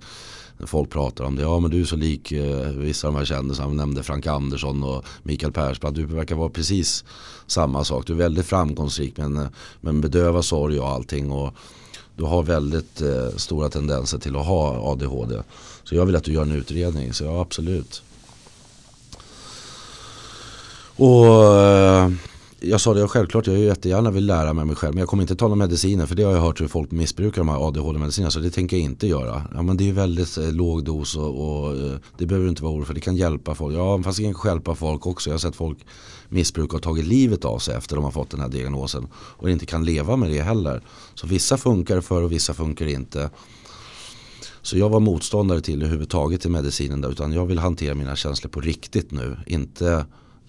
Folk 0.65 0.89
pratar 0.89 1.23
om 1.23 1.35
det. 1.35 1.41
Ja 1.41 1.59
men 1.59 1.71
du 1.71 1.81
är 1.81 1.85
så 1.85 1.95
lik 1.95 2.31
eh, 2.31 2.69
vissa 2.69 3.07
av 3.07 3.13
de 3.13 3.17
här 3.17 3.25
kändisarna. 3.25 3.73
nämnde 3.73 4.03
Frank 4.03 4.27
Andersson 4.27 4.83
och 4.83 5.05
Mikael 5.23 5.51
Persbrandt. 5.51 5.97
Du 5.97 6.05
verkar 6.05 6.35
vara 6.35 6.49
precis 6.49 7.05
samma 7.47 7.83
sak. 7.83 8.07
Du 8.07 8.13
är 8.13 8.17
väldigt 8.17 8.45
framgångsrik 8.45 9.17
men, 9.17 9.47
men 9.81 10.01
bedövar 10.01 10.41
sorg 10.41 10.79
och 10.79 10.87
allting. 10.87 11.31
Och 11.31 11.53
du 12.15 12.23
har 12.23 12.43
väldigt 12.43 13.01
eh, 13.01 13.29
stora 13.35 13.69
tendenser 13.69 14.17
till 14.17 14.35
att 14.35 14.45
ha 14.45 14.91
ADHD. 14.91 15.41
Så 15.83 15.95
jag 15.95 16.05
vill 16.05 16.15
att 16.15 16.23
du 16.23 16.33
gör 16.33 16.41
en 16.41 16.51
utredning. 16.51 17.13
Så 17.13 17.23
ja 17.23 17.41
absolut. 17.41 18.03
Och 20.97 21.55
eh, 21.55 22.11
jag 22.59 22.81
sa 22.81 22.93
det 22.93 23.07
självklart, 23.07 23.47
jag 23.47 23.59
jättegärna 23.59 24.11
vill 24.11 24.25
lära 24.25 24.53
mig 24.53 24.65
mig 24.65 24.75
själv. 24.75 24.93
Men 24.93 24.99
jag 24.99 25.09
kommer 25.09 25.23
inte 25.23 25.35
ta 25.35 25.45
några 25.45 25.55
mediciner 25.55 26.05
för 26.05 26.15
det 26.15 26.23
har 26.23 26.31
jag 26.31 26.41
hört 26.41 26.61
hur 26.61 26.67
folk 26.67 26.91
missbrukar 26.91 27.41
de 27.41 27.49
här 27.49 27.67
ADHD-medicinerna. 27.67 28.31
Så 28.31 28.39
det 28.39 28.49
tänker 28.49 28.77
jag 28.77 28.83
inte 28.83 29.07
göra. 29.07 29.43
Ja, 29.53 29.61
men 29.61 29.77
det 29.77 29.83
är 29.83 29.85
ju 29.85 29.91
väldigt 29.91 30.37
eh, 30.37 30.51
låg 30.51 30.83
dos 30.83 31.15
och, 31.15 31.63
och 31.63 31.75
eh, 31.75 31.97
det 32.17 32.25
behöver 32.25 32.45
du 32.45 32.49
inte 32.49 32.63
vara 32.63 32.73
orolig 32.73 32.87
för. 32.87 32.93
Det 32.93 33.01
kan 33.01 33.15
hjälpa 33.15 33.55
folk. 33.55 33.75
Ja 33.75 34.03
fast 34.03 34.17
det 34.17 34.33
kan 34.33 34.51
hjälpa 34.51 34.75
folk 34.75 35.07
också. 35.07 35.29
Jag 35.29 35.33
har 35.33 35.39
sett 35.39 35.55
folk 35.55 35.77
missbruka 36.29 36.75
och 36.75 36.83
tagit 36.83 37.05
livet 37.05 37.45
av 37.45 37.59
sig 37.59 37.75
efter 37.75 37.95
de 37.95 38.05
har 38.05 38.11
fått 38.11 38.29
den 38.29 38.39
här 38.39 38.49
diagnosen. 38.49 39.07
Och 39.13 39.49
inte 39.49 39.65
kan 39.65 39.85
leva 39.85 40.15
med 40.15 40.29
det 40.29 40.41
heller. 40.41 40.81
Så 41.13 41.27
vissa 41.27 41.57
funkar 41.57 42.01
för 42.01 42.23
och 42.23 42.31
vissa 42.31 42.53
funkar 42.53 42.87
inte. 42.87 43.29
Så 44.61 44.77
jag 44.77 44.89
var 44.89 44.99
motståndare 44.99 45.61
till 45.61 45.81
överhuvudtaget 45.81 46.41
till 46.41 46.51
medicinen 46.51 47.01
där. 47.01 47.09
Utan 47.09 47.33
jag 47.33 47.45
vill 47.45 47.59
hantera 47.59 47.95
mina 47.95 48.15
känslor 48.15 48.49
på 48.49 48.61
riktigt 48.61 49.11
nu. 49.11 49.37
Inte 49.45 50.05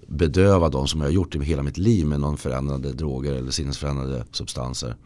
bedöva 0.09 0.69
de 0.69 0.89
som 0.89 1.01
jag 1.01 1.07
har 1.07 1.13
gjort 1.13 1.35
i 1.35 1.45
hela 1.45 1.63
mitt 1.63 1.79
liv 1.79 2.07
med 2.07 2.21
någon 2.21 2.37
förändrade 2.37 2.93
droger 2.93 3.35
eller 3.35 3.51
sinnesförändrade 3.51 4.25
substanser. 4.33 4.97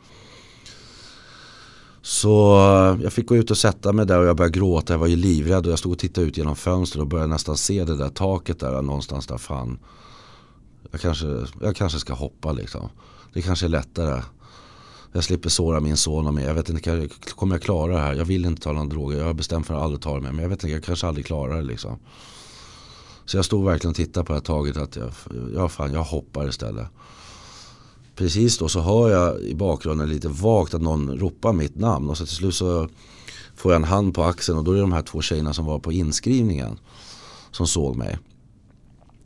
Så 2.03 2.57
eh, 2.57 3.03
jag 3.03 3.12
fick 3.12 3.26
gå 3.26 3.36
ut 3.36 3.50
och 3.50 3.59
sätta 3.59 3.92
mig 3.92 4.07
där 4.07 4.18
och 4.18 4.26
jag 4.26 4.36
började 4.36 4.59
gråta. 4.59 4.92
Jag 4.92 4.98
var 4.98 5.07
ju 5.07 5.16
livrädd 5.16 5.66
och 5.66 5.72
jag 5.72 5.78
stod 5.78 5.92
och 5.92 5.98
tittade 5.98 6.26
ut 6.26 6.36
genom 6.36 6.57
fönstret 6.57 7.00
och 7.00 7.09
började 7.09 7.30
nästan 7.30 7.57
se 7.57 7.84
det 7.84 7.96
där 7.96 8.09
taket 8.09 8.61
där 8.61 8.82
någonstans 8.82 9.26
där 9.26 9.38
fan. 9.38 9.78
Jag 10.90 11.00
kanske, 11.00 11.46
jag 11.61 11.76
kanske 11.76 11.98
ska 11.98 12.14
hoppa 12.14 12.53
liksom. 12.53 12.88
Det 13.32 13.42
kanske 13.42 13.66
är 13.66 13.70
lättare. 13.70 14.22
Jag 15.12 15.24
slipper 15.24 15.48
såra 15.48 15.80
min 15.80 15.96
son 15.96 16.26
och 16.26 16.34
mig. 16.34 16.44
Jag 16.44 16.55
vet 16.55 16.68
inte, 16.68 17.09
kommer 17.34 17.55
jag 17.55 17.62
klara 17.62 17.92
det 17.92 17.98
här? 17.98 18.14
Jag 18.14 18.24
vill 18.24 18.44
inte 18.44 18.62
ta 18.62 18.72
någon 18.72 18.88
droger. 18.88 19.18
Jag 19.18 19.24
har 19.24 19.34
bestämt 19.34 19.66
för 19.66 19.74
att 19.74 19.82
aldrig 19.82 20.00
ta 20.00 20.14
det 20.14 20.20
mer. 20.20 20.32
Men 20.32 20.42
jag 20.42 20.48
vet 20.48 20.64
inte, 20.64 20.72
jag 20.72 20.84
kanske 20.84 21.07
aldrig 21.07 21.26
klarar 21.26 21.57
det 21.57 21.62
liksom. 21.62 21.98
Så 23.24 23.36
jag 23.36 23.44
stod 23.44 23.64
verkligen 23.64 23.90
och 23.90 23.96
tittade 23.96 24.26
på 24.26 24.32
det 24.32 24.38
här 24.38 24.44
taget 24.44 24.76
att 24.76 24.96
jag, 24.96 25.10
ja, 25.54 25.68
fan, 25.68 25.92
jag 25.92 26.02
hoppar 26.02 26.48
istället. 26.48 26.86
Precis 28.14 28.58
då 28.58 28.68
så 28.68 28.80
hör 28.80 29.10
jag 29.10 29.40
i 29.40 29.54
bakgrunden 29.54 30.08
lite 30.08 30.28
vagt 30.28 30.74
att 30.74 30.82
någon 30.82 31.18
ropar 31.18 31.52
mitt 31.52 31.76
namn 31.76 32.10
och 32.10 32.18
så 32.18 32.26
till 32.26 32.36
slut 32.36 32.54
så 32.54 32.88
får 33.56 33.72
jag 33.72 33.76
en 33.76 33.88
hand 33.88 34.14
på 34.14 34.24
axeln 34.24 34.58
och 34.58 34.64
då 34.64 34.70
är 34.70 34.74
det 34.74 34.80
de 34.80 34.92
här 34.92 35.02
två 35.02 35.22
tjejerna 35.22 35.52
som 35.52 35.64
var 35.64 35.78
på 35.78 35.92
inskrivningen 35.92 36.78
som 37.50 37.66
såg 37.66 37.96
mig. 37.96 38.18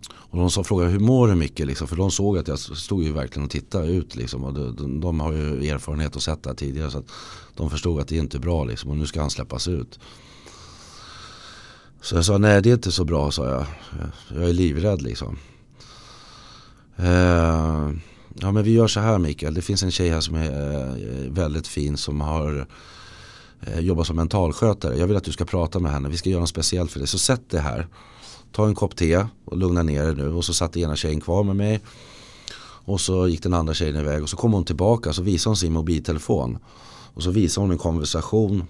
Och 0.09 0.39
de 0.39 0.65
frågade 0.65 0.91
hur 0.91 0.99
mår 0.99 1.29
du 1.29 1.35
Micke? 1.35 1.59
liksom? 1.59 1.89
För 1.89 1.97
de 1.97 2.11
såg 2.11 2.39
att 2.39 2.49
jag 2.49 2.59
stod 2.59 3.03
ju 3.03 3.13
verkligen 3.13 3.45
och 3.45 3.51
tittade 3.51 3.87
ut 3.87 4.17
liksom. 4.17 4.45
Och 4.45 4.55
de, 4.55 4.77
de, 4.77 5.01
de 5.01 5.21
har 5.21 5.33
ju 5.33 5.69
erfarenhet 5.69 6.17
och 6.17 6.23
sett 6.23 6.43
det 6.43 6.51
här 6.51 6.57
tidigare. 6.57 6.91
Så 6.91 6.99
att 6.99 7.11
de 7.55 7.71
förstod 7.71 8.01
att 8.01 8.09
det 8.09 8.17
inte 8.17 8.37
är 8.37 8.41
bra 8.41 8.65
liksom. 8.65 8.91
Och 8.91 8.97
nu 8.97 9.07
ska 9.07 9.21
han 9.21 9.31
släppas 9.31 9.69
ut. 9.69 9.99
Så 12.01 12.15
jag 12.15 12.25
sa 12.25 12.39
nej 12.39 12.63
det 12.63 12.71
är 12.71 12.75
inte 12.75 12.93
så 12.93 13.05
bra 13.05 13.31
sa 13.31 13.49
jag. 13.49 13.67
Jag 14.35 14.49
är 14.49 14.53
livrädd 14.53 15.03
liksom. 15.03 15.39
Eh, 16.97 17.91
ja 18.35 18.53
men 18.53 18.63
vi 18.63 18.73
gör 18.73 18.87
så 18.87 19.01
här 19.01 19.19
Mikael. 19.19 19.55
Det 19.55 19.63
finns 19.63 19.83
en 19.83 19.91
tjej 19.91 20.11
här 20.11 20.21
som 20.21 20.35
är 20.35 20.51
eh, 20.89 21.33
väldigt 21.33 21.67
fin 21.67 21.97
som 21.97 22.21
har 22.21 22.67
eh, 23.61 23.81
jobbat 23.81 24.07
som 24.07 24.17
mentalskötare. 24.17 24.97
Jag 24.97 25.07
vill 25.07 25.17
att 25.17 25.25
du 25.25 25.33
ska 25.33 25.45
prata 25.45 25.79
med 25.79 25.93
henne. 25.93 26.09
Vi 26.09 26.17
ska 26.17 26.31
göra 26.31 26.41
något 26.41 26.49
speciellt 26.49 26.93
för 26.93 26.99
dig. 26.99 27.09
Så 27.09 27.19
sätt 27.19 27.51
dig 27.51 27.61
här. 27.61 27.87
Ta 28.53 28.67
en 28.67 28.75
kopp 28.75 28.97
te 28.97 29.27
och 29.45 29.57
lugna 29.57 29.83
ner 29.83 30.05
dig 30.05 30.15
nu. 30.15 30.33
Och 30.33 30.45
så 30.45 30.55
satt 30.55 30.77
ena 30.77 30.97
tjejen 30.97 31.21
kvar 31.21 31.45
med 31.45 31.57
mig. 31.57 31.81
Och 32.87 33.01
så 33.01 33.29
gick 33.29 33.43
den 33.43 33.55
andra 33.55 33.75
tjejen 33.75 33.97
iväg 33.97 34.23
och 34.23 34.29
så 34.29 34.37
kom 34.37 34.53
hon 34.53 34.65
tillbaka 34.65 35.13
så 35.13 35.23
visade 35.23 35.51
hon 35.51 35.57
sin 35.57 35.73
mobiltelefon. 35.73 36.59
Och 37.15 37.23
så 37.23 37.31
visade 37.31 37.65
hon 37.65 37.71
en 37.71 37.79
konversation 37.79 38.65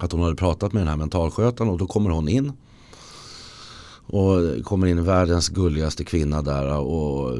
att 0.00 0.12
hon 0.12 0.22
hade 0.22 0.36
pratat 0.36 0.72
med 0.72 0.80
den 0.80 0.88
här 0.88 0.96
mentalskötaren 0.96 1.70
och 1.70 1.78
då 1.78 1.86
kommer 1.86 2.10
hon 2.10 2.28
in. 2.28 2.52
Och 4.06 4.64
kommer 4.64 4.86
in 4.86 5.04
världens 5.04 5.48
gulligaste 5.48 6.04
kvinna 6.04 6.42
där 6.42 6.76
och 6.76 7.38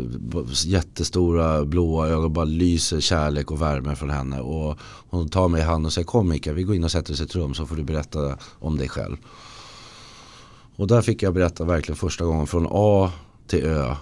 jättestora 0.64 1.64
blåa 1.64 2.08
ögon 2.08 2.32
bara 2.32 2.44
lyser 2.44 3.00
kärlek 3.00 3.50
och 3.50 3.62
värme 3.62 3.96
från 3.96 4.10
henne. 4.10 4.40
Och 4.40 4.78
hon 5.10 5.28
tar 5.28 5.48
mig 5.48 5.60
i 5.60 5.64
hand 5.64 5.86
och 5.86 5.92
säger 5.92 6.06
kom 6.06 6.28
Mika 6.28 6.52
vi 6.52 6.62
går 6.62 6.74
in 6.74 6.84
och 6.84 6.90
sätter 6.90 7.12
oss 7.12 7.20
i 7.20 7.24
ett 7.24 7.34
rum 7.34 7.54
så 7.54 7.66
får 7.66 7.76
du 7.76 7.82
berätta 7.82 8.38
om 8.58 8.76
dig 8.76 8.88
själv. 8.88 9.16
Och 10.76 10.86
där 10.86 11.02
fick 11.02 11.22
jag 11.22 11.34
berätta 11.34 11.64
verkligen 11.64 11.96
första 11.96 12.24
gången 12.24 12.46
från 12.46 12.66
A 12.70 13.12
till 13.46 13.64
Ö 13.64 13.94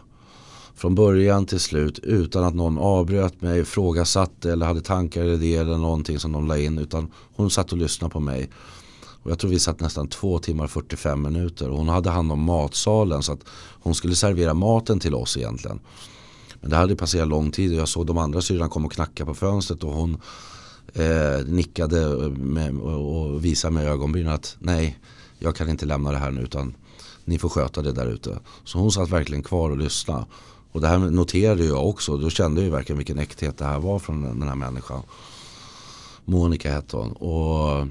från 0.74 0.94
början 0.94 1.46
till 1.46 1.60
slut 1.60 1.98
utan 1.98 2.44
att 2.44 2.54
någon 2.54 2.78
avbröt 2.78 3.42
mig, 3.42 3.64
frågasatte 3.64 4.52
eller 4.52 4.66
hade 4.66 4.80
tankar 4.80 5.20
eller 5.20 5.34
idéer 5.34 5.62
eller 5.62 5.76
någonting 5.76 6.18
som 6.18 6.32
de 6.32 6.46
la 6.46 6.58
in. 6.58 6.78
Utan 6.78 7.10
hon 7.34 7.50
satt 7.50 7.72
och 7.72 7.78
lyssnade 7.78 8.12
på 8.12 8.20
mig. 8.20 8.50
Och 9.22 9.30
jag 9.30 9.38
tror 9.38 9.50
vi 9.50 9.58
satt 9.58 9.80
nästan 9.80 10.08
två 10.08 10.38
timmar 10.38 10.66
45 10.66 11.22
minuter. 11.22 11.70
Och 11.70 11.78
hon 11.78 11.88
hade 11.88 12.10
hand 12.10 12.32
om 12.32 12.42
matsalen 12.42 13.22
så 13.22 13.32
att 13.32 13.44
hon 13.82 13.94
skulle 13.94 14.16
servera 14.16 14.54
maten 14.54 15.00
till 15.00 15.14
oss 15.14 15.36
egentligen. 15.36 15.80
Men 16.60 16.70
det 16.70 16.76
hade 16.76 16.96
passerat 16.96 17.28
lång 17.28 17.50
tid 17.50 17.72
och 17.72 17.78
jag 17.78 17.88
såg 17.88 18.06
de 18.06 18.18
andra 18.18 18.40
syrran 18.40 18.68
komma 18.68 18.86
och 18.86 18.92
knacka 18.92 19.24
på 19.24 19.34
fönstret 19.34 19.84
och 19.84 19.92
hon 19.92 20.20
eh, 20.94 21.46
nickade 21.46 22.28
med, 22.30 22.78
och 22.80 23.44
visade 23.44 23.74
med 23.74 23.88
ögonbrynen 23.88 24.32
att 24.32 24.56
nej, 24.58 24.98
jag 25.38 25.56
kan 25.56 25.68
inte 25.68 25.86
lämna 25.86 26.12
det 26.12 26.18
här 26.18 26.30
nu 26.30 26.40
utan 26.40 26.74
ni 27.24 27.38
får 27.38 27.48
sköta 27.48 27.82
det 27.82 27.92
där 27.92 28.06
ute. 28.06 28.38
Så 28.64 28.78
hon 28.78 28.92
satt 28.92 29.10
verkligen 29.10 29.42
kvar 29.42 29.70
och 29.70 29.78
lyssnade. 29.78 30.24
Och 30.72 30.80
det 30.80 30.88
här 30.88 30.98
noterade 30.98 31.64
jag 31.64 31.88
också. 31.88 32.16
Då 32.16 32.30
kände 32.30 32.60
jag 32.60 32.64
ju 32.64 32.70
verkligen 32.70 32.98
vilken 32.98 33.18
äkthet 33.18 33.58
det 33.58 33.64
här 33.64 33.80
var 33.80 33.98
från 33.98 34.22
den 34.22 34.48
här 34.48 34.54
människan. 34.54 35.02
Monica 36.24 36.72
hette 36.72 36.96
hon. 36.96 37.12
Och 37.12 37.86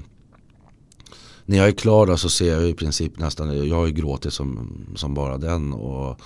när 1.44 1.58
jag 1.58 1.68
är 1.68 1.72
klar 1.72 2.06
då 2.06 2.16
så 2.16 2.28
ser 2.28 2.52
jag 2.52 2.68
i 2.68 2.74
princip 2.74 3.18
nästan, 3.18 3.68
jag 3.68 3.76
har 3.76 3.86
ju 3.86 3.92
gråtit 3.92 4.32
som, 4.32 4.70
som 4.96 5.14
bara 5.14 5.38
den. 5.38 5.72
Och 5.72 6.20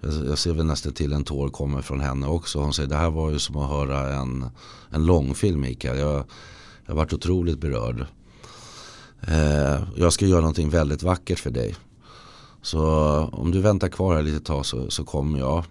jag, 0.00 0.26
jag 0.26 0.38
ser 0.38 0.52
väl 0.52 0.66
nästan 0.66 0.92
till 0.92 1.12
en 1.12 1.24
tår 1.24 1.48
kommer 1.48 1.82
från 1.82 2.00
henne 2.00 2.26
också. 2.26 2.58
Hon 2.58 2.72
säger 2.72 2.88
det 2.88 2.96
här 2.96 3.10
var 3.10 3.30
ju 3.30 3.38
som 3.38 3.56
att 3.56 3.70
höra 3.70 4.14
en, 4.14 4.46
en 4.90 5.06
långfilm 5.06 5.60
Mikael. 5.60 5.98
Jag, 5.98 6.24
jag 6.86 6.94
varit 6.94 7.12
otroligt 7.12 7.58
berörd. 7.58 8.06
Eh, 9.20 9.82
jag 9.96 10.12
ska 10.12 10.26
göra 10.26 10.40
någonting 10.40 10.70
väldigt 10.70 11.02
vackert 11.02 11.38
för 11.38 11.50
dig. 11.50 11.76
Så 12.62 12.80
om 13.32 13.50
du 13.50 13.60
väntar 13.60 13.88
kvar 13.88 14.14
här 14.14 14.22
lite 14.22 14.44
tag 14.44 14.66
så, 14.66 14.90
så 14.90 15.04
kommer 15.04 15.38
jag. 15.38 15.64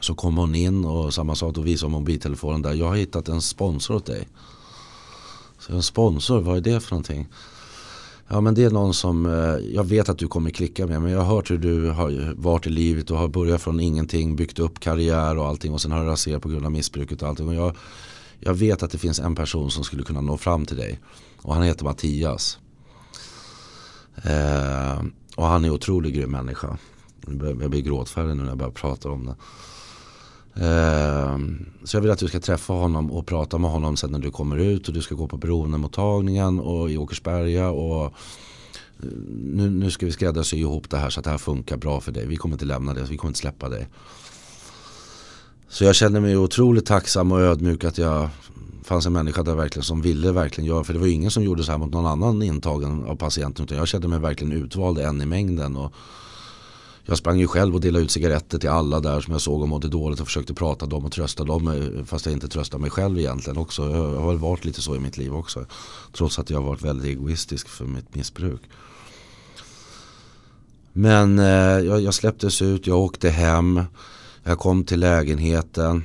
Så 0.00 0.14
kom 0.14 0.36
hon 0.36 0.54
in 0.54 0.84
och 0.84 1.14
samma 1.14 1.34
sak 1.34 1.54
då 1.54 1.60
visade 1.60 1.92
mobiltelefonen 1.92 2.62
där. 2.62 2.74
Jag 2.74 2.86
har 2.86 2.96
hittat 2.96 3.28
en 3.28 3.42
sponsor 3.42 3.94
åt 3.94 4.06
dig. 4.06 4.28
Så 5.58 5.72
en 5.72 5.82
sponsor, 5.82 6.40
vad 6.40 6.56
är 6.56 6.60
det 6.60 6.80
för 6.80 6.90
någonting? 6.90 7.28
Ja 8.28 8.40
men 8.40 8.54
det 8.54 8.64
är 8.64 8.70
någon 8.70 8.94
som 8.94 9.26
eh, 9.26 9.74
jag 9.74 9.84
vet 9.84 10.08
att 10.08 10.18
du 10.18 10.28
kommer 10.28 10.50
klicka 10.50 10.86
med. 10.86 11.02
Men 11.02 11.12
jag 11.12 11.20
har 11.20 11.34
hört 11.34 11.50
hur 11.50 11.58
du 11.58 11.90
har 11.90 12.34
varit 12.36 12.66
i 12.66 12.70
livet 12.70 13.10
och 13.10 13.18
har 13.18 13.28
börjat 13.28 13.62
från 13.62 13.80
ingenting. 13.80 14.36
Byggt 14.36 14.58
upp 14.58 14.80
karriär 14.80 15.38
och 15.38 15.46
allting. 15.46 15.72
Och 15.72 15.80
sen 15.80 15.92
har 15.92 16.00
du 16.00 16.06
raserat 16.06 16.42
på 16.42 16.48
grund 16.48 16.66
av 16.66 16.72
missbruket 16.72 17.22
och 17.22 17.28
allting. 17.28 17.48
Och 17.48 17.54
jag, 17.54 17.76
jag 18.40 18.54
vet 18.54 18.82
att 18.82 18.90
det 18.90 18.98
finns 18.98 19.20
en 19.20 19.34
person 19.34 19.70
som 19.70 19.84
skulle 19.84 20.02
kunna 20.02 20.20
nå 20.20 20.36
fram 20.36 20.66
till 20.66 20.76
dig. 20.76 21.00
Och 21.42 21.54
han 21.54 21.62
heter 21.62 21.84
Mattias. 21.84 22.58
Eh, 24.24 25.02
och 25.36 25.46
han 25.46 25.64
är 25.64 25.70
otroligt 25.70 26.14
grym 26.14 26.30
människa. 26.30 26.78
Jag 27.60 27.70
blir 27.70 27.80
gråtfärdig 27.80 28.36
nu 28.36 28.42
när 28.42 28.48
jag 28.48 28.58
börjar 28.58 28.72
prata 28.72 29.10
om 29.10 29.26
det. 29.26 29.34
Ehm, 30.54 31.66
så 31.84 31.96
jag 31.96 32.02
vill 32.02 32.10
att 32.10 32.18
du 32.18 32.28
ska 32.28 32.40
träffa 32.40 32.72
honom 32.72 33.10
och 33.10 33.26
prata 33.26 33.58
med 33.58 33.70
honom 33.70 33.96
sen 33.96 34.10
när 34.10 34.18
du 34.18 34.30
kommer 34.30 34.56
ut 34.56 34.88
och 34.88 34.94
du 34.94 35.02
ska 35.02 35.14
gå 35.14 35.28
på 35.28 35.36
beroendemottagningen 35.36 36.60
och 36.60 36.90
i 36.90 36.96
Åkersberga. 36.96 37.70
Och 37.70 38.04
eh, 38.04 39.08
nu, 39.44 39.70
nu 39.70 39.90
ska 39.90 40.06
vi 40.06 40.12
skräddarsy 40.12 40.56
ihop 40.56 40.90
det 40.90 40.96
här 40.96 41.10
så 41.10 41.20
att 41.20 41.24
det 41.24 41.30
här 41.30 41.38
funkar 41.38 41.76
bra 41.76 42.00
för 42.00 42.12
dig. 42.12 42.26
Vi 42.26 42.36
kommer 42.36 42.54
inte 42.54 42.64
lämna 42.64 42.94
det, 42.94 43.02
vi 43.02 43.16
kommer 43.16 43.30
inte 43.30 43.40
släppa 43.40 43.68
dig. 43.68 43.88
Så 45.68 45.84
jag 45.84 45.94
känner 45.94 46.20
mig 46.20 46.36
otroligt 46.36 46.86
tacksam 46.86 47.32
och 47.32 47.40
ödmjuk 47.40 47.84
att 47.84 47.98
jag 47.98 48.28
fanns 48.84 49.06
en 49.06 49.12
människa 49.12 49.42
där 49.42 49.54
verkligen 49.54 49.84
som 49.84 50.02
ville 50.02 50.32
verkligen 50.32 50.68
göra. 50.68 50.84
För 50.84 50.92
det 50.92 50.98
var 50.98 51.06
ingen 51.06 51.30
som 51.30 51.42
gjorde 51.42 51.62
så 51.62 51.70
här 51.72 51.78
mot 51.78 51.92
någon 51.92 52.06
annan 52.06 52.42
intagen 52.42 53.04
av 53.04 53.16
patienten. 53.16 53.64
Utan 53.64 53.78
jag 53.78 53.88
kände 53.88 54.08
mig 54.08 54.18
verkligen 54.18 54.52
utvald 54.52 54.98
en 54.98 55.22
i 55.22 55.26
mängden. 55.26 55.76
Och 55.76 55.92
jag 57.10 57.18
sprang 57.18 57.38
ju 57.38 57.46
själv 57.46 57.74
och 57.74 57.80
delade 57.80 58.04
ut 58.04 58.10
cigaretter 58.10 58.58
till 58.58 58.68
alla 58.68 59.00
där 59.00 59.20
som 59.20 59.32
jag 59.32 59.40
såg 59.40 59.62
och 59.62 59.68
mådde 59.68 59.88
dåligt 59.88 60.20
och 60.20 60.26
försökte 60.26 60.54
prata 60.54 60.86
dem 60.86 61.04
och 61.04 61.12
trösta 61.12 61.44
dem 61.44 61.68
eh, 61.68 62.04
fast 62.04 62.26
jag 62.26 62.32
inte 62.32 62.48
tröstade 62.48 62.80
mig 62.80 62.90
själv 62.90 63.18
egentligen 63.18 63.58
också. 63.58 63.82
Jag 63.90 64.20
har 64.20 64.28
väl 64.28 64.38
varit 64.38 64.64
lite 64.64 64.82
så 64.82 64.96
i 64.96 64.98
mitt 64.98 65.16
liv 65.16 65.34
också. 65.34 65.66
Trots 66.12 66.38
att 66.38 66.50
jag 66.50 66.58
har 66.60 66.68
varit 66.68 66.82
väldigt 66.82 67.06
egoistisk 67.06 67.68
för 67.68 67.84
mitt 67.84 68.14
missbruk. 68.14 68.60
Men 70.92 71.38
eh, 71.38 71.44
jag, 71.86 72.00
jag 72.00 72.14
släpptes 72.14 72.62
ut, 72.62 72.86
jag 72.86 72.98
åkte 72.98 73.30
hem. 73.30 73.82
Jag 74.42 74.58
kom 74.58 74.84
till 74.84 75.00
lägenheten. 75.00 76.04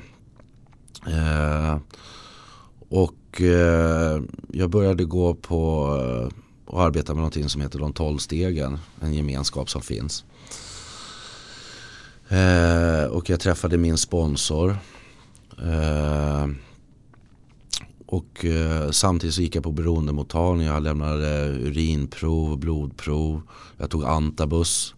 Eh, 1.06 1.78
och 2.88 3.40
eh, 3.40 4.22
jag 4.52 4.70
började 4.70 5.04
gå 5.04 5.34
på 5.34 5.90
eh, 6.02 6.38
och 6.66 6.82
arbeta 6.82 7.12
med 7.12 7.18
någonting 7.18 7.48
som 7.48 7.60
heter 7.60 7.78
de 7.78 7.92
12 7.92 8.18
stegen. 8.18 8.78
En 9.00 9.14
gemenskap 9.14 9.70
som 9.70 9.82
finns. 9.82 10.24
Eh, 12.28 13.04
och 13.04 13.30
jag 13.30 13.40
träffade 13.40 13.78
min 13.78 13.98
sponsor. 13.98 14.76
Eh, 15.58 16.46
och 18.06 18.44
eh, 18.44 18.90
samtidigt 18.90 19.34
så 19.34 19.42
gick 19.42 19.56
jag 19.56 19.64
på 19.64 19.72
beroendemottagning. 19.72 20.66
Jag 20.66 20.82
lämnade 20.82 21.44
eh, 21.44 21.66
urinprov, 21.66 22.58
blodprov. 22.58 23.42
Jag 23.76 23.90
tog 23.90 24.04
antabus. 24.04 24.94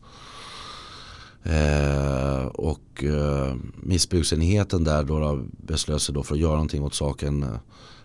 Eh, 1.42 2.46
och 2.46 3.04
eh, 3.04 3.54
missbruksenheten 3.76 4.84
där 4.84 5.04
då, 5.04 5.18
då 5.18 5.44
beslöt 5.50 6.02
sig 6.02 6.14
då 6.14 6.22
för 6.22 6.34
att 6.34 6.40
göra 6.40 6.52
någonting 6.52 6.82
åt 6.82 6.94
saken 6.94 7.42
eh, 7.42 7.48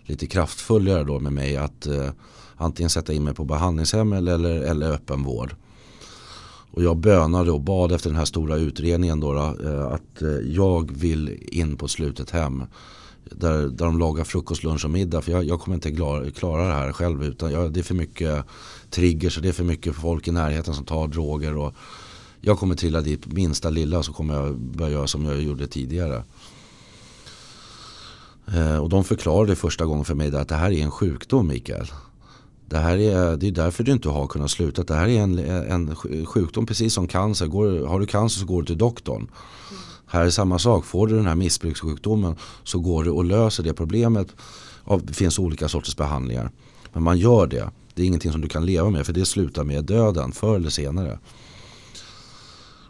lite 0.02 0.26
kraftfullare 0.26 1.04
då 1.04 1.20
med 1.20 1.32
mig. 1.32 1.56
Att 1.56 1.86
eh, 1.86 2.10
antingen 2.56 2.90
sätta 2.90 3.12
in 3.12 3.24
mig 3.24 3.34
på 3.34 3.44
behandlingshem 3.44 4.12
eller, 4.12 4.34
eller, 4.34 4.60
eller 4.62 4.90
öppenvård. 4.90 5.54
Och 6.74 6.82
jag 6.82 6.96
bönade 6.96 7.50
och 7.50 7.60
bad 7.60 7.92
efter 7.92 8.10
den 8.10 8.18
här 8.18 8.24
stora 8.24 8.56
utredningen 8.56 9.20
då, 9.20 9.32
då 9.32 9.68
eh, 9.68 9.86
att 9.86 10.22
eh, 10.22 10.28
jag 10.28 10.92
vill 10.92 11.38
in 11.52 11.76
på 11.76 11.88
slutet 11.88 12.30
hem. 12.30 12.62
Där, 13.30 13.58
där 13.58 13.84
de 13.84 13.98
lagar 13.98 14.24
frukost, 14.24 14.64
lunch 14.64 14.84
och 14.84 14.90
middag. 14.90 15.22
För 15.22 15.32
jag, 15.32 15.44
jag 15.44 15.60
kommer 15.60 15.74
inte 15.74 15.90
klara, 15.90 16.30
klara 16.30 16.66
det 16.66 16.72
här 16.72 16.92
själv. 16.92 17.24
Utan 17.24 17.52
jag, 17.52 17.72
det 17.72 17.80
är 17.80 17.84
för 17.84 17.94
mycket 17.94 18.44
triggers 18.90 19.36
och 19.36 19.42
det 19.42 19.48
är 19.48 19.52
för 19.52 19.64
mycket 19.64 19.94
folk 19.94 20.28
i 20.28 20.32
närheten 20.32 20.74
som 20.74 20.84
tar 20.84 21.08
droger. 21.08 21.56
Och 21.56 21.74
jag 22.40 22.58
kommer 22.58 22.74
trilla 22.74 23.00
dit 23.00 23.26
minsta 23.26 23.70
lilla 23.70 24.02
så 24.02 24.12
kommer 24.12 24.34
jag 24.34 24.58
börja 24.58 24.92
göra 24.92 25.06
som 25.06 25.24
jag 25.24 25.42
gjorde 25.42 25.66
tidigare. 25.66 26.22
Eh, 28.54 28.78
och 28.78 28.88
de 28.88 29.04
förklarade 29.04 29.56
första 29.56 29.84
gången 29.84 30.04
för 30.04 30.14
mig 30.14 30.36
att 30.36 30.48
det 30.48 30.54
här 30.54 30.70
är 30.70 30.84
en 30.84 30.90
sjukdom 30.90 31.48
Mikael. 31.48 31.86
Det, 32.68 32.78
här 32.78 32.98
är, 32.98 33.36
det 33.36 33.46
är 33.46 33.52
därför 33.52 33.84
du 33.84 33.92
inte 33.92 34.08
har 34.08 34.26
kunnat 34.26 34.50
sluta. 34.50 34.82
Det 34.82 34.94
här 34.94 35.08
är 35.08 35.20
en, 35.20 35.38
en 35.38 35.96
sjukdom 36.26 36.66
precis 36.66 36.94
som 36.94 37.06
cancer. 37.06 37.46
Går, 37.46 37.86
har 37.86 38.00
du 38.00 38.06
cancer 38.06 38.40
så 38.40 38.46
går 38.46 38.62
du 38.62 38.66
till 38.66 38.78
doktorn. 38.78 39.16
Mm. 39.16 39.82
Här 40.06 40.24
är 40.24 40.30
samma 40.30 40.58
sak. 40.58 40.84
Får 40.84 41.06
du 41.06 41.16
den 41.16 41.26
här 41.26 41.34
missbrukssjukdomen 41.34 42.36
så 42.64 42.78
går 42.78 43.04
du 43.04 43.10
och 43.10 43.24
löser 43.24 43.62
det 43.62 43.74
problemet. 43.74 44.28
Det 45.02 45.14
finns 45.14 45.38
olika 45.38 45.68
sorters 45.68 45.96
behandlingar. 45.96 46.50
Men 46.92 47.02
man 47.02 47.18
gör 47.18 47.46
det. 47.46 47.70
Det 47.94 48.02
är 48.02 48.06
ingenting 48.06 48.32
som 48.32 48.40
du 48.40 48.48
kan 48.48 48.66
leva 48.66 48.90
med 48.90 49.06
för 49.06 49.12
det 49.12 49.24
slutar 49.24 49.64
med 49.64 49.84
döden 49.84 50.32
förr 50.32 50.56
eller 50.56 50.70
senare. 50.70 51.18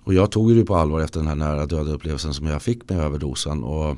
Och 0.05 0.15
jag 0.15 0.31
tog 0.31 0.57
det 0.57 0.65
på 0.65 0.77
allvar 0.77 1.01
efter 1.01 1.21
den 1.21 1.29
här 1.29 1.35
nära 1.35 1.67
döda 1.67 1.91
upplevelsen 1.91 2.35
som 2.35 2.47
jag 2.47 2.63
fick 2.63 2.91
med 2.91 3.01
överdosen. 3.01 3.65
Och 3.65 3.97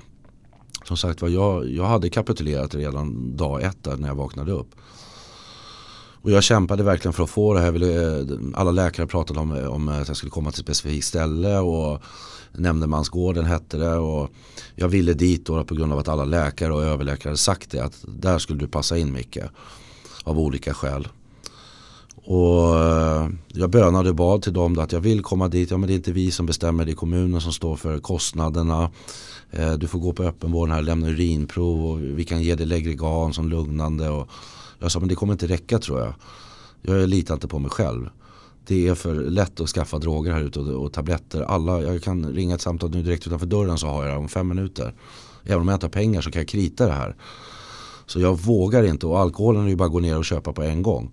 som 0.85 0.97
sagt 0.97 1.23
var, 1.23 1.29
jag, 1.29 1.71
jag 1.71 1.85
hade 1.85 2.11
kapitulerat 2.11 2.75
redan 2.75 3.37
dag 3.37 3.63
ett 3.63 3.85
där 3.85 3.97
när 3.97 4.09
jag 4.09 4.15
vaknade 4.15 4.53
upp. 4.53 4.75
Och 6.27 6.33
jag 6.33 6.43
kämpade 6.43 6.83
verkligen 6.83 7.13
för 7.13 7.25
att 7.25 7.31
få 7.31 7.55
det 7.55 7.61
här. 7.61 7.83
Eh, 7.83 8.27
alla 8.55 8.71
läkare 8.71 9.07
pratade 9.07 9.41
om, 9.41 9.57
eh, 9.57 9.67
om 9.67 9.89
eh, 9.89 10.01
att 10.01 10.09
jag 10.09 10.17
skulle 10.17 10.31
komma 10.31 10.51
till 10.51 10.61
ett 10.61 10.67
specifikt 10.67 11.07
ställe. 11.07 11.59
Och 11.59 12.03
Nämndemansgården 12.53 13.45
hette 13.45 13.77
det. 13.77 13.97
Och 13.97 14.31
jag 14.75 14.89
ville 14.89 15.13
dit 15.13 15.47
då 15.47 15.65
på 15.65 15.75
grund 15.75 15.93
av 15.93 15.99
att 15.99 16.09
alla 16.09 16.25
läkare 16.25 16.73
och 16.73 16.85
överläkare 16.85 17.37
sagt 17.37 17.71
det. 17.71 17.81
Att 17.81 18.05
där 18.09 18.39
skulle 18.39 18.59
du 18.59 18.69
passa 18.69 18.99
in 18.99 19.13
Micke. 19.13 19.39
Av 20.25 20.39
olika 20.39 20.75
skäl. 20.75 21.09
Och 22.15 22.75
jag 23.49 23.71
bönade 23.71 24.09
och 24.09 24.17
bad 24.17 24.43
till 24.43 24.53
dem 24.53 24.79
att 24.79 24.93
jag 24.93 25.01
vill 25.01 25.23
komma 25.23 25.49
dit. 25.49 25.71
Ja 25.71 25.77
men 25.77 25.87
det 25.87 25.93
är 25.93 25.97
inte 25.97 26.13
vi 26.13 26.31
som 26.31 26.47
bestämmer. 26.47 26.85
Det 26.85 26.93
är 26.93 26.97
kommunen 26.97 27.41
som 27.41 27.53
står 27.53 27.77
för 27.77 27.99
kostnaderna. 27.99 28.91
Du 29.79 29.87
får 29.87 29.99
gå 29.99 30.13
på 30.13 30.23
öppenvården 30.23 30.75
här, 30.75 30.83
lämna 30.83 31.09
urinprov 31.09 31.87
och 31.87 32.01
vi 32.01 32.25
kan 32.25 32.43
ge 32.43 32.55
dig 32.55 32.67
Legrigan 32.67 33.33
som 33.33 33.49
lugnande. 33.49 34.11
Och 34.11 34.29
jag 34.79 34.93
sa 34.93 35.01
men 35.01 35.09
det 35.09 35.15
kommer 35.15 35.33
inte 35.33 35.47
räcka 35.47 35.79
tror 35.79 36.01
jag. 36.01 36.15
Jag 36.83 37.09
litar 37.09 37.35
inte 37.35 37.49
på 37.49 37.59
mig 37.59 37.71
själv. 37.71 38.09
Det 38.67 38.89
är 38.89 38.95
för 38.95 39.15
lätt 39.15 39.61
att 39.61 39.69
skaffa 39.69 39.99
droger 39.99 40.33
här 40.33 40.41
ute 40.41 40.61
och, 40.61 40.85
och 40.85 40.93
tabletter. 40.93 41.43
Alla, 41.43 41.83
jag 41.83 42.03
kan 42.03 42.33
ringa 42.33 42.55
ett 42.55 42.61
samtal 42.61 42.91
nu 42.91 43.03
direkt 43.03 43.27
utanför 43.27 43.47
dörren 43.47 43.79
så 43.79 43.87
har 43.87 44.05
jag 44.05 44.15
det 44.15 44.19
om 44.19 44.29
fem 44.29 44.49
minuter. 44.49 44.95
Även 45.45 45.61
om 45.61 45.69
jag 45.69 45.77
inte 45.77 45.87
har 45.87 45.91
pengar 45.91 46.21
så 46.21 46.31
kan 46.31 46.41
jag 46.41 46.49
krita 46.49 46.87
det 46.87 46.93
här. 46.93 47.17
Så 48.07 48.21
jag 48.21 48.39
vågar 48.39 48.83
inte 48.83 49.07
och 49.07 49.19
alkoholen 49.19 49.65
är 49.65 49.69
ju 49.69 49.77
bara 49.77 49.87
att 49.87 49.93
gå 49.93 50.01
ner 50.01 50.19
och 50.19 50.25
köpa 50.25 50.53
på 50.53 50.63
en 50.63 50.83
gång. 50.83 51.13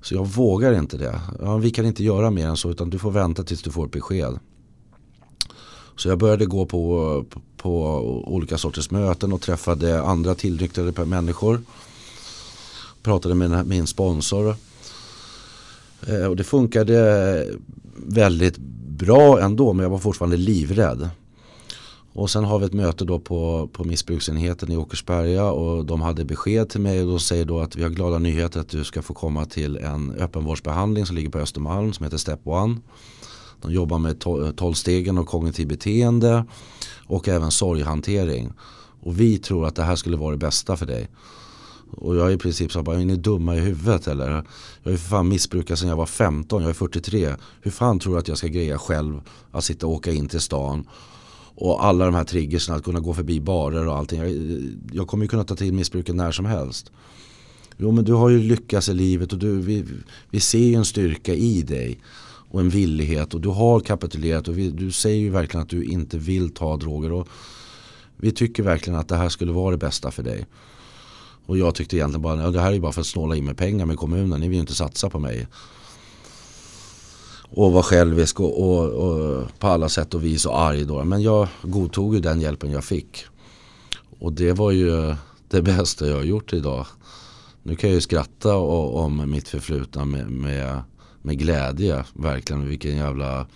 Så 0.00 0.14
jag 0.14 0.26
vågar 0.26 0.72
inte 0.72 0.96
det. 0.96 1.20
Ja, 1.40 1.56
vi 1.56 1.70
kan 1.70 1.86
inte 1.86 2.04
göra 2.04 2.30
mer 2.30 2.48
än 2.48 2.56
så 2.56 2.70
utan 2.70 2.90
du 2.90 2.98
får 2.98 3.10
vänta 3.10 3.42
tills 3.42 3.62
du 3.62 3.70
får 3.70 3.86
ett 3.86 3.92
besked. 3.92 4.38
Så 5.96 6.08
jag 6.08 6.18
började 6.18 6.46
gå 6.46 6.66
på, 6.66 7.24
på, 7.30 7.40
på 7.56 7.94
olika 8.34 8.58
sorters 8.58 8.90
möten 8.90 9.32
och 9.32 9.40
träffade 9.40 10.02
andra 10.02 10.34
tillnyktrade 10.34 11.04
människor. 11.04 11.62
Pratade 13.02 13.34
med 13.34 13.66
min 13.66 13.86
sponsor. 13.86 14.54
Eh, 16.06 16.24
och 16.24 16.36
det 16.36 16.44
funkade 16.44 17.46
väldigt 17.96 18.58
bra 18.86 19.40
ändå 19.40 19.72
men 19.72 19.82
jag 19.82 19.90
var 19.90 19.98
fortfarande 19.98 20.36
livrädd. 20.36 21.10
Och 22.12 22.30
sen 22.30 22.44
har 22.44 22.58
vi 22.58 22.66
ett 22.66 22.72
möte 22.72 23.04
då 23.04 23.18
på, 23.18 23.68
på 23.72 23.84
missbruksenheten 23.84 24.72
i 24.72 24.76
Åkersberga 24.76 25.50
och 25.50 25.86
de 25.86 26.00
hade 26.00 26.24
besked 26.24 26.68
till 26.68 26.80
mig 26.80 27.02
och 27.02 27.08
de 27.08 27.20
säger 27.20 27.44
då 27.44 27.60
att 27.60 27.76
vi 27.76 27.82
har 27.82 27.90
glada 27.90 28.18
nyheter 28.18 28.60
att 28.60 28.68
du 28.68 28.84
ska 28.84 29.02
få 29.02 29.14
komma 29.14 29.44
till 29.44 29.76
en 29.76 30.12
öppenvårdsbehandling 30.12 31.06
som 31.06 31.16
ligger 31.16 31.30
på 31.30 31.38
Östermalm 31.38 31.92
som 31.92 32.04
heter 32.04 32.16
Step 32.16 32.40
One. 32.44 32.76
De 33.62 33.72
jobbar 33.72 33.98
med 33.98 34.26
eh, 34.26 34.50
tolvstegen 34.50 35.18
och 35.18 35.26
kognitiv 35.26 35.68
beteende 35.68 36.44
och 37.06 37.28
även 37.28 37.50
sorghantering. 37.50 38.52
Och 39.02 39.20
vi 39.20 39.38
tror 39.38 39.66
att 39.66 39.76
det 39.76 39.82
här 39.82 39.96
skulle 39.96 40.16
vara 40.16 40.30
det 40.30 40.38
bästa 40.38 40.76
för 40.76 40.86
dig. 40.86 41.08
Och 41.90 42.16
jag 42.16 42.28
är 42.28 42.34
i 42.34 42.38
princip 42.38 42.72
så 42.72 42.82
bara, 42.82 43.00
är 43.00 43.04
ni 43.04 43.16
dumma 43.16 43.56
i 43.56 43.60
huvudet 43.60 44.06
eller? 44.06 44.44
Jag 44.82 44.92
är 44.92 44.96
för 44.96 45.08
fan 45.08 45.28
missbrukare 45.28 45.76
sedan 45.76 45.88
jag 45.88 45.96
var 45.96 46.06
15, 46.06 46.62
jag 46.62 46.70
är 46.70 46.74
43. 46.74 47.34
Hur 47.60 47.70
fan 47.70 47.98
tror 47.98 48.12
du 48.12 48.18
att 48.18 48.28
jag 48.28 48.38
ska 48.38 48.46
greja 48.46 48.78
själv 48.78 49.20
att 49.50 49.64
sitta 49.64 49.86
och 49.86 49.92
åka 49.92 50.12
in 50.12 50.28
till 50.28 50.40
stan? 50.40 50.88
Och 51.54 51.84
alla 51.84 52.04
de 52.04 52.14
här 52.14 52.24
triggersen, 52.24 52.74
att 52.74 52.84
kunna 52.84 53.00
gå 53.00 53.14
förbi 53.14 53.40
barer 53.40 53.88
och 53.88 53.96
allting. 53.96 54.20
Jag, 54.20 54.32
jag 54.92 55.08
kommer 55.08 55.24
ju 55.24 55.28
kunna 55.28 55.44
ta 55.44 55.56
till 55.56 55.72
missbruket 55.72 56.14
när 56.14 56.32
som 56.32 56.44
helst. 56.44 56.92
Jo 57.76 57.90
men 57.90 58.04
du 58.04 58.12
har 58.12 58.28
ju 58.28 58.38
lyckats 58.38 58.88
i 58.88 58.94
livet 58.94 59.32
och 59.32 59.38
du, 59.38 59.60
vi, 59.60 59.84
vi 60.30 60.40
ser 60.40 60.58
ju 60.58 60.74
en 60.74 60.84
styrka 60.84 61.34
i 61.34 61.62
dig 61.62 62.00
och 62.50 62.60
en 62.60 62.68
villighet 62.68 63.34
och 63.34 63.40
du 63.40 63.48
har 63.48 63.80
kapitulerat 63.80 64.48
och 64.48 64.58
vi, 64.58 64.70
du 64.70 64.92
säger 64.92 65.20
ju 65.20 65.30
verkligen 65.30 65.62
att 65.62 65.68
du 65.68 65.84
inte 65.84 66.18
vill 66.18 66.50
ta 66.50 66.76
droger. 66.76 67.12
Och 67.12 67.28
vi 68.16 68.32
tycker 68.32 68.62
verkligen 68.62 68.98
att 68.98 69.08
det 69.08 69.16
här 69.16 69.28
skulle 69.28 69.52
vara 69.52 69.70
det 69.70 69.76
bästa 69.76 70.10
för 70.10 70.22
dig. 70.22 70.46
Och 71.46 71.58
jag 71.58 71.74
tyckte 71.74 71.96
egentligen 71.96 72.22
bara, 72.22 72.42
ja, 72.42 72.50
det 72.50 72.60
här 72.60 72.68
är 72.68 72.72
ju 72.72 72.80
bara 72.80 72.92
för 72.92 73.00
att 73.00 73.06
snåla 73.06 73.36
in 73.36 73.44
med 73.44 73.56
pengar 73.56 73.86
med 73.86 73.96
kommunen, 73.96 74.40
ni 74.40 74.48
vill 74.48 74.54
ju 74.54 74.60
inte 74.60 74.74
satsa 74.74 75.10
på 75.10 75.18
mig. 75.18 75.46
Och 77.52 77.72
var 77.72 77.82
självisk 77.82 78.40
och, 78.40 78.62
och, 78.62 78.88
och, 78.88 79.58
på 79.58 79.66
alla 79.66 79.88
sätt 79.88 80.14
och 80.14 80.24
vis 80.24 80.46
och 80.46 80.60
arg 80.60 80.84
då. 80.84 81.04
Men 81.04 81.22
jag 81.22 81.48
godtog 81.62 82.14
ju 82.14 82.20
den 82.20 82.40
hjälpen 82.40 82.70
jag 82.70 82.84
fick. 82.84 83.24
Och 84.18 84.32
det 84.32 84.52
var 84.52 84.70
ju 84.70 85.14
det 85.48 85.62
bästa 85.62 86.08
jag 86.08 86.16
har 86.16 86.22
gjort 86.22 86.52
idag. 86.52 86.86
Nu 87.62 87.76
kan 87.76 87.90
jag 87.90 87.94
ju 87.94 88.00
skratta 88.00 88.56
om 88.56 89.30
mitt 89.30 89.48
förflutna 89.48 90.04
med, 90.04 90.30
med 90.30 90.82
med 91.22 91.38
glädje. 91.38 92.04
Verkligen 92.12 92.68
vilken 92.68 92.96
jävla 92.96 93.46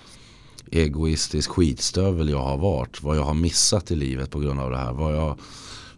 egoistisk 0.70 1.50
skitstövel 1.50 2.28
jag 2.28 2.42
har 2.42 2.58
varit. 2.58 3.02
Vad 3.02 3.16
jag 3.16 3.22
har 3.22 3.34
missat 3.34 3.90
i 3.90 3.96
livet 3.96 4.30
på 4.30 4.38
grund 4.38 4.60
av 4.60 4.70
det 4.70 4.76
här. 4.76 4.92
Vad 4.92 5.16
jag, 5.16 5.38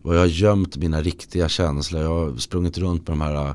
och 0.06 0.14
jag 0.14 0.20
har 0.20 0.26
gömt 0.26 0.76
mina 0.76 1.02
riktiga 1.02 1.48
känslor. 1.48 2.02
Jag 2.02 2.08
har 2.08 2.36
sprungit 2.36 2.78
runt 2.78 3.08
med 3.08 3.18
de 3.18 3.20
här, 3.20 3.54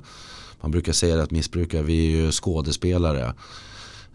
man 0.61 0.71
brukar 0.71 0.93
säga 0.93 1.23
att 1.23 1.31
missbrukare, 1.31 1.81
vi 1.81 2.07
är 2.07 2.17
ju 2.17 2.31
skådespelare. 2.31 3.33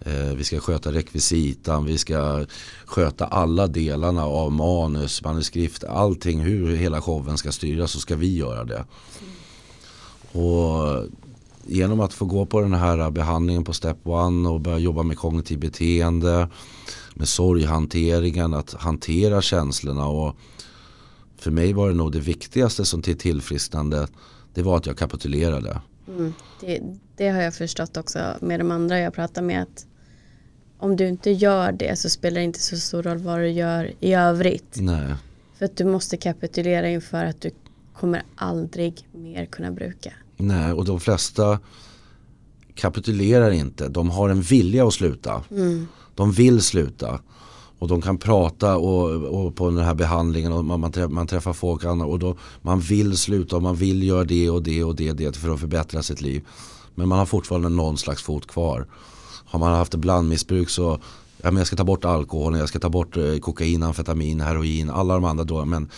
Eh, 0.00 0.34
vi 0.36 0.44
ska 0.44 0.60
sköta 0.60 0.92
rekvisitan, 0.92 1.84
vi 1.84 1.98
ska 1.98 2.46
sköta 2.84 3.26
alla 3.26 3.66
delarna 3.66 4.24
av 4.24 4.52
manus, 4.52 5.24
manuskript, 5.24 5.84
allting 5.84 6.40
hur 6.40 6.76
hela 6.76 7.02
showen 7.02 7.38
ska 7.38 7.52
styras 7.52 7.90
så 7.90 8.00
ska 8.00 8.16
vi 8.16 8.36
göra 8.36 8.64
det. 8.64 8.84
Och 10.32 11.06
genom 11.66 12.00
att 12.00 12.14
få 12.14 12.24
gå 12.24 12.46
på 12.46 12.60
den 12.60 12.74
här 12.74 13.10
behandlingen 13.10 13.64
på 13.64 13.72
step 13.72 13.98
one 14.02 14.48
och 14.48 14.60
börja 14.60 14.78
jobba 14.78 15.02
med 15.02 15.18
kognitiv 15.18 15.58
beteende, 15.58 16.48
med 17.14 17.28
sorghanteringen, 17.28 18.54
att 18.54 18.74
hantera 18.74 19.42
känslorna 19.42 20.06
och 20.06 20.36
för 21.47 21.51
mig 21.51 21.73
var 21.73 21.89
det 21.89 21.94
nog 21.94 22.12
det 22.12 22.20
viktigaste 22.20 22.85
som 22.85 23.02
till 23.02 23.18
tillfrisknande 23.18 24.09
det 24.55 24.62
var 24.62 24.77
att 24.77 24.86
jag 24.86 24.98
kapitulerade. 24.98 25.81
Mm, 26.09 26.35
det, 26.60 26.81
det, 27.16 27.28
har 27.28 27.43
jag 27.43 27.55
förstått 27.55 27.97
också 27.97 28.18
med 28.40 28.60
de 28.60 28.70
andra 28.70 28.98
jag 28.98 29.14
pratar 29.14 29.43
med 29.43 29.62
att 29.62 29.86
om 30.78 30.97
du 30.97 31.09
inte 31.09 31.31
gör 31.31 31.73
det 31.73 31.98
så 31.98 32.10
spelar 32.10 32.35
det 32.35 32.44
inte 32.44 32.62
så 32.62 32.77
stor 32.77 33.02
roll 33.02 33.18
vad 33.18 33.39
du 33.39 33.48
gör 33.48 33.93
i 34.01 34.14
övrigt. 34.14 34.77
Nej. 34.77 35.14
För 35.59 35.64
att 35.64 35.77
du 35.77 35.85
måste 35.85 36.16
kapitulera 36.16 36.89
inför 36.89 37.24
att 37.24 37.40
du 37.40 37.51
kommer 37.94 38.23
aldrig 38.35 39.09
mer 39.12 39.47
kunna 39.47 39.70
bruka. 39.70 40.12
Nej, 40.36 40.73
och 40.73 40.85
de 40.85 41.01
flesta 41.01 41.60
kapitulerar 42.74 43.51
inte. 43.51 43.89
De 43.89 44.10
har 44.10 44.28
en 44.28 44.43
vilja 44.43 44.86
att 44.86 44.94
sluta. 44.94 45.43
Mm. 45.51 45.89
De 46.14 46.32
vill 46.32 46.62
sluta. 46.62 47.20
Och 47.78 47.89
de 47.89 48.03
kan 48.03 48.19
prata 48.19 48.77
och, 48.77 49.11
och 49.11 49.57
på 49.57 49.70
den 49.70 49.85
här 49.85 49.94
behandlingen 49.94 50.53
och 50.53 50.65
man, 50.65 50.81
man, 50.81 50.93
träffar, 50.93 51.09
man 51.09 51.27
träffar 51.27 51.53
folk 51.53 51.85
och 51.85 52.19
då, 52.19 52.36
man 52.62 52.81
vill 52.81 53.16
sluta 53.16 53.57
och 53.57 53.62
man 53.62 53.77
vill 53.77 54.03
göra 54.03 54.24
det 54.24 54.51
och 54.51 54.62
det 54.62 54.85
och 54.85 54.97
det, 54.97 55.12
det 55.12 55.36
för 55.36 55.55
att 55.55 55.61
förbättra 55.61 56.03
sitt 56.03 56.20
liv. 56.20 56.47
Men 56.94 57.09
man 57.09 57.19
har 57.19 57.27
fortfarande 57.27 57.69
någon 57.69 57.98
slags 57.98 58.23
fot 58.23 58.47
kvar. 58.47 58.86
Har 59.44 59.59
man 59.59 59.73
haft 59.74 59.94
ett 59.94 60.01
blandmissbruk 60.01 60.70
så 60.70 60.98
ja, 61.43 61.51
men 61.51 61.57
jag 61.57 61.66
ska 61.66 61.77
ta 61.77 61.85
bort 61.85 62.05
alkoholen, 62.05 62.61
jag 62.61 62.69
ska 62.69 62.78
ta 62.78 62.89
bort 62.89 63.16
eh, 63.16 63.36
kokain, 63.36 63.82
amfetamin, 63.82 64.40
heroin, 64.40 64.90
alla 64.90 65.15
de 65.15 65.24
andra 65.24 65.44
drogerna. 65.44 65.70
Men 65.81 65.89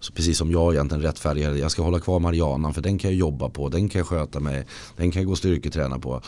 så 0.00 0.12
precis 0.12 0.38
som 0.38 0.50
jag 0.50 0.74
egentligen 0.74 1.02
rättfärdigar 1.02 1.52
jag 1.52 1.70
ska 1.70 1.82
hålla 1.82 2.00
kvar 2.00 2.20
marianan 2.20 2.74
för 2.74 2.82
den 2.82 2.98
kan 2.98 3.10
jag 3.10 3.18
jobba 3.18 3.48
på, 3.48 3.68
den 3.68 3.88
kan 3.88 3.98
jag 3.98 4.06
sköta 4.06 4.40
mig, 4.40 4.66
den 4.96 5.10
kan 5.10 5.22
jag 5.22 5.26
gå 5.26 5.32
och 5.32 5.38
styrketräna 5.38 5.98
på. 5.98 6.22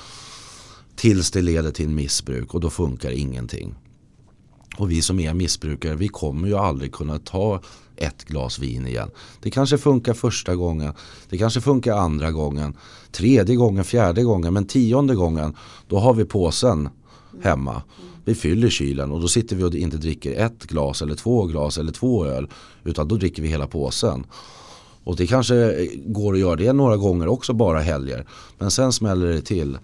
Tills 0.97 1.31
det 1.31 1.43
leder 1.43 1.71
till 1.71 1.89
missbruk 1.89 2.55
och 2.55 2.61
då 2.61 2.71
funkar 2.71 3.11
ingenting. 3.11 3.75
Och 4.81 4.91
vi 4.91 5.03
som 5.03 5.21
är 5.21 5.35
missbrukare, 5.35 5.95
vi 5.95 6.09
kommer 6.09 6.49
ju 6.49 6.57
aldrig 6.57 6.93
kunna 6.93 7.19
ta 7.19 7.61
ett 7.97 8.25
glas 8.25 8.59
vin 8.59 8.87
igen. 8.87 9.11
Det 9.41 9.51
kanske 9.51 9.79
funkar 9.79 10.15
första 10.15 10.57
gången, 10.57 10.93
det 11.29 11.39
kanske 11.39 11.61
funkar 11.61 11.97
andra 11.97 12.31
gången, 12.33 12.77
tredje 13.13 13.57
gången, 13.57 13.85
fjärde 13.85 14.23
gången, 14.23 14.55
men 14.55 14.67
tionde 14.67 15.15
gången 15.15 15.57
då 15.89 15.99
har 15.99 16.15
vi 16.15 16.25
påsen 16.25 16.89
hemma. 17.43 17.83
Vi 18.25 18.35
fyller 18.35 18.69
kylen 18.69 19.13
och 19.13 19.21
då 19.21 19.29
sitter 19.29 19.57
vi 19.57 19.65
och 19.65 19.75
inte 19.75 19.97
dricker 19.97 20.33
ett 20.33 20.65
glas 20.65 21.03
eller 21.03 21.15
två 21.15 21.47
glas 21.47 21.79
eller 21.79 21.93
två 21.93 22.27
öl 22.27 22.49
utan 22.85 23.09
då 23.09 23.17
dricker 23.17 23.43
vi 23.43 23.49
hela 23.49 23.67
påsen. 23.67 24.27
Och 25.05 25.17
det 25.17 25.27
kanske 25.27 25.89
går 26.07 26.33
att 26.33 26.41
göra 26.41 26.57
det 26.57 26.73
några 26.73 26.97
gånger 26.97 27.29
också 27.29 27.53
bara 27.53 27.81
helger. 27.81 28.27
Men 28.59 28.71
sen 28.71 28.93
smäller 28.93 29.27
det 29.27 29.43
till. 29.43 29.79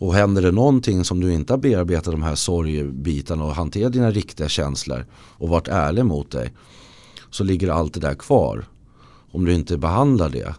Och 0.00 0.14
händer 0.14 0.42
det 0.42 0.52
någonting 0.52 1.04
som 1.04 1.20
du 1.20 1.32
inte 1.32 1.52
har 1.52 1.58
bearbetat 1.58 2.12
de 2.12 2.22
här 2.22 2.34
sorgbitarna 2.34 3.44
och 3.44 3.54
hanterat 3.54 3.92
dina 3.92 4.10
riktiga 4.10 4.48
känslor 4.48 5.06
och 5.12 5.48
varit 5.48 5.68
ärlig 5.68 6.04
mot 6.04 6.30
dig 6.30 6.52
så 7.30 7.44
ligger 7.44 7.68
allt 7.68 7.94
det 7.94 8.00
där 8.00 8.14
kvar. 8.14 8.64
Om 9.32 9.44
du 9.44 9.54
inte 9.54 9.78
behandlar 9.78 10.28
det. 10.28 10.54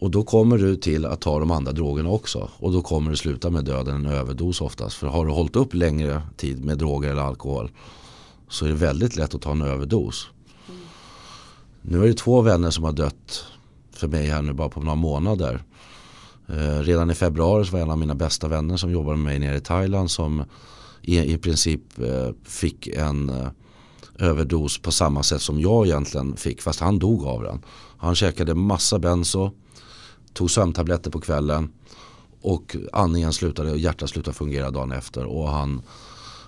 Och 0.00 0.10
då 0.10 0.22
kommer 0.22 0.58
du 0.58 0.76
till 0.76 1.06
att 1.06 1.20
ta 1.20 1.38
de 1.38 1.50
andra 1.50 1.72
drogerna 1.72 2.08
också. 2.10 2.48
Och 2.58 2.72
då 2.72 2.82
kommer 2.82 3.10
det 3.10 3.16
sluta 3.16 3.50
med 3.50 3.64
döden, 3.64 3.94
en 3.94 4.12
överdos 4.12 4.60
oftast. 4.60 4.96
För 4.96 5.06
har 5.06 5.26
du 5.26 5.32
hållit 5.32 5.56
upp 5.56 5.74
längre 5.74 6.22
tid 6.36 6.64
med 6.64 6.78
droger 6.78 7.10
eller 7.10 7.22
alkohol 7.22 7.70
så 8.48 8.64
är 8.64 8.68
det 8.68 8.74
väldigt 8.74 9.16
lätt 9.16 9.34
att 9.34 9.42
ta 9.42 9.50
en 9.50 9.62
överdos. 9.62 10.30
Mm. 10.68 10.80
Nu 11.82 12.04
är 12.04 12.08
det 12.08 12.14
två 12.14 12.40
vänner 12.40 12.70
som 12.70 12.84
har 12.84 12.92
dött 12.92 13.44
för 13.92 14.08
mig 14.08 14.26
här 14.26 14.42
nu 14.42 14.52
bara 14.52 14.68
på 14.68 14.80
några 14.80 14.94
månader. 14.94 15.62
Eh, 16.48 16.78
redan 16.78 17.10
i 17.10 17.14
februari 17.14 17.64
så 17.64 17.72
var 17.72 17.80
en 17.80 17.90
av 17.90 17.98
mina 17.98 18.14
bästa 18.14 18.48
vänner 18.48 18.76
som 18.76 18.90
jobbade 18.90 19.16
med 19.16 19.24
mig 19.24 19.38
nere 19.38 19.56
i 19.56 19.60
Thailand 19.60 20.10
som 20.10 20.44
i, 21.02 21.32
i 21.32 21.38
princip 21.38 21.98
eh, 21.98 22.30
fick 22.44 22.86
en 22.86 23.28
eh, 23.28 23.48
överdos 24.18 24.78
på 24.78 24.92
samma 24.92 25.22
sätt 25.22 25.42
som 25.42 25.60
jag 25.60 25.86
egentligen 25.86 26.36
fick 26.36 26.62
fast 26.62 26.80
han 26.80 26.98
dog 26.98 27.24
av 27.24 27.42
den. 27.42 27.62
Han 27.96 28.14
käkade 28.14 28.54
massa 28.54 28.98
benzo, 28.98 29.50
tog 30.32 30.50
sömntabletter 30.50 31.10
på 31.10 31.20
kvällen 31.20 31.72
och 32.40 32.76
andningen 32.92 33.32
slutade 33.32 33.70
och 33.70 33.78
hjärtat 33.78 34.10
slutade 34.10 34.36
fungera 34.36 34.70
dagen 34.70 34.92
efter 34.92 35.24
och 35.24 35.48
han, 35.48 35.82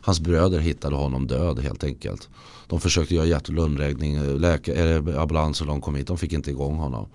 hans 0.01 0.21
bröder 0.21 0.59
hittade 0.59 0.97
honom 0.97 1.27
död 1.27 1.59
helt 1.59 1.85
enkelt. 1.85 2.29
De 2.67 2.81
försökte 2.81 3.15
göra 3.15 3.27
hjärt 3.27 3.49
och 3.49 3.55
lungräddning, 3.55 4.39
läkare, 4.39 5.21
ambulans 5.21 5.61
och 5.61 5.67
de 5.67 5.81
kom 5.81 5.95
hit, 5.95 6.07
de 6.07 6.19
fick 6.19 6.33
inte 6.33 6.51
igång 6.51 6.77
honom. 6.77 7.07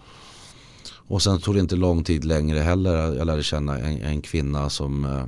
Och 1.09 1.21
sen 1.21 1.39
tog 1.39 1.55
det 1.55 1.59
inte 1.59 1.75
lång 1.75 2.03
tid 2.03 2.25
längre 2.25 2.59
heller. 2.59 3.15
Jag 3.15 3.27
lärde 3.27 3.43
känna 3.43 3.79
en, 3.79 4.01
en 4.01 4.21
kvinna 4.21 4.69
som 4.69 5.05
eh, 5.05 5.23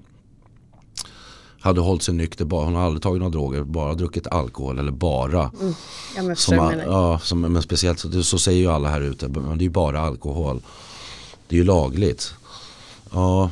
hade 1.60 1.82
hållit 1.82 2.04
sig 2.04 2.14
nykter. 2.14 2.46
Bara, 2.46 2.66
hon 2.66 2.76
har 2.76 2.82
aldrig 2.82 3.02
tagit 3.02 3.20
några 3.20 3.32
droger, 3.32 3.64
bara 3.64 3.94
druckit 3.94 4.28
alkohol 4.28 4.80
eller 4.80 4.92
bara. 4.92 5.52
Mm. 5.62 5.74
Ja, 6.16 6.24
men, 6.24 6.36
som, 6.36 6.82
ja, 6.86 7.20
som, 7.20 7.42
men 7.42 7.62
speciellt 7.62 8.00
så, 8.00 8.24
så 8.24 8.40
säger 8.40 8.60
ju 8.60 8.68
alla 8.68 8.90
här 8.90 9.02
ute, 9.02 9.28
men 9.28 9.58
det 9.58 9.62
är 9.62 9.66
ju 9.66 9.70
bara 9.70 10.02
alkohol. 10.02 10.62
Det 11.48 11.56
är 11.56 11.58
ju 11.58 11.64
lagligt. 11.64 12.34
Ja. 13.12 13.52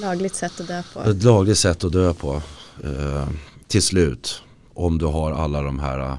Lagligt 0.00 0.34
sätt 0.34 0.60
att 0.60 0.68
dö 0.68 0.82
på. 0.94 1.00
Ett 1.00 1.22
lagligt 1.22 1.58
sätt 1.58 1.84
att 1.84 1.92
dö 1.92 2.14
på. 2.14 2.42
Eh, 2.84 3.28
till 3.66 3.82
slut. 3.82 4.42
Om 4.74 4.98
du 4.98 5.06
har 5.06 5.32
alla 5.32 5.62
de 5.62 5.78
här 5.78 6.18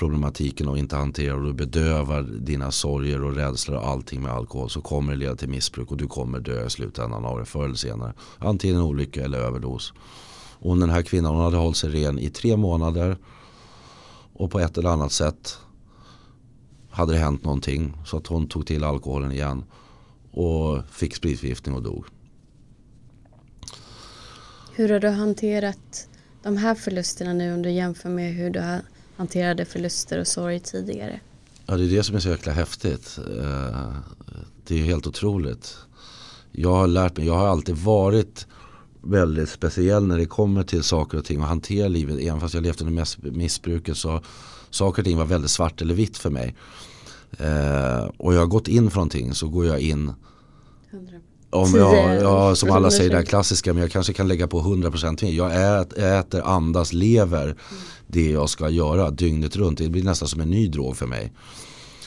problematiken 0.00 0.68
och 0.68 0.78
inte 0.78 0.96
hanterar 0.96 1.34
och 1.34 1.44
du 1.44 1.52
bedövar 1.52 2.22
dina 2.22 2.70
sorger 2.70 3.24
och 3.24 3.34
rädslor 3.34 3.76
och 3.76 3.86
allting 3.86 4.22
med 4.22 4.32
alkohol 4.32 4.70
så 4.70 4.80
kommer 4.80 5.12
det 5.12 5.18
leda 5.18 5.36
till 5.36 5.48
missbruk 5.48 5.90
och 5.90 5.96
du 5.96 6.06
kommer 6.06 6.40
dö 6.40 6.66
i 6.66 6.70
slutändan 6.70 7.24
av 7.24 7.38
det 7.38 7.44
förr 7.44 7.64
eller 7.64 7.74
senare. 7.74 8.12
Antingen 8.38 8.76
en 8.76 8.82
olycka 8.82 9.24
eller 9.24 9.38
överdos. 9.38 9.92
Och 10.58 10.76
den 10.76 10.90
här 10.90 11.02
kvinnan 11.02 11.34
hon 11.34 11.44
hade 11.44 11.56
hållit 11.56 11.76
sig 11.76 11.90
ren 11.90 12.18
i 12.18 12.30
tre 12.30 12.56
månader 12.56 13.16
och 14.32 14.50
på 14.50 14.60
ett 14.60 14.78
eller 14.78 14.90
annat 14.90 15.12
sätt 15.12 15.58
hade 16.90 17.12
det 17.12 17.18
hänt 17.18 17.44
någonting 17.44 17.92
så 18.06 18.16
att 18.16 18.26
hon 18.26 18.48
tog 18.48 18.66
till 18.66 18.84
alkoholen 18.84 19.32
igen 19.32 19.64
och 20.30 20.78
fick 20.90 21.16
spritförgiftning 21.16 21.74
och 21.74 21.82
dog. 21.82 22.04
Hur 24.74 24.88
har 24.88 25.00
du 25.00 25.08
hanterat 25.08 26.08
de 26.42 26.56
här 26.56 26.74
förlusterna 26.74 27.32
nu 27.32 27.54
om 27.54 27.62
du 27.62 27.70
jämför 27.70 28.08
med 28.08 28.34
hur 28.34 28.50
du 28.50 28.60
har 28.60 28.80
hanterade 29.20 29.64
förluster 29.64 30.18
och 30.18 30.26
sorg 30.26 30.60
tidigare. 30.60 31.20
Ja 31.66 31.76
det 31.76 31.84
är 31.84 31.88
det 31.88 32.02
som 32.02 32.16
är 32.16 32.20
så 32.20 32.28
jäkla 32.28 32.52
häftigt. 32.52 33.18
Eh, 33.18 33.92
det 34.66 34.80
är 34.80 34.84
helt 34.84 35.06
otroligt. 35.06 35.76
Jag 36.52 36.74
har 36.74 36.86
lärt 36.86 37.16
mig, 37.16 37.26
jag 37.26 37.34
har 37.34 37.46
alltid 37.46 37.76
varit 37.76 38.46
väldigt 39.02 39.48
speciell 39.48 40.06
när 40.06 40.18
det 40.18 40.26
kommer 40.26 40.62
till 40.62 40.82
saker 40.82 41.18
och 41.18 41.24
ting 41.24 41.40
och 41.40 41.46
hantera 41.46 41.88
livet. 41.88 42.20
Även 42.20 42.40
fast 42.40 42.54
jag 42.54 42.62
levt 42.62 42.80
under 42.80 43.30
missbruket 43.30 43.96
så 43.96 44.22
saker 44.70 45.02
och 45.02 45.06
ting 45.06 45.18
var 45.18 45.24
väldigt 45.24 45.50
svart 45.50 45.82
eller 45.82 45.94
vitt 45.94 46.18
för 46.18 46.30
mig. 46.30 46.56
Eh, 47.30 48.04
och 48.16 48.34
jag 48.34 48.38
har 48.38 48.46
gått 48.46 48.68
in 48.68 48.90
för 48.90 48.96
någonting 48.96 49.34
så 49.34 49.48
går 49.48 49.66
jag 49.66 49.80
in 49.80 50.12
100%. 50.90 51.20
Om 51.50 51.74
jag, 51.74 52.22
ja, 52.22 52.54
som 52.54 52.70
alla 52.70 52.90
säger 52.90 53.10
det 53.10 53.16
här 53.16 53.24
klassiska 53.24 53.72
men 53.72 53.82
jag 53.82 53.92
kanske 53.92 54.12
kan 54.12 54.28
lägga 54.28 54.46
på 54.46 54.60
100% 54.60 55.16
till. 55.16 55.36
Jag 55.36 55.80
ät, 55.80 55.92
äter, 55.92 56.42
andas, 56.42 56.92
lever 56.92 57.44
mm 57.44 57.56
det 58.12 58.30
jag 58.30 58.50
ska 58.50 58.68
göra 58.68 59.10
dygnet 59.10 59.56
runt. 59.56 59.78
Det 59.78 59.88
blir 59.88 60.04
nästan 60.04 60.28
som 60.28 60.40
en 60.40 60.50
ny 60.50 60.68
drog 60.68 60.96
för 60.96 61.06
mig. 61.06 61.32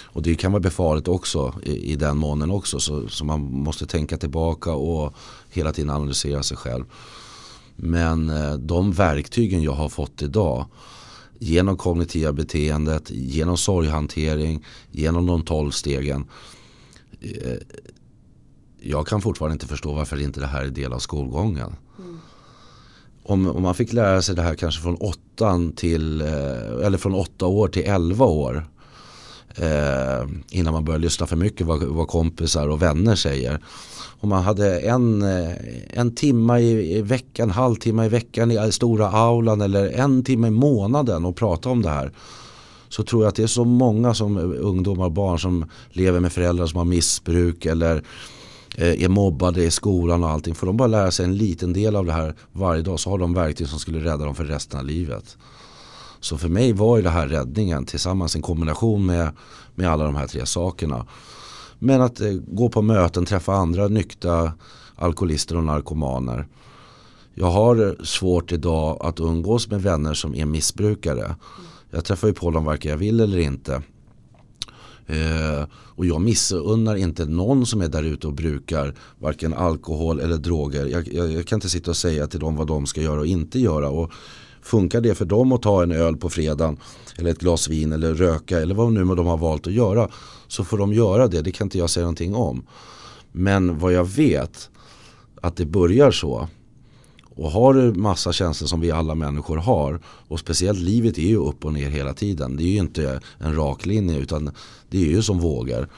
Och 0.03 0.21
det 0.21 0.35
kan 0.35 0.51
vara 0.51 0.61
befarligt 0.61 1.07
också 1.07 1.53
i, 1.63 1.91
i 1.91 1.95
den 1.95 2.17
månen 2.17 2.51
också. 2.51 2.79
Så, 2.79 3.09
så, 3.09 3.25
man 3.25 3.41
måste 3.41 3.85
tänka 3.85 4.17
tillbaka 4.17 4.73
och 4.73 5.13
hela 5.49 5.73
tiden 5.73 5.89
analysera 5.89 6.43
sig 6.43 6.57
själv. 6.57 6.85
Men 7.75 8.29
eh, 8.29 8.53
de 8.53 8.91
verktygen 8.91 9.63
jag 9.63 9.71
har 9.71 9.89
fått 9.89 10.21
idag 10.21 10.65
genom 11.39 11.77
kognitiva 11.77 12.33
beteendet, 12.33 13.11
genom 13.11 13.57
sorghantering, 13.57 14.65
genom 14.91 15.25
de 15.25 15.41
tolv 15.41 15.71
stegen 15.71 16.25
eh, 17.21 17.57
jag 18.85 19.07
kan 19.07 19.21
fortfarande 19.21 19.53
inte 19.53 19.67
förstå 19.67 19.93
varför 19.93 20.21
inte 20.21 20.39
det 20.39 20.47
här 20.47 20.63
är 20.63 20.69
del 20.69 20.93
av 20.93 20.99
skolgången. 20.99 21.75
Mm. 21.99 22.12
Om, 23.25 23.47
om, 23.47 23.63
man 23.63 23.75
fick 23.75 23.93
lära 23.93 24.21
sig 24.21 24.35
det 24.35 24.41
här 24.41 24.55
kanske 24.55 24.81
från 24.81 24.95
åttan 24.95 25.71
till, 25.71 26.21
eh, 26.21 26.85
eller 26.85 26.97
från 26.97 27.13
åtta 27.13 27.45
år 27.45 27.67
till 27.67 27.83
elva 27.83 28.25
år. 28.25 28.65
Eh, 29.55 30.27
innan 30.49 30.73
man 30.73 30.85
börjar 30.85 30.99
lyssna 30.99 31.27
för 31.27 31.35
mycket 31.35 31.67
vad, 31.67 31.83
vad 31.83 32.07
kompisar 32.07 32.67
och 32.67 32.81
vänner 32.81 33.15
säger. 33.15 33.59
Om 34.19 34.29
man 34.29 34.43
hade 34.43 34.79
en, 34.79 35.21
eh, 35.21 35.55
en 35.89 36.15
timme 36.15 36.59
i, 36.59 36.97
i 36.97 37.01
veckan, 37.01 37.49
en 37.49 37.55
halvtimme 37.55 38.05
i 38.05 38.09
veckan 38.09 38.51
i 38.51 38.71
stora 38.71 39.09
aulan 39.09 39.61
eller 39.61 39.89
en 39.89 40.23
timme 40.23 40.47
i 40.47 40.51
månaden 40.51 41.25
och 41.25 41.35
prata 41.35 41.69
om 41.69 41.81
det 41.81 41.89
här. 41.89 42.11
Så 42.89 43.03
tror 43.03 43.23
jag 43.23 43.29
att 43.29 43.35
det 43.35 43.43
är 43.43 43.47
så 43.47 43.65
många 43.65 44.13
som 44.13 44.37
ungdomar 44.37 45.05
och 45.05 45.11
barn 45.11 45.39
som 45.39 45.65
lever 45.89 46.19
med 46.19 46.33
föräldrar 46.33 46.67
som 46.67 46.77
har 46.77 46.85
missbruk 46.85 47.65
eller 47.65 48.03
Eh, 48.75 49.03
är 49.03 49.09
mobbade 49.09 49.63
i 49.63 49.71
skolan 49.71 50.23
och 50.23 50.29
allting. 50.29 50.55
Får 50.55 50.67
de 50.67 50.77
bara 50.77 50.87
lära 50.87 51.11
sig 51.11 51.25
en 51.25 51.37
liten 51.37 51.73
del 51.73 51.95
av 51.95 52.05
det 52.05 52.13
här 52.13 52.35
varje 52.51 52.81
dag 52.81 52.99
så 52.99 53.09
har 53.09 53.17
de 53.17 53.33
verktyg 53.33 53.67
som 53.67 53.79
skulle 53.79 53.99
rädda 53.99 54.25
dem 54.25 54.35
för 54.35 54.45
resten 54.45 54.79
av 54.79 54.85
livet. 54.85 55.37
Så 56.19 56.37
för 56.37 56.49
mig 56.49 56.73
var 56.73 56.97
ju 56.97 57.03
det 57.03 57.09
här 57.09 57.27
räddningen 57.27 57.85
tillsammans 57.85 58.35
en 58.35 58.41
kombination 58.41 59.05
med, 59.05 59.31
med 59.75 59.89
alla 59.89 60.05
de 60.05 60.15
här 60.15 60.27
tre 60.27 60.45
sakerna. 60.45 61.05
Men 61.79 62.01
att 62.01 62.21
eh, 62.21 62.31
gå 62.47 62.69
på 62.69 62.81
möten, 62.81 63.25
träffa 63.25 63.53
andra 63.53 63.87
nykta 63.87 64.53
alkoholister 64.95 65.57
och 65.57 65.63
narkomaner. 65.63 66.47
Jag 67.35 67.51
har 67.51 68.05
svårt 68.05 68.51
idag 68.51 68.97
att 69.01 69.19
umgås 69.19 69.69
med 69.69 69.81
vänner 69.81 70.13
som 70.13 70.35
är 70.35 70.45
missbrukare. 70.45 71.35
Jag 71.91 72.05
träffar 72.05 72.27
ju 72.27 72.33
på 72.33 72.51
dem 72.51 72.65
varken 72.65 72.91
jag 72.91 72.97
vill 72.97 73.19
eller 73.19 73.37
inte. 73.37 73.81
Eh, 75.07 75.67
och 75.73 76.05
jag 76.05 76.21
missunnar 76.21 76.95
inte 76.95 77.25
någon 77.25 77.65
som 77.65 77.81
är 77.81 77.87
där 77.87 78.03
ute 78.03 78.27
och 78.27 78.33
brukar 78.33 78.95
varken 79.19 79.53
alkohol 79.53 80.19
eller 80.19 80.37
droger. 80.37 80.85
Jag, 80.85 81.07
jag, 81.13 81.31
jag, 81.31 81.47
kan 81.47 81.57
inte 81.57 81.69
sitta 81.69 81.91
och 81.91 81.97
säga 81.97 82.27
till 82.27 82.39
dem 82.39 82.55
vad 82.55 82.67
de 82.67 82.85
ska 82.85 83.01
göra 83.01 83.19
och 83.19 83.27
inte 83.27 83.59
göra. 83.59 83.89
Och 83.89 84.11
funkar 84.61 85.01
det 85.01 85.15
för 85.15 85.25
dem 85.25 85.51
att 85.51 85.61
ta 85.61 85.83
en 85.83 85.91
öl 85.91 86.17
på 86.17 86.29
fredagen 86.29 86.77
eller 87.17 87.31
ett 87.31 87.39
glas 87.39 87.69
vin 87.69 87.91
eller 87.91 88.13
röka 88.13 88.59
eller 88.59 88.75
vad 88.75 88.93
nu 88.93 89.05
de 89.05 89.25
har 89.25 89.37
valt 89.37 89.67
att 89.67 89.73
göra 89.73 90.09
så 90.47 90.63
får 90.63 90.77
de 90.77 90.93
göra 90.93 91.27
det. 91.27 91.41
Det 91.41 91.51
kan 91.51 91.65
inte 91.65 91.77
jag 91.77 91.89
säga 91.89 92.03
någonting 92.03 92.35
om. 92.35 92.65
Men 93.31 93.79
vad 93.79 93.93
jag 93.93 94.05
vet 94.05 94.69
att 95.41 95.55
det 95.55 95.65
börjar 95.65 96.11
så 96.11 96.47
och 97.35 97.51
har 97.51 97.73
du 97.73 97.93
massa 97.93 98.33
känslor 98.33 98.67
som 98.67 98.81
vi 98.81 98.91
alla 98.91 99.15
människor 99.15 99.57
har 99.57 99.99
och 100.05 100.39
speciellt 100.39 100.79
livet 100.79 101.17
är 101.17 101.27
ju 101.27 101.37
upp 101.37 101.65
och 101.65 101.73
ner 101.73 101.89
hela 101.89 102.13
tiden. 102.13 102.55
Det 102.55 102.63
är 102.63 102.67
ju 102.67 102.77
inte 102.77 103.19
en 103.37 103.55
rak 103.55 103.85
linje 103.85 104.17
utan 104.17 104.51
det 104.89 104.97
är 104.97 105.07
ju 105.07 105.21
som 105.21 105.39
vågar. 105.39 105.89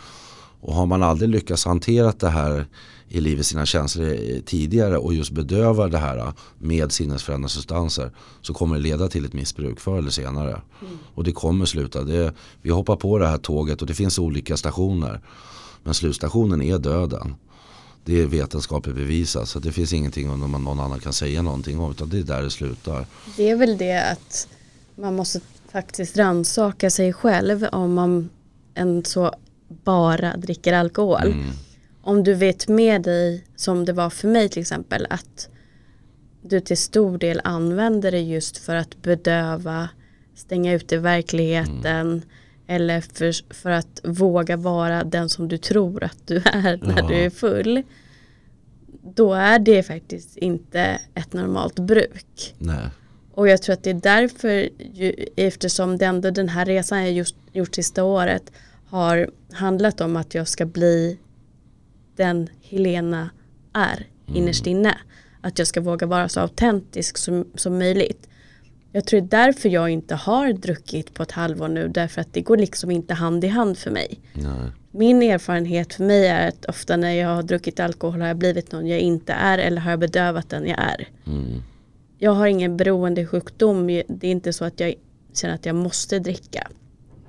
Och 0.62 0.74
har 0.74 0.86
man 0.86 1.04
aldrig 1.04 1.30
lyckats 1.30 1.66
hantera 1.66 2.14
det 2.20 2.30
här 2.30 2.66
i 3.10 3.22
livet, 3.22 3.46
sina 3.46 3.66
känslor 3.66 4.42
tidigare 4.46 4.98
och 4.98 5.14
just 5.14 5.32
bedövar 5.32 5.90
det 5.90 5.98
här 5.98 6.34
med 6.58 6.92
sinnesförändrande 6.92 7.50
substanser 7.50 8.12
så 8.42 8.54
kommer 8.54 8.76
det 8.76 8.82
leda 8.82 9.08
till 9.08 9.26
ett 9.26 9.34
missbruk 9.34 9.80
förr 9.80 9.98
eller 9.98 10.10
senare. 10.10 10.52
Mm. 10.52 10.98
Och 11.14 11.24
det 11.24 11.32
kommer 11.32 11.66
sluta. 11.66 12.04
Det, 12.04 12.34
vi 12.62 12.70
hoppar 12.70 12.96
på 12.96 13.18
det 13.18 13.28
här 13.28 13.38
tåget 13.38 13.82
och 13.82 13.88
det 13.88 13.94
finns 13.94 14.20
olika 14.20 14.58
stationer. 14.58 15.22
Men 15.84 15.94
slutstationen 15.94 16.62
är 16.62 16.78
döden. 16.78 17.36
Det 18.06 18.22
är 18.22 18.26
vetenskapligt 18.26 18.96
bevisat 18.96 19.50
så 19.50 19.60
det 19.60 19.72
finns 19.72 19.94
ingenting 19.94 20.30
om 20.30 20.52
någon 20.52 20.80
annan 20.80 21.00
kan 21.00 21.14
säga 21.14 21.42
någonting 21.42 21.80
om 21.80 21.92
utan 21.92 22.10
det 22.10 22.18
är 22.18 22.24
där 22.24 22.42
det 22.42 22.52
slutar. 22.52 23.06
Det 23.38 23.50
är 23.50 23.56
väl 23.56 23.78
det 23.78 24.12
att 24.12 24.48
man 24.96 25.16
måste 25.16 25.40
faktiskt 25.72 26.18
ransaka 26.18 26.90
sig 26.90 27.14
själv 27.14 27.66
om 27.72 27.94
man 27.94 28.30
en 28.74 29.06
så 29.06 29.32
bara 29.68 30.38
dricker 30.38 30.74
alkohol. 30.74 31.26
Mm. 31.26 31.50
Om 32.02 32.24
du 32.24 32.34
vet 32.34 32.68
med 32.68 33.02
dig 33.02 33.44
som 33.56 33.86
det 33.86 33.94
var 33.94 34.10
för 34.10 34.28
mig 34.28 34.50
till 34.50 34.62
exempel 34.62 35.08
att 35.10 35.50
du 36.42 36.60
till 36.60 36.78
stor 36.78 37.18
del 37.18 37.42
använder 37.44 38.12
det 38.12 38.22
just 38.22 38.58
för 38.58 38.76
att 38.76 39.02
bedöva, 39.02 39.90
stänga 40.36 40.74
ute 40.74 40.98
verkligheten 40.98 42.08
mm. 42.08 42.22
Eller 42.68 43.02
för, 43.02 43.54
för 43.54 43.70
att 43.70 44.02
våga 44.04 44.58
vara 44.58 45.04
den 45.04 45.30
som 45.30 45.48
du 45.48 45.58
tror 45.58 46.04
att 46.04 46.28
du 46.28 46.36
är 46.46 46.78
när 46.82 46.98
ja. 46.98 47.08
du 47.08 47.16
är 47.16 47.30
full. 47.30 47.84
Då 49.16 49.34
är 49.34 49.60
det 49.60 49.84
faktiskt 49.84 50.38
inte 50.38 51.00
ett 51.14 51.34
normalt 51.34 51.80
bruk. 51.80 52.56
Nej. 52.58 52.90
Och 53.32 53.48
jag 53.48 53.62
tror 53.62 53.74
att 53.74 53.84
det 53.84 53.90
är 53.90 53.94
därför, 53.94 54.70
eftersom 55.36 55.98
det 55.98 56.06
ändå 56.06 56.32
den 56.32 56.50
här 56.50 56.66
resan 56.66 57.04
jag 57.04 57.12
just 57.12 57.36
gjort 57.54 57.76
sista 57.76 58.04
året 58.04 58.52
har 58.88 59.30
handlat 59.52 60.02
om 60.02 60.16
att 60.16 60.36
jag 60.36 60.48
ska 60.48 60.66
bli 60.66 61.18
den 62.16 62.50
Helena 62.62 63.30
är 63.74 64.08
mm. 64.28 64.42
innerst 64.42 64.68
inne. 64.68 64.98
Att 65.42 65.60
jag 65.60 65.68
ska 65.68 65.82
våga 65.82 66.08
vara 66.08 66.30
så 66.30 66.40
autentisk 66.40 67.18
som, 67.18 67.48
som 67.56 67.78
möjligt. 67.78 68.28
Jag 68.96 69.06
tror 69.06 69.22
det 69.22 69.38
är 69.38 69.46
därför 69.46 69.70
jag 69.70 69.90
inte 69.90 70.16
har 70.16 70.54
druckit 70.54 71.14
på 71.14 71.24
ett 71.24 71.32
halvår 71.32 71.68
nu. 71.68 71.88
Därför 71.88 72.22
att 72.22 72.34
det 72.34 72.42
går 72.42 72.58
liksom 72.58 72.92
inte 72.92 73.14
hand 73.14 73.44
i 73.44 73.48
hand 73.48 73.78
för 73.78 73.92
mig. 73.92 74.20
Nej. 74.34 74.72
Min 74.92 75.24
erfarenhet 75.24 75.94
för 75.94 76.04
mig 76.04 76.28
är 76.28 76.48
att 76.48 76.66
ofta 76.66 76.98
när 76.98 77.14
jag 77.14 77.36
har 77.36 77.44
druckit 77.44 77.80
alkohol 77.80 78.22
har 78.22 78.28
jag 78.28 78.38
blivit 78.38 78.72
någon 78.72 78.88
jag 78.88 79.00
inte 79.00 79.34
är 79.34 79.58
eller 79.58 79.82
har 79.82 79.92
jag 79.92 80.00
bedövat 80.00 80.50
den 80.50 80.68
jag 80.68 80.80
är. 80.80 81.08
Mm. 81.26 81.62
Jag 82.18 82.32
har 82.32 82.48
ingen 82.48 82.78
beroendesjukdom. 82.78 83.88
Det 83.88 84.28
är 84.28 84.32
inte 84.32 84.54
så 84.54 84.66
att 84.66 84.80
jag 84.80 84.94
känner 85.34 85.56
att 85.56 85.66
jag 85.66 85.76
måste 85.76 86.20
dricka. 86.20 86.68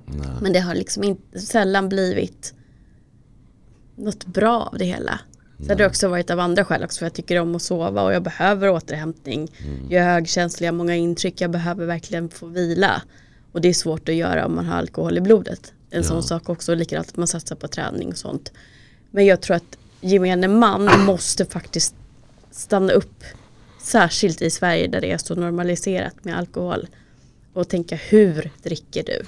Nej. 0.04 0.28
Men 0.42 0.52
det 0.52 0.60
har 0.60 0.74
liksom 0.74 1.04
inte, 1.04 1.40
sällan 1.40 1.88
blivit 1.88 2.54
något 3.96 4.26
bra 4.26 4.70
av 4.72 4.78
det 4.78 4.84
hela. 4.84 5.20
Så 5.58 5.68
har 5.68 5.76
det 5.76 5.86
också 5.86 6.08
varit 6.08 6.30
av 6.30 6.40
andra 6.40 6.64
skäl 6.64 6.84
också 6.84 6.98
för 6.98 7.06
jag 7.06 7.12
tycker 7.12 7.40
om 7.40 7.54
att 7.54 7.62
sova 7.62 8.02
och 8.02 8.12
jag 8.12 8.22
behöver 8.22 8.70
återhämtning. 8.70 9.48
Mm. 9.64 9.86
Jag 9.90 10.04
är 10.04 10.12
högkänslig, 10.12 10.66
jag 10.66 10.72
har 10.72 10.76
många 10.76 10.96
intryck, 10.96 11.40
jag 11.40 11.50
behöver 11.50 11.86
verkligen 11.86 12.28
få 12.28 12.46
vila. 12.46 13.02
Och 13.52 13.60
det 13.60 13.68
är 13.68 13.72
svårt 13.72 14.08
att 14.08 14.14
göra 14.14 14.46
om 14.46 14.54
man 14.54 14.66
har 14.66 14.78
alkohol 14.78 15.18
i 15.18 15.20
blodet. 15.20 15.72
En 15.90 16.02
ja. 16.02 16.08
sån 16.08 16.22
sak 16.22 16.48
också, 16.48 16.74
likadant 16.74 17.08
att 17.08 17.16
man 17.16 17.26
satsar 17.26 17.56
på 17.56 17.68
träning 17.68 18.08
och 18.08 18.18
sånt. 18.18 18.52
Men 19.10 19.26
jag 19.26 19.40
tror 19.40 19.56
att 19.56 19.78
gemene 20.00 20.48
man 20.48 21.04
måste 21.04 21.44
faktiskt 21.44 21.94
stanna 22.50 22.92
upp. 22.92 23.24
Särskilt 23.82 24.42
i 24.42 24.50
Sverige 24.50 24.86
där 24.86 25.00
det 25.00 25.12
är 25.12 25.18
så 25.18 25.34
normaliserat 25.34 26.24
med 26.24 26.38
alkohol. 26.38 26.86
Och 27.52 27.68
tänka 27.68 27.96
hur 27.96 28.50
dricker 28.62 29.02
du? 29.02 29.22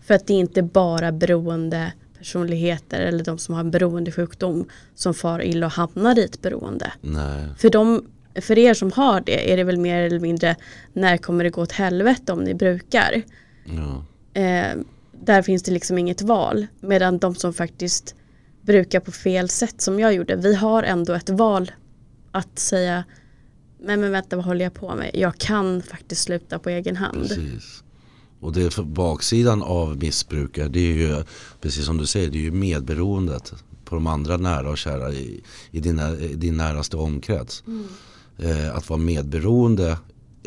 För 0.00 0.14
att 0.14 0.26
det 0.26 0.32
är 0.32 0.38
inte 0.38 0.62
bara 0.62 1.12
beroende 1.12 1.92
personligheter 2.18 3.00
eller 3.00 3.24
de 3.24 3.38
som 3.38 3.54
har 3.54 3.60
en 3.60 3.70
beroendesjukdom 3.70 4.68
som 4.94 5.14
far 5.14 5.42
illa 5.42 5.66
och 5.66 5.72
hamnar 5.72 6.18
i 6.18 6.24
ett 6.24 6.42
beroende. 6.42 6.92
Nej. 7.00 7.48
För, 7.58 7.70
de, 7.70 8.06
för 8.34 8.58
er 8.58 8.74
som 8.74 8.92
har 8.92 9.20
det 9.20 9.52
är 9.52 9.56
det 9.56 9.64
väl 9.64 9.78
mer 9.78 10.02
eller 10.02 10.20
mindre 10.20 10.56
när 10.92 11.16
kommer 11.16 11.44
det 11.44 11.50
gå 11.50 11.62
åt 11.62 11.72
helvete 11.72 12.32
om 12.32 12.44
ni 12.44 12.54
brukar. 12.54 13.22
Ja. 13.64 14.04
Eh, 14.40 14.76
där 15.24 15.42
finns 15.42 15.62
det 15.62 15.72
liksom 15.72 15.98
inget 15.98 16.22
val. 16.22 16.66
Medan 16.80 17.18
de 17.18 17.34
som 17.34 17.54
faktiskt 17.54 18.14
brukar 18.62 19.00
på 19.00 19.12
fel 19.12 19.48
sätt 19.48 19.80
som 19.80 20.00
jag 20.00 20.14
gjorde, 20.14 20.36
vi 20.36 20.54
har 20.54 20.82
ändå 20.82 21.12
ett 21.12 21.30
val 21.30 21.72
att 22.32 22.58
säga 22.58 23.04
men, 23.80 24.00
men 24.00 24.12
vänta 24.12 24.36
vad 24.36 24.44
håller 24.44 24.64
jag 24.64 24.74
på 24.74 24.94
med? 24.94 25.10
Jag 25.14 25.38
kan 25.38 25.82
faktiskt 25.82 26.22
sluta 26.22 26.58
på 26.58 26.70
egen 26.70 26.96
hand. 26.96 27.28
Precis. 27.28 27.84
Och 28.40 28.52
det 28.52 28.70
för 28.70 28.82
baksidan 28.82 29.62
av 29.62 29.96
missbrukare 29.96 30.68
det 30.68 30.80
är 30.80 30.94
ju 30.94 31.24
precis 31.60 31.84
som 31.84 31.98
du 31.98 32.06
säger 32.06 32.30
det 32.30 32.38
är 32.38 32.42
ju 32.42 32.50
medberoendet 32.50 33.52
på 33.84 33.94
de 33.94 34.06
andra 34.06 34.36
nära 34.36 34.70
och 34.70 34.78
kära 34.78 35.12
i, 35.12 35.40
i, 35.70 35.80
din, 35.80 35.98
i 36.20 36.34
din 36.34 36.56
näraste 36.56 36.96
omkrets. 36.96 37.62
Mm. 37.66 37.86
Eh, 38.38 38.76
att 38.76 38.88
vara 38.88 39.00
medberoende 39.00 39.98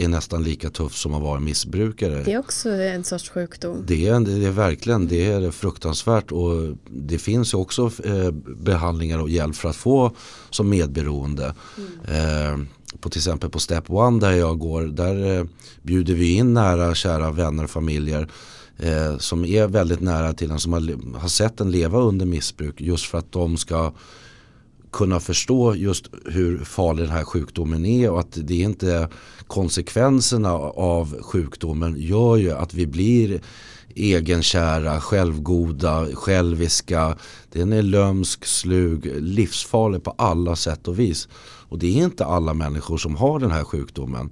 är 0.03 0.07
nästan 0.07 0.44
lika 0.44 0.69
tufft 0.69 0.98
som 0.98 1.14
att 1.14 1.22
vara 1.22 1.40
missbrukare. 1.40 2.23
Det 2.23 2.34
är 2.34 2.40
också 2.40 2.69
en 2.69 3.03
sorts 3.03 3.30
sjukdom. 3.30 3.84
Det 3.88 4.07
är, 4.07 4.19
det 4.19 4.48
är 4.48 4.52
verkligen 4.52 5.07
det 5.07 5.26
är 5.32 5.52
fruktansvärt 5.52 6.32
och 6.32 6.78
det 6.90 7.18
finns 7.18 7.53
också 7.53 7.91
eh, 8.03 8.32
behandlingar 8.57 9.19
och 9.19 9.30
hjälp 9.30 9.56
för 9.56 9.69
att 9.69 9.76
få 9.76 10.15
som 10.49 10.69
medberoende. 10.69 11.53
Mm. 11.78 12.60
Eh, 12.60 12.68
på 12.99 13.10
till 13.10 13.19
exempel 13.19 13.49
på 13.49 13.60
Step 13.60 13.90
One 13.90 14.19
där 14.19 14.32
jag 14.32 14.60
går, 14.60 14.82
där 14.82 15.38
eh, 15.38 15.45
bjuder 15.82 16.14
vi 16.14 16.34
in 16.34 16.53
nära 16.53 16.95
kära 16.95 17.32
vänner 17.32 17.64
och 17.64 17.69
familjer 17.69 18.28
eh, 18.78 19.18
som 19.18 19.45
är 19.45 19.68
väldigt 19.68 20.02
nära 20.02 20.34
till 20.34 20.52
en 20.52 20.60
som 20.60 20.73
har, 20.73 21.18
har 21.19 21.30
sett 21.30 21.61
en 21.61 21.72
leva 21.72 21.99
under 21.99 22.26
missbruk 22.26 22.82
just 22.82 23.06
för 23.06 23.18
att 23.18 23.32
de 23.32 23.57
ska 23.57 23.94
kunna 24.91 25.19
förstå 25.19 25.76
just 25.76 26.05
hur 26.26 26.57
farlig 26.57 27.05
den 27.05 27.13
här 27.13 27.23
sjukdomen 27.23 27.85
är 27.85 28.11
och 28.11 28.19
att 28.19 28.38
det 28.41 28.53
är 28.61 28.65
inte 28.65 29.09
konsekvenserna 29.47 30.53
av 30.53 31.22
sjukdomen 31.22 31.95
gör 31.97 32.38
ju 32.38 32.51
att 32.51 32.73
vi 32.73 32.88
blir 32.88 33.41
egenkära, 33.95 35.01
självgoda, 35.01 36.05
själviska. 36.13 37.18
Den 37.51 37.73
är 37.73 37.81
lömsk, 37.81 38.45
slug, 38.45 39.05
livsfarlig 39.22 40.03
på 40.03 40.11
alla 40.18 40.55
sätt 40.55 40.88
och 40.88 40.99
vis. 40.99 41.27
Och 41.69 41.80
det 41.80 41.99
är 41.99 42.03
inte 42.03 42.26
alla 42.26 42.53
människor 42.53 42.97
som 42.97 43.15
har 43.15 43.39
den 43.39 43.51
här 43.51 43.63
sjukdomen. 43.63 44.31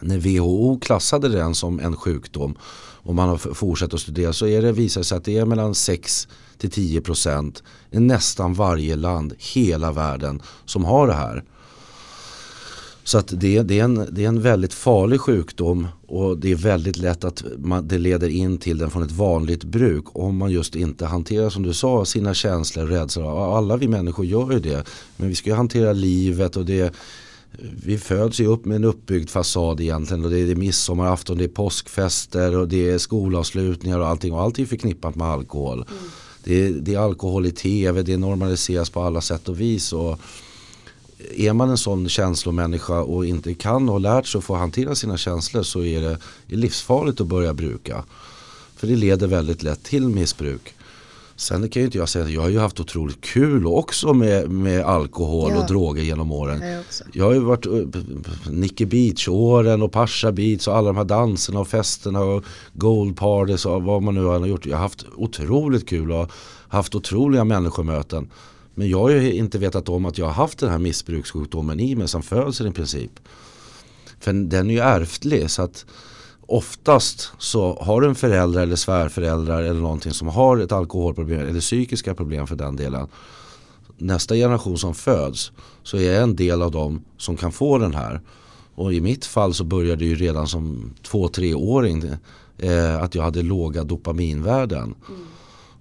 När 0.00 0.18
WHO 0.18 0.78
klassade 0.80 1.28
den 1.28 1.54
som 1.54 1.80
en 1.80 1.96
sjukdom 1.96 2.54
och 3.02 3.14
man 3.14 3.28
har 3.28 3.36
fortsatt 3.36 3.94
att 3.94 4.00
studera 4.00 4.32
så 4.32 4.46
är 4.46 4.62
det, 4.62 4.72
visar 4.72 5.02
sig 5.02 5.18
att 5.18 5.24
det 5.24 5.38
är 5.38 5.44
mellan 5.44 5.74
6 5.74 6.28
till 6.60 6.70
10 6.70 7.00
procent 7.00 7.62
i 7.90 8.00
nästan 8.00 8.54
varje 8.54 8.96
land, 8.96 9.34
hela 9.38 9.92
världen 9.92 10.42
som 10.64 10.84
har 10.84 11.06
det 11.06 11.14
här. 11.14 11.44
Så 13.04 13.18
att 13.18 13.28
det, 13.28 13.62
det, 13.62 13.80
är 13.80 13.84
en, 13.84 14.08
det 14.10 14.24
är 14.24 14.28
en 14.28 14.42
väldigt 14.42 14.74
farlig 14.74 15.20
sjukdom 15.20 15.88
och 16.06 16.38
det 16.38 16.50
är 16.50 16.56
väldigt 16.56 16.96
lätt 16.96 17.24
att 17.24 17.44
man, 17.58 17.88
det 17.88 17.98
leder 17.98 18.28
in 18.28 18.58
till 18.58 18.78
den 18.78 18.90
från 18.90 19.02
ett 19.02 19.12
vanligt 19.12 19.64
bruk 19.64 20.04
om 20.12 20.36
man 20.36 20.50
just 20.50 20.76
inte 20.76 21.06
hanterar 21.06 21.50
som 21.50 21.62
du 21.62 21.72
sa 21.72 22.04
sina 22.04 22.34
känslor, 22.34 22.86
rädslor. 22.86 23.56
Alla 23.56 23.76
vi 23.76 23.88
människor 23.88 24.24
gör 24.24 24.52
ju 24.52 24.60
det. 24.60 24.84
Men 25.16 25.28
vi 25.28 25.34
ska 25.34 25.50
ju 25.50 25.56
hantera 25.56 25.92
livet 25.92 26.56
och 26.56 26.64
det 26.64 26.94
vi 27.84 27.98
föds 27.98 28.40
ju 28.40 28.46
upp 28.46 28.64
med 28.64 28.76
en 28.76 28.84
uppbyggd 28.84 29.30
fasad 29.30 29.80
egentligen 29.80 30.24
och 30.24 30.30
det 30.30 30.38
är 30.38 30.54
midsommarafton, 30.54 31.38
det 31.38 31.44
är 31.44 31.48
påskfester 31.48 32.56
och 32.56 32.68
det 32.68 32.90
är 32.90 32.98
skolavslutningar 32.98 33.98
och 34.00 34.06
allting 34.06 34.32
och 34.32 34.40
allt 34.40 34.58
är 34.58 34.66
förknippat 34.66 35.14
med 35.14 35.26
alkohol. 35.26 35.84
Mm. 35.88 36.10
Det, 36.44 36.66
är, 36.66 36.70
det 36.70 36.94
är 36.94 36.98
alkohol 36.98 37.46
i 37.46 37.50
tv, 37.50 38.02
det 38.02 38.16
normaliseras 38.16 38.90
på 38.90 39.02
alla 39.02 39.20
sätt 39.20 39.48
och 39.48 39.60
vis. 39.60 39.92
Och, 39.92 40.20
är 41.36 41.52
man 41.52 41.70
en 41.70 41.78
sån 41.78 42.08
känslomänniska 42.08 43.00
och 43.00 43.26
inte 43.26 43.54
kan 43.54 43.88
och 43.88 43.92
har 43.92 44.00
lärt 44.00 44.26
sig 44.26 44.38
att 44.38 44.44
få 44.44 44.54
hantera 44.54 44.94
sina 44.94 45.16
känslor 45.16 45.62
så 45.62 45.84
är 45.84 46.00
det 46.00 46.18
livsfarligt 46.56 47.20
att 47.20 47.26
börja 47.26 47.54
bruka. 47.54 48.04
För 48.76 48.86
det 48.86 48.96
leder 48.96 49.26
väldigt 49.26 49.62
lätt 49.62 49.82
till 49.82 50.08
missbruk. 50.08 50.74
Sen 51.40 51.68
kan 51.68 51.80
ju 51.82 51.86
inte 51.86 51.98
jag 51.98 52.08
säga 52.08 52.24
att 52.24 52.30
jag 52.30 52.40
har 52.40 52.48
ju 52.48 52.58
haft 52.58 52.80
otroligt 52.80 53.20
kul 53.20 53.66
också 53.66 54.14
med, 54.14 54.50
med 54.50 54.84
alkohol 54.84 55.50
Ja. 55.50 55.60
och 55.60 55.66
droger 55.66 56.02
genom 56.02 56.32
åren. 56.32 56.62
Jag. 56.62 56.84
Jag 57.12 57.24
har 57.24 57.32
ju 57.32 57.38
varit 57.40 57.66
uh, 57.66 57.86
Nicky 58.50 58.86
Beach-åren 58.86 59.82
och 59.82 59.92
Pasha 59.92 60.32
Beach 60.32 60.68
och 60.68 60.76
alla 60.76 60.86
de 60.86 60.96
här 60.96 61.04
danserna 61.04 61.60
och 61.60 61.68
festerna 61.68 62.20
och 62.20 62.44
Gold 62.72 63.16
Parties 63.16 63.66
och 63.66 63.82
vad 63.82 64.02
man 64.02 64.14
nu 64.14 64.24
har 64.24 64.46
gjort. 64.46 64.66
Jag 64.66 64.76
har 64.76 64.82
haft 64.82 65.06
otroligt 65.16 65.88
kul 65.88 66.12
och 66.12 66.30
haft 66.68 66.94
otroliga 66.94 67.44
människomöten. 67.44 68.30
Men 68.74 68.88
jag 68.88 68.98
har 68.98 69.10
ju 69.10 69.32
inte 69.32 69.58
vetat 69.58 69.88
om 69.88 70.04
att 70.04 70.18
jag 70.18 70.26
har 70.26 70.32
haft 70.32 70.58
den 70.58 70.70
här 70.70 70.78
missbrukssjukdomen 70.78 71.80
i 71.80 71.94
mig 71.94 72.08
som 72.08 72.22
födseln 72.22 72.70
i 72.70 72.72
princip. 72.72 73.12
För 74.20 74.32
den 74.32 74.70
är 74.70 74.74
ju 74.74 74.80
ärftlig 74.80 75.50
så 75.50 75.62
att 75.62 75.84
oftast 76.50 77.32
så 77.38 77.78
har 77.80 78.00
du 78.00 78.08
en 78.08 78.14
förälder 78.14 78.62
eller 78.62 78.76
svärföräldrar 78.76 79.62
eller 79.62 79.80
någonting 79.80 80.12
som 80.12 80.28
har 80.28 80.58
ett 80.58 80.72
alkoholproblem 80.72 81.40
eller 81.40 81.60
psykiska 81.60 82.14
problem 82.14 82.46
för 82.46 82.56
den 82.56 82.76
delen. 82.76 83.08
Nästa 83.98 84.34
generation 84.34 84.78
som 84.78 84.94
föds 84.94 85.52
så 85.82 85.96
är 85.96 86.12
jag 86.12 86.22
en 86.22 86.36
del 86.36 86.62
av 86.62 86.70
dem 86.70 87.04
som 87.16 87.36
kan 87.36 87.52
få 87.52 87.78
den 87.78 87.94
här. 87.94 88.20
Och 88.74 88.92
i 88.92 89.00
mitt 89.00 89.26
fall 89.26 89.54
så 89.54 89.64
började 89.64 89.96
det 89.96 90.04
ju 90.04 90.14
redan 90.14 90.48
som 90.48 90.94
två-treåring 91.02 92.04
eh, 92.58 93.02
att 93.02 93.14
jag 93.14 93.22
hade 93.22 93.42
låga 93.42 93.84
dopaminvärden. 93.84 94.94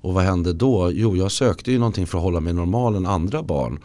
Och 0.01 0.13
vad 0.13 0.23
hände 0.23 0.53
då? 0.53 0.91
Jo, 0.91 1.15
jag 1.15 1.31
sökte 1.31 1.71
ju 1.71 1.79
någonting 1.79 2.07
för 2.07 2.17
att 2.17 2.23
hålla 2.23 2.39
mig 2.39 2.53
normal 2.53 2.95
än 2.95 3.05
andra 3.05 3.43
barn. 3.43 3.79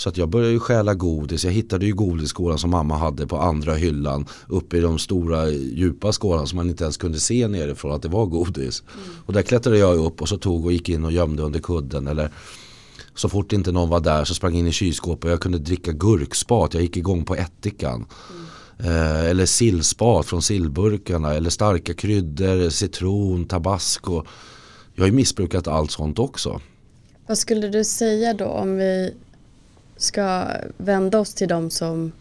Så 0.00 0.08
att 0.08 0.16
jag 0.16 0.28
började 0.28 0.52
ju 0.52 0.58
stjäla 0.58 0.94
godis. 0.94 1.44
Jag 1.44 1.52
hittade 1.52 1.86
ju 1.86 1.94
godisskålar 1.94 2.56
som 2.56 2.70
mamma 2.70 2.96
hade 2.96 3.26
på 3.26 3.36
andra 3.36 3.74
hyllan. 3.74 4.26
Uppe 4.48 4.76
i 4.76 4.80
de 4.80 4.98
stora 4.98 5.50
djupa 5.50 6.12
skålarna 6.12 6.46
som 6.46 6.56
man 6.56 6.68
inte 6.68 6.84
ens 6.84 6.96
kunde 6.96 7.20
se 7.20 7.48
nerifrån 7.48 7.92
att 7.92 8.02
det 8.02 8.08
var 8.08 8.26
godis. 8.26 8.82
Och 9.26 9.32
där 9.32 9.42
klättrade 9.42 9.78
jag 9.78 9.98
upp 9.98 10.22
och 10.22 10.28
så 10.28 10.36
tog 10.36 10.66
och 10.66 10.72
gick 10.72 10.88
in 10.88 11.04
och 11.04 11.12
gömde 11.12 11.42
under 11.42 11.60
kudden. 11.60 12.06
Eller 12.06 12.30
så 13.14 13.28
fort 13.28 13.52
inte 13.52 13.72
någon 13.72 13.88
var 13.88 14.00
där 14.00 14.24
så 14.24 14.34
sprang 14.34 14.52
jag 14.52 14.58
in 14.58 14.66
i 14.66 14.72
kylskåpet 14.72 15.24
och 15.24 15.30
jag 15.30 15.40
kunde 15.40 15.58
dricka 15.58 15.92
gurkspat. 15.92 16.74
Jag 16.74 16.82
gick 16.82 16.96
igång 16.96 17.24
på 17.24 17.34
ättikan. 17.34 18.06
Eh, 18.78 19.24
eller 19.24 19.46
sillspat 19.46 20.26
från 20.26 20.42
sillburkarna. 20.42 21.34
Eller 21.34 21.50
starka 21.50 21.94
kryddor, 21.94 22.70
citron, 22.70 23.44
tabasco. 23.44 24.22
Jag 24.94 25.02
har 25.02 25.06
ju 25.06 25.14
missbrukat 25.14 25.68
allt 25.68 25.90
sånt 25.90 26.18
också. 26.18 26.60
Vad 27.26 27.38
skulle 27.38 27.68
du 27.68 27.84
säga 27.84 28.34
då 28.34 28.44
om 28.44 28.76
vi 28.76 29.14
ska 30.00 30.46
vända 30.76 31.18
oss 31.18 31.34
till 31.34 31.48
de 31.48 31.70
som, 31.70 32.12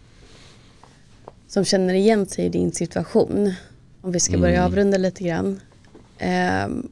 som 1.47 1.65
känner 1.65 1.93
igen 1.93 2.25
sig 2.25 2.45
i 2.45 2.49
din 2.49 2.71
situation? 2.71 3.53
Om 4.01 4.11
vi 4.11 4.19
ska 4.19 4.37
börja 4.37 4.55
Mm. 4.59 4.65
avrunda 4.65 4.97
lite 4.97 5.23
grann. 5.23 5.59
Ehm, 6.17 6.89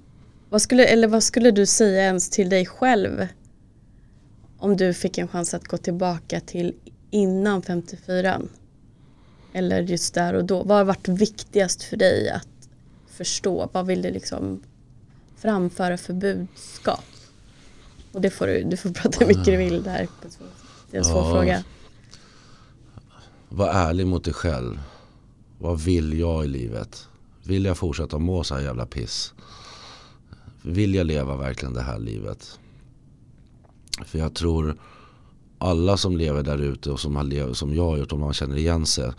vad, 0.49 0.61
skulle, 0.61 0.85
eller 0.85 1.07
vad 1.07 1.23
skulle 1.23 1.51
du 1.51 1.65
säga 1.65 2.01
ens 2.03 2.30
till 2.30 2.49
dig 2.49 2.65
själv 2.65 3.27
om 4.57 4.77
du 4.77 4.93
fick 4.93 5.18
en 5.18 5.27
chans 5.27 5.53
att 5.53 5.68
gå 5.68 5.77
tillbaka 5.77 6.39
till 6.39 6.73
innan 7.11 7.61
54? 7.61 8.41
Eller 9.53 9.81
just 9.81 10.14
där 10.14 10.34
och 10.34 10.45
då. 10.45 10.64
Vad 10.64 10.77
har 10.77 10.84
varit 10.85 11.07
viktigast 11.07 11.84
för 11.84 11.97
dig 11.97 12.30
att 12.30 12.47
förstå? 13.07 13.69
Vad 13.73 13.85
vill 13.85 14.01
du 14.01 14.11
liksom 14.11 14.64
framföra 15.38 15.97
för 15.97 16.14
budskap? 16.14 17.03
Och 18.11 18.22
det 18.22 18.30
får 18.30 18.47
du, 18.47 18.64
du 18.64 18.77
får 18.77 18.89
prata 18.89 19.19
hur 19.19 19.27
mycket 19.27 19.45
du 19.45 19.57
vill 19.57 19.84
där. 19.84 20.07
Det 20.98 21.02
är 21.02 21.06
en 21.06 21.11
svår 21.11 21.24
Ja. 21.24 21.32
fråga. 21.32 21.64
Var 23.49 23.68
ärlig 23.68 24.07
mot 24.07 24.24
dig 24.24 24.34
själv. 24.34 24.80
Vad 25.60 25.80
vill 25.82 26.19
jag 26.19 26.45
i 26.45 26.48
livet? 26.48 27.07
Vill 27.44 27.65
jag 27.65 27.78
fortsätta 27.78 28.19
må 28.19 28.44
så 28.44 28.56
här 28.56 28.61
jävla 28.61 28.86
piss? 28.86 29.34
Vill 30.61 30.95
jag 30.95 31.07
leva 31.07 31.36
verkligen 31.36 31.74
det 31.74 31.82
här 31.82 31.99
livet? 31.99 32.60
För 34.06 34.19
jag 34.19 34.34
tror 34.36 34.78
alla 35.57 35.98
som 35.98 36.18
lever 36.18 36.44
där 36.44 36.57
ute 36.57 36.91
och 36.91 36.99
som, 36.99 37.15
har 37.15 37.24
lev, 37.24 37.53
som 37.53 37.76
jag 37.76 37.86
har 37.86 37.98
gjort, 37.98 38.11
om 38.11 38.19
man 38.19 38.34
känner 38.34 38.57
igen 38.57 38.86
sig. 38.86 39.11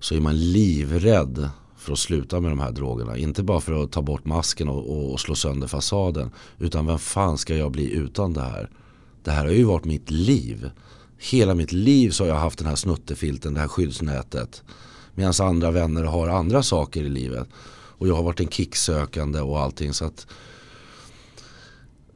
Så 0.00 0.14
är 0.14 0.20
man 0.20 0.36
livrädd 0.52 1.48
för 1.76 1.92
att 1.92 1.98
sluta 1.98 2.40
med 2.40 2.50
de 2.50 2.58
här 2.58 2.72
drogerna. 2.72 3.16
Inte 3.16 3.42
bara 3.42 3.60
för 3.60 3.84
att 3.84 3.92
ta 3.92 4.02
bort 4.02 4.24
masken 4.24 4.68
och, 4.68 4.90
och, 4.90 5.12
och 5.12 5.20
slå 5.20 5.34
sönder 5.34 5.66
fasaden. 5.66 6.30
Utan 6.58 6.86
vem 6.86 6.98
fan 6.98 7.38
ska 7.38 7.56
jag 7.56 7.72
bli 7.72 7.92
utan 7.92 8.32
det 8.32 8.42
här? 8.42 8.70
Det 9.22 9.30
här 9.30 9.44
har 9.44 9.52
ju 9.52 9.64
varit 9.64 9.84
mitt 9.84 10.10
liv. 10.10 10.70
Hela 11.30 11.54
mitt 11.54 11.72
liv 11.72 12.10
så 12.10 12.24
har 12.24 12.28
jag 12.28 12.36
haft 12.36 12.58
den 12.58 12.68
här 12.68 12.76
snuttefilten, 12.76 13.54
det 13.54 13.60
här 13.60 13.68
skyddsnätet. 13.68 14.62
Medan 15.14 15.32
andra 15.40 15.70
vänner 15.70 16.04
har 16.04 16.28
andra 16.28 16.62
saker 16.62 17.02
i 17.02 17.08
livet. 17.08 17.48
Och 17.98 18.08
jag 18.08 18.14
har 18.14 18.22
varit 18.22 18.40
en 18.40 18.48
kicksökande 18.48 19.40
och 19.40 19.60
allting. 19.60 19.92
Så 19.92 20.04
att 20.04 20.26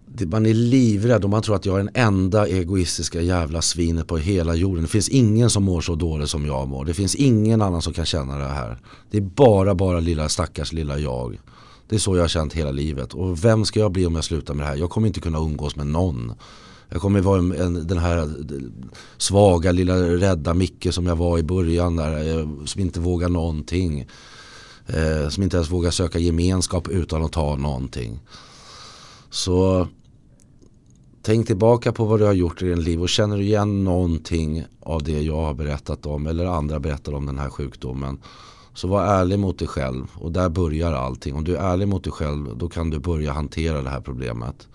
det, 0.07 0.27
man 0.27 0.47
är 0.47 0.55
livrädd 0.55 1.25
och 1.25 1.31
man 1.31 1.43
tror 1.43 1.57
att 1.57 1.67
jag 1.67 1.75
är 1.75 1.85
den 1.85 1.95
enda 1.95 2.49
egoistiska 2.49 3.21
jävla 3.21 3.63
svinet 3.63 4.07
på 4.07 4.19
hela 4.19 4.55
jorden. 4.55 4.83
Det 4.83 4.89
finns 4.89 5.09
ingen 5.09 5.51
som 5.51 5.65
mår 5.65 5.81
så 5.81 5.95
dåligt 5.95 6.31
som 6.31 6.47
jag 6.47 6.69
mår. 6.69 6.85
Det 6.85 6.95
finns 6.95 7.15
ingen 7.15 7.63
annan 7.63 7.83
som 7.83 7.93
kan 7.93 8.07
känna 8.07 8.39
det 8.39 8.45
här. 8.45 8.79
Det 9.11 9.17
är 9.17 9.23
bara, 9.23 9.75
bara 9.75 10.01
lilla 10.01 10.29
stackars 10.29 10.73
lilla 10.73 10.99
jag. 10.99 11.39
Det 11.89 11.95
är 11.95 12.01
så 12.01 12.17
jag 12.17 12.23
har 12.23 12.29
känt 12.29 12.53
hela 12.53 12.71
livet. 12.71 13.15
Och 13.15 13.45
vem 13.45 13.65
ska 13.65 13.81
jag 13.81 13.93
bli 13.93 14.07
om 14.07 14.15
jag 14.15 14.25
slutar 14.25 14.55
med 14.55 14.67
det 14.67 14.71
här? 14.71 14.77
Jag 14.77 14.91
kommer 14.91 15.07
inte 15.07 15.21
kunna 15.21 15.39
umgås 15.39 15.77
med 15.77 15.87
någon. 15.87 16.35
Jag 16.89 17.01
kommer 17.01 17.21
vara 17.21 17.39
en, 17.39 17.53
en, 17.53 17.87
den 17.87 17.99
här 17.99 18.29
svaga 19.17 19.73
lilla 19.73 19.97
rädda 19.97 20.55
Micke 20.55 20.89
som 20.91 21.07
jag 21.07 21.17
var 21.17 21.39
i 21.39 21.43
början 21.43 21.97
där. 21.97 22.39
Eh, 22.39 22.65
som 22.65 22.81
inte 22.81 23.01
vågar 23.01 23.29
någonting. 23.29 24.07
Eh, 24.87 25.29
som 25.29 25.43
inte 25.43 25.57
ens 25.57 25.71
vågar 25.71 25.91
söka 25.91 26.19
gemenskap 26.19 26.89
utan 26.89 27.25
att 27.25 27.33
ta 27.33 27.57
någonting. 27.57 28.21
Så 29.31 29.89
tänk 31.23 31.47
tillbaka 31.47 31.93
på 31.93 32.05
vad 32.05 32.21
du 32.21 32.25
har 32.25 32.33
gjort 32.33 32.63
i 32.63 32.69
din 32.69 32.83
liv 32.83 33.03
och 33.03 33.09
känner 33.09 33.37
du 33.37 33.43
igen 33.43 33.85
någonting 33.85 34.65
av 34.81 35.03
det 35.03 35.23
jag 35.23 35.43
har 35.43 35.55
berättat 35.55 36.07
om 36.07 36.27
eller 36.27 36.47
andra 36.47 36.81
berättar 36.81 37.15
om 37.15 37.27
den 37.27 37.39
här 37.39 37.51
sjukdomen. 37.51 38.21
Så 38.75 38.89
var 38.89 39.05
ärlig 39.05 39.39
mot 39.39 39.59
dig 39.59 39.69
själv 39.69 40.07
och 40.15 40.33
där 40.33 40.49
börjar 40.49 40.93
allting. 40.93 41.35
Om 41.35 41.45
du 41.45 41.57
är 41.57 41.73
ärlig 41.73 41.89
mot 41.89 42.05
dig 42.05 42.13
själv 42.13 42.57
då 42.57 42.69
kan 42.69 42.91
du 42.91 42.99
börja 42.99 43.33
hantera 43.33 43.83
det 43.83 43.91
här 43.91 44.01
problemet. 44.01 44.69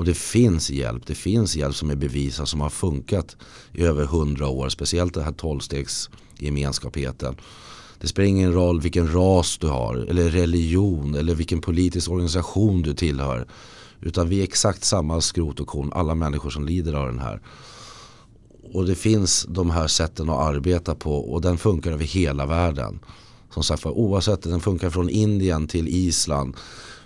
Och 0.00 0.06
det 0.06 0.14
finns 0.14 0.70
hjälp, 0.70 1.06
det 1.06 1.14
finns 1.14 1.56
hjälp 1.56 1.74
som 1.74 1.90
är 1.90 1.96
bevisad 1.96 2.48
som 2.48 2.60
har 2.60 2.70
funkat 2.70 3.36
i 3.72 3.82
över 3.82 4.04
hundra 4.04 4.48
år. 4.48 4.68
Speciellt 4.68 5.14
den 5.14 5.24
här 5.24 5.32
tolvstegsgemenskapheten. 5.32 7.36
Det 8.00 8.08
spelar 8.08 8.28
ingen 8.28 8.52
roll 8.52 8.80
vilken 8.80 9.12
ras 9.12 9.58
du 9.58 9.66
har 9.66 9.96
eller 9.96 10.30
religion 10.30 11.14
eller 11.14 11.34
vilken 11.34 11.60
politisk 11.60 12.10
organisation 12.10 12.82
du 12.82 12.94
tillhör. 12.94 13.46
Utan 14.00 14.28
vi 14.28 14.40
är 14.40 14.44
exakt 14.44 14.84
samma 14.84 15.20
skrot 15.20 15.60
och 15.60 15.66
korn, 15.66 15.92
alla 15.94 16.14
människor 16.14 16.50
som 16.50 16.66
lider 16.66 16.94
av 16.94 17.06
den 17.06 17.18
här. 17.18 17.40
Och 18.72 18.86
det 18.86 18.94
finns 18.94 19.46
de 19.48 19.70
här 19.70 19.86
sätten 19.86 20.30
att 20.30 20.40
arbeta 20.40 20.94
på 20.94 21.32
och 21.32 21.40
den 21.40 21.58
funkar 21.58 21.92
över 21.92 22.04
hela 22.04 22.46
världen. 22.46 23.00
Som 23.54 23.62
sagt 23.62 23.84
var, 23.84 23.92
oavsett, 23.92 24.42
den 24.42 24.60
funkar 24.60 24.90
från 24.90 25.10
Indien 25.10 25.66
till 25.66 25.88
Island, 25.88 26.56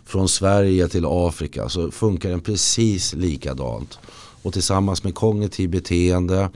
från 0.05 0.29
Sverige 0.29 0.89
till 0.89 1.05
Afrika 1.07 1.69
så 1.69 1.91
funkar 1.91 2.31
den 2.31 2.41
precis 2.41 3.15
likadant. 3.15 3.99
Och 4.43 4.53
tillsammans 4.53 5.05
med 5.05 5.15
kognitiv 5.15 5.71
beteende 5.71 6.51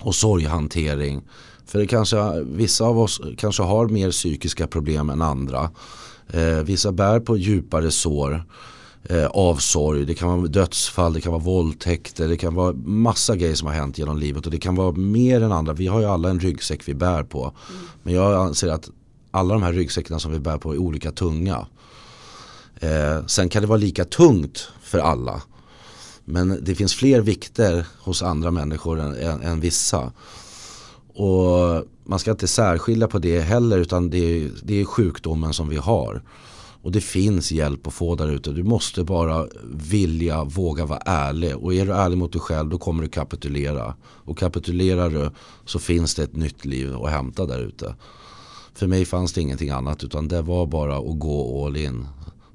och 0.00 0.14
sorghantering. 0.14 1.22
För 1.66 1.78
det 1.78 1.86
kanske, 1.86 2.40
vissa 2.40 2.84
av 2.84 2.98
oss 2.98 3.20
kanske 3.36 3.62
har 3.62 3.88
mer 3.88 4.10
psykiska 4.10 4.66
problem 4.66 5.10
än 5.10 5.22
andra. 5.22 5.70
Eh, 6.32 6.62
vissa 6.64 6.92
bär 6.92 7.20
på 7.20 7.36
djupare 7.36 7.90
sår 7.90 8.44
eh, 9.04 9.26
av 9.26 9.56
sorg. 9.56 10.06
Det 10.06 10.14
kan 10.14 10.28
vara 10.28 10.48
dödsfall, 10.48 11.12
det 11.12 11.20
kan 11.20 11.32
vara 11.32 11.42
våldtäkter, 11.42 12.28
det 12.28 12.36
kan 12.36 12.54
vara 12.54 12.72
massa 12.84 13.36
grejer 13.36 13.54
som 13.54 13.68
har 13.68 13.74
hänt 13.74 13.98
genom 13.98 14.18
livet. 14.18 14.46
Och 14.46 14.52
det 14.52 14.58
kan 14.58 14.74
vara 14.74 14.92
mer 14.92 15.40
än 15.42 15.52
andra. 15.52 15.72
Vi 15.72 15.86
har 15.86 16.00
ju 16.00 16.06
alla 16.06 16.30
en 16.30 16.40
ryggsäck 16.40 16.88
vi 16.88 16.94
bär 16.94 17.22
på. 17.22 17.52
Men 18.02 18.14
jag 18.14 18.34
anser 18.34 18.68
att 18.68 18.90
alla 19.30 19.54
de 19.54 19.62
här 19.62 19.72
ryggsäckarna 19.72 20.18
som 20.18 20.32
vi 20.32 20.38
bär 20.38 20.58
på 20.58 20.72
är 20.72 20.78
olika 20.78 21.12
tunga. 21.12 21.66
Eh, 22.80 23.26
sen 23.26 23.48
kan 23.48 23.62
det 23.62 23.68
vara 23.68 23.78
lika 23.78 24.04
tungt 24.04 24.68
för 24.82 24.98
alla. 24.98 25.42
Men 26.24 26.58
det 26.62 26.74
finns 26.74 26.94
fler 26.94 27.20
vikter 27.20 27.86
hos 27.98 28.22
andra 28.22 28.50
människor 28.50 29.00
än, 29.00 29.14
än, 29.14 29.42
än 29.42 29.60
vissa. 29.60 30.12
Och 31.14 31.84
man 32.04 32.18
ska 32.18 32.30
inte 32.30 32.48
särskilja 32.48 33.08
på 33.08 33.18
det 33.18 33.40
heller 33.40 33.78
utan 33.78 34.10
det 34.10 34.18
är, 34.18 34.50
det 34.62 34.80
är 34.80 34.84
sjukdomen 34.84 35.52
som 35.52 35.68
vi 35.68 35.76
har. 35.76 36.22
Och 36.82 36.92
det 36.92 37.00
finns 37.00 37.52
hjälp 37.52 37.86
att 37.86 37.94
få 37.94 38.14
där 38.14 38.30
ute. 38.30 38.50
Du 38.50 38.62
måste 38.62 39.04
bara 39.04 39.46
vilja, 39.64 40.44
våga 40.44 40.86
vara 40.86 40.98
ärlig. 40.98 41.56
Och 41.56 41.74
är 41.74 41.86
du 41.86 41.92
ärlig 41.92 42.18
mot 42.18 42.32
dig 42.32 42.40
själv 42.40 42.68
då 42.68 42.78
kommer 42.78 43.02
du 43.02 43.08
kapitulera. 43.08 43.94
Och 44.02 44.38
kapitulerar 44.38 45.10
du 45.10 45.30
så 45.64 45.78
finns 45.78 46.14
det 46.14 46.22
ett 46.22 46.36
nytt 46.36 46.64
liv 46.64 46.96
att 46.96 47.10
hämta 47.10 47.46
där 47.46 47.58
ute. 47.58 47.94
För 48.74 48.86
mig 48.86 49.04
fanns 49.04 49.32
det 49.32 49.40
ingenting 49.40 49.70
annat 49.70 50.04
utan 50.04 50.28
det 50.28 50.42
var 50.42 50.66
bara 50.66 50.96
att 50.96 51.18
gå 51.18 51.66
all 51.66 51.76
in. 51.76 52.06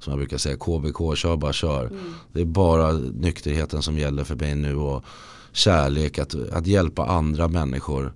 Som 0.06 0.10
jag 0.10 0.18
brukar 0.18 0.38
säga, 0.38 0.56
KBK, 0.56 1.16
kör 1.16 1.36
bara 1.36 1.52
kör. 1.52 1.90
Det 2.32 2.40
är 2.40 2.44
bara 2.44 2.92
nykterheten 2.92 3.82
som 3.82 3.98
gäller 3.98 4.24
för 4.24 4.34
mig 4.34 4.54
nu 4.54 4.76
och 4.76 5.04
kärlek, 5.52 6.18
att, 6.18 6.34
att 6.52 6.66
hjälpa 6.66 7.06
andra 7.06 7.48
människor. 7.48 8.12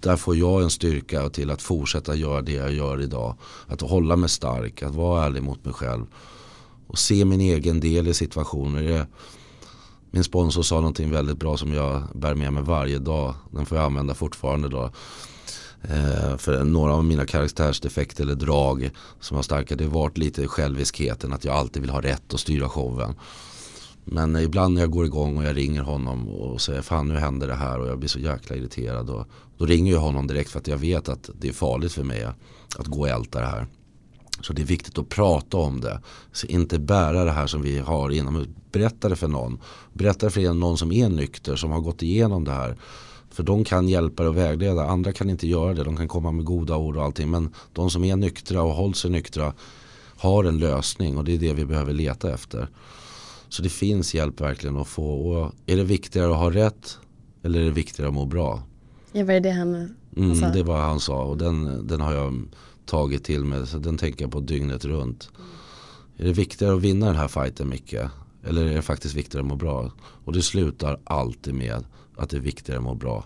Där 0.00 0.16
får 0.16 0.36
jag 0.36 0.62
en 0.62 0.70
styrka 0.70 1.28
till 1.28 1.50
att 1.50 1.62
fortsätta 1.62 2.14
göra 2.14 2.42
det 2.42 2.52
jag 2.52 2.72
gör 2.72 3.00
idag. 3.00 3.34
Att 3.66 3.80
hålla 3.80 4.16
mig 4.16 4.28
stark, 4.28 4.82
att 4.82 4.94
vara 4.94 5.24
ärlig 5.24 5.42
mot 5.42 5.64
mig 5.64 5.74
själv. 5.74 6.06
och 6.86 6.98
se 6.98 7.24
min 7.24 7.40
egen 7.40 7.80
del 7.80 8.08
i 8.08 8.14
situationer. 8.14 9.06
Min 10.10 10.24
sponsor 10.24 10.62
sa 10.62 10.74
någonting 10.74 11.10
väldigt 11.10 11.38
bra 11.38 11.56
som 11.56 11.72
jag 11.72 12.02
bär 12.14 12.34
med 12.34 12.52
mig 12.52 12.62
varje 12.62 12.98
dag. 12.98 13.34
Den 13.50 13.66
får 13.66 13.78
jag 13.78 13.84
använda 13.84 14.14
fortfarande 14.14 14.68
då. 14.68 14.90
Eh, 15.88 16.36
för 16.36 16.64
några 16.64 16.92
av 16.92 17.04
mina 17.04 17.26
karaktärsdefekter 17.26 18.22
eller 18.22 18.34
drag 18.34 18.90
som 19.20 19.36
har 19.36 19.42
starka 19.42 19.76
det 19.76 19.84
har 19.84 19.90
varit 19.90 20.18
lite 20.18 20.48
själviskheten 20.48 21.32
att 21.32 21.44
jag 21.44 21.54
alltid 21.54 21.82
vill 21.82 21.90
ha 21.90 22.00
rätt 22.00 22.32
och 22.32 22.40
styra 22.40 22.68
showen. 22.68 23.14
Men 24.04 24.36
ibland 24.36 24.74
när 24.74 24.80
jag 24.80 24.90
går 24.90 25.06
igång 25.06 25.36
och 25.36 25.44
jag 25.44 25.56
ringer 25.56 25.82
honom 25.82 26.28
och 26.28 26.60
säger 26.60 26.82
fan 26.82 27.08
nu 27.08 27.14
händer 27.14 27.46
det 27.46 27.54
här 27.54 27.80
och 27.80 27.88
jag 27.88 27.98
blir 27.98 28.08
så 28.08 28.18
jäkla 28.18 28.56
irriterad. 28.56 29.10
Och, 29.10 29.26
då 29.58 29.66
ringer 29.66 29.92
jag 29.92 30.00
honom 30.00 30.26
direkt 30.26 30.50
för 30.50 30.58
att 30.58 30.68
jag 30.68 30.76
vet 30.76 31.08
att 31.08 31.30
det 31.40 31.48
är 31.48 31.52
farligt 31.52 31.92
för 31.92 32.04
mig 32.04 32.24
att 32.78 32.86
gå 32.86 33.00
och 33.00 33.08
älta 33.08 33.40
det 33.40 33.46
här. 33.46 33.66
Så 34.40 34.52
det 34.52 34.62
är 34.62 34.66
viktigt 34.66 34.98
att 34.98 35.08
prata 35.08 35.56
om 35.56 35.80
det. 35.80 36.00
Så 36.32 36.46
inte 36.46 36.78
bära 36.78 37.24
det 37.24 37.30
här 37.30 37.46
som 37.46 37.62
vi 37.62 37.78
har 37.78 38.10
inomhus. 38.10 38.48
Berätta 38.72 39.08
det 39.08 39.16
för 39.16 39.28
någon. 39.28 39.60
Berätta 39.92 40.26
det 40.26 40.32
för 40.32 40.54
någon 40.54 40.78
som 40.78 40.92
är 40.92 41.08
nykter 41.08 41.56
som 41.56 41.70
har 41.70 41.80
gått 41.80 42.02
igenom 42.02 42.44
det 42.44 42.52
här. 42.52 42.76
För 43.34 43.42
de 43.42 43.64
kan 43.64 43.88
hjälpa 43.88 44.22
dig 44.22 44.30
och 44.30 44.36
vägleda. 44.36 44.86
Andra 44.86 45.12
kan 45.12 45.30
inte 45.30 45.48
göra 45.48 45.74
det. 45.74 45.84
De 45.84 45.96
kan 45.96 46.08
komma 46.08 46.32
med 46.32 46.44
goda 46.44 46.76
ord 46.76 46.96
och 46.96 47.04
allting. 47.04 47.30
Men 47.30 47.54
de 47.72 47.90
som 47.90 48.04
är 48.04 48.16
nyktra 48.16 48.62
och 48.62 48.74
håller 48.74 48.94
sig 48.94 49.10
nyktra 49.10 49.52
har 50.16 50.44
en 50.44 50.58
lösning 50.58 51.18
och 51.18 51.24
det 51.24 51.34
är 51.34 51.38
det 51.38 51.54
vi 51.54 51.64
behöver 51.64 51.92
leta 51.92 52.34
efter. 52.34 52.68
Så 53.48 53.62
det 53.62 53.68
finns 53.68 54.14
hjälp 54.14 54.40
verkligen 54.40 54.76
att 54.76 54.88
få. 54.88 55.14
Och 55.14 55.52
är 55.66 55.76
det 55.76 55.84
viktigare 55.84 56.32
att 56.32 56.38
ha 56.38 56.50
rätt 56.50 56.98
eller 57.42 57.60
är 57.60 57.64
det 57.64 57.70
viktigare 57.70 58.08
att 58.08 58.14
må 58.14 58.26
bra? 58.26 58.62
Ja, 59.12 59.24
vad 59.24 59.36
är 59.36 59.40
det 59.40 59.50
han, 59.50 59.94
mm, 60.16 60.34
sa? 60.34 60.48
Det 60.48 60.62
var 60.62 60.80
han 60.80 61.00
sa 61.00 61.24
och 61.24 61.38
den, 61.38 61.86
den 61.86 62.00
har 62.00 62.12
jag 62.12 62.44
tagit 62.86 63.24
till 63.24 63.44
mig. 63.44 63.66
Så 63.66 63.78
den 63.78 63.98
tänker 63.98 64.24
jag 64.24 64.32
på 64.32 64.40
dygnet 64.40 64.84
runt. 64.84 65.30
Mm. 65.36 65.50
Är 66.16 66.24
det 66.24 66.32
viktigare 66.32 66.74
att 66.74 66.82
vinna 66.82 67.06
den 67.06 67.16
här 67.16 67.28
fighten 67.28 67.68
mycket? 67.68 68.10
Eller 68.46 68.66
är 68.66 68.74
det 68.74 68.82
faktiskt 68.82 69.14
viktigare 69.14 69.44
att 69.44 69.48
må 69.48 69.56
bra? 69.56 69.90
Och 70.24 70.32
det 70.32 70.42
slutar 70.42 71.00
alltid 71.04 71.54
med 71.54 71.84
att 72.16 72.30
det 72.30 72.36
är 72.36 72.40
viktigare 72.40 72.78
att 72.78 72.84
må 72.84 72.94
bra. 72.94 73.24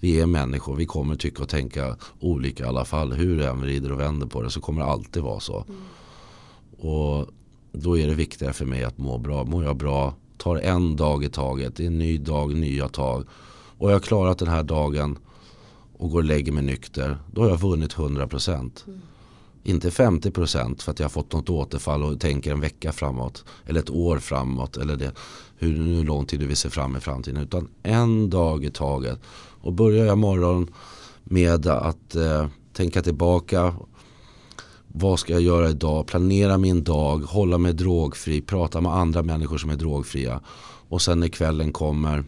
Vi 0.00 0.20
är 0.20 0.26
människor, 0.26 0.76
vi 0.76 0.86
kommer 0.86 1.16
tycka 1.16 1.42
och 1.42 1.48
tänka 1.48 1.96
olika 2.20 2.64
i 2.64 2.66
alla 2.66 2.84
fall. 2.84 3.12
Hur 3.12 3.40
än 3.40 3.60
vrider 3.60 3.92
och 3.92 4.00
vänder 4.00 4.26
på 4.26 4.42
det 4.42 4.50
så 4.50 4.60
kommer 4.60 4.80
det 4.82 4.88
alltid 4.88 5.22
vara 5.22 5.40
så. 5.40 5.64
Mm. 5.68 5.82
Och 6.90 7.26
då 7.72 7.98
är 7.98 8.06
det 8.06 8.14
viktigare 8.14 8.52
för 8.52 8.64
mig 8.64 8.84
att 8.84 8.98
må 8.98 9.18
bra. 9.18 9.44
Mår 9.44 9.64
jag 9.64 9.76
bra, 9.76 10.14
tar 10.36 10.56
en 10.56 10.96
dag 10.96 11.24
i 11.24 11.28
taget. 11.28 11.76
Det 11.76 11.82
är 11.82 11.86
en 11.86 11.98
ny 11.98 12.18
dag, 12.18 12.54
nya 12.54 12.88
tag. 12.88 13.24
Och 13.78 13.90
jag 13.90 13.94
har 13.94 14.00
klarat 14.00 14.38
den 14.38 14.48
här 14.48 14.62
dagen 14.62 15.18
och 15.98 16.10
går 16.10 16.18
och 16.18 16.24
lägger 16.24 16.52
mig 16.52 16.62
nykter. 16.62 17.18
Då 17.32 17.42
har 17.42 17.48
jag 17.48 17.60
vunnit 17.60 17.94
100%. 17.94 18.52
Mm. 18.86 19.00
Inte 19.68 19.90
50% 19.90 20.82
för 20.82 20.92
att 20.92 20.98
jag 20.98 21.04
har 21.04 21.10
fått 21.10 21.32
något 21.32 21.50
återfall 21.50 22.02
och 22.02 22.20
tänker 22.20 22.52
en 22.52 22.60
vecka 22.60 22.92
framåt. 22.92 23.44
Eller 23.64 23.80
ett 23.80 23.90
år 23.90 24.18
framåt. 24.18 24.76
Eller 24.76 24.96
det, 24.96 25.12
hur, 25.56 25.76
hur 25.76 26.04
lång 26.04 26.26
tid 26.26 26.40
du 26.40 26.46
vill 26.46 26.56
se 26.56 26.70
fram 26.70 26.96
i 26.96 27.00
framtiden. 27.00 27.42
Utan 27.42 27.68
en 27.82 28.30
dag 28.30 28.64
i 28.64 28.70
taget. 28.70 29.20
Och 29.60 29.72
börjar 29.72 30.06
jag 30.06 30.18
morgon 30.18 30.70
med 31.24 31.66
att 31.66 32.14
eh, 32.14 32.46
tänka 32.72 33.02
tillbaka. 33.02 33.74
Vad 34.86 35.18
ska 35.18 35.32
jag 35.32 35.42
göra 35.42 35.70
idag? 35.70 36.06
Planera 36.06 36.58
min 36.58 36.84
dag. 36.84 37.18
Hålla 37.18 37.58
mig 37.58 37.72
drogfri. 37.72 38.40
Prata 38.40 38.80
med 38.80 38.92
andra 38.92 39.22
människor 39.22 39.58
som 39.58 39.70
är 39.70 39.76
drogfria. 39.76 40.40
Och 40.88 41.02
sen 41.02 41.20
när 41.20 41.28
kvällen 41.28 41.72
kommer. 41.72 42.24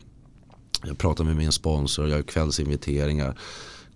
Jag 0.85 0.99
pratar 0.99 1.25
med 1.25 1.37
min 1.37 1.53
sponsor. 1.53 2.09
Jag 2.09 2.17
gör 2.17 2.23
kvällsinviteringar 2.23 3.39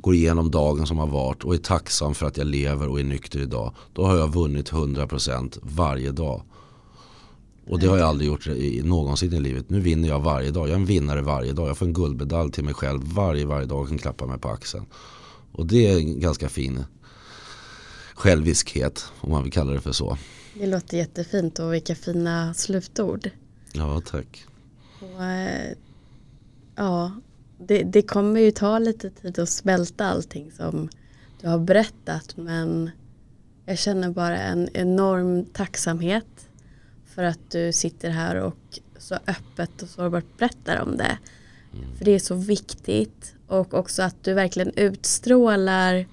går 0.03 0.15
igenom 0.15 0.51
dagen 0.51 0.87
som 0.87 0.99
har 0.99 1.07
varit 1.07 1.45
och 1.45 1.55
är 1.55 1.59
tacksam 1.59 2.15
för 2.15 2.27
att 2.27 2.37
jag 2.37 2.47
lever 2.47 2.89
och 2.89 3.01
är 3.01 3.05
nykter 3.05 3.39
idag. 3.39 3.75
Då 3.93 4.05
har 4.05 4.17
jag 4.17 4.33
vunnit 4.33 4.73
100% 4.73 5.59
varje 5.63 6.11
dag. 6.11 6.43
Och 7.67 7.79
det 7.79 7.87
har 7.87 7.99
jag 7.99 8.09
aldrig 8.09 8.29
gjort 8.29 8.47
i, 8.47 8.83
någonsin 8.85 9.33
i 9.33 9.41
livet. 9.41 9.71
Nu 9.71 9.81
vinner 9.81 10.09
jag 10.09 10.21
varje 10.21 10.51
dag. 10.51 10.69
Jag 10.69 10.73
är 10.73 10.77
en 10.77 10.87
vinnare 10.87 11.23
varje 11.23 11.53
dag. 11.53 11.69
Jag 11.69 11.79
får 11.79 11.87
en 11.87 11.93
guldmedalj 11.93 12.53
till 12.53 12.65
mig 12.65 12.75
själv 12.75 13.03
varje, 13.05 13.47
varje 13.47 13.67
dag 13.67 13.81
och 13.81 13.89
kan 13.89 13.99
klappa 13.99 14.27
mig 14.27 14.39
på 14.39 14.49
axeln. 14.49 14.87
Och 15.53 15.67
det 15.67 15.87
är 15.87 15.97
en 15.97 16.21
ganska 16.21 16.49
fin 16.49 16.85
själviskhet 18.15 19.05
om 19.21 19.31
man 19.31 19.43
vill 19.43 19.53
kalla 19.53 19.73
det 19.73 19.81
för 19.81 19.93
så. 19.93 20.19
Det 20.55 20.67
låter 20.67 20.97
jättefint 20.97 21.59
och 21.59 21.75
vilka 21.75 21.95
fina 21.95 22.55
slutord. 22.55 23.31
Ja, 23.73 24.03
tack. 24.07 24.45
Och, 25.01 25.25
eh, 25.25 25.73
ja, 26.77 27.13
det, 27.67 27.83
det 27.83 28.03
kommer 28.03 28.41
ju 28.41 28.51
ta 28.51 28.79
lite 28.79 29.11
tid 29.11 29.39
att 29.39 29.49
smälta 29.49 30.05
allting 30.05 30.53
som 30.53 30.89
du 31.41 31.49
har 31.49 31.59
berättat 31.59 32.37
men 32.37 32.91
jag 33.67 33.79
känner 33.79 34.11
bara 34.11 34.39
en 34.39 34.69
enorm 34.73 35.45
tacksamhet 35.45 36.49
för 37.07 37.23
att 37.23 37.51
du 37.51 37.73
sitter 37.73 38.11
här 38.11 38.37
och 38.37 38.81
så 38.99 39.15
öppet 39.15 39.83
och 39.83 39.89
sårbart 39.89 40.39
berättar 40.39 40.81
om 40.81 40.97
det. 40.97 41.19
Mm. 41.75 41.97
För 41.97 42.05
det 42.05 42.11
är 42.11 42.19
så 42.19 42.35
viktigt 42.35 43.35
och 43.47 43.75
också 43.75 44.03
att 44.03 44.25
du 44.25 44.35
verkligen 44.35 44.73
utstrålar 44.77 46.07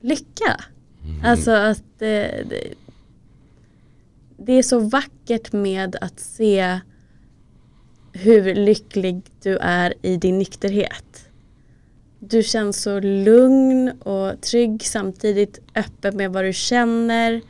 lycka. 0.00 0.64
Mm. 1.04 1.24
Alltså 1.24 1.50
att 1.50 1.82
det, 1.98 2.44
det, 2.48 2.74
det, 4.36 4.52
är 4.52 4.62
så 4.62 4.78
vackert 4.78 5.52
med 5.52 5.96
att 6.00 6.20
se 6.20 6.80
hur 8.16 8.54
lycklig 8.54 9.22
du 9.42 9.56
är 9.56 9.94
i 10.02 10.16
din 10.16 10.38
nykterhet. 10.38 11.28
Du 12.18 12.42
känns 12.42 12.82
så 12.82 13.00
lugn 13.00 13.88
och 13.88 14.40
trygg 14.40 14.82
samtidigt 14.82 15.60
öppen 15.74 16.16
med 16.16 16.32
vad 16.32 16.44
du 16.44 16.52
känner 16.52 17.40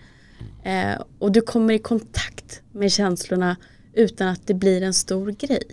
eh, 0.64 1.02
och 1.18 1.32
du 1.32 1.40
kommer 1.40 1.74
i 1.74 1.78
kontakt 1.78 2.62
med 2.72 2.92
känslorna 2.92 3.56
utan 3.92 4.28
att 4.28 4.46
det 4.46 4.54
blir 4.54 4.82
en 4.82 4.94
stor 4.94 5.30
grej. 5.30 5.66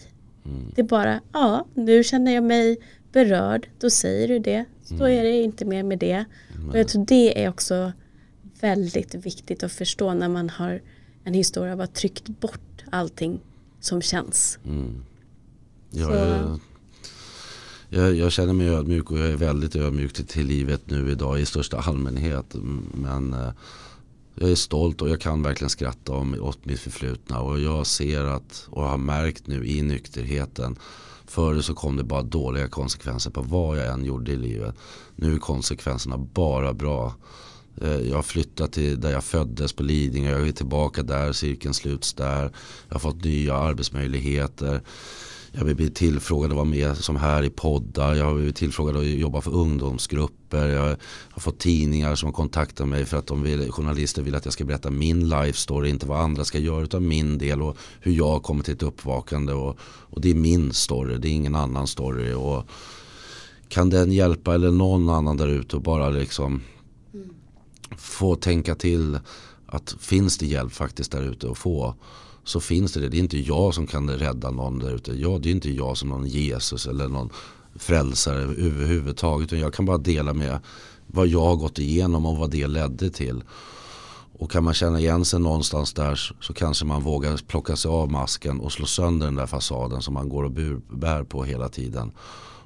Mm. 0.46 0.72
Det 0.76 0.82
är 0.82 0.86
bara, 0.86 1.22
ja, 1.34 1.66
nu 1.74 2.04
känner 2.04 2.32
jag 2.32 2.44
mig 2.44 2.78
berörd, 3.12 3.68
då 3.80 3.90
säger 3.90 4.28
du 4.28 4.40
det. 4.40 4.66
Så 4.84 4.96
mm. 4.96 5.20
är 5.20 5.24
det 5.24 5.42
inte 5.42 5.66
mer 5.66 5.84
med 5.84 6.00
det. 6.00 6.26
Mm. 6.56 6.70
Och 6.70 6.80
jag 6.80 6.88
tror 6.88 7.06
det 7.06 7.44
är 7.44 7.50
också 7.50 7.92
väldigt 8.62 9.16
viktigt 9.16 9.64
att 9.64 9.72
förstå 9.72 10.14
när 10.14 10.30
man 10.30 10.50
har 10.50 10.82
en 11.24 11.34
historia 11.34 11.74
av 11.74 11.82
att 11.82 11.96
tryckt 11.96 12.28
bort 12.28 12.84
allting 12.90 13.40
som 13.86 14.02
känns. 14.02 14.60
Mm. 14.66 15.04
Ja, 15.90 16.16
jag, 16.16 16.60
jag, 17.90 18.16
jag, 18.16 18.32
känner 18.32 18.54
mig 18.54 18.68
ödmjuk 18.68 19.12
och 19.12 19.20
jag 19.20 19.28
är 19.28 19.36
väldigt 19.36 19.76
ödmjuk 19.76 20.14
till, 20.14 20.28
till 20.28 20.48
livet 20.48 20.82
nu 20.86 21.12
idag 21.12 21.40
i 21.40 21.46
största 21.46 21.78
allmänhet. 21.78 22.56
Men 22.94 23.34
eh, 23.34 23.52
jag 24.36 24.52
är 24.52 24.56
stolt 24.56 25.02
och 25.02 25.10
jag 25.10 25.22
kan 25.22 25.44
verkligen 25.44 25.70
skratta 25.70 26.12
om, 26.14 26.36
åt 26.42 26.66
mitt 26.66 26.80
förflutna. 26.80 27.40
Och 27.40 27.60
jag 27.60 27.88
ser 27.88 28.24
att 28.24 28.68
och 28.70 28.84
har 28.84 28.98
märkt 28.98 29.48
nu 29.48 29.68
i 29.68 29.82
nykterheten. 29.82 30.76
Förr 31.26 31.62
så 31.62 31.74
kom 31.74 31.98
det 31.98 32.04
bara 32.04 32.22
dåliga 32.22 32.68
konsekvenser 32.68 33.32
på 33.32 33.42
vad 33.42 33.78
jag 33.78 33.88
än 33.88 34.06
gjorde 34.06 34.32
i 34.32 34.36
livet. 34.36 34.76
Nu 35.16 35.34
är 35.34 35.40
konsekvenserna 35.40 36.18
bara 36.18 36.74
bra. 36.74 37.14
Eh, 37.82 38.10
jag 38.10 38.16
har 38.16 38.24
flyttat 38.24 38.72
till 38.72 39.00
där 39.00 39.12
jag 39.12 39.24
föddes 39.24 39.74
på 39.74 39.84
Lidingö. 39.84 40.32
Jag 40.32 40.48
är 40.48 40.52
tillbaka 40.52 41.04
där, 41.04 41.32
cirkeln 41.32 41.74
sluts 41.74 42.14
där. 42.14 42.52
Jag 42.88 42.96
har 42.96 43.00
fått 43.00 43.24
nya 43.24 43.56
arbetsmöjligheter. 43.56 44.82
Jag 45.52 45.60
har 45.60 45.66
blivit 45.66 45.96
tillfrågad 45.96 46.52
att 46.52 46.56
vara 46.56 46.66
med 46.66 46.98
som 46.98 47.16
här 47.16 47.44
i 47.44 47.50
poddar. 47.50 48.16
Jag 48.16 48.26
har 48.26 48.34
blivit 48.34 48.56
tillfrågad 48.56 48.98
att 48.98 49.06
jobba 49.06 49.42
för 49.42 49.52
ungdomsgrupper. 49.52 50.68
Jag 50.68 50.98
har 51.30 51.42
fått 51.42 51.60
tidningar 51.60 52.16
som 52.16 52.28
har 52.28 52.34
kontaktat 52.34 52.88
mig 52.88 53.06
för 53.06 53.18
att 53.18 53.28
de 53.28 53.44
vill, 53.44 53.72
journalister 53.72 54.22
vill 54.22 54.36
att 54.36 54.46
jag 54.46 54.54
ska 54.54 54.66
berätta 54.66 54.90
min 54.92 55.30
life 55.30 55.60
story. 55.60 55.90
Inte 55.90 56.06
vad 56.08 56.20
andra 56.20 56.46
ska 56.46 56.60
göra 56.60 56.84
utan 56.84 57.08
min 57.08 57.38
del 57.38 57.62
och 57.62 57.78
hur 58.00 58.12
jag 58.12 58.44
kommer 58.44 58.64
till 58.64 58.74
ett 58.74 58.84
uppvakande. 58.84 59.54
Och, 59.54 59.78
och 59.82 60.22
det 60.22 60.30
är 60.30 60.36
min 60.36 60.74
story, 60.74 61.18
det 61.18 61.28
är 61.28 61.32
ingen 61.32 61.56
annan 61.56 61.88
story. 61.88 62.34
Och 62.34 62.64
kan 63.68 63.90
den 63.90 64.12
hjälpa 64.12 64.56
eller 64.56 64.72
någon 64.72 65.10
annan 65.10 65.38
där 65.38 65.48
ute 65.48 65.76
och 65.76 65.82
bara 65.82 66.10
liksom 66.10 66.62
få 67.98 68.36
tänka 68.36 68.76
till 68.76 69.20
att 69.66 69.96
finns 70.00 70.38
det 70.38 70.46
hjälp 70.46 70.74
faktiskt 70.74 71.12
där 71.12 71.22
ute 71.22 71.52
att 71.52 71.58
få 71.58 71.96
så 72.44 72.60
finns 72.60 72.94
det 72.94 73.00
det. 73.00 73.10
Det 73.10 73.18
är 73.18 73.20
inte 73.20 73.40
jag 73.40 73.74
som 73.74 73.88
kan 73.88 74.10
rädda 74.10 74.52
någon 74.52 74.80
där 74.80 74.96
ute. 74.96 75.14
Ja, 75.14 75.40
det 75.42 75.50
är 75.50 75.52
inte 75.52 75.72
jag 75.72 75.98
som 75.98 76.10
någon 76.10 76.28
Jesus 76.28 76.88
eller 76.88 77.08
någon 77.08 77.30
frälsare 77.76 78.42
överhuvudtaget. 78.42 79.52
Jag 79.52 79.74
kan 79.74 79.86
bara 79.86 79.98
dela 79.98 80.34
med 80.34 80.60
vad 81.08 81.28
jag 81.28 81.42
har 81.42 81.56
gått 81.56 81.80
igenom 81.80 82.26
och 82.26 82.38
vad 82.38 82.52
det 82.52 82.68
ledde 82.68 83.10
till. 83.10 83.44
Och 84.40 84.52
kan 84.52 84.64
man 84.64 84.74
känna 84.74 85.00
igen 85.00 85.26
sig 85.26 85.40
någonstans 85.40 85.94
där 85.94 86.36
så 86.42 86.54
kanske 86.54 86.86
man 86.86 87.02
vågar 87.02 87.48
plocka 87.48 87.76
sig 87.76 87.90
av 87.90 88.12
masken 88.12 88.60
och 88.60 88.72
slå 88.72 88.86
sönder 88.86 89.26
den 89.26 89.36
där 89.36 89.46
fasaden 89.46 90.02
som 90.02 90.14
man 90.14 90.30
går 90.30 90.44
och 90.44 90.52
bär 90.98 91.24
på 91.24 91.44
hela 91.44 91.70
tiden. 91.70 92.12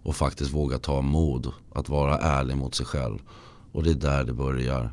Och 0.03 0.15
faktiskt 0.15 0.53
våga 0.53 0.77
ta 0.79 1.01
mod 1.01 1.51
att 1.73 1.89
vara 1.89 2.17
ärlig 2.17 2.57
mot 2.57 2.75
sig 2.75 2.85
själv. 2.85 3.19
Och 3.71 3.83
det 3.83 3.89
är 3.89 3.93
där 3.93 4.23
det 4.23 4.33
börjar. 4.33 4.91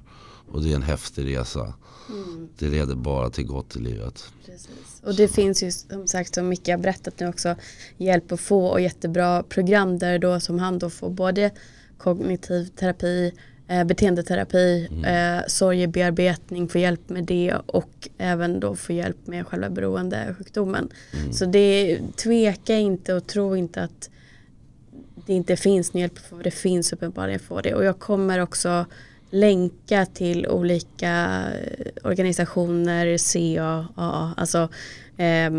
Och 0.51 0.63
det 0.63 0.71
är 0.71 0.75
en 0.75 0.83
häftig 0.83 1.37
resa. 1.37 1.75
Mm. 2.09 2.49
Det 2.59 2.69
leder 2.69 2.95
bara 2.95 3.31
till 3.31 3.47
gott 3.47 3.77
i 3.77 3.79
livet. 3.79 4.25
Precis. 4.47 5.03
Och 5.03 5.15
det 5.15 5.29
Så. 5.29 5.35
finns 5.35 5.63
ju 5.63 5.73
som 5.73 6.07
sagt 6.07 6.35
som 6.35 6.49
Micke 6.49 6.69
har 6.69 6.79
berättat 6.79 7.21
nu 7.21 7.29
också 7.29 7.57
hjälp 7.97 8.33
att 8.33 8.41
få 8.41 8.67
och 8.67 8.81
jättebra 8.81 9.43
program 9.43 9.99
där 9.99 10.19
då 10.19 10.41
som 10.41 10.59
han 10.59 10.79
då 10.79 10.91
får 10.91 11.11
både 11.11 11.51
kognitiv 11.99 12.65
terapi 12.67 13.33
eh, 13.69 13.85
beteendeterapi, 13.85 14.89
mm. 14.91 15.05
eh, 15.05 15.45
sorgebearbetning, 15.47 16.69
få 16.69 16.79
hjälp 16.79 17.09
med 17.09 17.25
det 17.25 17.55
och 17.67 18.09
även 18.19 18.61
då 18.61 18.77
få 18.77 18.93
hjälp 18.93 19.27
med 19.27 19.47
själva 19.47 19.71
beroendesjukdomen. 19.71 20.89
Mm. 21.13 21.33
Så 21.33 21.45
det, 21.47 22.01
tveka 22.17 22.75
inte 22.75 23.15
och 23.15 23.27
tro 23.27 23.57
inte 23.57 23.83
att 23.83 24.11
det 25.27 25.33
inte 25.33 25.57
finns 25.57 25.95
hjälp 25.95 26.19
för 26.19 26.43
det 26.43 26.51
finns 26.51 26.93
uppenbarligen 26.93 27.41
för 27.41 27.63
det 27.63 27.75
och 27.75 27.85
jag 27.85 27.99
kommer 27.99 28.39
också 28.39 28.87
länka 29.35 30.07
till 30.07 30.47
olika 30.47 31.45
eh, 31.53 31.87
organisationer, 32.05 33.19
CAA, 33.33 34.35
alltså 34.37 34.69
eh, 35.17 35.51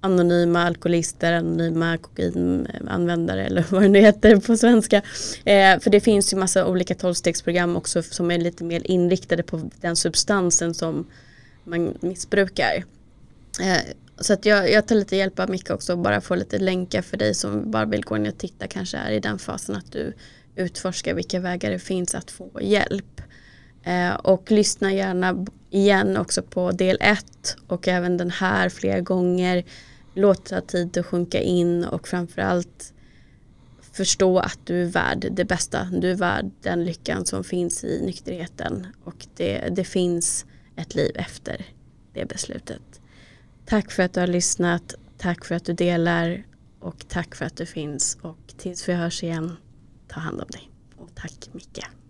anonyma 0.00 0.62
alkoholister, 0.62 1.32
anonyma 1.32 1.98
kokainanvändare 1.98 3.46
eller 3.46 3.64
vad 3.70 3.82
det 3.82 3.88
nu 3.88 4.00
heter 4.00 4.36
på 4.36 4.56
svenska. 4.56 4.96
Eh, 5.44 5.80
för 5.80 5.90
det 5.90 6.00
finns 6.00 6.32
ju 6.32 6.36
massa 6.36 6.66
olika 6.66 6.94
tolvstegsprogram 6.94 7.76
också 7.76 8.02
som 8.02 8.30
är 8.30 8.38
lite 8.38 8.64
mer 8.64 8.90
inriktade 8.90 9.42
på 9.42 9.70
den 9.80 9.96
substansen 9.96 10.74
som 10.74 11.06
man 11.64 11.94
missbrukar. 12.00 12.84
Eh, 13.60 13.82
så 14.20 14.32
att 14.32 14.46
jag, 14.46 14.70
jag 14.70 14.86
tar 14.86 14.94
lite 14.94 15.16
hjälp 15.16 15.38
av 15.38 15.50
Micke 15.50 15.70
också 15.70 15.92
och 15.92 15.98
bara 15.98 16.20
får 16.20 16.36
lite 16.36 16.58
länkar 16.58 17.02
för 17.02 17.16
dig 17.16 17.34
som 17.34 17.70
bara 17.70 17.84
vill 17.84 18.04
gå 18.04 18.16
in 18.16 18.26
och 18.26 18.38
titta 18.38 18.66
kanske 18.66 18.96
är 18.96 19.10
i 19.10 19.20
den 19.20 19.38
fasen 19.38 19.76
att 19.76 19.92
du 19.92 20.12
utforska 20.56 21.14
vilka 21.14 21.40
vägar 21.40 21.70
det 21.70 21.78
finns 21.78 22.14
att 22.14 22.30
få 22.30 22.50
hjälp. 22.60 23.20
Eh, 23.82 24.14
och 24.14 24.50
lyssna 24.50 24.92
gärna 24.92 25.46
igen 25.70 26.16
också 26.16 26.42
på 26.42 26.72
del 26.72 26.98
1 27.00 27.56
och 27.66 27.88
även 27.88 28.16
den 28.16 28.30
här 28.30 28.68
flera 28.68 29.00
gånger. 29.00 29.64
Låta 30.14 30.60
tid 30.60 30.98
att 30.98 31.06
sjunka 31.06 31.40
in 31.40 31.84
och 31.84 32.08
framförallt 32.08 32.92
förstå 33.92 34.38
att 34.38 34.58
du 34.64 34.82
är 34.82 34.86
värd 34.86 35.28
det 35.30 35.44
bästa. 35.44 35.84
Du 35.92 36.10
är 36.10 36.14
värd 36.14 36.50
den 36.62 36.84
lyckan 36.84 37.26
som 37.26 37.44
finns 37.44 37.84
i 37.84 38.02
nykterheten 38.06 38.86
och 39.04 39.26
det, 39.36 39.68
det 39.70 39.84
finns 39.84 40.46
ett 40.76 40.94
liv 40.94 41.12
efter 41.14 41.66
det 42.14 42.24
beslutet. 42.24 43.00
Tack 43.66 43.90
för 43.90 44.02
att 44.02 44.12
du 44.12 44.20
har 44.20 44.26
lyssnat. 44.26 44.94
Tack 45.18 45.44
för 45.44 45.54
att 45.54 45.64
du 45.64 45.72
delar 45.72 46.44
och 46.80 47.08
tack 47.08 47.34
för 47.34 47.44
att 47.44 47.56
du 47.56 47.66
finns 47.66 48.18
och 48.22 48.54
tills 48.56 48.88
vi 48.88 48.92
hörs 48.92 49.22
igen, 49.22 49.56
ta 50.12 50.20
hand 50.20 50.40
om 50.40 50.48
dig. 50.50 50.70
Och 50.96 51.14
tack 51.14 51.48
Micke. 51.52 52.01